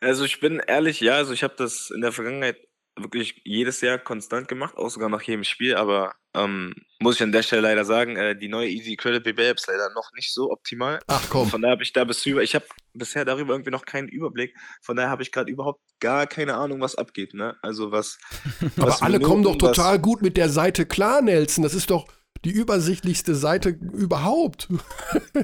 Also 0.00 0.24
ich 0.24 0.38
bin 0.40 0.60
ehrlich, 0.66 1.00
ja, 1.00 1.14
also 1.14 1.32
ich 1.32 1.44
habe 1.44 1.54
das 1.56 1.90
in 1.94 2.02
der 2.02 2.12
Vergangenheit 2.12 2.58
wirklich 2.98 3.40
jedes 3.44 3.80
Jahr 3.80 3.98
konstant 3.98 4.48
gemacht, 4.48 4.76
auch 4.76 4.90
sogar 4.90 5.08
nach 5.08 5.22
jedem 5.22 5.44
Spiel, 5.44 5.74
aber 5.76 6.14
ähm, 6.34 6.74
muss 7.00 7.16
ich 7.16 7.22
an 7.22 7.32
der 7.32 7.42
Stelle 7.42 7.62
leider 7.62 7.84
sagen, 7.84 8.16
äh, 8.16 8.36
die 8.36 8.48
neue 8.48 8.68
Easy 8.68 8.96
Credit 8.96 9.22
BB 9.22 9.38
App 9.40 9.56
ist 9.58 9.66
leider 9.66 9.90
noch 9.94 10.10
nicht 10.14 10.32
so 10.32 10.50
optimal. 10.50 10.98
Ach 11.06 11.22
komm. 11.30 11.48
Von 11.48 11.62
daher 11.62 11.72
habe 11.72 11.82
ich 11.82 11.92
da 11.92 12.04
bis 12.04 12.24
über, 12.26 12.42
ich 12.42 12.54
habe 12.54 12.64
bisher 12.94 13.24
darüber 13.24 13.54
irgendwie 13.54 13.70
noch 13.70 13.84
keinen 13.84 14.08
Überblick. 14.08 14.54
Von 14.82 14.96
daher 14.96 15.10
habe 15.10 15.22
ich 15.22 15.32
gerade 15.32 15.50
überhaupt 15.50 15.80
gar 16.00 16.26
keine 16.26 16.54
Ahnung, 16.54 16.80
was 16.80 16.94
abgeht. 16.94 17.34
Ne? 17.34 17.56
Also 17.62 17.92
was. 17.92 18.18
Aber 18.76 18.88
was 18.88 19.02
alle 19.02 19.20
kommen 19.20 19.42
doch 19.42 19.52
Minuten, 19.52 19.68
was- 19.68 19.76
total 19.76 19.98
gut 19.98 20.22
mit 20.22 20.36
der 20.36 20.48
Seite 20.48 20.86
klar, 20.86 21.22
Nelson. 21.22 21.62
Das 21.64 21.74
ist 21.74 21.90
doch 21.90 22.06
die 22.44 22.50
übersichtlichste 22.50 23.34
Seite 23.34 23.70
überhaupt. 23.70 24.68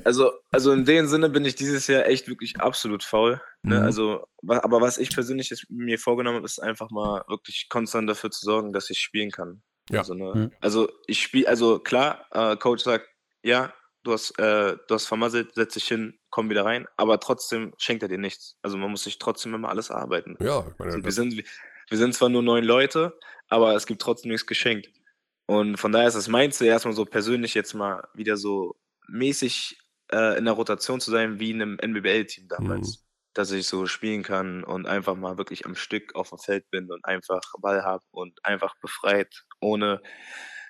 Also, 0.05 0.33
also 0.51 0.73
in 0.73 0.85
dem 0.85 1.07
Sinne 1.07 1.29
bin 1.29 1.45
ich 1.45 1.55
dieses 1.55 1.87
Jahr 1.87 2.07
echt 2.07 2.29
wirklich 2.29 2.61
absolut 2.61 3.03
faul. 3.03 3.41
Ne? 3.63 3.79
Mhm. 3.79 3.83
Also, 3.85 4.27
aber 4.47 4.81
was 4.81 4.99
ich 4.99 5.13
persönlich 5.13 5.67
mir 5.69 5.99
vorgenommen 5.99 6.37
habe, 6.37 6.47
ist 6.47 6.63
einfach 6.63 6.91
mal 6.91 7.25
wirklich 7.29 7.69
konstant 7.69 8.09
dafür 8.09 8.31
zu 8.31 8.45
sorgen, 8.45 8.73
dass 8.73 8.91
ich 8.91 8.99
spielen 8.99 9.31
kann. 9.31 9.63
Ja. 9.91 10.01
Also, 10.01 10.15
ne? 10.15 10.33
Mhm. 10.35 10.51
also 10.61 10.89
ich 11.07 11.23
spiele, 11.23 11.49
also 11.49 11.79
klar, 11.79 12.27
äh, 12.33 12.57
Coach 12.57 12.85
sagt, 12.85 13.09
ja, 13.43 13.73
du 14.05 14.13
hast, 14.13 14.39
äh, 14.39 14.77
du 14.87 14.95
hast 14.95 15.07
vermasselt, 15.07 15.55
setz 15.55 15.75
dich 15.75 15.89
hin, 15.89 16.19
komm 16.31 16.51
wieder 16.51 16.65
rein, 16.65 16.87
aber 16.97 17.21
trotzdem 17.21 17.73
schenkt 17.79 18.03
er 18.03 18.09
dir 18.09 18.19
nichts. 18.19 18.57
Also 18.63 18.77
man 18.77 18.91
muss 18.91 19.05
sich 19.05 19.19
trotzdem 19.19 19.55
immer 19.55 19.69
alles 19.69 19.91
arbeiten. 19.91 20.37
Ja, 20.41 20.67
ich 20.69 20.79
meine, 20.79 20.93
Also 20.93 21.05
wir, 21.05 21.13
sind, 21.13 21.45
wir 21.89 21.99
sind 21.99 22.15
zwar 22.15 22.29
nur 22.29 22.43
neun 22.43 22.65
Leute, 22.65 23.19
aber 23.49 23.75
es 23.75 23.87
gibt 23.87 24.03
trotzdem 24.03 24.31
nichts 24.31 24.47
geschenkt. 24.47 24.91
Und 25.49 25.79
von 25.79 25.93
daher 25.93 26.09
ist 26.09 26.29
mein 26.29 26.53
Ziel, 26.53 26.67
erstmal 26.67 26.93
so 26.95 27.07
persönlich 27.07 27.55
jetzt 27.55 27.73
mal 27.73 28.07
wieder 28.13 28.37
so 28.37 28.77
mäßig 29.09 29.79
äh, 30.13 30.37
in 30.37 30.45
der 30.45 30.53
Rotation 30.53 31.01
zu 31.01 31.11
sein, 31.11 31.41
wie 31.41 31.53
in 31.53 31.63
einem 31.63 31.79
NBBL-Team 31.81 32.49
damals. 32.49 33.07
Dass 33.33 33.51
ich 33.51 33.67
so 33.67 33.87
spielen 33.87 34.23
kann 34.23 34.63
und 34.63 34.87
einfach 34.87 35.17
mal 35.17 35.39
wirklich 35.39 35.65
am 35.65 35.75
Stück 35.75 36.15
auf 36.15 36.29
dem 36.29 36.39
Feld 36.39 36.71
bin 36.71 36.91
und 36.91 37.03
einfach 37.07 37.41
Ball 37.61 37.83
habe 37.83 38.05
und 38.11 38.45
einfach 38.45 38.75
befreit, 38.83 39.45
ohne 39.61 40.03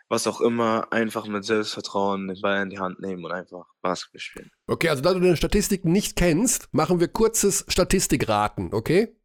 was 0.09 0.29
auch 0.29 0.41
immer, 0.41 0.93
einfach 0.93 1.27
mit 1.27 1.45
Selbstvertrauen 1.45 2.29
den 2.29 2.41
Ball 2.41 2.63
in 2.63 2.71
die 2.71 2.79
Hand 2.79 3.01
nehmen 3.01 3.25
und 3.25 3.33
einfach 3.33 3.67
Basketball 3.83 4.21
spielen. 4.21 4.51
Okay, 4.69 4.91
also 4.91 5.03
da 5.03 5.13
du 5.13 5.21
deine 5.21 5.37
Statistiken 5.37 5.91
nicht 5.91 6.15
kennst, 6.15 6.73
machen 6.73 7.01
wir 7.01 7.09
kurzes 7.09 7.65
Statistikraten, 7.69 8.73
okay? 8.73 9.17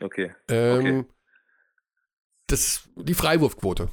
Okay. 0.00 0.34
Ähm, 0.48 1.06
Das, 2.48 2.88
die 2.96 3.14
Freiwurfquote. 3.14 3.90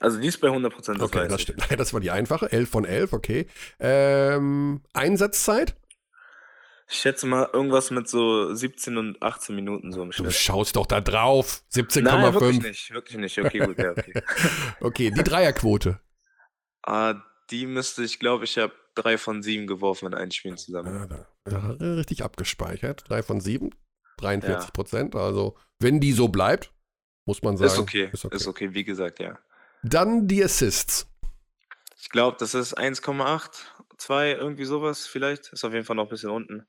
Also 0.00 0.18
die 0.18 0.26
ist 0.28 0.38
bei 0.40 0.48
100 0.48 0.72
Prozent. 0.72 1.00
Okay, 1.02 1.28
das 1.28 1.42
stimmt. 1.42 1.62
Das 1.78 1.92
war 1.92 2.00
die 2.00 2.10
einfache. 2.10 2.50
11 2.50 2.68
von 2.70 2.84
11, 2.84 3.12
okay. 3.12 3.46
Ähm, 3.78 4.82
Einsatzzeit? 4.94 5.76
Ich 6.88 6.98
schätze 6.98 7.26
mal 7.26 7.48
irgendwas 7.52 7.90
mit 7.92 8.08
so 8.08 8.52
17 8.52 8.96
und 8.96 9.22
18 9.22 9.54
Minuten 9.54 9.92
so 9.92 10.02
im 10.02 10.08
Du 10.10 10.16
Schnitt. 10.16 10.32
schaust 10.32 10.74
doch 10.74 10.86
da 10.86 11.00
drauf. 11.00 11.62
Nein, 11.76 11.84
wirklich 12.34 12.56
17,5. 12.58 12.62
nicht, 12.66 12.90
wirklich 12.92 13.16
nicht. 13.18 13.38
Okay, 13.38 13.58
gut, 13.60 13.78
ja, 13.78 13.90
okay. 13.92 14.12
Okay, 14.80 15.10
die 15.12 15.22
Dreierquote. 15.22 16.00
ah, 16.82 17.14
die 17.50 17.66
müsste 17.66 18.02
ich, 18.02 18.18
glaube 18.18 18.44
ich, 18.44 18.58
habe 18.58 18.72
drei 18.94 19.18
von 19.18 19.42
sieben 19.42 19.66
geworfen 19.66 20.06
in 20.06 20.14
allen 20.14 20.30
Spielen 20.32 20.56
zusammen. 20.56 20.94
Ja, 20.94 21.06
da, 21.06 21.76
ja, 21.80 21.94
richtig 21.94 22.24
abgespeichert. 22.24 23.04
3 23.08 23.22
von 23.22 23.40
7, 23.40 23.70
43 24.18 24.72
Prozent. 24.72 25.14
Also, 25.14 25.56
wenn 25.78 26.00
die 26.00 26.12
so 26.12 26.28
bleibt, 26.28 26.72
muss 27.24 27.42
man 27.42 27.56
sagen. 27.56 27.70
ist, 27.72 27.78
okay, 27.78 28.10
Ist 28.12 28.24
okay. 28.24 28.36
ist 28.36 28.46
okay, 28.48 28.74
wie 28.74 28.84
gesagt, 28.84 29.20
ja. 29.20 29.38
Dann 29.82 30.26
die 30.26 30.42
Assists. 30.44 31.06
Ich 32.00 32.10
glaube, 32.10 32.36
das 32.38 32.54
ist 32.54 32.78
1,8, 32.78 33.48
2, 33.98 34.32
irgendwie 34.32 34.64
sowas 34.64 35.06
vielleicht. 35.06 35.52
Ist 35.52 35.64
auf 35.64 35.72
jeden 35.72 35.84
Fall 35.84 35.96
noch 35.96 36.04
ein 36.04 36.08
bisschen 36.08 36.30
unten. 36.30 36.66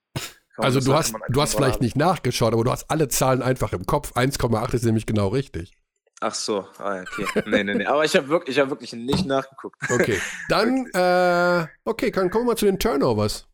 Kann 0.55 0.65
Also 0.65 0.79
du 0.79 0.93
hast, 0.93 1.13
du 1.29 1.41
hast 1.41 1.55
vielleicht 1.55 1.75
haben. 1.75 1.83
nicht 1.83 1.95
nachgeschaut, 1.95 2.53
aber 2.53 2.63
du 2.63 2.71
hast 2.71 2.89
alle 2.91 3.07
Zahlen 3.07 3.41
einfach 3.41 3.73
im 3.73 3.85
Kopf. 3.85 4.11
1,8 4.13 4.73
ist 4.73 4.83
nämlich 4.83 5.05
genau 5.05 5.29
richtig. 5.29 5.73
Ach 6.23 6.35
so, 6.35 6.67
ah, 6.77 7.01
okay. 7.01 7.25
Nee, 7.47 7.63
nee, 7.63 7.73
nee. 7.73 7.85
Aber 7.85 8.05
ich 8.05 8.15
habe 8.15 8.27
wirklich, 8.29 8.55
ich 8.55 8.61
hab 8.61 8.69
wirklich 8.69 8.93
nicht 8.93 9.25
nachgeguckt. 9.25 9.77
Okay. 9.89 10.21
Dann, 10.49 10.85
äh, 10.93 11.67
okay, 11.83 12.11
dann 12.11 12.29
kommen 12.29 12.45
wir 12.45 12.51
mal 12.51 12.57
zu 12.57 12.65
den 12.65 12.77
Turnovers. 12.77 13.47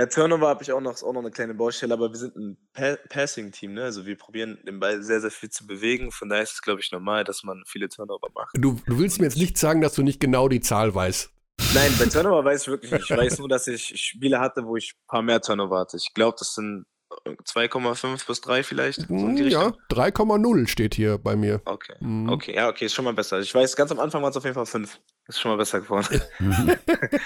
Ja, 0.00 0.06
Turnover 0.06 0.48
habe 0.48 0.62
ich 0.62 0.72
auch 0.72 0.80
noch, 0.80 0.94
ist 0.94 1.02
auch 1.02 1.12
noch 1.12 1.20
eine 1.20 1.30
kleine 1.30 1.52
Baustelle, 1.52 1.92
aber 1.92 2.10
wir 2.10 2.16
sind 2.16 2.34
ein 2.34 2.56
pa 2.72 2.96
Passing-Team, 3.10 3.74
ne? 3.74 3.82
Also 3.82 4.06
wir 4.06 4.16
probieren 4.16 4.58
den 4.66 4.80
Ball 4.80 5.02
sehr, 5.02 5.20
sehr 5.20 5.30
viel 5.30 5.50
zu 5.50 5.66
bewegen. 5.66 6.10
Von 6.10 6.30
daher 6.30 6.42
ist 6.42 6.52
es, 6.52 6.62
glaube 6.62 6.80
ich, 6.80 6.90
normal, 6.90 7.22
dass 7.22 7.44
man 7.44 7.62
viele 7.66 7.90
Turnover 7.90 8.28
macht. 8.34 8.56
Du, 8.56 8.80
du 8.86 8.98
willst 8.98 9.20
mir 9.20 9.26
jetzt 9.26 9.36
nicht 9.36 9.58
sagen, 9.58 9.82
dass 9.82 9.92
du 9.92 10.02
nicht 10.02 10.18
genau 10.18 10.48
die 10.48 10.62
Zahl 10.62 10.94
weißt. 10.94 11.30
Nein, 11.74 11.92
bei 11.98 12.06
Turnover 12.06 12.42
weiß 12.42 12.62
ich 12.62 12.68
wirklich 12.68 12.92
nicht. 12.92 13.10
Ich 13.10 13.10
weiß 13.16 13.40
nur, 13.40 13.48
dass 13.50 13.66
ich 13.66 13.92
Spiele 14.00 14.40
hatte, 14.40 14.64
wo 14.64 14.78
ich 14.78 14.94
ein 14.94 15.06
paar 15.06 15.20
mehr 15.20 15.42
Turnover 15.42 15.80
hatte. 15.80 15.98
Ich 15.98 16.14
glaube, 16.14 16.36
das 16.38 16.54
sind 16.54 16.86
2,5 17.10 18.26
bis 18.26 18.40
3 18.40 18.62
vielleicht. 18.62 19.00
So 19.02 19.08
Hm, 19.08 19.36
ja, 19.36 19.62
Richtung. 19.62 19.76
3,0 19.90 20.68
steht 20.68 20.94
hier 20.94 21.18
bei 21.18 21.34
mir. 21.36 21.60
Okay. 21.64 21.94
Mhm. 22.00 22.28
Okay, 22.28 22.54
ja, 22.54 22.68
okay, 22.68 22.86
ist 22.86 22.94
schon 22.94 23.04
mal 23.04 23.14
besser. 23.14 23.40
Ich 23.40 23.54
weiß, 23.54 23.74
ganz 23.76 23.90
am 23.90 23.98
Anfang 23.98 24.22
waren 24.22 24.30
es 24.30 24.36
auf 24.36 24.44
jeden 24.44 24.54
Fall 24.54 24.66
5. 24.66 25.00
Ist 25.26 25.40
schon 25.40 25.50
mal 25.50 25.56
besser 25.56 25.80
geworden. 25.80 26.20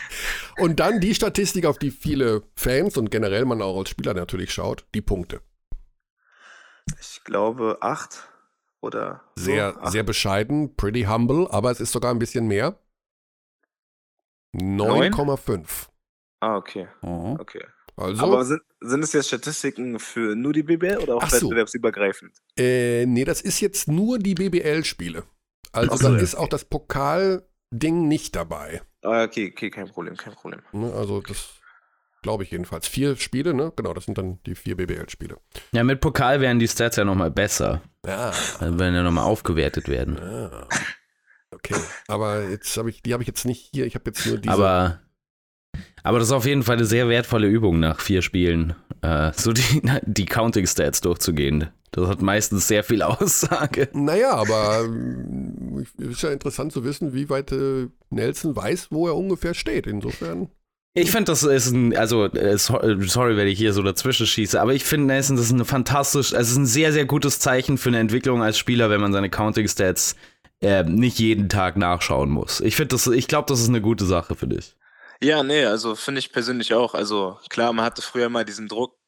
Und 0.59 0.81
dann 0.81 1.01
die 1.01 1.15
Statistik, 1.15 1.67
auf 1.67 1.79
die 1.79 1.91
viele 1.91 2.43
Fans 2.57 2.97
und 2.97 3.11
generell 3.11 3.45
man 3.45 3.61
auch 3.63 3.79
als 3.79 3.91
Spieler 3.91 4.15
natürlich 4.15 4.53
schaut, 4.53 4.87
die 4.95 5.01
Punkte. 5.03 5.41
Ich 7.01 7.23
glaube 7.25 7.79
8 7.81 8.29
oder 8.81 9.23
so. 9.37 9.45
Sehr, 9.45 9.77
Acht. 9.81 9.93
sehr 9.93 10.03
bescheiden, 10.03 10.77
pretty 10.77 11.05
humble, 11.05 11.49
aber 11.51 11.71
es 11.71 11.81
ist 11.81 11.93
sogar 11.93 12.11
ein 12.13 12.19
bisschen 12.19 12.47
mehr. 12.47 12.79
9,5. 14.55 15.89
Ah, 16.41 16.57
okay, 16.57 16.89
Oh. 17.03 17.37
okay. 17.41 17.65
Also, 17.97 18.23
Aber 18.25 18.45
sind, 18.45 18.61
sind 18.81 19.05
es 19.05 19.13
jetzt 19.13 19.29
Statistiken 19.29 19.99
für 20.01 20.35
nur 20.35 20.53
die 20.53 20.63
BBL 20.65 20.99
oder 20.99 21.17
auch 21.17 21.23
Ach 21.23 21.31
so. 21.31 21.47
wettbewerbsübergreifend? 21.47 22.33
äh, 22.59 23.07
nee, 23.07 23.25
das 23.25 23.41
ist 23.41 23.61
jetzt 23.61 23.89
nur 23.89 24.19
die 24.19 24.35
BBL-Spiele. 24.35 25.25
Also 25.73 25.91
Ach 25.93 25.97
so, 25.99 26.09
da 26.09 26.17
ja. 26.17 26.21
ist 26.23 26.35
auch 26.35 26.49
das 26.49 26.65
Pokal-Ding 26.65 28.09
nicht 28.09 28.35
dabei. 28.37 28.83
Ah, 29.03 29.25
okay, 29.25 29.53
okay, 29.55 29.71
kein 29.71 29.89
Problem, 29.89 30.17
kein 30.17 30.35
Problem. 30.35 30.61
Ne? 30.73 30.93
Also 30.93 31.21
das 31.21 31.51
glaube 32.23 32.43
ich 32.43 32.51
jedenfalls. 32.51 32.89
Vier 32.89 33.17
Spiele, 33.17 33.55
ne? 33.55 33.73
Genau, 33.77 33.93
das 33.93 34.07
sind 34.07 34.17
dann 34.19 34.41
die 34.47 34.55
vier 34.55 34.77
BBL-Spiele. 34.77 35.37
Ja, 35.73 35.85
mit 35.85 36.01
Pokal 36.01 36.41
wären 36.41 36.59
die 36.59 36.69
Stats 36.69 36.97
ja 36.97 37.05
nochmal 37.05 37.31
besser. 37.31 37.83
Ja, 38.07 38.33
Dann 38.61 38.79
werden 38.79 38.95
ja 38.95 39.03
nochmal 39.03 39.25
aufgewertet 39.25 39.89
werden. 39.89 40.17
ja. 40.21 40.67
Okay, 41.51 41.77
aber 42.09 42.49
jetzt 42.49 42.77
habe 42.77 42.91
ich, 42.91 43.01
die 43.03 43.13
habe 43.13 43.23
ich 43.23 43.29
jetzt 43.29 43.45
nicht 43.45 43.71
hier. 43.73 43.87
Ich 43.87 43.95
habe 43.95 44.05
jetzt 44.07 44.27
nur 44.27 44.39
diese. 44.39 44.53
Aber, 44.53 45.01
aber 46.03 46.19
das 46.19 46.29
ist 46.29 46.33
auf 46.33 46.47
jeden 46.47 46.63
Fall 46.63 46.77
eine 46.77 46.85
sehr 46.85 47.09
wertvolle 47.09 47.47
Übung 47.47 47.81
nach 47.81 48.01
vier 48.01 48.23
Spielen, 48.23 48.75
äh, 49.03 49.33
so 49.35 49.53
die, 49.53 49.83
die 50.03 50.27
Counting 50.27 50.67
Stats 50.67 51.01
durchzugehen. 51.01 51.69
Das 51.91 52.09
hat 52.09 52.23
meistens 52.23 52.67
sehr 52.67 52.83
viel 52.83 53.03
Aussage. 53.03 53.89
Naja, 53.93 54.33
aber 54.33 54.85
ähm, 54.85 55.87
ist 55.99 56.23
ja 56.23 56.31
interessant 56.31 56.73
zu 56.73 56.85
wissen, 56.85 57.15
wie 57.15 57.31
weit 57.31 57.53
äh, 57.53 57.89
Nelson 58.11 58.57
weiß, 58.57 58.89
wo 58.91 59.07
er 59.07 59.17
ungefähr 59.17 59.55
steht. 59.55 59.87
Insofern. 59.87 60.49
Ich 60.97 61.11
finde, 61.11 61.33
das 61.33 61.43
ist 61.43 61.71
ein, 61.71 61.97
also, 61.97 62.27
äh, 62.27 62.53
äh, 62.53 62.57
sorry, 62.57 63.37
wenn 63.37 63.49
ich 63.49 63.59
hier 63.59 63.73
so 63.73 63.83
dazwischen 63.83 64.27
schieße, 64.27 64.61
aber 64.61 64.75
ich 64.75 64.85
finde, 64.85 65.09
Nelson, 65.09 65.37
das 65.37 65.47
ist 65.47 65.53
eine 65.53 65.65
fantastisch, 65.65 66.33
es 66.33 66.51
ist 66.51 66.57
ein 66.57 66.67
sehr, 66.67 66.93
sehr 66.93 67.05
gutes 67.05 67.41
Zeichen 67.41 67.79
für 67.79 67.89
eine 67.89 67.99
Entwicklung 67.99 68.43
als 68.43 68.59
Spieler, 68.59 68.91
wenn 68.91 69.01
man 69.01 69.13
seine 69.13 69.29
Counting 69.29 69.67
Stats 69.67 70.15
äh, 70.61 70.85
nicht 70.85 71.19
jeden 71.19 71.49
Tag 71.49 71.77
nachschauen 71.77 72.31
muss. 72.31 72.61
Ich 72.61 72.77
finde, 72.77 72.89
das, 72.95 73.07
ich 73.09 73.27
glaube, 73.27 73.47
das 73.49 73.61
ist 73.61 73.69
eine 73.69 73.81
gute 73.81 74.05
Sache 74.05 74.37
für 74.37 74.47
dich. 74.47 74.77
Ja, 75.25 75.43
nee, 75.43 75.65
also 75.65 75.95
finde 75.95 76.19
ich 76.19 76.31
persönlich 76.33 76.75
auch. 76.75 76.93
Also 76.93 77.39
klar, 77.49 77.73
man 77.73 77.87
hatte 77.87 78.03
früher 78.03 78.29
mal 78.29 78.45
diesen 78.45 78.69
Druck. 78.69 78.99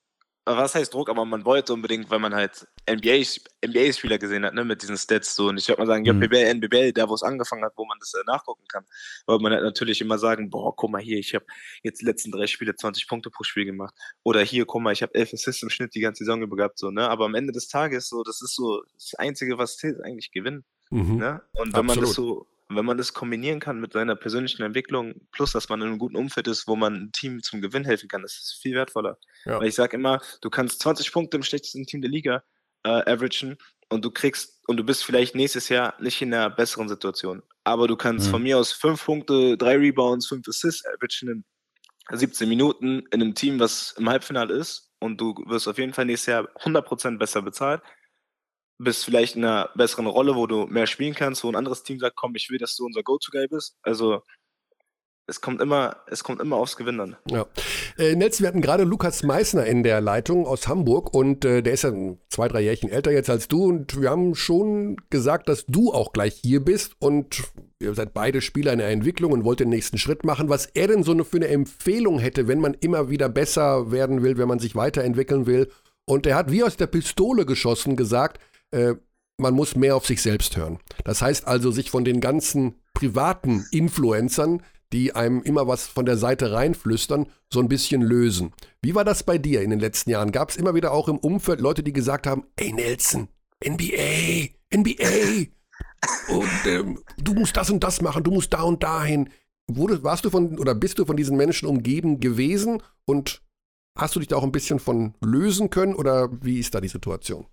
Was 0.46 0.74
heißt 0.74 0.94
Druck? 0.94 1.10
Aber 1.10 1.26
man 1.26 1.44
wollte 1.44 1.74
unbedingt, 1.74 2.08
weil 2.08 2.20
man 2.20 2.32
halt 2.34 2.66
NBA-Spieler 2.88 4.14
NBA 4.14 4.16
gesehen 4.16 4.44
hat, 4.46 4.54
ne, 4.54 4.64
mit 4.64 4.80
diesen 4.80 4.96
Stats 4.96 5.36
so. 5.36 5.48
Und 5.48 5.58
ich 5.58 5.68
würde 5.68 5.82
mal 5.82 5.86
sagen, 5.86 6.06
ja, 6.06 6.14
Mhm. 6.14 6.20
BBL, 6.20 6.44
NBL, 6.54 6.92
da 6.92 7.06
wo 7.08 7.14
es 7.14 7.22
angefangen 7.22 7.64
hat, 7.64 7.74
wo 7.76 7.84
man 7.84 7.98
das 8.00 8.14
äh, 8.14 8.22
nachgucken 8.26 8.64
kann. 8.66 8.86
Weil 9.26 9.40
man 9.40 9.52
halt 9.52 9.64
natürlich 9.64 10.00
immer 10.00 10.16
sagen, 10.16 10.48
boah, 10.48 10.74
guck 10.74 10.90
mal 10.90 11.02
hier, 11.02 11.18
ich 11.18 11.34
habe 11.34 11.44
jetzt 11.82 12.00
die 12.00 12.06
letzten 12.06 12.30
drei 12.30 12.46
Spiele 12.46 12.74
20 12.74 13.08
Punkte 13.08 13.28
pro 13.28 13.42
Spiel 13.42 13.66
gemacht. 13.66 13.94
Oder 14.22 14.40
hier, 14.40 14.64
guck 14.64 14.80
mal, 14.80 14.92
ich 14.92 15.02
habe 15.02 15.14
11 15.14 15.34
Assists 15.34 15.62
im 15.62 15.68
Schnitt 15.68 15.94
die 15.94 16.00
ganze 16.00 16.24
Saison 16.24 16.40
über 16.40 16.56
gehabt, 16.56 16.78
so, 16.78 16.90
ne. 16.90 17.10
Aber 17.10 17.26
am 17.26 17.34
Ende 17.34 17.52
des 17.52 17.68
Tages, 17.68 18.08
so, 18.08 18.22
das 18.22 18.40
ist 18.40 18.54
so 18.54 18.82
das 18.94 19.14
Einzige, 19.16 19.58
was 19.58 19.76
zählt, 19.76 20.00
eigentlich 20.02 20.30
gewinnen. 20.30 20.64
Mhm. 20.90 21.16
Ne? 21.16 21.42
Und 21.52 21.74
wenn 21.76 21.84
man 21.84 21.98
das 21.98 22.10
Absolut. 22.10 22.46
So, 22.68 22.76
wenn 22.76 22.84
man 22.84 22.98
das 22.98 23.12
kombinieren 23.12 23.60
kann 23.60 23.80
mit 23.80 23.92
seiner 23.92 24.16
persönlichen 24.16 24.62
Entwicklung, 24.62 25.14
plus 25.32 25.52
dass 25.52 25.68
man 25.68 25.80
in 25.82 25.88
einem 25.88 25.98
guten 25.98 26.16
Umfeld 26.16 26.48
ist, 26.48 26.66
wo 26.66 26.76
man 26.76 26.94
ein 26.94 27.12
Team 27.12 27.42
zum 27.42 27.60
Gewinn 27.60 27.84
helfen 27.84 28.08
kann, 28.08 28.22
das 28.22 28.32
ist 28.32 28.58
viel 28.60 28.74
wertvoller. 28.74 29.18
Ja. 29.44 29.60
Weil 29.60 29.68
ich 29.68 29.74
sage 29.74 29.96
immer, 29.96 30.20
du 30.40 30.50
kannst 30.50 30.80
20 30.80 31.12
Punkte 31.12 31.36
im 31.36 31.42
schlechtesten 31.42 31.86
Team 31.86 32.00
der 32.02 32.10
Liga 32.10 32.42
äh, 32.84 32.88
averagen 33.10 33.56
und 33.88 34.04
du 34.04 34.10
kriegst 34.10 34.60
und 34.66 34.76
du 34.78 34.84
bist 34.84 35.04
vielleicht 35.04 35.34
nächstes 35.36 35.68
Jahr 35.68 35.94
nicht 36.00 36.20
in 36.22 36.34
einer 36.34 36.50
besseren 36.50 36.88
Situation. 36.88 37.42
Aber 37.64 37.86
du 37.86 37.96
kannst 37.96 38.26
Mhm. 38.26 38.30
von 38.32 38.42
mir 38.42 38.58
aus 38.58 38.72
5 38.72 39.04
Punkte, 39.04 39.56
3 39.56 39.76
Rebounds, 39.76 40.26
5 40.26 40.46
Assists 40.48 40.84
averagen 40.86 41.44
in 42.10 42.16
17 42.18 42.48
Minuten 42.48 43.00
in 43.12 43.22
einem 43.22 43.34
Team, 43.34 43.58
was 43.60 43.94
im 43.98 44.08
Halbfinale 44.08 44.54
ist 44.54 44.92
und 45.00 45.20
du 45.20 45.34
wirst 45.46 45.68
auf 45.68 45.78
jeden 45.78 45.92
Fall 45.92 46.04
nächstes 46.06 46.26
Jahr 46.26 46.48
100% 46.60 47.18
besser 47.18 47.42
bezahlt 47.42 47.82
bist 48.78 49.04
vielleicht 49.04 49.36
in 49.36 49.44
einer 49.44 49.70
besseren 49.74 50.06
Rolle, 50.06 50.36
wo 50.36 50.46
du 50.46 50.66
mehr 50.66 50.86
spielen 50.86 51.14
kannst, 51.14 51.44
wo 51.44 51.48
ein 51.48 51.56
anderes 51.56 51.82
Team 51.82 51.98
sagt, 51.98 52.16
komm, 52.16 52.34
ich 52.34 52.50
will, 52.50 52.58
dass 52.58 52.76
du 52.76 52.84
unser 52.84 53.02
Go-To-Guy 53.02 53.48
bist. 53.48 53.76
Also 53.82 54.22
es 55.28 55.40
kommt 55.40 55.60
immer, 55.60 55.96
es 56.06 56.22
kommt 56.22 56.40
immer 56.40 56.56
aufs 56.56 56.76
Gewinn 56.76 57.00
an. 57.00 57.16
Ja. 57.28 57.46
Äh, 57.98 58.14
Nelson, 58.14 58.44
wir 58.44 58.48
hatten 58.48 58.60
gerade 58.60 58.84
Lukas 58.84 59.24
Meissner 59.24 59.66
in 59.66 59.82
der 59.82 60.00
Leitung 60.00 60.46
aus 60.46 60.68
Hamburg 60.68 61.12
und 61.12 61.44
äh, 61.44 61.62
der 61.62 61.72
ist 61.72 61.82
ja 61.82 61.92
zwei, 62.28 62.46
drei 62.46 62.60
Jährchen 62.60 62.90
älter 62.90 63.10
jetzt 63.10 63.28
als 63.28 63.48
du 63.48 63.64
und 63.64 64.00
wir 64.00 64.10
haben 64.10 64.36
schon 64.36 64.96
gesagt, 65.10 65.48
dass 65.48 65.66
du 65.66 65.92
auch 65.92 66.12
gleich 66.12 66.34
hier 66.42 66.64
bist 66.64 66.92
und 67.00 67.42
ihr 67.80 67.94
seid 67.94 68.14
beide 68.14 68.40
Spieler 68.40 68.72
in 68.72 68.78
der 68.78 68.90
Entwicklung 68.90 69.32
und 69.32 69.44
wollt 69.44 69.58
den 69.58 69.68
nächsten 69.68 69.98
Schritt 69.98 70.24
machen. 70.24 70.48
Was 70.48 70.66
er 70.66 70.86
denn 70.86 71.02
so 71.02 71.12
eine, 71.12 71.24
für 71.24 71.38
eine 71.38 71.48
Empfehlung 71.48 72.20
hätte, 72.20 72.46
wenn 72.46 72.60
man 72.60 72.74
immer 72.74 73.10
wieder 73.10 73.28
besser 73.28 73.90
werden 73.90 74.22
will, 74.22 74.38
wenn 74.38 74.48
man 74.48 74.60
sich 74.60 74.76
weiterentwickeln 74.76 75.46
will. 75.46 75.70
Und 76.04 76.24
er 76.26 76.36
hat 76.36 76.52
wie 76.52 76.62
aus 76.62 76.76
der 76.76 76.86
Pistole 76.86 77.46
geschossen 77.46 77.96
gesagt, 77.96 78.38
äh, 78.76 78.96
man 79.38 79.54
muss 79.54 79.76
mehr 79.76 79.96
auf 79.96 80.06
sich 80.06 80.22
selbst 80.22 80.56
hören. 80.56 80.78
Das 81.04 81.22
heißt 81.22 81.46
also, 81.46 81.70
sich 81.70 81.90
von 81.90 82.04
den 82.04 82.20
ganzen 82.20 82.76
privaten 82.94 83.66
Influencern, 83.70 84.62
die 84.92 85.14
einem 85.14 85.42
immer 85.42 85.66
was 85.66 85.86
von 85.86 86.06
der 86.06 86.16
Seite 86.16 86.52
reinflüstern, 86.52 87.26
so 87.52 87.60
ein 87.60 87.68
bisschen 87.68 88.02
lösen. 88.02 88.52
Wie 88.82 88.94
war 88.94 89.04
das 89.04 89.24
bei 89.24 89.36
dir 89.36 89.62
in 89.62 89.70
den 89.70 89.80
letzten 89.80 90.10
Jahren? 90.10 90.32
Gab 90.32 90.50
es 90.50 90.56
immer 90.56 90.74
wieder 90.74 90.92
auch 90.92 91.08
im 91.08 91.18
Umfeld 91.18 91.60
Leute, 91.60 91.82
die 91.82 91.92
gesagt 91.92 92.26
haben, 92.26 92.44
ey 92.56 92.72
Nelson, 92.72 93.28
NBA, 93.64 94.48
NBA, 94.74 95.46
und 96.28 96.66
ähm, 96.66 96.98
du 97.18 97.34
musst 97.34 97.56
das 97.56 97.70
und 97.70 97.82
das 97.82 98.00
machen, 98.00 98.22
du 98.22 98.30
musst 98.30 98.52
da 98.52 98.62
und 98.62 98.82
dahin. 98.82 99.30
Wurde, 99.68 100.02
warst 100.04 100.24
du 100.24 100.30
von 100.30 100.58
oder 100.58 100.74
bist 100.74 100.98
du 100.98 101.04
von 101.04 101.16
diesen 101.16 101.36
Menschen 101.36 101.68
umgeben 101.68 102.20
gewesen 102.20 102.82
und 103.04 103.42
hast 103.98 104.14
du 104.14 104.20
dich 104.20 104.28
da 104.28 104.36
auch 104.36 104.44
ein 104.44 104.52
bisschen 104.52 104.78
von 104.78 105.14
lösen 105.20 105.70
können 105.70 105.94
oder 105.94 106.28
wie 106.42 106.60
ist 106.60 106.74
da 106.74 106.80
die 106.80 106.88
Situation? 106.88 107.46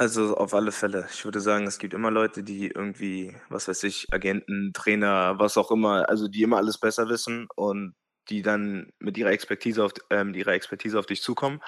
Also 0.00 0.36
auf 0.36 0.54
alle 0.54 0.70
Fälle. 0.70 1.08
Ich 1.12 1.24
würde 1.24 1.40
sagen, 1.40 1.66
es 1.66 1.78
gibt 1.78 1.92
immer 1.92 2.10
Leute, 2.12 2.44
die 2.44 2.68
irgendwie, 2.68 3.34
was 3.48 3.66
weiß 3.66 3.82
ich, 3.82 4.06
Agenten, 4.12 4.72
Trainer, 4.72 5.34
was 5.40 5.56
auch 5.58 5.72
immer, 5.72 6.08
also 6.08 6.28
die 6.28 6.42
immer 6.44 6.58
alles 6.58 6.78
besser 6.78 7.08
wissen 7.08 7.48
und 7.56 7.94
die 8.28 8.42
dann 8.42 8.92
mit 9.00 9.18
ihrer 9.18 9.30
Expertise 9.32 9.84
auf, 9.84 9.92
äh, 10.10 10.24
ihrer 10.36 10.52
Expertise 10.52 10.98
auf 11.00 11.06
dich 11.06 11.20
zukommen. 11.22 11.60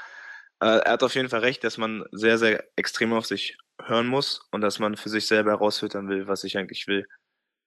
Äh, 0.60 0.66
er 0.84 0.92
hat 0.92 1.02
auf 1.02 1.14
jeden 1.16 1.28
Fall 1.28 1.40
recht, 1.40 1.64
dass 1.64 1.76
man 1.78 2.04
sehr, 2.12 2.38
sehr 2.38 2.64
extrem 2.76 3.12
auf 3.14 3.26
sich 3.26 3.56
hören 3.82 4.06
muss 4.06 4.42
und 4.52 4.60
dass 4.60 4.78
man 4.78 4.96
für 4.96 5.08
sich 5.08 5.26
selber 5.26 5.50
herausfiltern 5.52 6.08
will, 6.08 6.28
was 6.28 6.44
ich 6.44 6.56
eigentlich 6.56 6.86
will. 6.86 7.06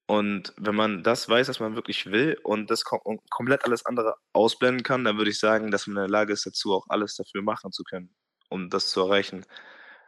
Und 0.07 0.53
wenn 0.57 0.75
man 0.75 1.03
das 1.03 1.29
weiß, 1.29 1.47
dass 1.47 1.59
man 1.61 1.75
wirklich 1.75 2.07
will 2.07 2.37
und 2.43 2.71
das 2.71 2.83
kom 2.85 2.99
und 3.03 3.21
komplett 3.31 3.65
alles 3.65 3.85
andere 3.85 4.15
ausblenden 4.33 4.83
kann, 4.83 5.03
dann 5.05 5.17
würde 5.17 5.31
ich 5.31 5.39
sagen, 5.39 5.71
dass 5.71 5.87
man 5.87 5.97
in 5.97 6.03
der 6.03 6.09
Lage 6.09 6.33
ist, 6.33 6.45
dazu 6.45 6.73
auch 6.73 6.85
alles 6.89 7.15
dafür 7.15 7.41
machen 7.43 7.71
zu 7.71 7.83
können, 7.83 8.15
um 8.49 8.69
das 8.69 8.89
zu 8.89 9.01
erreichen. 9.01 9.45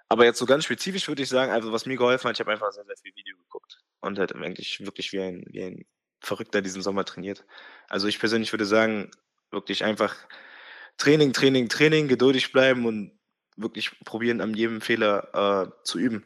Aber 0.08 0.26
jetzt 0.26 0.40
so 0.40 0.46
ganz 0.46 0.66
spezifisch 0.66 1.08
würde 1.08 1.24
ich 1.24 1.30
sagen, 1.30 1.52
also 1.52 1.72
was 1.72 1.86
mir 1.86 1.98
geholfen 1.98 2.30
hat, 2.30 2.36
ich 2.36 2.40
habe 2.40 2.52
einfach 2.52 2.72
sehr, 2.72 2.86
sehr 2.86 2.98
viel 2.98 3.16
Video 3.16 3.36
geguckt 3.38 3.80
und 4.02 4.20
halt 4.20 4.36
eigentlich 4.36 4.86
wirklich 4.86 5.12
wie 5.14 5.20
ein, 5.20 5.44
wie 5.48 5.64
ein 5.64 5.86
Verrückter 6.20 6.62
diesen 6.62 6.82
Sommer 6.82 7.06
trainiert. 7.06 7.46
Also 7.88 8.08
ich 8.08 8.20
persönlich 8.20 8.52
würde 8.54 8.66
sagen, 8.66 9.12
wirklich 9.52 9.84
einfach 9.84 10.16
Training, 10.98 11.34
Training, 11.34 11.70
Training, 11.70 12.08
geduldig 12.08 12.52
bleiben 12.52 12.86
und 12.86 13.12
wirklich 13.58 14.00
probieren, 14.02 14.42
an 14.42 14.54
jedem 14.54 14.82
Fehler 14.82 15.66
äh, 15.66 15.84
zu 15.84 16.00
üben. 16.00 16.24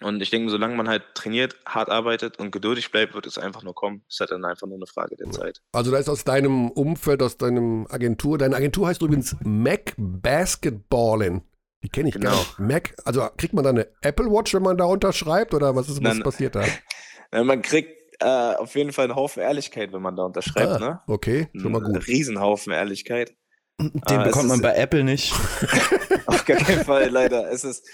Und 0.00 0.20
ich 0.20 0.30
denke, 0.30 0.50
solange 0.50 0.74
man 0.74 0.88
halt 0.88 1.02
trainiert, 1.14 1.56
hart 1.66 1.90
arbeitet 1.90 2.38
und 2.38 2.50
geduldig 2.50 2.90
bleibt, 2.90 3.14
wird 3.14 3.26
es 3.26 3.38
einfach 3.38 3.62
nur 3.62 3.74
kommen. 3.74 4.02
Es 4.08 4.14
ist 4.14 4.20
halt 4.20 4.30
dann 4.32 4.44
einfach 4.44 4.66
nur 4.66 4.76
eine 4.76 4.86
Frage 4.86 5.16
der 5.16 5.30
Zeit. 5.30 5.62
Also 5.72 5.90
da 5.90 5.98
ist 5.98 6.08
aus 6.08 6.24
deinem 6.24 6.70
Umfeld, 6.70 7.22
aus 7.22 7.36
deinem 7.36 7.86
Agentur, 7.88 8.38
deine 8.38 8.56
Agentur 8.56 8.88
heißt 8.88 9.02
übrigens 9.02 9.36
Mac 9.44 9.94
Basketballin. 9.96 11.42
Die 11.82 11.88
kenne 11.88 12.08
ich 12.08 12.14
Genau. 12.14 12.30
gar 12.30 12.38
nicht. 12.38 12.58
Mac, 12.58 12.94
also 13.04 13.28
kriegt 13.36 13.52
man 13.54 13.64
da 13.64 13.70
eine 13.70 13.88
Apple 14.02 14.26
Watch, 14.30 14.54
wenn 14.54 14.62
man 14.62 14.76
da 14.76 14.84
unterschreibt 14.84 15.52
oder 15.54 15.74
was 15.74 15.88
ist 15.88 15.96
was 16.02 16.14
Nein. 16.14 16.22
passiert 16.22 16.54
da? 16.54 16.64
Man 17.44 17.62
kriegt 17.62 17.96
äh, 18.20 18.26
auf 18.26 18.74
jeden 18.74 18.92
Fall 18.92 19.06
einen 19.06 19.16
Haufen 19.16 19.42
Ehrlichkeit, 19.42 19.90
wenn 19.92 20.02
man 20.02 20.14
da 20.16 20.24
unterschreibt. 20.24 20.68
Ah, 20.68 20.78
Ne? 20.78 21.00
Okay, 21.06 21.48
schon 21.56 21.72
mal 21.72 21.82
Einen 21.82 21.94
gut. 21.94 22.06
Riesenhaufen 22.06 22.72
Ehrlichkeit. 22.72 23.34
Den 23.80 23.90
Ah, 24.04 24.24
bekommt 24.24 24.48
man 24.48 24.56
ist- 24.58 24.62
bei 24.62 24.74
Apple 24.74 25.02
nicht. 25.02 25.32
Auf 26.26 26.44
gar 26.44 26.58
keinen 26.58 26.84
Fall, 26.84 27.08
leider. 27.08 27.50
Es 27.50 27.64
ist, 27.64 27.88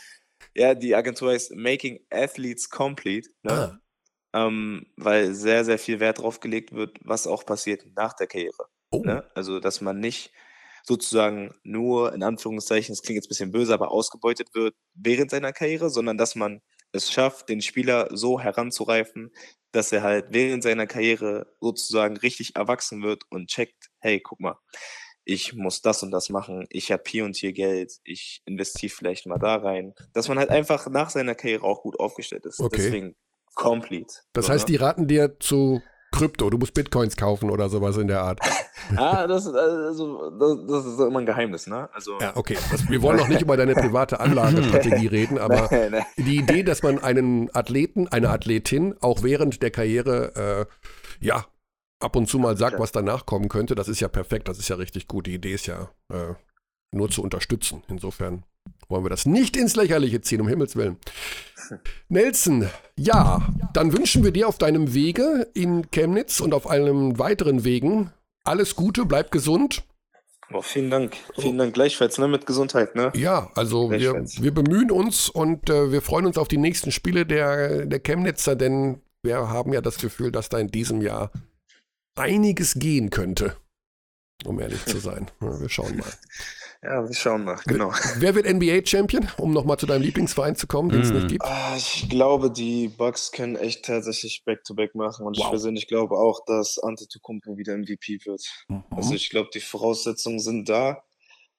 ja, 0.55 0.74
die 0.74 0.94
Agentur 0.97 1.31
heißt 1.31 1.55
Making 1.55 2.01
Athletes 2.10 2.69
Complete, 2.69 3.31
ne? 3.43 3.78
Ah, 4.32 4.47
ähm, 4.47 4.86
weil 4.97 5.32
sehr, 5.35 5.65
sehr 5.65 5.78
viel 5.78 6.01
Wert 6.01 6.19
drauf 6.19 6.40
gelegt 6.40 6.73
wird, 6.73 6.98
was 7.05 7.27
auch 7.28 7.47
passiert 7.47 7.85
nach 7.97 8.12
der 8.12 8.27
Karriere. 8.27 8.66
oh, 8.90 9.02
Ne? 9.05 9.24
Also, 9.35 9.60
dass 9.60 9.81
man 9.81 10.01
nicht 10.01 10.32
sozusagen 10.84 11.55
nur, 11.62 12.14
in 12.14 12.22
Anführungszeichen, 12.22 12.94
das 12.94 13.02
klingt 13.02 13.16
jetzt 13.16 13.26
ein 13.26 13.28
bisschen 13.28 13.52
böse, 13.52 13.74
aber 13.74 13.90
ausgebeutet 13.90 14.55
wird 14.55 14.74
während 14.94 15.30
seiner 15.30 15.52
Karriere, 15.52 15.90
sondern 15.90 16.18
dass 16.18 16.34
man 16.34 16.60
es 16.92 17.12
schafft, 17.12 17.48
den 17.48 17.60
Spieler 17.60 18.09
so 18.10 18.40
heranzureifen, 18.40 19.30
dass 19.72 19.92
er 19.92 20.02
halt 20.02 20.26
während 20.30 20.62
seiner 20.62 20.86
Karriere 20.86 21.46
sozusagen 21.60 22.16
richtig 22.16 22.56
erwachsen 22.56 23.02
wird 23.02 23.24
und 23.30 23.48
checkt, 23.48 23.90
hey, 24.00 24.20
guck 24.20 24.40
mal, 24.40 24.56
ich 25.24 25.52
muss 25.52 25.82
das 25.82 26.02
und 26.02 26.10
das 26.10 26.30
machen, 26.30 26.66
ich 26.70 26.90
habe 26.90 27.02
hier 27.06 27.26
und 27.26 27.36
hier 27.36 27.52
Geld, 27.52 27.92
ich 28.05 28.40
investiere 28.46 28.90
vielleicht 28.90 29.26
mal 29.26 29.38
da 29.38 29.56
rein, 29.56 29.92
dass 30.14 30.28
man 30.28 30.38
halt 30.38 30.48
einfach 30.48 30.88
nach 30.88 31.10
seiner 31.10 31.34
Karriere 31.34 31.64
auch 31.64 31.82
gut 31.82 32.00
aufgestellt 32.00 32.46
ist. 32.46 32.60
Okay. 32.60 32.76
Deswegen 32.78 33.16
complete. 33.55 34.14
das 34.32 34.46
so, 34.46 34.52
heißt, 34.52 34.68
ne? 34.68 34.72
die 34.72 34.76
raten 34.76 35.06
dir 35.06 35.38
zu 35.38 35.82
Krypto, 36.12 36.51
du 36.51 36.59
musst 36.59 36.74
Bitcoins 36.74 37.16
kaufen 37.16 37.51
oder 37.51 37.68
sowas 37.68 37.97
in 37.97 38.09
der 38.09 38.22
Art. 38.22 38.40
Ah, 38.97 39.26
das, 39.26 39.44
ist, 39.44 39.55
also, 39.55 40.30
das, 40.30 40.66
das 40.66 40.86
ist 40.86 40.98
immer 41.01 41.18
ein 41.18 41.26
Geheimnis, 41.26 41.66
ne? 41.66 41.90
Also, 41.93 42.18
Ja, 42.20 42.35
okay. 42.36 42.56
Das, 42.70 42.89
wir 42.89 43.02
wollen 43.02 43.18
noch 43.18 43.28
nicht 43.28 43.43
über 43.43 43.56
deine 43.59 43.74
private 43.74 44.18
Anlagestrategie 44.18 45.06
reden, 45.09 45.36
aber 45.36 45.68
nee, 45.70 45.90
nee. 45.90 46.02
die 46.16 46.36
Idee, 46.39 46.62
dass 46.62 46.82
man 46.82 46.98
einen 46.98 47.55
Athleten, 47.55 48.09
eine 48.09 48.30
Athletin 48.30 48.94
auch 49.01 49.22
während 49.22 49.62
der 49.62 49.70
Karriere, 49.72 50.66
äh, 51.20 51.24
ja, 51.24 51.44
ab 52.01 52.16
und 52.16 52.28
zu 52.28 52.39
mal 52.39 52.56
sagt, 52.56 52.74
Ja. 52.74 52.78
was 52.78 52.93
danach 52.93 53.26
kommen 53.26 53.48
könnte, 53.51 53.74
das 53.74 53.89
ist 53.89 54.01
ja 54.01 54.09
perfekt, 54.09 54.48
das 54.48 54.59
ist 54.59 54.68
ja 54.68 54.76
richtig 54.76 55.06
gut. 55.06 55.26
Die 55.26 55.35
Idee 55.35 55.52
ist 55.52 55.66
ja 55.66 55.90
äh, 56.10 56.35
nur 56.93 57.10
zu 57.10 57.22
unterstützen. 57.22 57.82
Insofern 57.89 58.44
wollen 58.89 59.05
wir 59.05 59.10
das 59.10 59.27
nicht 59.27 59.56
ins 59.56 59.77
Lächerliche 59.77 60.20
ziehen, 60.20 60.40
um 60.40 60.48
Himmels 60.48 60.77
Willen. 60.77 60.97
Nelson, 62.09 62.69
ja, 62.97 63.47
dann 63.74 63.93
wünschen 63.93 64.24
wir 64.24 64.32
dir 64.32 64.48
auf 64.48 64.59
deinem 64.59 64.94
Wege 64.94 65.48
in 65.55 65.90
Chemnitz 65.90 66.40
und 66.40 66.55
auf 66.55 66.69
allen 66.69 67.19
weiteren 67.19 67.65
Wegen 67.65 68.12
alles 68.44 68.77
Gute, 68.77 69.05
bleib 69.05 69.31
gesund. 69.31 69.85
Boah, 70.51 70.62
vielen 70.62 70.90
Dank. 70.90 71.15
Vielen 71.39 71.59
Dank 71.59 71.74
gleichfalls, 71.74 72.16
ne? 72.16 72.27
Mit 72.27 72.47
Gesundheit, 72.47 72.94
ne? 72.94 73.12
Ja, 73.15 73.51
also 73.55 73.90
wir, 73.90 74.15
wir 74.15 74.55
bemühen 74.55 74.90
uns 74.90 75.28
und 75.28 75.69
äh, 75.69 75.93
wir 75.93 76.01
freuen 76.01 76.24
uns 76.24 76.39
auf 76.39 76.48
die 76.48 76.56
nächsten 76.56 76.90
Spiele 76.90 77.27
der, 77.27 77.85
der 77.85 78.01
Chemnitzer, 78.01 78.56
denn 78.56 79.02
wir 79.23 79.36
haben 79.51 79.74
ja 79.74 79.82
das 79.82 79.98
Gefühl, 79.98 80.32
dass 80.32 80.48
da 80.48 80.59
in 80.59 80.69
diesem 80.69 81.02
Jahr 81.02 81.31
einiges 82.16 82.74
gehen 82.74 83.10
könnte, 83.10 83.56
um 84.47 84.59
ehrlich 84.59 84.82
zu 84.86 84.98
sein. 84.98 85.31
Ja, 85.43 85.60
wir 85.60 85.69
schauen 85.69 85.98
mal. 85.98 86.12
Ja, 86.82 87.06
wir 87.09 87.14
schauen 87.14 87.44
mal, 87.44 87.59
genau. 87.66 87.90
Wer 88.18 88.34
wird 88.36 88.46
NBA-Champion, 88.46 89.28
um 89.38 89.52
nochmal 89.52 89.78
zu 89.78 89.86
deinem 89.86 90.02
Lieblingsverein 90.02 90.55
zu 90.55 90.68
kommen, 90.68 90.90
den 90.90 91.00
es 91.00 91.10
Mm. 91.10 91.14
nicht 91.14 91.28
gibt? 91.28 91.44
Ah, 91.44 91.74
ich 91.76 92.09
glaube, 92.09 92.52
die 92.52 92.86
Bucks 92.88 93.32
können 93.32 93.56
echt 93.56 93.84
tatsächlich 93.84 94.42
Back-to-Back 94.44 94.94
machen 94.94 95.26
und 95.26 95.36
Wow. 95.36 95.44
ich 95.44 95.50
persönlich 95.50 95.88
glaube 95.88 96.14
auch, 96.16 96.44
dass 96.46 96.78
Antetokounmpo 96.78 97.56
wieder 97.56 97.74
MVP 97.76 98.20
wird. 98.24 98.42
Also 98.90 99.10
Mhm. 99.10 99.16
ich 99.16 99.28
glaube, 99.30 99.50
die 99.52 99.60
Voraussetzungen 99.60 100.38
sind 100.38 100.68
da. 100.68 101.02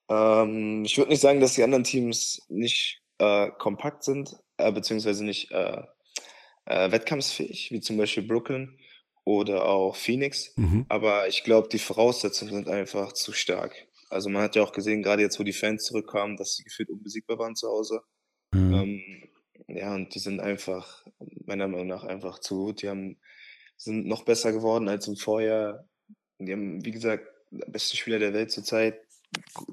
Ähm, 0.10 0.84
ich 0.86 0.98
würde 0.98 1.12
nicht 1.12 1.22
sagen, 1.22 1.42
dass 1.42 1.54
die 1.54 1.64
anderen 1.64 1.84
Teams 1.84 2.42
nicht 2.48 3.02
äh, 3.18 3.50
kompakt 3.60 4.04
sind, 4.06 4.38
äh, 4.58 4.72
beziehungsweise 4.72 5.26
nicht 5.26 5.52
äh, 5.52 5.82
äh, 6.66 6.92
wettkampfsfähig, 6.92 7.72
wie 7.72 7.82
zum 7.82 7.98
Beispiel 7.98 8.24
Brooklyn 8.24 8.80
oder 9.26 9.66
auch 9.66 9.98
Phoenix. 9.98 10.54
Mhm. 10.56 10.86
Aber 10.88 11.28
ich 11.28 11.44
glaube, 11.44 11.68
die 11.68 11.80
Voraussetzungen 11.80 12.54
sind 12.54 12.70
einfach 12.70 13.12
zu 13.12 13.34
stark. 13.34 13.76
Also 14.10 14.30
man 14.30 14.42
hat 14.42 14.56
ja 14.56 14.64
auch 14.64 14.72
gesehen, 14.72 15.04
gerade 15.04 15.22
jetzt, 15.22 15.40
wo 15.40 15.44
die 15.44 15.54
Fans 15.54 15.84
zurückkamen, 15.84 16.36
dass 16.38 16.56
sie 16.56 16.64
gefühlt 16.64 16.90
unbesiegbar 16.90 17.38
waren 17.38 17.56
zu 17.56 17.68
Hause. 17.68 18.02
Mhm. 18.54 18.74
Ähm, 18.74 19.30
ja, 19.68 19.94
und 19.94 20.14
die 20.16 20.20
sind 20.20 20.40
einfach, 20.40 21.06
meiner 21.46 21.68
Meinung 21.68 21.88
nach, 21.88 22.04
einfach 22.04 22.40
zu 22.40 22.66
gut. 22.66 22.82
Die 22.82 22.90
haben, 22.90 23.20
sind 23.78 24.08
noch 24.08 24.24
besser 24.24 24.52
geworden 24.52 24.90
als 24.90 25.08
im 25.08 25.16
Vorjahr. 25.16 25.88
Die 26.40 26.52
haben, 26.52 26.84
wie 26.84 26.92
gesagt, 26.92 27.28
besten 27.68 27.98
Spieler 27.98 28.20
der 28.20 28.34
Welt 28.34 28.52
zurzeit, 28.52 29.00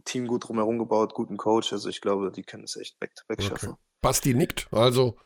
Team 0.04 0.26
gut 0.26 0.48
drumherum 0.48 0.78
gebaut, 0.78 1.14
guten 1.14 1.36
Coach. 1.36 1.72
Also 1.72 1.88
ich 1.88 2.00
glaube, 2.00 2.30
die 2.30 2.42
können 2.42 2.64
es 2.64 2.76
echt 2.76 2.98
back-to-back 3.00 3.38
Okay. 3.38 3.48
schaffen. 3.48 3.76
Basti 4.02 4.34
nickt, 4.34 4.68
also 4.70 5.16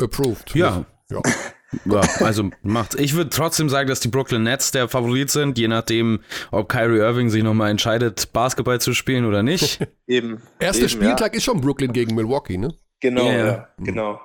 approved. 0.00 0.54
Ja. 0.54 0.84
Ja. 1.10 1.22
Ja, 1.84 2.00
also 2.20 2.50
macht's. 2.62 2.94
Ich 2.96 3.14
würde 3.14 3.30
trotzdem 3.30 3.68
sagen, 3.68 3.88
dass 3.88 4.00
die 4.00 4.08
Brooklyn 4.08 4.44
Nets 4.44 4.70
der 4.70 4.88
Favorit 4.88 5.30
sind, 5.30 5.58
je 5.58 5.68
nachdem, 5.68 6.20
ob 6.50 6.68
Kyrie 6.68 6.98
Irving 6.98 7.28
sich 7.28 7.42
nochmal 7.42 7.70
entscheidet, 7.70 8.32
Basketball 8.32 8.80
zu 8.80 8.94
spielen 8.94 9.24
oder 9.26 9.42
nicht. 9.42 9.80
Eben. 10.06 10.40
Erster 10.60 10.82
eben, 10.82 10.90
Spieltag 10.90 11.34
ist 11.34 11.44
schon 11.44 11.60
Brooklyn 11.60 11.92
gegen 11.92 12.14
Milwaukee, 12.14 12.56
ne? 12.56 12.68
Ja. 12.68 12.76
Genau, 13.00 13.26
Ja, 13.26 13.32
ja, 13.32 13.46
ja. 13.46 13.68
genau. 13.78 14.20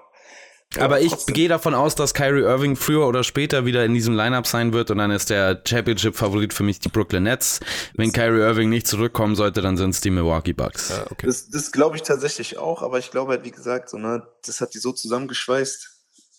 Aber 0.79 0.99
Ja, 0.99 1.05
ich 1.05 1.11
trotzdem. 1.11 1.33
gehe 1.33 1.49
davon 1.49 1.73
aus, 1.73 1.95
dass 1.95 2.13
Kyrie 2.13 2.43
Irving 2.43 2.77
früher 2.77 3.05
oder 3.05 3.25
später 3.25 3.65
wieder 3.65 3.83
in 3.83 3.93
diesem 3.93 4.15
Lineup 4.15 4.47
sein 4.47 4.71
wird 4.71 4.89
und 4.89 4.99
dann 4.99 5.11
ist 5.11 5.29
der 5.29 5.61
Championship-Favorit 5.67 6.53
für 6.53 6.63
mich 6.63 6.79
die 6.79 6.87
Brooklyn 6.87 7.23
Nets. 7.23 7.59
Wenn 7.95 8.13
Kyrie 8.13 8.39
Irving 8.39 8.69
nicht 8.69 8.87
zurückkommen 8.87 9.35
sollte, 9.35 9.61
dann 9.61 9.75
sind 9.75 9.89
es 9.89 9.99
die 9.99 10.11
Milwaukee 10.11 10.53
Bucks. 10.53 10.89
Ja, 10.89 11.11
okay. 11.11 11.25
Das, 11.25 11.49
das 11.49 11.73
glaube 11.73 11.97
ich 11.97 12.03
tatsächlich 12.03 12.57
auch, 12.57 12.83
aber 12.83 12.99
ich 12.99 13.11
glaube 13.11 13.31
halt, 13.31 13.43
wie 13.43 13.51
gesagt, 13.51 13.89
so, 13.89 13.97
ne, 13.97 14.25
das 14.45 14.61
hat 14.61 14.73
die 14.73 14.77
so 14.79 14.93
zusammengeschweißt. 14.93 15.90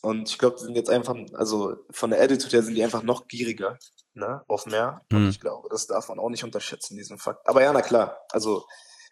Und 0.02 0.28
ich 0.28 0.38
glaube, 0.38 0.56
die 0.58 0.64
sind 0.64 0.74
jetzt 0.74 0.90
einfach, 0.90 1.14
also 1.34 1.76
von 1.90 2.10
der 2.10 2.20
Attitude 2.20 2.56
her 2.56 2.62
sind 2.62 2.74
die 2.74 2.82
einfach 2.82 3.04
noch 3.04 3.28
gieriger, 3.28 3.78
ne, 4.14 4.42
auf 4.48 4.66
mehr. 4.66 5.00
Und 5.12 5.18
Hm. 5.18 5.28
ich 5.30 5.40
glaube, 5.40 5.68
das 5.70 5.86
darf 5.86 6.08
man 6.08 6.18
auch 6.18 6.28
nicht 6.28 6.42
unterschätzen, 6.42 6.96
diesen 6.96 7.18
Fakt. 7.18 7.46
Aber 7.48 7.62
ja, 7.62 7.72
na 7.72 7.82
klar, 7.82 8.18
also, 8.30 8.64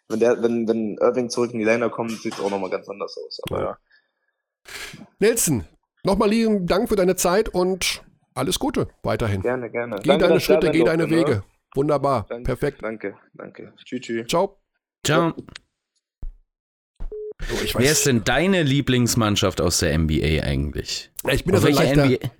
wenn 0.09 0.19
der, 0.19 0.43
wenn, 0.43 0.67
wenn 0.67 0.97
Irving 0.97 1.29
zurück 1.29 1.53
in 1.53 1.59
die 1.59 1.65
Liner 1.65 1.89
kommt, 1.89 2.11
sieht 2.11 2.33
es 2.33 2.39
auch 2.41 2.49
nochmal 2.49 2.69
ganz 2.69 2.89
anders 2.89 3.15
aus. 3.17 3.39
Aber 3.49 3.61
ja. 3.61 3.77
Nelson, 5.19 5.65
nochmal 6.03 6.29
lieben 6.29 6.67
Dank 6.67 6.89
für 6.89 6.97
deine 6.97 7.15
Zeit 7.15 7.47
und 7.49 8.03
alles 8.33 8.59
Gute 8.59 8.89
weiterhin. 9.03 9.41
Gerne, 9.41 9.71
gerne. 9.71 9.95
Geh 10.01 10.09
deine 10.09 10.19
dass 10.19 10.41
ich 10.41 10.47
da 10.47 10.53
Schritte, 10.53 10.71
geh 10.71 10.83
deine 10.83 11.03
ne? 11.07 11.09
Wege. 11.09 11.43
Wunderbar, 11.73 12.25
Danke. 12.27 12.43
perfekt. 12.43 12.83
Danke, 12.83 13.17
danke. 13.33 13.73
Tschüss, 13.85 14.01
tschüss. 14.01 14.27
Ciao. 14.27 14.61
Ciao. 15.05 15.33
Ich, 17.63 17.75
Wer 17.75 17.91
ist 17.91 18.05
denn 18.05 18.23
deine 18.23 18.63
Lieblingsmannschaft 18.63 19.61
aus 19.61 19.79
der 19.79 19.97
NBA 19.97 20.43
eigentlich? 20.43 21.11
ich 21.31 21.43
bin 21.43 21.55
Auf, 21.55 21.61
so 21.61 21.67
ein 21.67 21.75
welche 21.75 21.95
leichter, 21.95 22.05
NBA, 22.05 22.31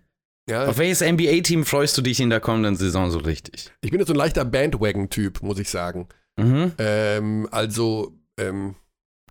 ja, 0.50 0.66
auf 0.66 0.78
welches 0.78 1.02
NBA-Team 1.02 1.66
freust 1.66 1.98
du 1.98 2.02
dich 2.02 2.20
in 2.20 2.30
der 2.30 2.40
kommenden 2.40 2.76
Saison 2.76 3.12
so 3.12 3.20
richtig? 3.20 3.72
ich 3.82 3.92
bin 3.92 4.00
ja 4.00 4.06
so 4.06 4.14
ein 4.14 4.18
leichter 4.18 4.46
Bandwagon-Typ, 4.46 5.42
muss 5.44 5.60
ich 5.60 5.70
sagen. 5.70 6.08
Mhm. 6.38 6.72
Ähm, 6.78 7.48
also, 7.52 8.14
ähm, 8.40 8.76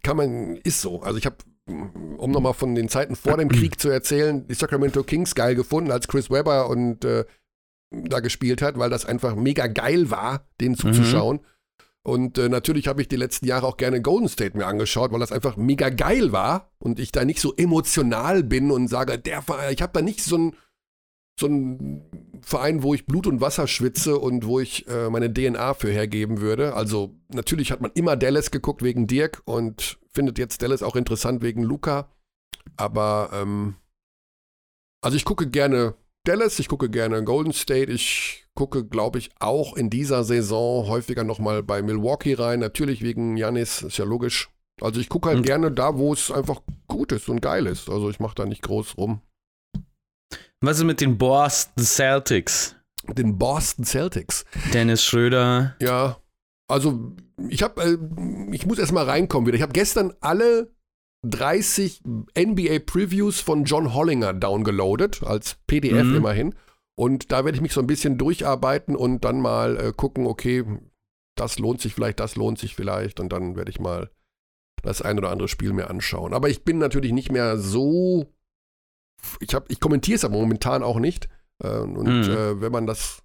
kann 0.02 0.16
man, 0.16 0.56
ist 0.58 0.80
so. 0.80 1.02
Also 1.02 1.18
ich 1.18 1.26
habe, 1.26 1.36
um 1.66 2.30
nochmal 2.30 2.54
von 2.54 2.74
den 2.74 2.88
Zeiten 2.88 3.16
vor 3.16 3.36
dem 3.36 3.48
Krieg 3.48 3.80
zu 3.80 3.88
erzählen, 3.90 4.46
die 4.46 4.54
Sacramento 4.54 5.02
Kings 5.02 5.34
geil 5.34 5.54
gefunden, 5.54 5.90
als 5.90 6.08
Chris 6.08 6.30
Webber 6.30 6.68
und 6.68 7.04
äh, 7.04 7.24
da 7.90 8.20
gespielt 8.20 8.62
hat, 8.62 8.78
weil 8.78 8.90
das 8.90 9.04
einfach 9.04 9.34
mega 9.34 9.66
geil 9.66 10.10
war, 10.10 10.46
denen 10.60 10.76
zuzuschauen. 10.76 11.40
Und 12.02 12.38
äh, 12.38 12.48
natürlich 12.48 12.88
habe 12.88 13.02
ich 13.02 13.08
die 13.08 13.16
letzten 13.16 13.46
Jahre 13.46 13.66
auch 13.66 13.76
gerne 13.76 14.00
Golden 14.00 14.28
State 14.28 14.56
mir 14.56 14.66
angeschaut, 14.66 15.12
weil 15.12 15.20
das 15.20 15.32
einfach 15.32 15.56
mega 15.56 15.90
geil 15.90 16.32
war 16.32 16.70
und 16.78 16.98
ich 16.98 17.12
da 17.12 17.24
nicht 17.24 17.40
so 17.40 17.54
emotional 17.56 18.42
bin 18.42 18.70
und 18.70 18.88
sage, 18.88 19.18
der 19.18 19.42
Verein, 19.42 19.72
ich 19.74 19.82
habe 19.82 19.92
da 19.92 20.02
nicht 20.02 20.22
so 20.22 20.36
ein 20.36 20.56
so 21.38 21.46
ein 21.46 22.02
Verein, 22.42 22.82
wo 22.82 22.94
ich 22.94 23.06
Blut 23.06 23.26
und 23.26 23.40
Wasser 23.40 23.66
schwitze 23.66 24.18
und 24.18 24.44
wo 24.44 24.60
ich 24.60 24.86
äh, 24.88 25.08
meine 25.08 25.32
DNA 25.32 25.74
für 25.74 25.90
hergeben 25.90 26.40
würde. 26.40 26.74
Also 26.74 27.16
natürlich 27.28 27.72
hat 27.72 27.80
man 27.80 27.90
immer 27.94 28.16
Dallas 28.16 28.50
geguckt 28.50 28.82
wegen 28.82 29.06
Dirk 29.06 29.42
und 29.46 29.98
findet 30.12 30.38
jetzt 30.38 30.62
Dallas 30.62 30.82
auch 30.82 30.96
interessant 30.96 31.42
wegen 31.42 31.62
Luca. 31.62 32.10
Aber 32.76 33.30
ähm, 33.32 33.76
also 35.02 35.16
ich 35.16 35.24
gucke 35.24 35.48
gerne 35.48 35.94
Dallas, 36.24 36.58
ich 36.58 36.68
gucke 36.68 36.90
gerne 36.90 37.24
Golden 37.24 37.52
State, 37.52 37.90
ich 37.90 38.46
gucke, 38.60 38.84
glaube 38.84 39.18
ich, 39.18 39.30
auch 39.40 39.74
in 39.74 39.88
dieser 39.88 40.22
Saison 40.22 40.86
häufiger 40.86 41.24
nochmal 41.24 41.62
bei 41.62 41.80
Milwaukee 41.80 42.34
rein. 42.34 42.60
Natürlich 42.60 43.00
wegen 43.02 43.38
Janis, 43.38 43.80
ist 43.80 43.96
ja 43.96 44.04
logisch. 44.04 44.50
Also 44.82 45.00
ich 45.00 45.08
gucke 45.08 45.28
halt 45.28 45.38
Und- 45.38 45.46
gerne 45.46 45.70
da, 45.72 45.96
wo 45.96 46.12
es 46.12 46.30
einfach 46.30 46.60
gut 46.86 47.10
ist 47.12 47.30
und 47.30 47.40
geil 47.40 47.66
ist. 47.66 47.88
Also 47.88 48.10
ich 48.10 48.20
mache 48.20 48.34
da 48.34 48.44
nicht 48.44 48.60
groß 48.62 48.98
rum. 48.98 49.22
Was 50.60 50.76
ist 50.78 50.84
mit 50.84 51.00
den 51.00 51.16
Boston 51.16 51.82
Celtics? 51.82 52.76
Den 53.08 53.38
Boston 53.38 53.84
Celtics. 53.86 54.44
Dennis 54.74 55.02
Schröder. 55.02 55.74
Ja, 55.80 56.18
also 56.68 57.12
ich 57.48 57.62
habe, 57.62 57.82
äh, 57.82 57.96
ich 58.54 58.66
muss 58.66 58.78
erst 58.78 58.92
mal 58.92 59.06
reinkommen 59.06 59.46
wieder. 59.46 59.56
Ich 59.56 59.62
habe 59.62 59.72
gestern 59.72 60.12
alle 60.20 60.70
30 61.26 62.02
NBA 62.34 62.78
Previews 62.84 63.40
von 63.40 63.64
John 63.64 63.94
Hollinger 63.94 64.34
downgeloadet, 64.34 65.22
als 65.22 65.56
PDF 65.66 66.04
Mhm. 66.04 66.16
immerhin. 66.16 66.54
Und 67.00 67.32
da 67.32 67.44
werde 67.46 67.56
ich 67.56 67.62
mich 67.62 67.72
so 67.72 67.80
ein 67.80 67.86
bisschen 67.86 68.18
durcharbeiten 68.18 68.94
und 68.94 69.24
dann 69.24 69.40
mal 69.40 69.78
äh, 69.78 69.92
gucken, 69.96 70.26
okay, 70.26 70.64
das 71.34 71.58
lohnt 71.58 71.80
sich 71.80 71.94
vielleicht, 71.94 72.20
das 72.20 72.36
lohnt 72.36 72.58
sich 72.58 72.74
vielleicht. 72.74 73.20
Und 73.20 73.32
dann 73.32 73.56
werde 73.56 73.70
ich 73.70 73.80
mal 73.80 74.10
das 74.82 75.00
ein 75.00 75.16
oder 75.18 75.30
andere 75.30 75.48
Spiel 75.48 75.72
mir 75.72 75.88
anschauen. 75.88 76.34
Aber 76.34 76.50
ich 76.50 76.62
bin 76.62 76.76
natürlich 76.76 77.12
nicht 77.12 77.32
mehr 77.32 77.56
so. 77.56 78.26
Ich, 79.40 79.54
hab- 79.54 79.70
ich 79.70 79.80
kommentiere 79.80 80.16
es 80.16 80.24
aber 80.26 80.36
momentan 80.36 80.82
auch 80.82 80.98
nicht. 80.98 81.30
Äh, 81.62 81.78
und 81.78 82.06
Mhm. 82.26 82.30
äh, 82.30 82.60
wenn 82.60 82.72
man 82.72 82.86
das, 82.86 83.22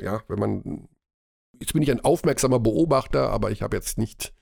ja, 0.00 0.22
wenn 0.28 0.38
man. 0.38 0.88
Jetzt 1.58 1.72
bin 1.72 1.82
ich 1.82 1.90
ein 1.90 2.04
aufmerksamer 2.04 2.60
Beobachter, 2.60 3.30
aber 3.30 3.50
ich 3.50 3.62
habe 3.62 3.74
jetzt 3.76 3.98
nicht 3.98 4.32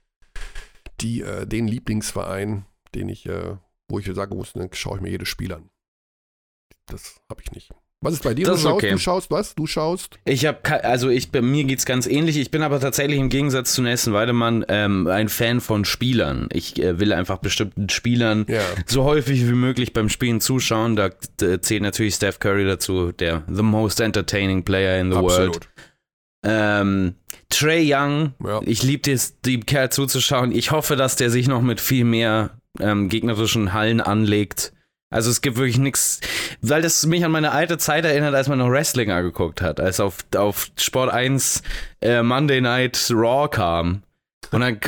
die, 1.00 1.22
äh, 1.22 1.46
den 1.46 1.66
Lieblingsverein, 1.66 2.66
den 2.94 3.08
ich, 3.08 3.24
äh, 3.24 3.56
wo 3.88 3.98
ich 3.98 4.06
sagen 4.14 4.36
muss, 4.36 4.52
dann 4.52 4.68
schaue 4.74 4.96
ich 4.96 5.02
mir 5.02 5.08
jedes 5.10 5.28
Spiel 5.28 5.54
an. 5.54 5.70
Das 6.86 7.22
habe 7.30 7.40
ich 7.42 7.52
nicht. 7.52 7.72
Was 8.06 8.14
ist 8.14 8.22
bei 8.22 8.34
dir? 8.34 8.46
Das 8.46 8.62
du 8.62 8.68
schaust, 8.68 8.74
okay. 8.76 8.90
du 8.92 8.98
schaust 8.98 9.30
was? 9.30 9.54
Du 9.54 9.66
schaust? 9.66 10.18
Ich 10.24 10.46
habe, 10.46 10.84
also 10.84 11.08
ich, 11.08 11.30
bei 11.30 11.42
mir 11.42 11.64
geht's 11.64 11.84
ganz 11.84 12.06
ähnlich. 12.06 12.36
Ich 12.38 12.50
bin 12.50 12.62
aber 12.62 12.80
tatsächlich 12.80 13.18
im 13.18 13.28
Gegensatz 13.28 13.74
zu 13.74 13.82
Nelson 13.82 14.12
Weidemann 14.14 14.64
ähm, 14.68 15.06
ein 15.08 15.28
Fan 15.28 15.60
von 15.60 15.84
Spielern. 15.84 16.48
Ich 16.52 16.80
äh, 16.82 16.98
will 16.98 17.12
einfach 17.12 17.38
bestimmten 17.38 17.88
Spielern 17.88 18.46
Ja. 18.48 18.62
so 18.86 19.04
häufig 19.04 19.46
wie 19.46 19.52
möglich 19.52 19.92
beim 19.92 20.08
Spielen 20.08 20.40
zuschauen. 20.40 20.96
Da 20.96 21.10
äh, 21.42 21.60
zählt 21.60 21.82
natürlich 21.82 22.14
Steph 22.14 22.38
Curry 22.38 22.64
dazu, 22.64 23.12
der 23.12 23.42
the 23.52 23.62
most 23.62 24.00
entertaining 24.00 24.62
player 24.64 25.00
in 25.00 25.10
the 25.10 25.16
world. 25.18 25.56
Absolut. 25.56 25.68
Ähm, 26.44 27.14
Trey 27.48 27.92
Young, 27.92 28.34
Ja. 28.44 28.60
ich 28.64 28.82
liebe 28.82 29.10
es, 29.10 29.40
dem 29.40 29.66
Kerl 29.66 29.90
zuzuschauen. 29.90 30.52
Ich 30.52 30.70
hoffe, 30.70 30.96
dass 30.96 31.16
der 31.16 31.30
sich 31.30 31.48
noch 31.48 31.62
mit 31.62 31.80
viel 31.80 32.04
mehr 32.04 32.50
ähm, 32.80 33.08
gegnerischen 33.08 33.72
Hallen 33.72 34.00
anlegt. 34.00 34.72
Also 35.16 35.30
es 35.30 35.40
gibt 35.40 35.56
wirklich 35.56 35.78
nichts, 35.78 36.20
weil 36.60 36.82
das 36.82 37.04
mich 37.06 37.24
an 37.24 37.30
meine 37.32 37.52
alte 37.52 37.78
Zeit 37.78 38.04
erinnert, 38.04 38.34
als 38.34 38.48
man 38.48 38.58
noch 38.58 38.68
Wrestling 38.70 39.10
angeguckt 39.10 39.62
hat, 39.62 39.80
als 39.80 39.98
auf, 39.98 40.18
auf 40.36 40.68
Sport 40.78 41.10
1 41.10 41.62
äh, 42.02 42.22
Monday 42.22 42.60
Night 42.60 43.08
Raw 43.10 43.48
kam. 43.48 44.02
Und, 44.52 44.60
dann, 44.60 44.78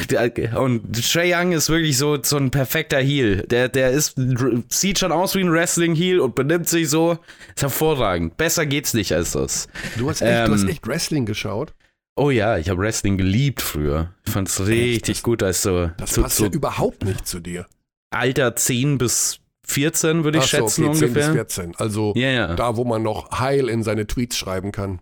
und 0.56 1.10
Trey 1.12 1.34
Young 1.34 1.52
ist 1.52 1.68
wirklich 1.70 1.96
so, 1.98 2.22
so 2.22 2.36
ein 2.36 2.50
perfekter 2.50 2.98
Heel. 2.98 3.38
Der, 3.48 3.68
der 3.68 3.90
ist, 3.90 4.14
sieht 4.68 4.98
schon 4.98 5.10
aus 5.12 5.34
wie 5.34 5.40
ein 5.40 5.50
Wrestling-Heel 5.50 6.20
und 6.20 6.34
benimmt 6.34 6.68
sich 6.68 6.90
so. 6.90 7.18
Ist 7.56 7.62
hervorragend. 7.62 8.36
Besser 8.36 8.66
geht's 8.66 8.92
nicht 8.94 9.12
als 9.14 9.32
das. 9.32 9.66
Du 9.96 10.08
hast, 10.10 10.20
echt, 10.20 10.46
du 10.46 10.52
hast 10.52 10.62
Ähm, 10.62 10.68
echt 10.68 10.86
Wrestling 10.86 11.24
geschaut. 11.26 11.72
Oh 12.16 12.30
ja, 12.30 12.58
ich 12.58 12.68
habe 12.68 12.80
Wrestling 12.82 13.16
geliebt 13.16 13.62
früher. 13.62 14.12
Ich 14.26 14.32
fand's 14.32 14.60
richtig 14.66 15.16
Das- 15.16 15.22
gut, 15.22 15.42
als 15.42 15.62
so, 15.62 15.90
Das 15.96 16.14
so, 16.14 16.22
passt 16.22 16.36
so 16.36 16.44
ja 16.44 16.50
überhaupt 16.50 17.04
nicht 17.04 17.26
zu 17.26 17.40
dir. 17.40 17.66
Alter 18.10 18.54
10 18.54 18.98
bis 18.98 19.40
14, 19.68 20.24
würde 20.24 20.38
ich 20.38 20.44
Ach 20.44 20.48
so, 20.48 20.56
schätzen 20.56 20.84
okay, 20.86 20.98
10 20.98 21.12
bis 21.14 21.26
ungefähr. 21.28 21.32
14. 21.32 21.74
Also 21.76 22.12
ja. 22.16 22.54
da, 22.54 22.76
wo 22.76 22.84
man 22.84 23.02
noch 23.02 23.38
heil 23.38 23.68
in 23.68 23.82
seine 23.82 24.06
Tweets 24.06 24.36
schreiben 24.36 24.72
kann. 24.72 25.00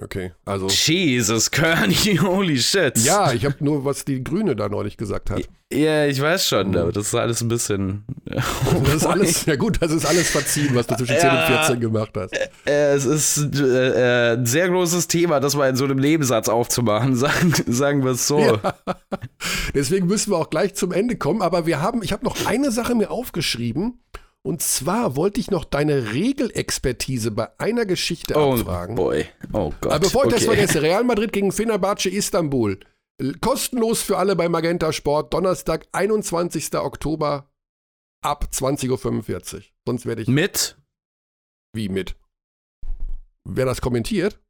Okay, 0.00 0.32
also. 0.44 0.68
Jesus, 0.68 1.50
Kearney, 1.50 2.16
holy 2.20 2.58
shit. 2.58 2.96
Ja, 2.98 3.32
ich 3.32 3.44
habe 3.44 3.56
nur, 3.60 3.84
was 3.84 4.04
die 4.04 4.22
Grüne 4.22 4.54
da 4.56 4.68
neulich 4.68 4.96
gesagt 4.96 5.30
hat. 5.30 5.42
Ja, 5.72 6.06
ich 6.06 6.20
weiß 6.20 6.46
schon, 6.48 6.70
Mhm. 6.70 6.76
aber 6.76 6.92
das 6.92 7.08
ist 7.08 7.14
alles 7.14 7.40
ein 7.42 7.48
bisschen. 7.48 8.04
Das 8.24 8.94
ist 8.94 9.06
alles, 9.06 9.44
ja 9.46 9.56
gut, 9.56 9.82
das 9.82 9.92
ist 9.92 10.06
alles 10.06 10.30
verziehen, 10.30 10.70
was 10.74 10.86
du 10.86 10.96
zwischen 10.96 11.18
10 11.18 11.28
und 11.30 11.36
Ja. 11.36 11.46
14 11.64 11.80
gemacht 11.80 12.12
hast. 12.16 12.32
Äh, 12.64 12.94
es 12.94 13.04
ist 13.04 13.54
äh, 13.54 14.30
äh, 14.32 14.36
ein 14.36 14.46
sehr 14.46 14.68
großes 14.70 15.08
Thema, 15.08 15.40
das 15.40 15.56
mal 15.56 15.68
in 15.68 15.76
so 15.76 15.84
einem 15.84 15.98
Nebensatz 15.98 16.48
aufzumachen, 16.48 17.14
sagen, 17.16 17.52
sagen 17.66 18.04
wir 18.04 18.12
es 18.12 18.26
so. 18.26 18.38
Ja. 18.38 18.74
Deswegen 19.74 20.06
müssen 20.06 20.30
wir 20.32 20.38
auch 20.38 20.50
gleich 20.50 20.74
zum 20.74 20.92
Ende 20.92 21.16
kommen. 21.16 21.42
Aber 21.42 21.66
wir 21.66 21.82
haben, 21.82 22.02
ich 22.02 22.12
habe 22.12 22.24
noch 22.24 22.46
eine 22.46 22.70
Sache 22.70 22.94
mir 22.94 23.10
aufgeschrieben. 23.10 24.00
Und 24.46 24.62
zwar 24.62 25.16
wollte 25.16 25.40
ich 25.40 25.50
noch 25.50 25.64
deine 25.64 26.12
Regelexpertise 26.12 27.30
bei 27.32 27.48
einer 27.58 27.84
Geschichte 27.86 28.34
Oh 28.36 28.54
abfragen. 28.54 28.94
boy. 28.94 29.26
Oh 29.52 29.72
Gott. 29.80 29.92
Aber 29.92 30.00
bevor 30.00 30.24
ich 30.24 30.30
das 30.32 30.46
okay. 30.46 30.56
vergesse, 30.56 30.82
Real 30.82 31.04
Madrid 31.04 31.32
gegen 31.32 31.52
Fenerbahce 31.52 32.08
Istanbul. 32.08 32.78
Kostenlos 33.40 34.00
für 34.00 34.16
alle 34.16 34.36
bei 34.36 34.48
Magenta 34.48 34.92
Sport. 34.92 35.34
Donnerstag, 35.34 35.86
21. 35.92 36.74
Oktober 36.76 37.50
ab 38.24 38.48
20.45 38.52 39.54
Uhr. 39.56 39.62
Sonst 39.86 40.06
werde 40.06 40.22
ich 40.22 40.28
Mit? 40.28 40.76
wie 41.74 41.88
mit. 41.88 42.16
Wer 43.44 43.66
das 43.66 43.80
kommentiert? 43.80 44.40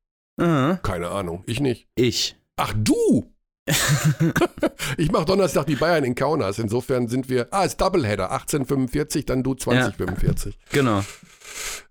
Aha. 0.40 0.77
Keine 0.82 1.09
Ahnung. 1.10 1.43
Ich 1.47 1.60
nicht. 1.60 1.89
Ich. 1.94 2.36
Ach 2.56 2.74
du! 2.77 3.32
ich 4.96 5.12
mache 5.12 5.26
Donnerstag 5.26 5.66
die 5.66 5.76
Bayern 5.76 6.04
in 6.04 6.14
Kaunas. 6.14 6.58
Insofern 6.58 7.08
sind 7.08 7.28
wir. 7.28 7.48
Ah, 7.50 7.64
ist 7.64 7.80
Doubleheader. 7.80 8.30
1845, 8.30 9.26
dann 9.26 9.42
du 9.42 9.54
2045. 9.54 10.58
Genau. 10.72 11.04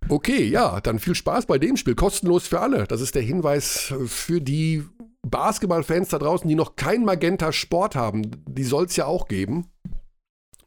Okay, 0.10 0.46
ja, 0.46 0.82
dann 0.82 1.00
viel 1.00 1.16
Spaß 1.16 1.46
bei 1.46 1.58
dem 1.58 1.78
Spiel. 1.78 1.96
Kostenlos 1.96 2.48
für 2.48 2.60
alle. 2.60 2.86
Das 2.86 3.02
ist 3.02 3.16
der 3.16 3.22
Hinweis 3.22 3.94
für 4.06 4.42
die 4.42 4.84
Basketballfans 5.28 6.10
da 6.10 6.20
draußen, 6.20 6.48
die 6.48 6.56
noch 6.56 6.76
kein 6.76 7.04
Magenta 7.04 7.52
Sport 7.52 7.96
haben. 7.96 8.44
Die 8.48 8.64
soll 8.64 8.86
es 8.86 8.96
ja 8.96 9.06
auch 9.06 9.28
geben. 9.28 9.68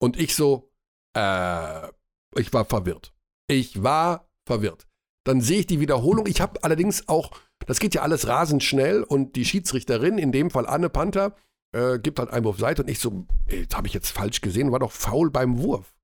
Und 0.00 0.18
ich 0.18 0.34
so, 0.34 0.70
äh, 1.16 1.88
ich 2.36 2.52
war 2.52 2.64
verwirrt. 2.64 3.12
Ich 3.48 3.82
war 3.82 4.28
verwirrt. 4.46 4.86
Dann 5.24 5.40
sehe 5.40 5.60
ich 5.60 5.66
die 5.66 5.80
Wiederholung. 5.80 6.26
Ich 6.26 6.40
habe 6.40 6.62
allerdings 6.64 7.08
auch, 7.08 7.30
das 7.66 7.78
geht 7.78 7.94
ja 7.94 8.02
alles 8.02 8.26
rasend 8.26 8.64
schnell 8.64 9.02
und 9.04 9.36
die 9.36 9.44
Schiedsrichterin, 9.44 10.18
in 10.18 10.32
dem 10.32 10.50
Fall 10.50 10.66
Anne 10.66 10.90
Panther, 10.90 11.36
äh, 11.72 11.98
gibt 11.98 12.18
halt 12.18 12.30
Einwurf 12.30 12.58
Seite 12.58 12.82
und 12.82 12.88
ich 12.88 12.98
so, 12.98 13.26
ey, 13.46 13.66
das 13.66 13.76
habe 13.76 13.86
ich 13.86 13.94
jetzt 13.94 14.10
falsch 14.10 14.40
gesehen, 14.40 14.72
war 14.72 14.78
doch 14.78 14.92
faul 14.92 15.30
beim 15.30 15.58
Wurf. 15.58 15.94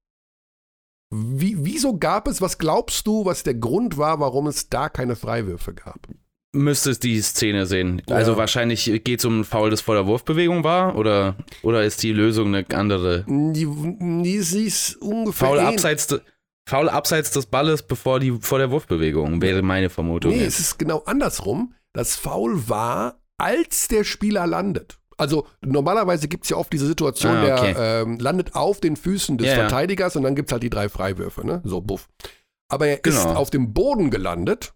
Wie, 1.10 1.56
wieso 1.64 1.96
gab 1.98 2.28
es, 2.28 2.40
was 2.42 2.58
glaubst 2.58 3.06
du, 3.06 3.24
was 3.24 3.42
der 3.42 3.54
Grund 3.54 3.96
war, 3.96 4.20
warum 4.20 4.46
es 4.46 4.68
da 4.68 4.88
keine 4.88 5.16
Freiwürfe 5.16 5.72
gab? 5.72 6.06
Müsstest 6.54 7.02
die 7.02 7.20
Szene 7.20 7.66
sehen. 7.66 8.02
Also 8.08 8.32
Ja. 8.32 8.36
wahrscheinlich 8.38 8.84
geht 9.04 9.18
es 9.20 9.24
um 9.24 9.40
ein 9.40 9.44
Foul, 9.44 9.70
das 9.70 9.80
vor 9.80 9.94
der 9.94 10.06
Wurfbewegung 10.06 10.64
war? 10.64 10.96
Oder, 10.96 11.36
oder 11.62 11.84
ist 11.84 12.02
die 12.02 12.12
Lösung 12.12 12.54
eine 12.54 12.66
andere? 12.74 13.24
Die, 13.28 13.66
die, 14.22 14.38
sie 14.40 14.64
ist 14.64 14.96
ungefähr. 14.96 15.48
Foul 15.48 15.60
abseits, 15.60 16.08
Foul 16.68 16.88
abseits 16.88 17.30
des 17.30 17.46
Balles 17.46 17.82
bevor 17.82 18.20
die, 18.20 18.32
vor 18.40 18.58
der 18.58 18.70
Wurfbewegung, 18.70 19.40
wäre 19.40 19.62
meine 19.62 19.90
Vermutung. 19.90 20.32
Nee, 20.32 20.38
jetzt. 20.40 20.54
es 20.54 20.60
ist 20.60 20.78
genau 20.78 21.02
andersrum. 21.04 21.74
Das 21.94 22.16
Foul 22.16 22.68
war, 22.68 23.20
als 23.38 23.88
der 23.88 24.04
Spieler 24.04 24.46
landet. 24.46 24.98
Also 25.18 25.46
normalerweise 25.60 26.28
gibt 26.28 26.44
es 26.44 26.50
ja 26.50 26.56
oft 26.56 26.72
diese 26.72 26.86
Situation, 26.86 27.32
Ah, 27.36 27.54
okay. 27.58 27.74
der 27.74 28.02
ähm, 28.02 28.18
landet 28.18 28.54
auf 28.54 28.80
den 28.80 28.96
Füßen 28.96 29.36
des 29.36 29.48
Ja. 29.48 29.54
Verteidigers 29.54 30.16
und 30.16 30.22
dann 30.22 30.34
gibt 30.36 30.48
es 30.48 30.52
halt 30.52 30.62
die 30.62 30.70
drei 30.70 30.88
Freiwürfe, 30.88 31.44
ne? 31.46 31.60
So, 31.64 31.80
buff. 31.80 32.08
Aber 32.70 32.86
er 32.86 32.96
ist 33.04 33.22
Genau. 33.24 33.34
auf 33.34 33.50
dem 33.50 33.72
Boden 33.74 34.10
gelandet 34.10 34.74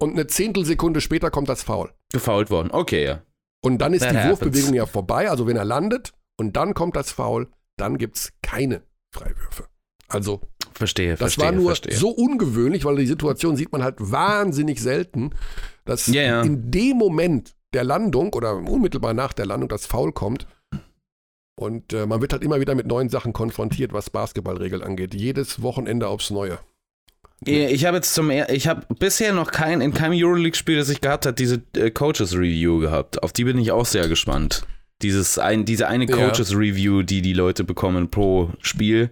und 0.00 0.12
eine 0.12 0.26
Zehntelsekunde 0.26 1.00
später 1.00 1.30
kommt 1.30 1.48
das 1.48 1.62
Foul. 1.62 1.90
Gefoult 2.12 2.50
worden. 2.50 2.70
Okay, 2.70 3.04
ja. 3.04 3.22
Und 3.64 3.78
dann 3.78 3.94
ist 3.94 4.02
That 4.02 4.12
die 4.12 4.16
happens. 4.18 4.40
Wurfbewegung 4.40 4.74
ja 4.74 4.86
vorbei. 4.86 5.30
Also 5.30 5.46
wenn 5.46 5.56
er 5.56 5.64
landet 5.64 6.12
und 6.38 6.56
dann 6.56 6.74
kommt 6.74 6.96
das 6.96 7.10
Foul, 7.12 7.48
dann 7.78 7.96
gibt 7.96 8.16
es 8.18 8.32
keine 8.42 8.82
Freiwürfe. 9.14 9.66
Also 10.08 10.40
Verstehe, 10.74 11.12
das 11.12 11.18
verstehe. 11.20 11.44
war 11.44 11.52
nur 11.52 11.66
verstehe. 11.66 11.94
so 11.96 12.10
ungewöhnlich, 12.10 12.84
weil 12.84 12.96
die 12.96 13.06
Situation 13.06 13.56
sieht 13.56 13.72
man 13.72 13.82
halt 13.84 13.96
wahnsinnig 13.98 14.80
selten, 14.82 15.30
dass 15.84 16.06
ja. 16.08 16.42
in 16.42 16.70
dem 16.70 16.96
Moment 16.98 17.54
der 17.74 17.84
Landung 17.84 18.32
oder 18.34 18.54
unmittelbar 18.54 19.14
nach 19.14 19.32
der 19.32 19.46
Landung 19.46 19.68
das 19.68 19.86
Foul 19.86 20.12
kommt. 20.12 20.46
Und 21.54 21.92
äh, 21.92 22.06
man 22.06 22.20
wird 22.20 22.32
halt 22.32 22.42
immer 22.42 22.60
wieder 22.60 22.74
mit 22.74 22.86
neuen 22.86 23.08
Sachen 23.08 23.32
konfrontiert, 23.32 23.92
was 23.92 24.10
Basketballregeln 24.10 24.82
angeht. 24.82 25.14
Jedes 25.14 25.62
Wochenende 25.62 26.08
aufs 26.08 26.30
Neue. 26.30 26.58
Ich 27.44 27.84
habe 27.84 27.96
jetzt 27.96 28.14
zum 28.14 28.30
er 28.30 28.50
ich 28.50 28.68
habe 28.68 28.86
bisher 28.98 29.32
noch 29.32 29.50
kein 29.50 29.80
in 29.80 29.92
keinem 29.92 30.14
Euroleague-Spiel, 30.16 30.76
das 30.76 30.88
ich 30.88 31.00
gehabt 31.00 31.26
habe, 31.26 31.34
diese 31.34 31.62
äh, 31.76 31.90
Coaches 31.90 32.34
Review 32.34 32.78
gehabt. 32.78 33.22
Auf 33.22 33.32
die 33.32 33.44
bin 33.44 33.58
ich 33.58 33.72
auch 33.72 33.86
sehr 33.86 34.08
gespannt. 34.08 34.64
Dieses 35.02 35.38
ein, 35.38 35.64
diese 35.64 35.88
eine. 35.88 36.06
Coaches 36.06 36.54
Review, 36.54 37.02
die 37.02 37.20
die 37.22 37.32
Leute 37.32 37.64
bekommen 37.64 38.10
pro 38.10 38.50
Spiel, 38.60 39.10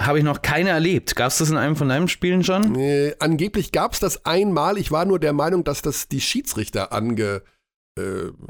habe 0.00 0.18
ich 0.18 0.24
noch 0.24 0.40
keine 0.40 0.70
erlebt. 0.70 1.14
Gab 1.14 1.28
es 1.28 1.38
das 1.38 1.50
in 1.50 1.58
einem 1.58 1.76
von 1.76 1.90
deinen 1.90 2.08
Spielen 2.08 2.42
schon? 2.42 2.74
Äh, 2.76 3.14
angeblich 3.18 3.72
gab 3.72 3.92
es 3.92 4.00
das 4.00 4.24
einmal. 4.24 4.78
Ich 4.78 4.90
war 4.90 5.04
nur 5.04 5.18
der 5.18 5.34
Meinung, 5.34 5.62
dass 5.62 5.82
das 5.82 6.08
die 6.08 6.22
Schiedsrichter 6.22 6.94
ange, 6.94 7.42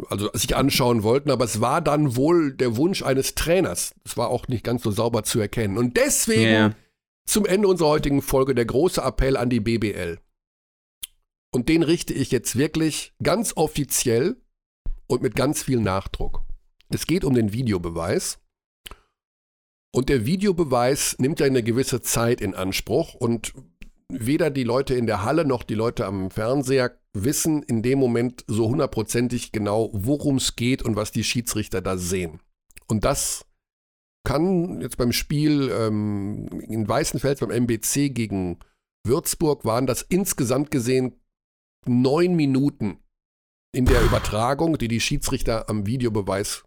also 0.08 0.30
sich 0.32 0.54
anschauen 0.54 1.02
wollten, 1.02 1.30
aber 1.30 1.44
es 1.44 1.60
war 1.60 1.80
dann 1.80 2.14
wohl 2.16 2.52
der 2.52 2.76
Wunsch 2.76 3.02
eines 3.02 3.34
Trainers. 3.34 3.94
Es 4.04 4.16
war 4.16 4.28
auch 4.28 4.48
nicht 4.48 4.64
ganz 4.64 4.82
so 4.82 4.90
sauber 4.90 5.24
zu 5.24 5.40
erkennen. 5.40 5.78
Und 5.78 5.96
deswegen 5.96 6.42
Ja. 6.52 6.74
zum 7.26 7.46
Ende 7.46 7.66
unserer 7.68 7.88
heutigen 7.88 8.22
Folge 8.22 8.54
der 8.54 8.66
große 8.66 9.00
Appell 9.00 9.36
an 9.36 9.50
die 9.50 9.60
BBL. 9.60 10.18
Und 11.52 11.68
den 11.68 11.82
richte 11.82 12.14
ich 12.14 12.30
jetzt 12.30 12.56
wirklich 12.56 13.12
ganz 13.22 13.56
offiziell 13.56 14.36
und 15.08 15.22
mit 15.22 15.34
ganz 15.34 15.62
viel 15.62 15.80
Nachdruck. 15.80 16.42
Es 16.90 17.06
geht 17.06 17.24
um 17.24 17.34
den 17.34 17.52
Videobeweis. 17.52 18.38
Und 19.92 20.08
der 20.08 20.24
Videobeweis 20.26 21.16
nimmt 21.18 21.40
ja 21.40 21.46
eine 21.46 21.64
gewisse 21.64 22.00
Zeit 22.00 22.40
in 22.40 22.54
Anspruch 22.54 23.14
und 23.14 23.52
weder 24.12 24.50
die 24.50 24.64
Leute 24.64 24.94
in 24.94 25.06
der 25.06 25.24
Halle 25.24 25.44
noch 25.44 25.62
die 25.62 25.74
Leute 25.74 26.06
am 26.06 26.30
Fernseher 26.30 26.98
wissen 27.12 27.62
in 27.62 27.82
dem 27.82 27.98
Moment 27.98 28.44
so 28.46 28.68
hundertprozentig 28.68 29.52
genau, 29.52 29.90
worum 29.92 30.36
es 30.36 30.56
geht 30.56 30.82
und 30.82 30.96
was 30.96 31.12
die 31.12 31.24
Schiedsrichter 31.24 31.80
da 31.80 31.96
sehen. 31.96 32.40
Und 32.86 33.04
das 33.04 33.46
kann 34.24 34.80
jetzt 34.80 34.96
beim 34.96 35.12
Spiel 35.12 35.70
ähm, 35.72 36.48
in 36.68 36.86
Weißenfels 36.86 37.40
beim 37.40 37.50
MBC 37.50 38.10
gegen 38.10 38.58
Würzburg 39.06 39.64
waren 39.64 39.86
das 39.86 40.02
insgesamt 40.02 40.70
gesehen 40.70 41.18
neun 41.86 42.34
Minuten 42.34 42.98
in 43.72 43.86
der 43.86 44.02
Übertragung, 44.02 44.76
die 44.76 44.88
die 44.88 45.00
Schiedsrichter 45.00 45.70
am 45.70 45.86
Videobeweis 45.86 46.64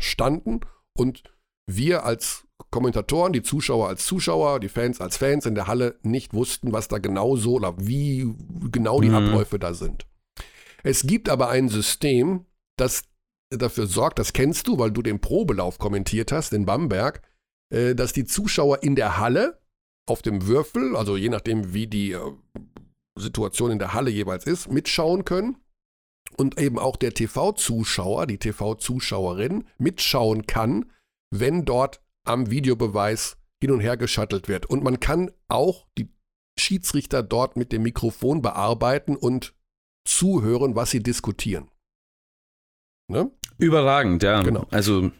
standen 0.00 0.60
und 0.96 1.22
wir 1.66 2.04
als 2.04 2.46
Kommentatoren, 2.70 3.32
die 3.32 3.42
Zuschauer 3.42 3.88
als 3.88 4.06
Zuschauer, 4.06 4.60
die 4.60 4.68
Fans 4.68 5.00
als 5.00 5.16
Fans 5.16 5.46
in 5.46 5.54
der 5.54 5.66
Halle 5.66 5.98
nicht 6.02 6.32
wussten, 6.34 6.72
was 6.72 6.88
da 6.88 6.98
genau 6.98 7.36
so 7.36 7.54
oder 7.54 7.74
wie 7.78 8.34
genau 8.70 9.00
die 9.00 9.08
Mhm. 9.08 9.14
Abläufe 9.14 9.58
da 9.58 9.74
sind. 9.74 10.06
Es 10.82 11.06
gibt 11.06 11.28
aber 11.28 11.48
ein 11.48 11.68
System, 11.68 12.46
das 12.76 13.04
dafür 13.50 13.86
sorgt, 13.86 14.18
das 14.18 14.32
kennst 14.32 14.66
du, 14.66 14.78
weil 14.78 14.90
du 14.90 15.02
den 15.02 15.20
Probelauf 15.20 15.78
kommentiert 15.78 16.32
hast 16.32 16.52
in 16.52 16.64
Bamberg, 16.64 17.22
äh, 17.72 17.94
dass 17.94 18.12
die 18.12 18.24
Zuschauer 18.24 18.82
in 18.82 18.96
der 18.96 19.18
Halle 19.18 19.60
auf 20.08 20.22
dem 20.22 20.46
Würfel, 20.46 20.96
also 20.96 21.16
je 21.16 21.28
nachdem, 21.28 21.74
wie 21.74 21.86
die 21.86 22.12
äh, 22.12 22.20
Situation 23.18 23.70
in 23.70 23.78
der 23.78 23.92
Halle 23.92 24.10
jeweils 24.10 24.46
ist, 24.46 24.70
mitschauen 24.70 25.24
können 25.24 25.56
und 26.36 26.58
eben 26.60 26.78
auch 26.78 26.96
der 26.96 27.12
TV-Zuschauer, 27.12 28.26
die 28.26 28.38
TV-Zuschauerin 28.38 29.64
mitschauen 29.78 30.46
kann, 30.46 30.90
wenn 31.30 31.64
dort 31.64 32.01
am 32.24 32.50
Videobeweis 32.50 33.36
hin 33.60 33.70
und 33.70 33.80
her 33.80 33.96
geschattelt 33.96 34.48
wird. 34.48 34.66
Und 34.66 34.82
man 34.82 35.00
kann 35.00 35.30
auch 35.48 35.86
die 35.98 36.12
Schiedsrichter 36.58 37.22
dort 37.22 37.56
mit 37.56 37.72
dem 37.72 37.82
Mikrofon 37.82 38.42
bearbeiten 38.42 39.16
und 39.16 39.54
zuhören, 40.04 40.74
was 40.74 40.90
sie 40.90 41.02
diskutieren. 41.02 41.70
Ne? 43.08 43.30
Überragend, 43.58 44.22
ja. 44.22 44.42
Genau. 44.42 44.66
Also, 44.70 45.10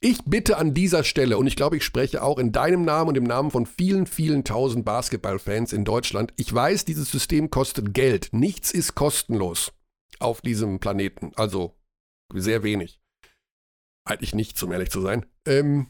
Ich 0.00 0.24
bitte 0.24 0.56
an 0.56 0.72
dieser 0.72 1.04
Stelle, 1.04 1.36
und 1.36 1.46
ich 1.46 1.56
glaube, 1.56 1.76
ich 1.76 1.84
spreche 1.84 2.22
auch 2.22 2.38
in 2.38 2.52
deinem 2.52 2.84
Namen 2.84 3.10
und 3.10 3.16
im 3.16 3.24
Namen 3.24 3.50
von 3.50 3.66
vielen, 3.66 4.06
vielen 4.06 4.44
tausend 4.44 4.84
Basketballfans 4.84 5.72
in 5.72 5.84
Deutschland. 5.84 6.32
Ich 6.36 6.52
weiß, 6.52 6.84
dieses 6.84 7.10
System 7.10 7.50
kostet 7.50 7.92
Geld. 7.92 8.30
Nichts 8.32 8.70
ist 8.70 8.94
kostenlos 8.94 9.72
auf 10.20 10.40
diesem 10.40 10.80
Planeten. 10.80 11.32
Also 11.36 11.76
sehr 12.32 12.62
wenig. 12.62 13.00
Eigentlich 14.04 14.34
nichts, 14.34 14.62
um 14.62 14.72
ehrlich 14.72 14.90
zu 14.90 15.02
sein. 15.02 15.26
Ähm, 15.46 15.88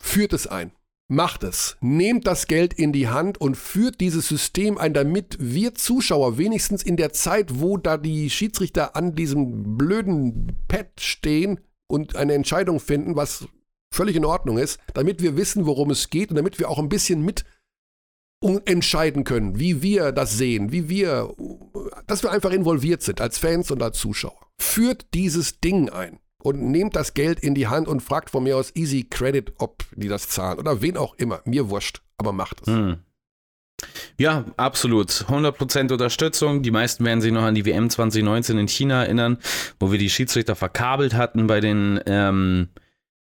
führt 0.00 0.32
es 0.32 0.46
ein. 0.46 0.72
Macht 1.08 1.42
es. 1.42 1.76
Nehmt 1.80 2.26
das 2.26 2.46
Geld 2.46 2.72
in 2.72 2.92
die 2.92 3.08
Hand 3.08 3.40
und 3.40 3.56
führt 3.56 4.00
dieses 4.00 4.28
System 4.28 4.78
ein, 4.78 4.94
damit 4.94 5.36
wir 5.40 5.74
Zuschauer 5.74 6.38
wenigstens 6.38 6.84
in 6.84 6.96
der 6.96 7.12
Zeit, 7.12 7.60
wo 7.60 7.76
da 7.76 7.96
die 7.96 8.30
Schiedsrichter 8.30 8.94
an 8.94 9.16
diesem 9.16 9.76
blöden 9.76 10.56
Pad 10.68 11.00
stehen 11.00 11.58
und 11.88 12.14
eine 12.14 12.34
Entscheidung 12.34 12.78
finden, 12.78 13.16
was 13.16 13.48
völlig 13.92 14.14
in 14.14 14.24
Ordnung 14.24 14.56
ist, 14.56 14.78
damit 14.94 15.20
wir 15.20 15.36
wissen, 15.36 15.66
worum 15.66 15.90
es 15.90 16.10
geht 16.10 16.30
und 16.30 16.36
damit 16.36 16.60
wir 16.60 16.70
auch 16.70 16.78
ein 16.78 16.88
bisschen 16.88 17.22
mit 17.24 17.44
entscheiden 18.64 19.24
können, 19.24 19.58
wie 19.58 19.82
wir 19.82 20.12
das 20.12 20.38
sehen, 20.38 20.70
wie 20.70 20.88
wir, 20.88 21.34
dass 22.06 22.22
wir 22.22 22.30
einfach 22.30 22.52
involviert 22.52 23.02
sind 23.02 23.20
als 23.20 23.36
Fans 23.36 23.70
und 23.72 23.82
als 23.82 23.98
Zuschauer. 23.98 24.46
Führt 24.58 25.12
dieses 25.12 25.60
Ding 25.60 25.90
ein 25.90 26.20
und 26.42 26.62
nehmt 26.62 26.96
das 26.96 27.14
Geld 27.14 27.40
in 27.40 27.54
die 27.54 27.68
Hand 27.68 27.88
und 27.88 28.00
fragt 28.00 28.30
von 28.30 28.42
mir 28.42 28.56
aus 28.56 28.74
Easy 28.74 29.06
Credit, 29.08 29.52
ob 29.58 29.84
die 29.94 30.08
das 30.08 30.28
zahlen 30.28 30.58
oder 30.58 30.82
wen 30.82 30.96
auch 30.96 31.14
immer. 31.16 31.40
Mir 31.44 31.70
wurscht, 31.70 32.02
aber 32.16 32.32
macht 32.32 32.62
es. 32.62 32.66
hm. 32.68 32.98
Ja, 34.18 34.44
absolut. 34.56 35.10
100% 35.10 35.92
Unterstützung. 35.92 36.62
Die 36.62 36.70
meisten 36.70 37.04
werden 37.04 37.20
sich 37.22 37.32
noch 37.32 37.42
an 37.42 37.54
die 37.54 37.64
WM 37.64 37.88
2019 37.88 38.58
in 38.58 38.68
China 38.68 39.04
erinnern, 39.04 39.38
wo 39.78 39.90
wir 39.90 39.98
die 39.98 40.10
Schiedsrichter 40.10 40.54
verkabelt 40.54 41.14
hatten 41.14 41.46
bei 41.46 41.60
den, 41.60 41.98
ähm, 42.04 42.68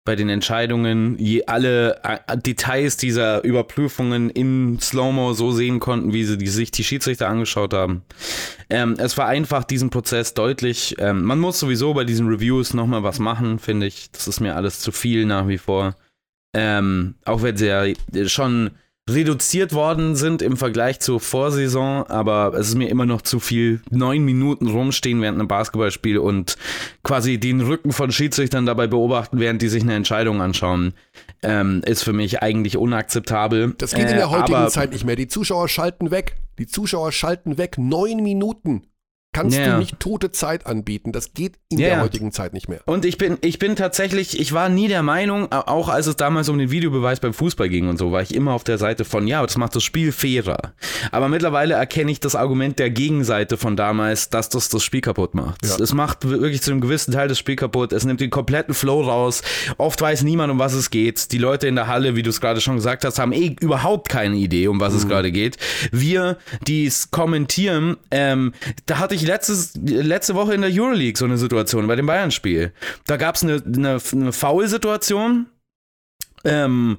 bei 0.05 0.15
den 0.15 0.29
Entscheidungen. 0.29 1.17
Je 1.17 1.45
alle 1.45 2.01
äh, 2.03 2.37
Details 2.37 2.97
dieser 2.97 3.43
Überprüfungen 3.43 4.29
in 4.29 4.79
Slow-Mo 4.79 5.33
so 5.33 5.51
sehen 5.51 5.79
konnten, 5.79 6.13
wie 6.13 6.25
sie 6.25 6.37
die, 6.37 6.47
sich 6.47 6.71
die 6.71 6.83
Schiedsrichter 6.83 7.29
angeschaut 7.29 7.73
haben. 7.73 8.03
Ähm, 8.69 8.95
es 8.97 9.13
vereinfacht 9.13 9.69
diesen 9.69 9.89
Prozess 9.89 10.33
deutlich. 10.33 10.95
Ähm, 10.99 11.23
man 11.23 11.39
muss 11.39 11.59
sowieso 11.59 11.93
bei 11.93 12.03
diesen 12.03 12.27
Reviews 12.27 12.73
nochmal 12.73 13.03
was 13.03 13.19
machen, 13.19 13.59
finde 13.59 13.87
ich. 13.87 14.11
Das 14.11 14.27
ist 14.27 14.39
mir 14.39 14.55
alles 14.55 14.79
zu 14.79 14.91
viel 14.91 15.25
nach 15.25 15.47
wie 15.47 15.57
vor. 15.57 15.95
Ähm, 16.55 17.15
auch 17.25 17.41
wenn 17.41 17.57
sie 17.57 17.67
ja 17.67 17.85
schon 18.27 18.71
reduziert 19.09 19.73
worden 19.73 20.15
sind 20.15 20.41
im 20.41 20.55
Vergleich 20.55 20.99
zur 21.01 21.19
Vorsaison, 21.19 22.03
aber 22.03 22.53
es 22.57 22.69
ist 22.69 22.75
mir 22.75 22.87
immer 22.89 23.05
noch 23.05 23.21
zu 23.21 23.39
viel. 23.41 23.81
Neun 23.89 24.23
Minuten 24.23 24.67
rumstehen 24.67 25.21
während 25.21 25.39
einem 25.39 25.47
Basketballspiel 25.49 26.17
und 26.17 26.55
quasi 27.03 27.37
den 27.37 27.59
Rücken 27.59 27.91
von 27.91 28.11
Schiedsrichtern 28.11 28.65
dabei 28.65 28.87
beobachten, 28.87 29.39
während 29.39 29.61
die 29.61 29.67
sich 29.67 29.83
eine 29.83 29.95
Entscheidung 29.95 30.41
anschauen, 30.41 30.93
ähm, 31.41 31.81
ist 31.85 32.03
für 32.03 32.13
mich 32.13 32.41
eigentlich 32.41 32.77
unakzeptabel. 32.77 33.75
Das 33.77 33.91
geht 33.93 34.05
in 34.05 34.13
Äh, 34.13 34.17
der 34.17 34.29
heutigen 34.29 34.55
aber- 34.55 34.69
Zeit 34.69 34.93
nicht 34.93 35.03
mehr. 35.03 35.17
Die 35.17 35.27
Zuschauer 35.27 35.67
schalten 35.67 36.09
weg. 36.09 36.37
Die 36.57 36.67
Zuschauer 36.67 37.11
schalten 37.11 37.57
weg. 37.57 37.77
Neun 37.77 38.23
Minuten. 38.23 38.83
Kannst 39.33 39.57
Ja. 39.57 39.73
du 39.73 39.79
nicht 39.79 39.99
tote 39.99 40.31
Zeit 40.31 40.65
anbieten. 40.67 41.11
Das 41.11 41.33
geht 41.33 41.55
in 41.69 41.79
Ja, 41.79 41.89
der 41.89 42.01
heutigen 42.01 42.31
Zeit 42.31 42.53
nicht 42.53 42.69
mehr. 42.69 42.81
Und 42.85 43.03
ich 43.03 43.17
bin, 43.17 43.37
ich 43.41 43.59
bin 43.59 43.75
tatsächlich, 43.75 44.39
ich 44.39 44.53
war 44.53 44.69
nie 44.69 44.87
der 44.87 45.03
Meinung, 45.03 45.51
au- 45.51 45.61
auch 45.67 45.89
als 45.89 46.07
es 46.07 46.15
damals 46.15 46.49
um 46.49 46.57
den 46.57 46.69
Videobeweis 46.71 47.19
beim 47.19 47.33
Fußball 47.33 47.67
ging 47.67 47.87
und 47.89 47.97
so, 47.97 48.11
war 48.11 48.21
ich 48.21 48.33
immer 48.33 48.53
auf 48.53 48.63
der 48.63 48.77
Seite 48.77 49.05
von, 49.05 49.27
ja, 49.27 49.41
das 49.41 49.57
macht 49.57 49.75
das 49.75 49.83
Spiel 49.83 50.11
fairer. 50.11 50.73
Aber 51.11 51.27
mittlerweile 51.29 51.73
erkenne 51.73 52.11
ich 52.11 52.19
das 52.19 52.35
Argument 52.35 52.77
der 52.79 52.89
Gegenseite 52.91 53.57
von 53.57 53.75
damals, 53.75 54.29
dass 54.29 54.49
das 54.49 54.69
das 54.69 54.83
Spiel 54.83 55.01
kaputt 55.01 55.33
macht. 55.33 55.65
Ja. 55.65 55.75
Es 55.77 55.93
macht 55.93 56.27
wirklich 56.29 56.61
zu 56.61 56.71
einem 56.71 56.81
gewissen 56.81 57.11
Teil 57.11 57.27
das 57.27 57.39
Spiel 57.39 57.55
kaputt. 57.55 57.91
Es 57.91 58.05
nimmt 58.05 58.21
den 58.21 58.29
kompletten 58.29 58.73
Flow 58.73 59.01
raus. 59.01 59.41
Oft 59.77 59.99
weiß 59.99 60.21
niemand, 60.23 60.51
um 60.51 60.59
was 60.59 60.73
es 60.73 60.91
geht. 60.91 61.31
Die 61.31 61.37
Leute 61.39 61.67
in 61.67 61.75
der 61.75 61.87
Halle, 61.87 62.15
wie 62.15 62.21
du 62.21 62.29
es 62.29 62.39
gerade 62.39 62.61
schon 62.61 62.75
gesagt 62.75 63.03
hast, 63.03 63.17
haben 63.17 63.31
eh 63.33 63.55
überhaupt 63.59 64.09
keine 64.09 64.35
Idee, 64.35 64.67
um 64.67 64.79
was 64.79 64.93
es 64.93 65.07
gerade 65.07 65.31
geht. 65.31 65.57
Wir, 65.91 66.37
die 66.67 66.85
es 66.85 67.09
kommentieren, 67.09 67.97
ähm, 68.11 68.53
da 68.85 68.99
hatte 68.99 69.15
ich 69.15 69.22
letztes, 69.25 69.73
letzte 69.75 70.35
Woche 70.35 70.53
in 70.53 70.61
der 70.61 70.71
Euroleague 70.73 71.17
so 71.17 71.25
eine 71.25 71.37
Situation 71.37 71.87
bei 71.87 71.95
dem 71.95 72.05
Bayern-Spiel. 72.05 72.73
Da 73.05 73.17
gab 73.17 73.35
es 73.35 73.43
eine, 73.43 73.61
eine, 73.65 73.99
eine 74.11 74.31
Foul-Situation. 74.31 75.47
Ähm, 76.43 76.97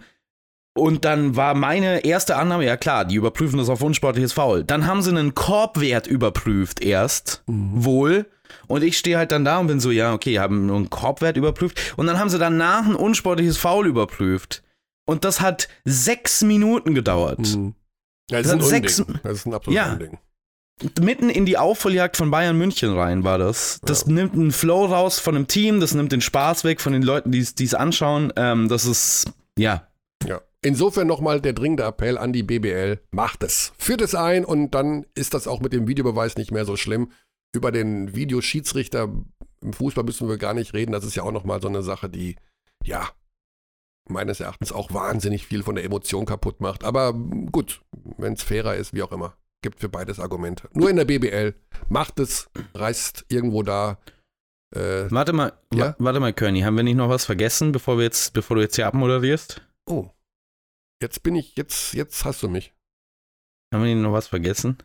und 0.77 1.05
dann 1.05 1.37
war 1.37 1.55
meine 1.55 2.05
erste 2.05 2.37
Annahme, 2.37 2.65
ja 2.65 2.77
klar, 2.77 3.05
die 3.05 3.15
überprüfen 3.15 3.59
das 3.59 3.69
auf 3.69 3.81
unsportliches 3.81 4.33
Foul. 4.33 4.65
Dann 4.65 4.87
haben 4.87 5.03
sie 5.03 5.11
einen 5.11 5.35
Korbwert 5.35 6.07
überprüft 6.07 6.83
erst, 6.83 7.45
wohl. 7.47 8.27
Und 8.67 8.83
ich 8.83 8.99
stehe 8.99 9.17
halt 9.17 9.31
dann 9.31 9.45
da 9.45 9.59
und 9.59 9.69
bin 9.69 9.79
so, 9.79 9.91
ja, 9.91 10.13
okay, 10.13 10.39
haben 10.41 10.67
nur 10.67 10.77
einen 10.77 10.91
Korbwert 10.91 11.37
überprüft. 11.37 11.95
Und 11.97 12.07
dann 12.07 12.19
haben 12.19 12.29
sie 12.29 12.39
danach 12.39 12.87
ein 12.87 12.97
unsportliches 12.97 13.57
Foul 13.57 13.87
überprüft. 13.87 14.65
Und 15.07 15.25
das 15.25 15.41
hat 15.41 15.69
sechs 15.85 16.43
Minuten 16.43 16.95
gedauert. 16.95 17.39
Mhm. 17.39 17.75
Ja, 18.31 18.43
das, 18.43 18.51
Das 18.51 18.57
ist 18.57 18.63
ein 18.63 18.69
sechs-. 18.69 19.05
Das 19.23 19.33
ist 19.33 19.47
ein 19.47 19.55
absolutes 19.55 19.87
Ja. 19.87 19.93
Unding. 19.93 20.19
Mitten 21.01 21.31
in 21.31 21.47
die 21.47 21.57
Aufholjagd 21.57 22.17
von 22.17 22.31
Bayern 22.31 22.59
München 22.59 22.93
rein 22.93 23.23
war 23.25 23.39
das. 23.39 23.81
Das 23.85 24.07
nimmt 24.07 24.35
einen 24.35 24.51
Flow 24.51 24.87
raus 24.87 25.21
von 25.21 25.35
dem 25.35 25.47
Team, 25.47 25.81
das 25.81 25.95
nimmt 25.95 26.13
den 26.13 26.21
Spaß 26.21 26.65
weg 26.65 26.81
von 26.81 26.93
den 26.93 27.03
Leuten, 27.03 27.31
die 27.31 27.41
es 27.41 27.75
anschauen. 27.75 28.33
Ähm, 28.37 28.69
das 28.69 28.85
ist, 28.85 29.33
ja, 29.59 29.87
Ja. 30.27 30.41
Insofern 30.63 31.07
nochmal 31.07 31.43
der 31.43 31.53
dringende 31.53 31.85
Appell 31.85 32.17
an 32.17 32.33
die 32.33 32.43
BBL, 32.43 32.99
macht 33.11 33.43
es. 33.43 33.73
Führt 33.79 34.01
es 34.01 34.15
ein 34.15 34.47
und 34.47 34.71
dann 34.71 35.05
ist 35.15 35.35
das 35.35 35.47
auch 35.47 35.61
mit 35.61 35.75
dem 35.75 35.87
Videobeweis 35.87 36.37
nicht 36.37 36.51
mehr 36.53 36.65
so 36.65 36.77
schlimm. 36.77 37.13
Über 37.55 37.71
den 37.71 38.15
Videoschiedsrichter 38.15 39.13
im 39.61 39.73
Fußball 39.75 40.05
müssen 40.05 40.27
wir 40.27 40.39
gar 40.39 40.55
nicht 40.55 40.73
reden. 40.73 40.93
Das 40.93 41.05
ist 41.05 41.15
ja 41.15 41.23
auch 41.23 41.33
nochmal 41.33 41.61
so 41.61 41.69
eine 41.69 41.83
Sache, 41.83 42.09
die, 42.09 42.37
ja, 42.83 43.11
meines 44.09 44.41
Erachtens 44.41 44.73
auch 44.73 44.93
wahnsinnig 44.93 45.47
viel 45.47 45.63
von 45.63 45.75
der 45.75 45.85
Emotion 45.85 46.25
kaputt 46.27 46.61
macht. 46.61 46.83
Aber 46.83 47.13
gut, 47.13 47.83
wenn 48.17 48.33
es 48.33 48.43
fairer 48.43 48.75
ist, 48.75 48.95
wie 48.95 49.03
auch 49.03 49.13
immer. 49.13 49.37
Gibt 49.65 49.81
für 49.81 49.89
beides 49.89 50.21
Argumente. 50.21 50.69
Nur 50.75 50.91
in 50.91 50.97
der 50.97 51.07
BBL. 51.07 51.55
Macht 51.89 52.19
es, 52.21 52.51
reißt 52.75 53.25
irgendwo 53.31 53.63
da. 53.63 53.99
Äh, 54.77 55.11
Warte 55.11 55.33
mal, 55.33 55.55
Ja? 55.73 55.87
wa 55.93 56.05
warte 56.05 56.21
mal, 56.21 56.35
Körny, 56.35 56.61
haben 56.61 56.77
wir 56.77 56.83
nicht 56.85 56.97
noch 56.97 57.09
was 57.09 57.25
vergessen, 57.25 57.73
bevor 57.73 57.97
wir 57.97 58.05
jetzt, 58.05 58.35
bevor 58.35 58.57
du 58.57 58.63
jetzt 58.63 58.77
hier 58.77 58.87
abmoderierst? 58.87 59.63
oh. 59.87 60.11
Jetzt 61.03 61.23
bin 61.23 61.35
ich, 61.35 61.57
jetzt, 61.57 61.95
jetzt 61.95 62.27
hast 62.27 62.43
du 62.43 62.49
mich. 62.49 62.75
Haben 63.73 63.85
wir 63.85 63.95
nicht 63.95 64.03
noch 64.03 64.13
was 64.13 64.29
vergessen? 64.29 64.77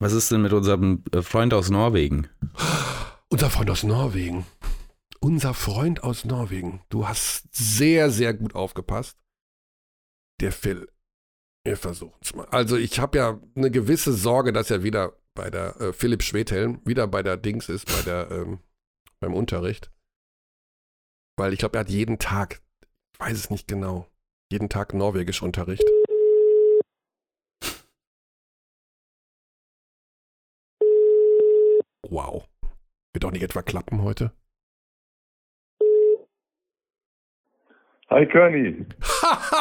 Was 0.00 0.12
ist 0.12 0.32
denn 0.32 0.42
mit 0.42 0.52
unserem 0.52 1.04
äh, 1.12 1.22
Freund 1.22 1.54
aus 1.54 1.70
Norwegen? 1.70 2.28
Unser 3.28 3.48
Freund 3.48 3.70
aus 3.70 3.84
Norwegen. 3.84 4.44
Unser 5.20 5.54
Freund 5.54 6.02
aus 6.02 6.24
Norwegen. 6.24 6.82
Du 6.88 7.06
hast 7.06 7.44
sehr, 7.54 8.10
sehr 8.10 8.34
gut 8.34 8.56
aufgepasst. 8.56 9.16
Der 10.40 10.50
Phil. 10.50 10.88
Wir 11.66 11.76
versuchen 11.76 12.16
es 12.22 12.32
mal. 12.32 12.46
Also 12.52 12.76
ich 12.76 13.00
habe 13.00 13.18
ja 13.18 13.40
eine 13.56 13.72
gewisse 13.72 14.12
Sorge, 14.12 14.52
dass 14.52 14.70
er 14.70 14.84
wieder 14.84 15.16
bei 15.34 15.50
der 15.50 15.76
äh, 15.80 15.92
Philipp 15.92 16.22
Schwedhelm, 16.22 16.80
wieder 16.84 17.08
bei 17.08 17.24
der 17.24 17.36
Dings 17.36 17.68
ist, 17.68 17.86
bei 17.86 18.02
der, 18.02 18.30
ähm, 18.30 18.60
beim 19.18 19.34
Unterricht. 19.34 19.90
Weil 21.36 21.52
ich 21.52 21.58
glaube, 21.58 21.76
er 21.76 21.80
hat 21.80 21.90
jeden 21.90 22.20
Tag, 22.20 22.62
ich 23.12 23.18
weiß 23.18 23.36
es 23.36 23.50
nicht 23.50 23.66
genau, 23.66 24.06
jeden 24.52 24.68
Tag 24.68 24.94
Norwegisch 24.94 25.42
Unterricht. 25.42 25.82
Wow. 32.08 32.48
Wird 33.12 33.24
auch 33.24 33.32
nicht 33.32 33.42
etwa 33.42 33.62
klappen 33.62 34.02
heute? 34.02 34.32
Hej 38.10 38.26
Körny! 38.32 38.64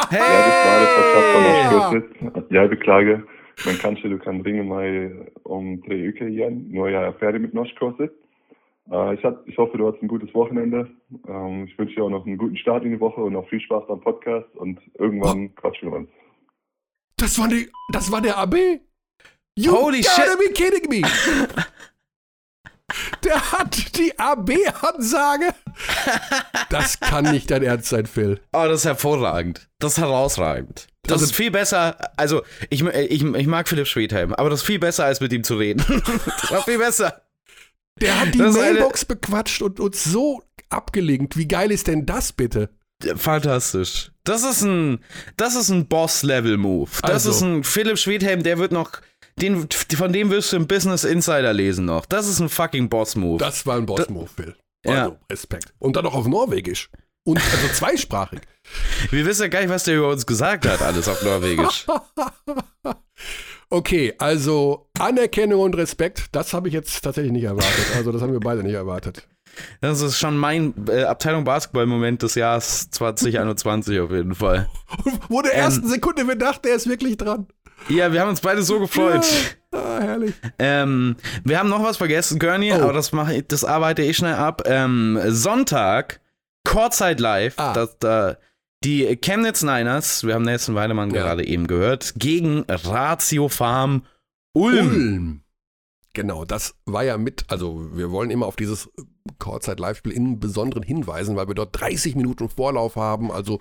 Hey! 0.09 0.19
Ja, 0.21 0.37
det 0.45 0.53
svaret 0.61 0.89
fortsatt 0.95 1.25
på 1.33 1.39
norskkurset. 1.45 2.51
Jeg 2.51 2.69
beklager, 2.69 3.17
men 3.65 3.75
kanskje 3.81 4.09
du 4.09 4.17
kan 4.17 4.41
ringe 4.45 4.63
meg 4.63 4.89
om 5.45 5.71
tre 5.87 5.97
uker 6.09 6.29
igjen 6.29 6.59
når 6.75 6.87
jeg 6.93 7.07
er 7.07 7.17
ferdig 7.21 7.41
mit 7.41 7.55
norskkurset. 7.57 8.13
Äh, 8.93 9.13
ich, 9.15 9.23
hat, 9.25 9.37
ich 9.45 9.57
hoffe, 9.57 9.77
du 9.77 9.87
hattest 9.87 10.03
ein 10.03 10.13
gutes 10.13 10.33
Wochenende. 10.35 10.87
Ähm, 11.27 11.65
ich 11.65 11.79
wünsche 11.79 11.95
dir 11.95 12.03
auch 12.03 12.13
noch 12.13 12.25
einen 12.27 12.37
guten 12.37 12.57
Start 12.57 12.83
in 12.83 12.91
die 12.91 12.99
Woche 12.99 13.21
und 13.21 13.33
noch 13.33 13.49
viel 13.49 13.61
Spaß 13.61 13.87
beim 13.87 14.01
Podcast 14.01 14.55
und 14.55 14.79
irgendwann 14.99 15.55
quatschen 15.55 15.89
wir 15.89 15.97
uns. 15.97 16.09
Das 17.17 17.39
war, 17.39 17.47
die, 17.47 17.67
das 17.93 18.11
war 18.11 18.21
der 18.21 18.37
AB? 18.37 18.55
You 19.57 19.71
Holy 19.71 20.01
gotta 20.01 20.21
shit. 20.21 20.39
be 20.39 20.53
kidding 20.53 20.89
me! 20.89 21.01
Der 23.25 23.51
hat 23.51 23.97
die 23.97 24.17
AB-Ansage. 24.17 25.53
Das 26.69 26.99
kann 26.99 27.25
nicht 27.31 27.49
dein 27.51 27.63
Ernst 27.63 27.89
sein, 27.89 28.05
Phil. 28.05 28.39
Oh, 28.53 28.65
das 28.67 28.81
ist 28.81 28.85
hervorragend. 28.85 29.67
Das 29.79 29.93
ist 29.93 29.97
herausragend. 29.97 30.87
Das 31.03 31.13
Also- 31.13 31.25
ist 31.25 31.35
viel 31.35 31.51
besser, 31.51 31.97
also 32.17 32.43
ich, 32.69 32.83
ich, 32.83 33.23
ich 33.23 33.47
mag 33.47 33.67
Philipp 33.67 33.87
Schwedheim, 33.87 34.33
aber 34.33 34.49
das 34.49 34.61
ist 34.61 34.65
viel 34.65 34.79
besser, 34.79 35.05
als 35.05 35.19
mit 35.21 35.33
ihm 35.33 35.43
zu 35.43 35.55
reden. 35.57 35.83
das 36.41 36.51
war 36.51 36.63
viel 36.63 36.77
besser. 36.79 37.21
Der 38.01 38.19
hat 38.19 38.33
die 38.33 38.37
Das 38.39 38.55
Mailbox 38.55 39.05
bequatscht 39.05 39.61
und 39.61 39.79
uns 39.79 40.03
so 40.03 40.41
abgelinkt. 40.69 41.37
Wie 41.37 41.47
geil 41.47 41.71
ist 41.71 41.87
denn 41.87 42.05
das 42.05 42.31
bitte? 42.33 42.69
Fantastisch. 43.15 44.11
Das 44.23 44.43
ist 44.43 44.61
ein, 44.63 44.99
das 45.37 45.55
ist 45.55 45.69
ein 45.69 45.87
Boss-Level-Move. 45.87 46.89
Das 47.01 47.11
Also. 47.11 47.31
ist 47.31 47.41
ein 47.41 47.63
Philipp 47.63 47.97
Schwedheim, 47.99 48.41
der 48.43 48.57
wird 48.57 48.71
noch, 48.71 48.91
den, 49.41 49.67
von 49.69 50.13
dem 50.13 50.29
wirst 50.29 50.51
du 50.51 50.57
im 50.57 50.67
Business 50.67 51.03
Insider 51.03 51.53
lesen 51.53 51.85
noch. 51.85 52.05
Das 52.05 52.27
ist 52.27 52.39
ein 52.39 52.49
fucking 52.49 52.89
Boss-Move. 52.89 53.37
Das 53.37 53.65
war 53.65 53.77
ein 53.77 53.85
Boss-Move, 53.85 54.29
Phil. 54.35 54.55
Ja. 54.85 55.03
Also, 55.03 55.17
Respekt. 55.31 55.73
Und 55.79 55.95
dann 55.95 56.05
noch 56.05 56.15
auf 56.15 56.27
Norwegisch. 56.27 56.89
Und 57.27 57.37
also 57.39 57.67
zweisprachig. 57.73 58.41
Wir 59.09 59.25
wissen 59.25 59.41
ja 59.43 59.47
gar 59.47 59.59
nicht, 59.61 59.69
was 59.69 59.83
der 59.83 59.97
über 59.97 60.09
uns 60.09 60.25
gesagt 60.25 60.67
hat, 60.67 60.81
alles 60.81 61.07
auf 61.07 61.21
Norwegisch. 61.23 61.85
Okay, 63.71 64.13
also 64.19 64.89
Anerkennung 64.99 65.61
und 65.61 65.75
Respekt, 65.75 66.27
das 66.33 66.53
habe 66.53 66.67
ich 66.67 66.73
jetzt 66.73 67.01
tatsächlich 67.03 67.31
nicht 67.33 67.45
erwartet. 67.45 67.85
Also 67.95 68.11
das 68.11 68.21
haben 68.21 68.31
wir 68.31 68.39
beide 68.39 68.61
nicht 68.63 68.75
erwartet. 68.75 69.27
Das 69.81 70.01
ist 70.01 70.19
schon 70.19 70.37
mein 70.37 70.73
äh, 70.87 71.03
Abteilung 71.03 71.45
Basketball-Moment 71.45 72.21
des 72.21 72.35
Jahres 72.35 72.89
2021 72.91 73.99
auf 73.99 74.11
jeden 74.11 74.35
Fall. 74.35 74.69
Wo 75.29 75.41
der 75.41 75.53
Ähm. 75.53 75.59
ersten 75.61 75.87
Sekunde 75.87 76.27
wir 76.27 76.35
dachten, 76.35 76.67
er 76.67 76.75
ist 76.75 76.87
wirklich 76.87 77.17
dran. 77.17 77.47
Ja, 77.89 78.11
wir 78.11 78.21
haben 78.21 78.29
uns 78.29 78.41
beide 78.41 78.63
so 78.63 78.79
gefreut. 78.79 79.25
Ah, 79.71 79.99
herrlich. 79.99 80.33
Ähm, 80.57 81.15
wir 81.43 81.59
haben 81.59 81.69
noch 81.69 81.83
was 81.83 81.97
vergessen, 81.97 82.39
Gurney, 82.39 82.71
Oh. 82.71 82.75
aber 82.75 82.93
das, 82.93 83.11
mache 83.11 83.35
ich, 83.35 83.47
das 83.47 83.63
arbeite 83.63 84.01
ich 84.01 84.17
schnell 84.17 84.33
ab. 84.35 84.63
Ähm, 84.65 85.19
Sonntag, 85.27 86.21
Courtside 86.63 87.21
Live, 87.21 87.55
Ah. 87.57 87.73
das, 87.73 87.97
da, 87.99 88.37
die 88.83 89.15
Chemnitz 89.17 89.61
Niners, 89.63 90.23
wir 90.25 90.33
haben 90.33 90.43
Nelson 90.45 90.75
Weidemann 90.75 91.11
Ja. 91.11 91.21
gerade 91.23 91.45
eben 91.45 91.67
gehört, 91.67 92.13
gegen 92.17 92.63
Ratio 92.67 93.49
Farm 93.49 94.03
Ulm. 94.53 94.87
Ulm. 94.87 95.41
Genau, 96.13 96.45
das 96.45 96.75
war 96.85 97.03
ja 97.03 97.17
mit, 97.17 97.43
also 97.49 97.89
wir 97.93 98.09
wollen 98.11 98.31
immer 98.31 98.45
auf 98.45 98.55
dieses 98.55 98.89
Chorzeit-Live-Spiel 99.39 100.13
in 100.13 100.39
besonderen 100.39 100.81
hinweisen, 100.83 101.35
weil 101.35 101.47
wir 101.49 101.55
dort 101.55 101.79
30 101.79 102.15
Minuten 102.15 102.47
Vorlauf 102.47 102.95
haben, 102.95 103.31
also 103.31 103.59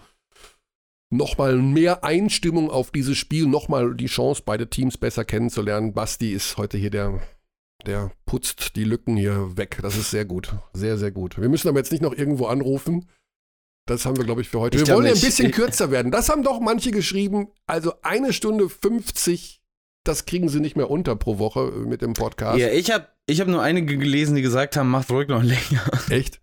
nochmal 1.10 1.56
mehr 1.56 2.04
Einstimmung 2.04 2.70
auf 2.70 2.90
dieses 2.90 3.16
Spiel, 3.16 3.46
nochmal 3.46 3.94
die 3.94 4.06
Chance, 4.06 4.42
beide 4.44 4.68
Teams 4.68 4.98
besser 4.98 5.24
kennenzulernen. 5.24 5.92
Basti 5.92 6.32
ist 6.32 6.56
heute 6.56 6.78
hier 6.78 6.90
der, 6.90 7.20
der 7.86 8.12
putzt 8.26 8.76
die 8.76 8.84
Lücken 8.84 9.16
hier 9.16 9.56
weg. 9.56 9.78
Das 9.82 9.96
ist 9.96 10.10
sehr 10.10 10.24
gut, 10.24 10.54
sehr, 10.72 10.98
sehr 10.98 11.10
gut. 11.10 11.40
Wir 11.40 11.48
müssen 11.48 11.68
aber 11.68 11.78
jetzt 11.78 11.92
nicht 11.92 12.02
noch 12.02 12.14
irgendwo 12.14 12.46
anrufen. 12.46 13.08
Das 13.86 14.06
haben 14.06 14.16
wir, 14.16 14.24
glaube 14.24 14.40
ich, 14.40 14.48
für 14.48 14.60
heute. 14.60 14.78
Ich 14.78 14.86
wir 14.86 14.94
wollen 14.94 15.04
ja 15.04 15.12
ein 15.12 15.14
nicht. 15.14 15.24
bisschen 15.26 15.50
kürzer 15.50 15.90
werden. 15.90 16.10
Das 16.10 16.30
haben 16.30 16.42
doch 16.42 16.58
manche 16.58 16.90
geschrieben. 16.90 17.48
Also 17.66 17.92
eine 18.02 18.32
Stunde 18.32 18.70
50 18.70 19.60
das 20.04 20.26
kriegen 20.26 20.48
sie 20.48 20.60
nicht 20.60 20.76
mehr 20.76 20.90
unter 20.90 21.16
pro 21.16 21.38
Woche 21.38 21.72
mit 21.86 22.02
dem 22.02 22.12
Podcast. 22.12 22.58
Ja, 22.58 22.68
ich 22.68 22.92
habe 22.92 23.08
ich 23.26 23.40
hab 23.40 23.48
nur 23.48 23.62
einige 23.62 23.96
gelesen, 23.96 24.36
die 24.36 24.42
gesagt 24.42 24.76
haben, 24.76 24.90
macht 24.90 25.10
ruhig 25.10 25.28
noch 25.28 25.42
länger. 25.42 25.82
Echt? 26.10 26.40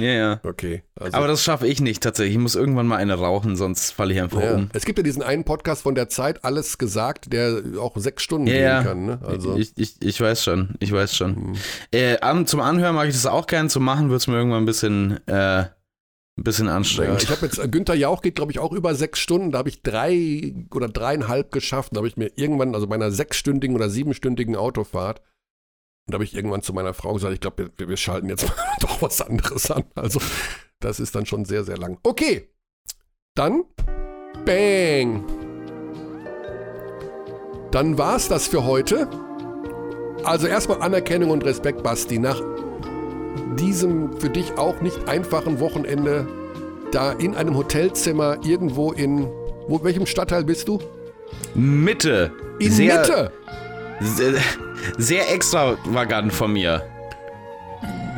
Ja, 0.00 0.12
ja. 0.12 0.40
Okay. 0.44 0.82
Also, 0.94 1.16
Aber 1.16 1.26
das 1.28 1.42
schaffe 1.42 1.66
ich 1.66 1.80
nicht 1.80 2.02
tatsächlich. 2.02 2.34
Ich 2.34 2.40
muss 2.40 2.54
irgendwann 2.54 2.86
mal 2.86 2.96
eine 2.96 3.14
rauchen, 3.14 3.56
sonst 3.56 3.92
falle 3.92 4.12
ich 4.14 4.20
einfach 4.20 4.40
ja. 4.42 4.54
um. 4.54 4.70
Es 4.72 4.84
gibt 4.84 4.98
ja 4.98 5.02
diesen 5.02 5.22
einen 5.22 5.44
Podcast 5.44 5.82
von 5.82 5.94
der 5.94 6.08
Zeit, 6.08 6.44
alles 6.44 6.78
gesagt, 6.78 7.32
der 7.32 7.62
auch 7.78 7.96
sechs 7.96 8.22
Stunden 8.22 8.46
Ja, 8.46 8.52
gehen 8.54 8.62
ja. 8.62 8.82
kann. 8.82 9.06
Ne? 9.06 9.18
Also, 9.22 9.56
Ich, 9.56 9.72
ich, 9.76 9.96
ich 10.02 10.20
weiß 10.20 10.42
schon, 10.44 10.74
ich 10.80 10.92
weiß 10.92 11.16
schon. 11.16 11.36
hm. 11.36 11.52
Äh, 11.92 12.18
an, 12.20 12.46
zum 12.46 12.60
Anhören 12.60 12.94
mag 12.94 13.08
ich 13.08 13.14
das 13.14 13.26
auch 13.26 13.46
gern, 13.46 13.68
zum 13.68 13.84
Machen 13.84 14.10
wird 14.10 14.20
es 14.20 14.26
mir 14.26 14.34
irgendwann 14.36 14.62
ein 14.62 14.66
bisschen, 14.66 15.18
äh, 15.26 15.64
ein 16.38 16.44
bisschen 16.44 16.66
ja, 16.68 16.76
anstrengend. 16.76 17.22
ich 17.22 17.30
habe 17.30 17.44
jetzt, 17.44 17.58
äh, 17.58 17.68
Günther 17.68 17.94
Jauch 17.94 18.22
geht, 18.22 18.34
glaube 18.36 18.52
ich, 18.52 18.58
auch 18.58 18.72
über 18.72 18.94
sechs 18.94 19.18
Stunden. 19.18 19.52
Da 19.52 19.58
habe 19.58 19.68
ich 19.68 19.82
drei 19.82 20.54
oder 20.74 20.88
dreieinhalb 20.88 21.52
geschafft. 21.52 21.92
Da 21.92 21.98
habe 21.98 22.08
ich 22.08 22.16
mir 22.16 22.30
irgendwann, 22.36 22.74
also 22.74 22.86
bei 22.86 22.94
einer 22.94 23.10
sechsstündigen 23.10 23.76
oder 23.76 23.90
siebenstündigen 23.90 24.56
Autofahrt, 24.56 25.20
und 26.06 26.12
da 26.12 26.14
habe 26.14 26.24
ich 26.24 26.34
irgendwann 26.34 26.62
zu 26.62 26.72
meiner 26.72 26.94
Frau 26.94 27.14
gesagt, 27.14 27.34
ich 27.34 27.40
glaube, 27.40 27.70
wir, 27.76 27.88
wir 27.88 27.96
schalten 27.96 28.28
jetzt 28.28 28.46
mal 28.48 28.56
doch 28.80 29.02
was 29.02 29.20
anderes 29.20 29.70
an. 29.70 29.84
Also, 29.94 30.20
das 30.80 31.00
ist 31.00 31.14
dann 31.14 31.26
schon 31.26 31.44
sehr, 31.44 31.64
sehr 31.64 31.76
lang. 31.76 31.98
Okay. 32.02 32.48
Dann, 33.34 33.64
bang. 34.44 35.24
Dann 37.70 37.98
war's 37.98 38.28
das 38.28 38.48
für 38.48 38.64
heute. 38.64 39.08
Also 40.24 40.46
erstmal 40.46 40.82
Anerkennung 40.82 41.30
und 41.30 41.44
Respekt, 41.44 41.82
Basti, 41.82 42.18
nach 42.18 42.42
diesem 43.56 44.18
für 44.20 44.28
dich 44.28 44.58
auch 44.58 44.80
nicht 44.80 45.08
einfachen 45.08 45.60
Wochenende 45.60 46.26
da 46.92 47.12
in 47.12 47.34
einem 47.34 47.56
Hotelzimmer 47.56 48.38
irgendwo 48.44 48.92
in 48.92 49.28
wo, 49.68 49.84
welchem 49.84 50.06
Stadtteil 50.06 50.44
bist 50.44 50.66
du? 50.66 50.80
Mitte. 51.54 52.32
In 52.58 52.72
sehr, 52.72 53.00
Mitte. 53.00 53.32
Sehr, 54.00 54.34
sehr 54.98 55.32
extravagant 55.32 56.32
von 56.32 56.52
mir. 56.52 56.82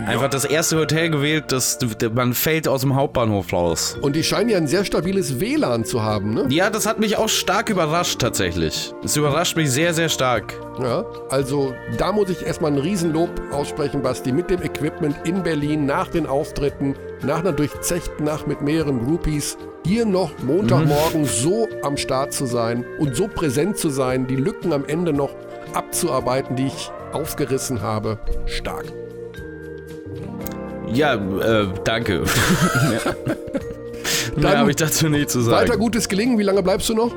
Einfach 0.06 0.28
das 0.28 0.44
erste 0.44 0.78
Hotel 0.78 1.10
gewählt, 1.10 1.44
das, 1.48 1.78
man 2.12 2.34
fällt 2.34 2.66
aus 2.66 2.80
dem 2.80 2.96
Hauptbahnhof 2.96 3.52
raus. 3.52 3.96
Und 4.00 4.16
die 4.16 4.24
scheinen 4.24 4.48
ja 4.48 4.56
ein 4.56 4.66
sehr 4.66 4.84
stabiles 4.84 5.38
WLAN 5.38 5.84
zu 5.84 6.02
haben, 6.02 6.34
ne? 6.34 6.46
Ja, 6.48 6.70
das 6.70 6.86
hat 6.86 6.98
mich 6.98 7.16
auch 7.16 7.28
stark 7.28 7.70
überrascht 7.70 8.20
tatsächlich. 8.20 8.92
Es 9.04 9.16
überrascht 9.16 9.56
mich 9.56 9.70
sehr, 9.70 9.94
sehr 9.94 10.08
stark. 10.08 10.54
Ja, 10.80 11.04
also 11.30 11.72
da 11.98 12.10
muss 12.10 12.30
ich 12.30 12.44
erstmal 12.44 12.72
ein 12.72 12.78
Riesenlob 12.78 13.30
aussprechen, 13.52 14.02
Basti, 14.02 14.32
mit 14.32 14.50
dem 14.50 14.62
Equipment 14.62 15.14
in 15.24 15.42
Berlin 15.42 15.86
nach 15.86 16.08
den 16.08 16.26
Auftritten, 16.26 16.96
nach 17.22 17.38
einer 17.38 17.52
durchzechten 17.52 18.24
Nacht 18.24 18.48
mit 18.48 18.60
mehreren 18.60 19.04
Groupies, 19.04 19.56
hier 19.86 20.04
noch 20.04 20.32
Montagmorgen 20.38 21.24
so 21.24 21.68
am 21.82 21.96
Start 21.96 22.32
zu 22.32 22.46
sein 22.46 22.84
und 22.98 23.14
so 23.14 23.28
präsent 23.28 23.78
zu 23.78 23.88
sein, 23.88 24.26
die 24.26 24.36
Lücken 24.36 24.72
am 24.72 24.84
Ende 24.84 25.12
noch 25.12 25.30
abzuarbeiten, 25.74 26.56
die 26.56 26.66
ich 26.66 26.90
aufgerissen 27.12 27.82
habe. 27.82 28.18
Stark. 28.46 28.86
Ja, 30.92 31.14
äh, 31.14 31.68
danke. 31.84 32.22
Mehr 34.36 34.58
habe 34.58 34.70
ich 34.70 34.76
dazu 34.76 35.08
nicht 35.08 35.30
zu 35.30 35.40
sagen. 35.40 35.68
Weiter 35.68 35.78
gutes 35.78 36.08
Gelingen, 36.08 36.38
wie 36.38 36.42
lange 36.42 36.62
bleibst 36.62 36.88
du 36.88 36.94
noch? 36.94 37.12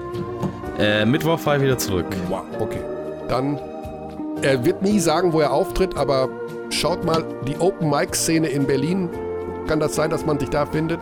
Äh, 0.77 1.05
Mittwoch 1.05 1.39
fahre 1.39 1.57
ich 1.57 1.63
wieder 1.63 1.77
zurück. 1.77 2.05
Wow, 2.29 2.43
okay. 2.59 2.81
Dann, 3.27 3.59
er 4.41 4.63
wird 4.65 4.81
nie 4.81 4.99
sagen, 4.99 5.33
wo 5.33 5.39
er 5.39 5.51
auftritt, 5.51 5.97
aber 5.97 6.29
schaut 6.69 7.03
mal, 7.05 7.23
die 7.47 7.57
Open-Mic-Szene 7.57 8.47
in 8.47 8.65
Berlin, 8.65 9.09
kann 9.67 9.79
das 9.79 9.95
sein, 9.95 10.09
dass 10.09 10.25
man 10.25 10.37
dich 10.37 10.49
da 10.49 10.65
findet? 10.65 10.99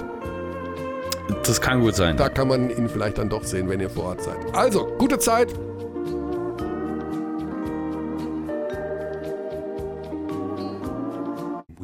Das 1.45 1.59
kann 1.59 1.81
gut 1.81 1.95
sein. 1.95 2.17
Da 2.17 2.29
kann 2.29 2.47
man 2.47 2.69
ihn 2.69 2.89
vielleicht 2.89 3.17
dann 3.17 3.29
doch 3.29 3.43
sehen, 3.43 3.69
wenn 3.69 3.79
ihr 3.79 3.89
vor 3.89 4.05
Ort 4.05 4.23
seid. 4.23 4.37
Also, 4.53 4.87
gute 4.97 5.19
Zeit. 5.19 5.49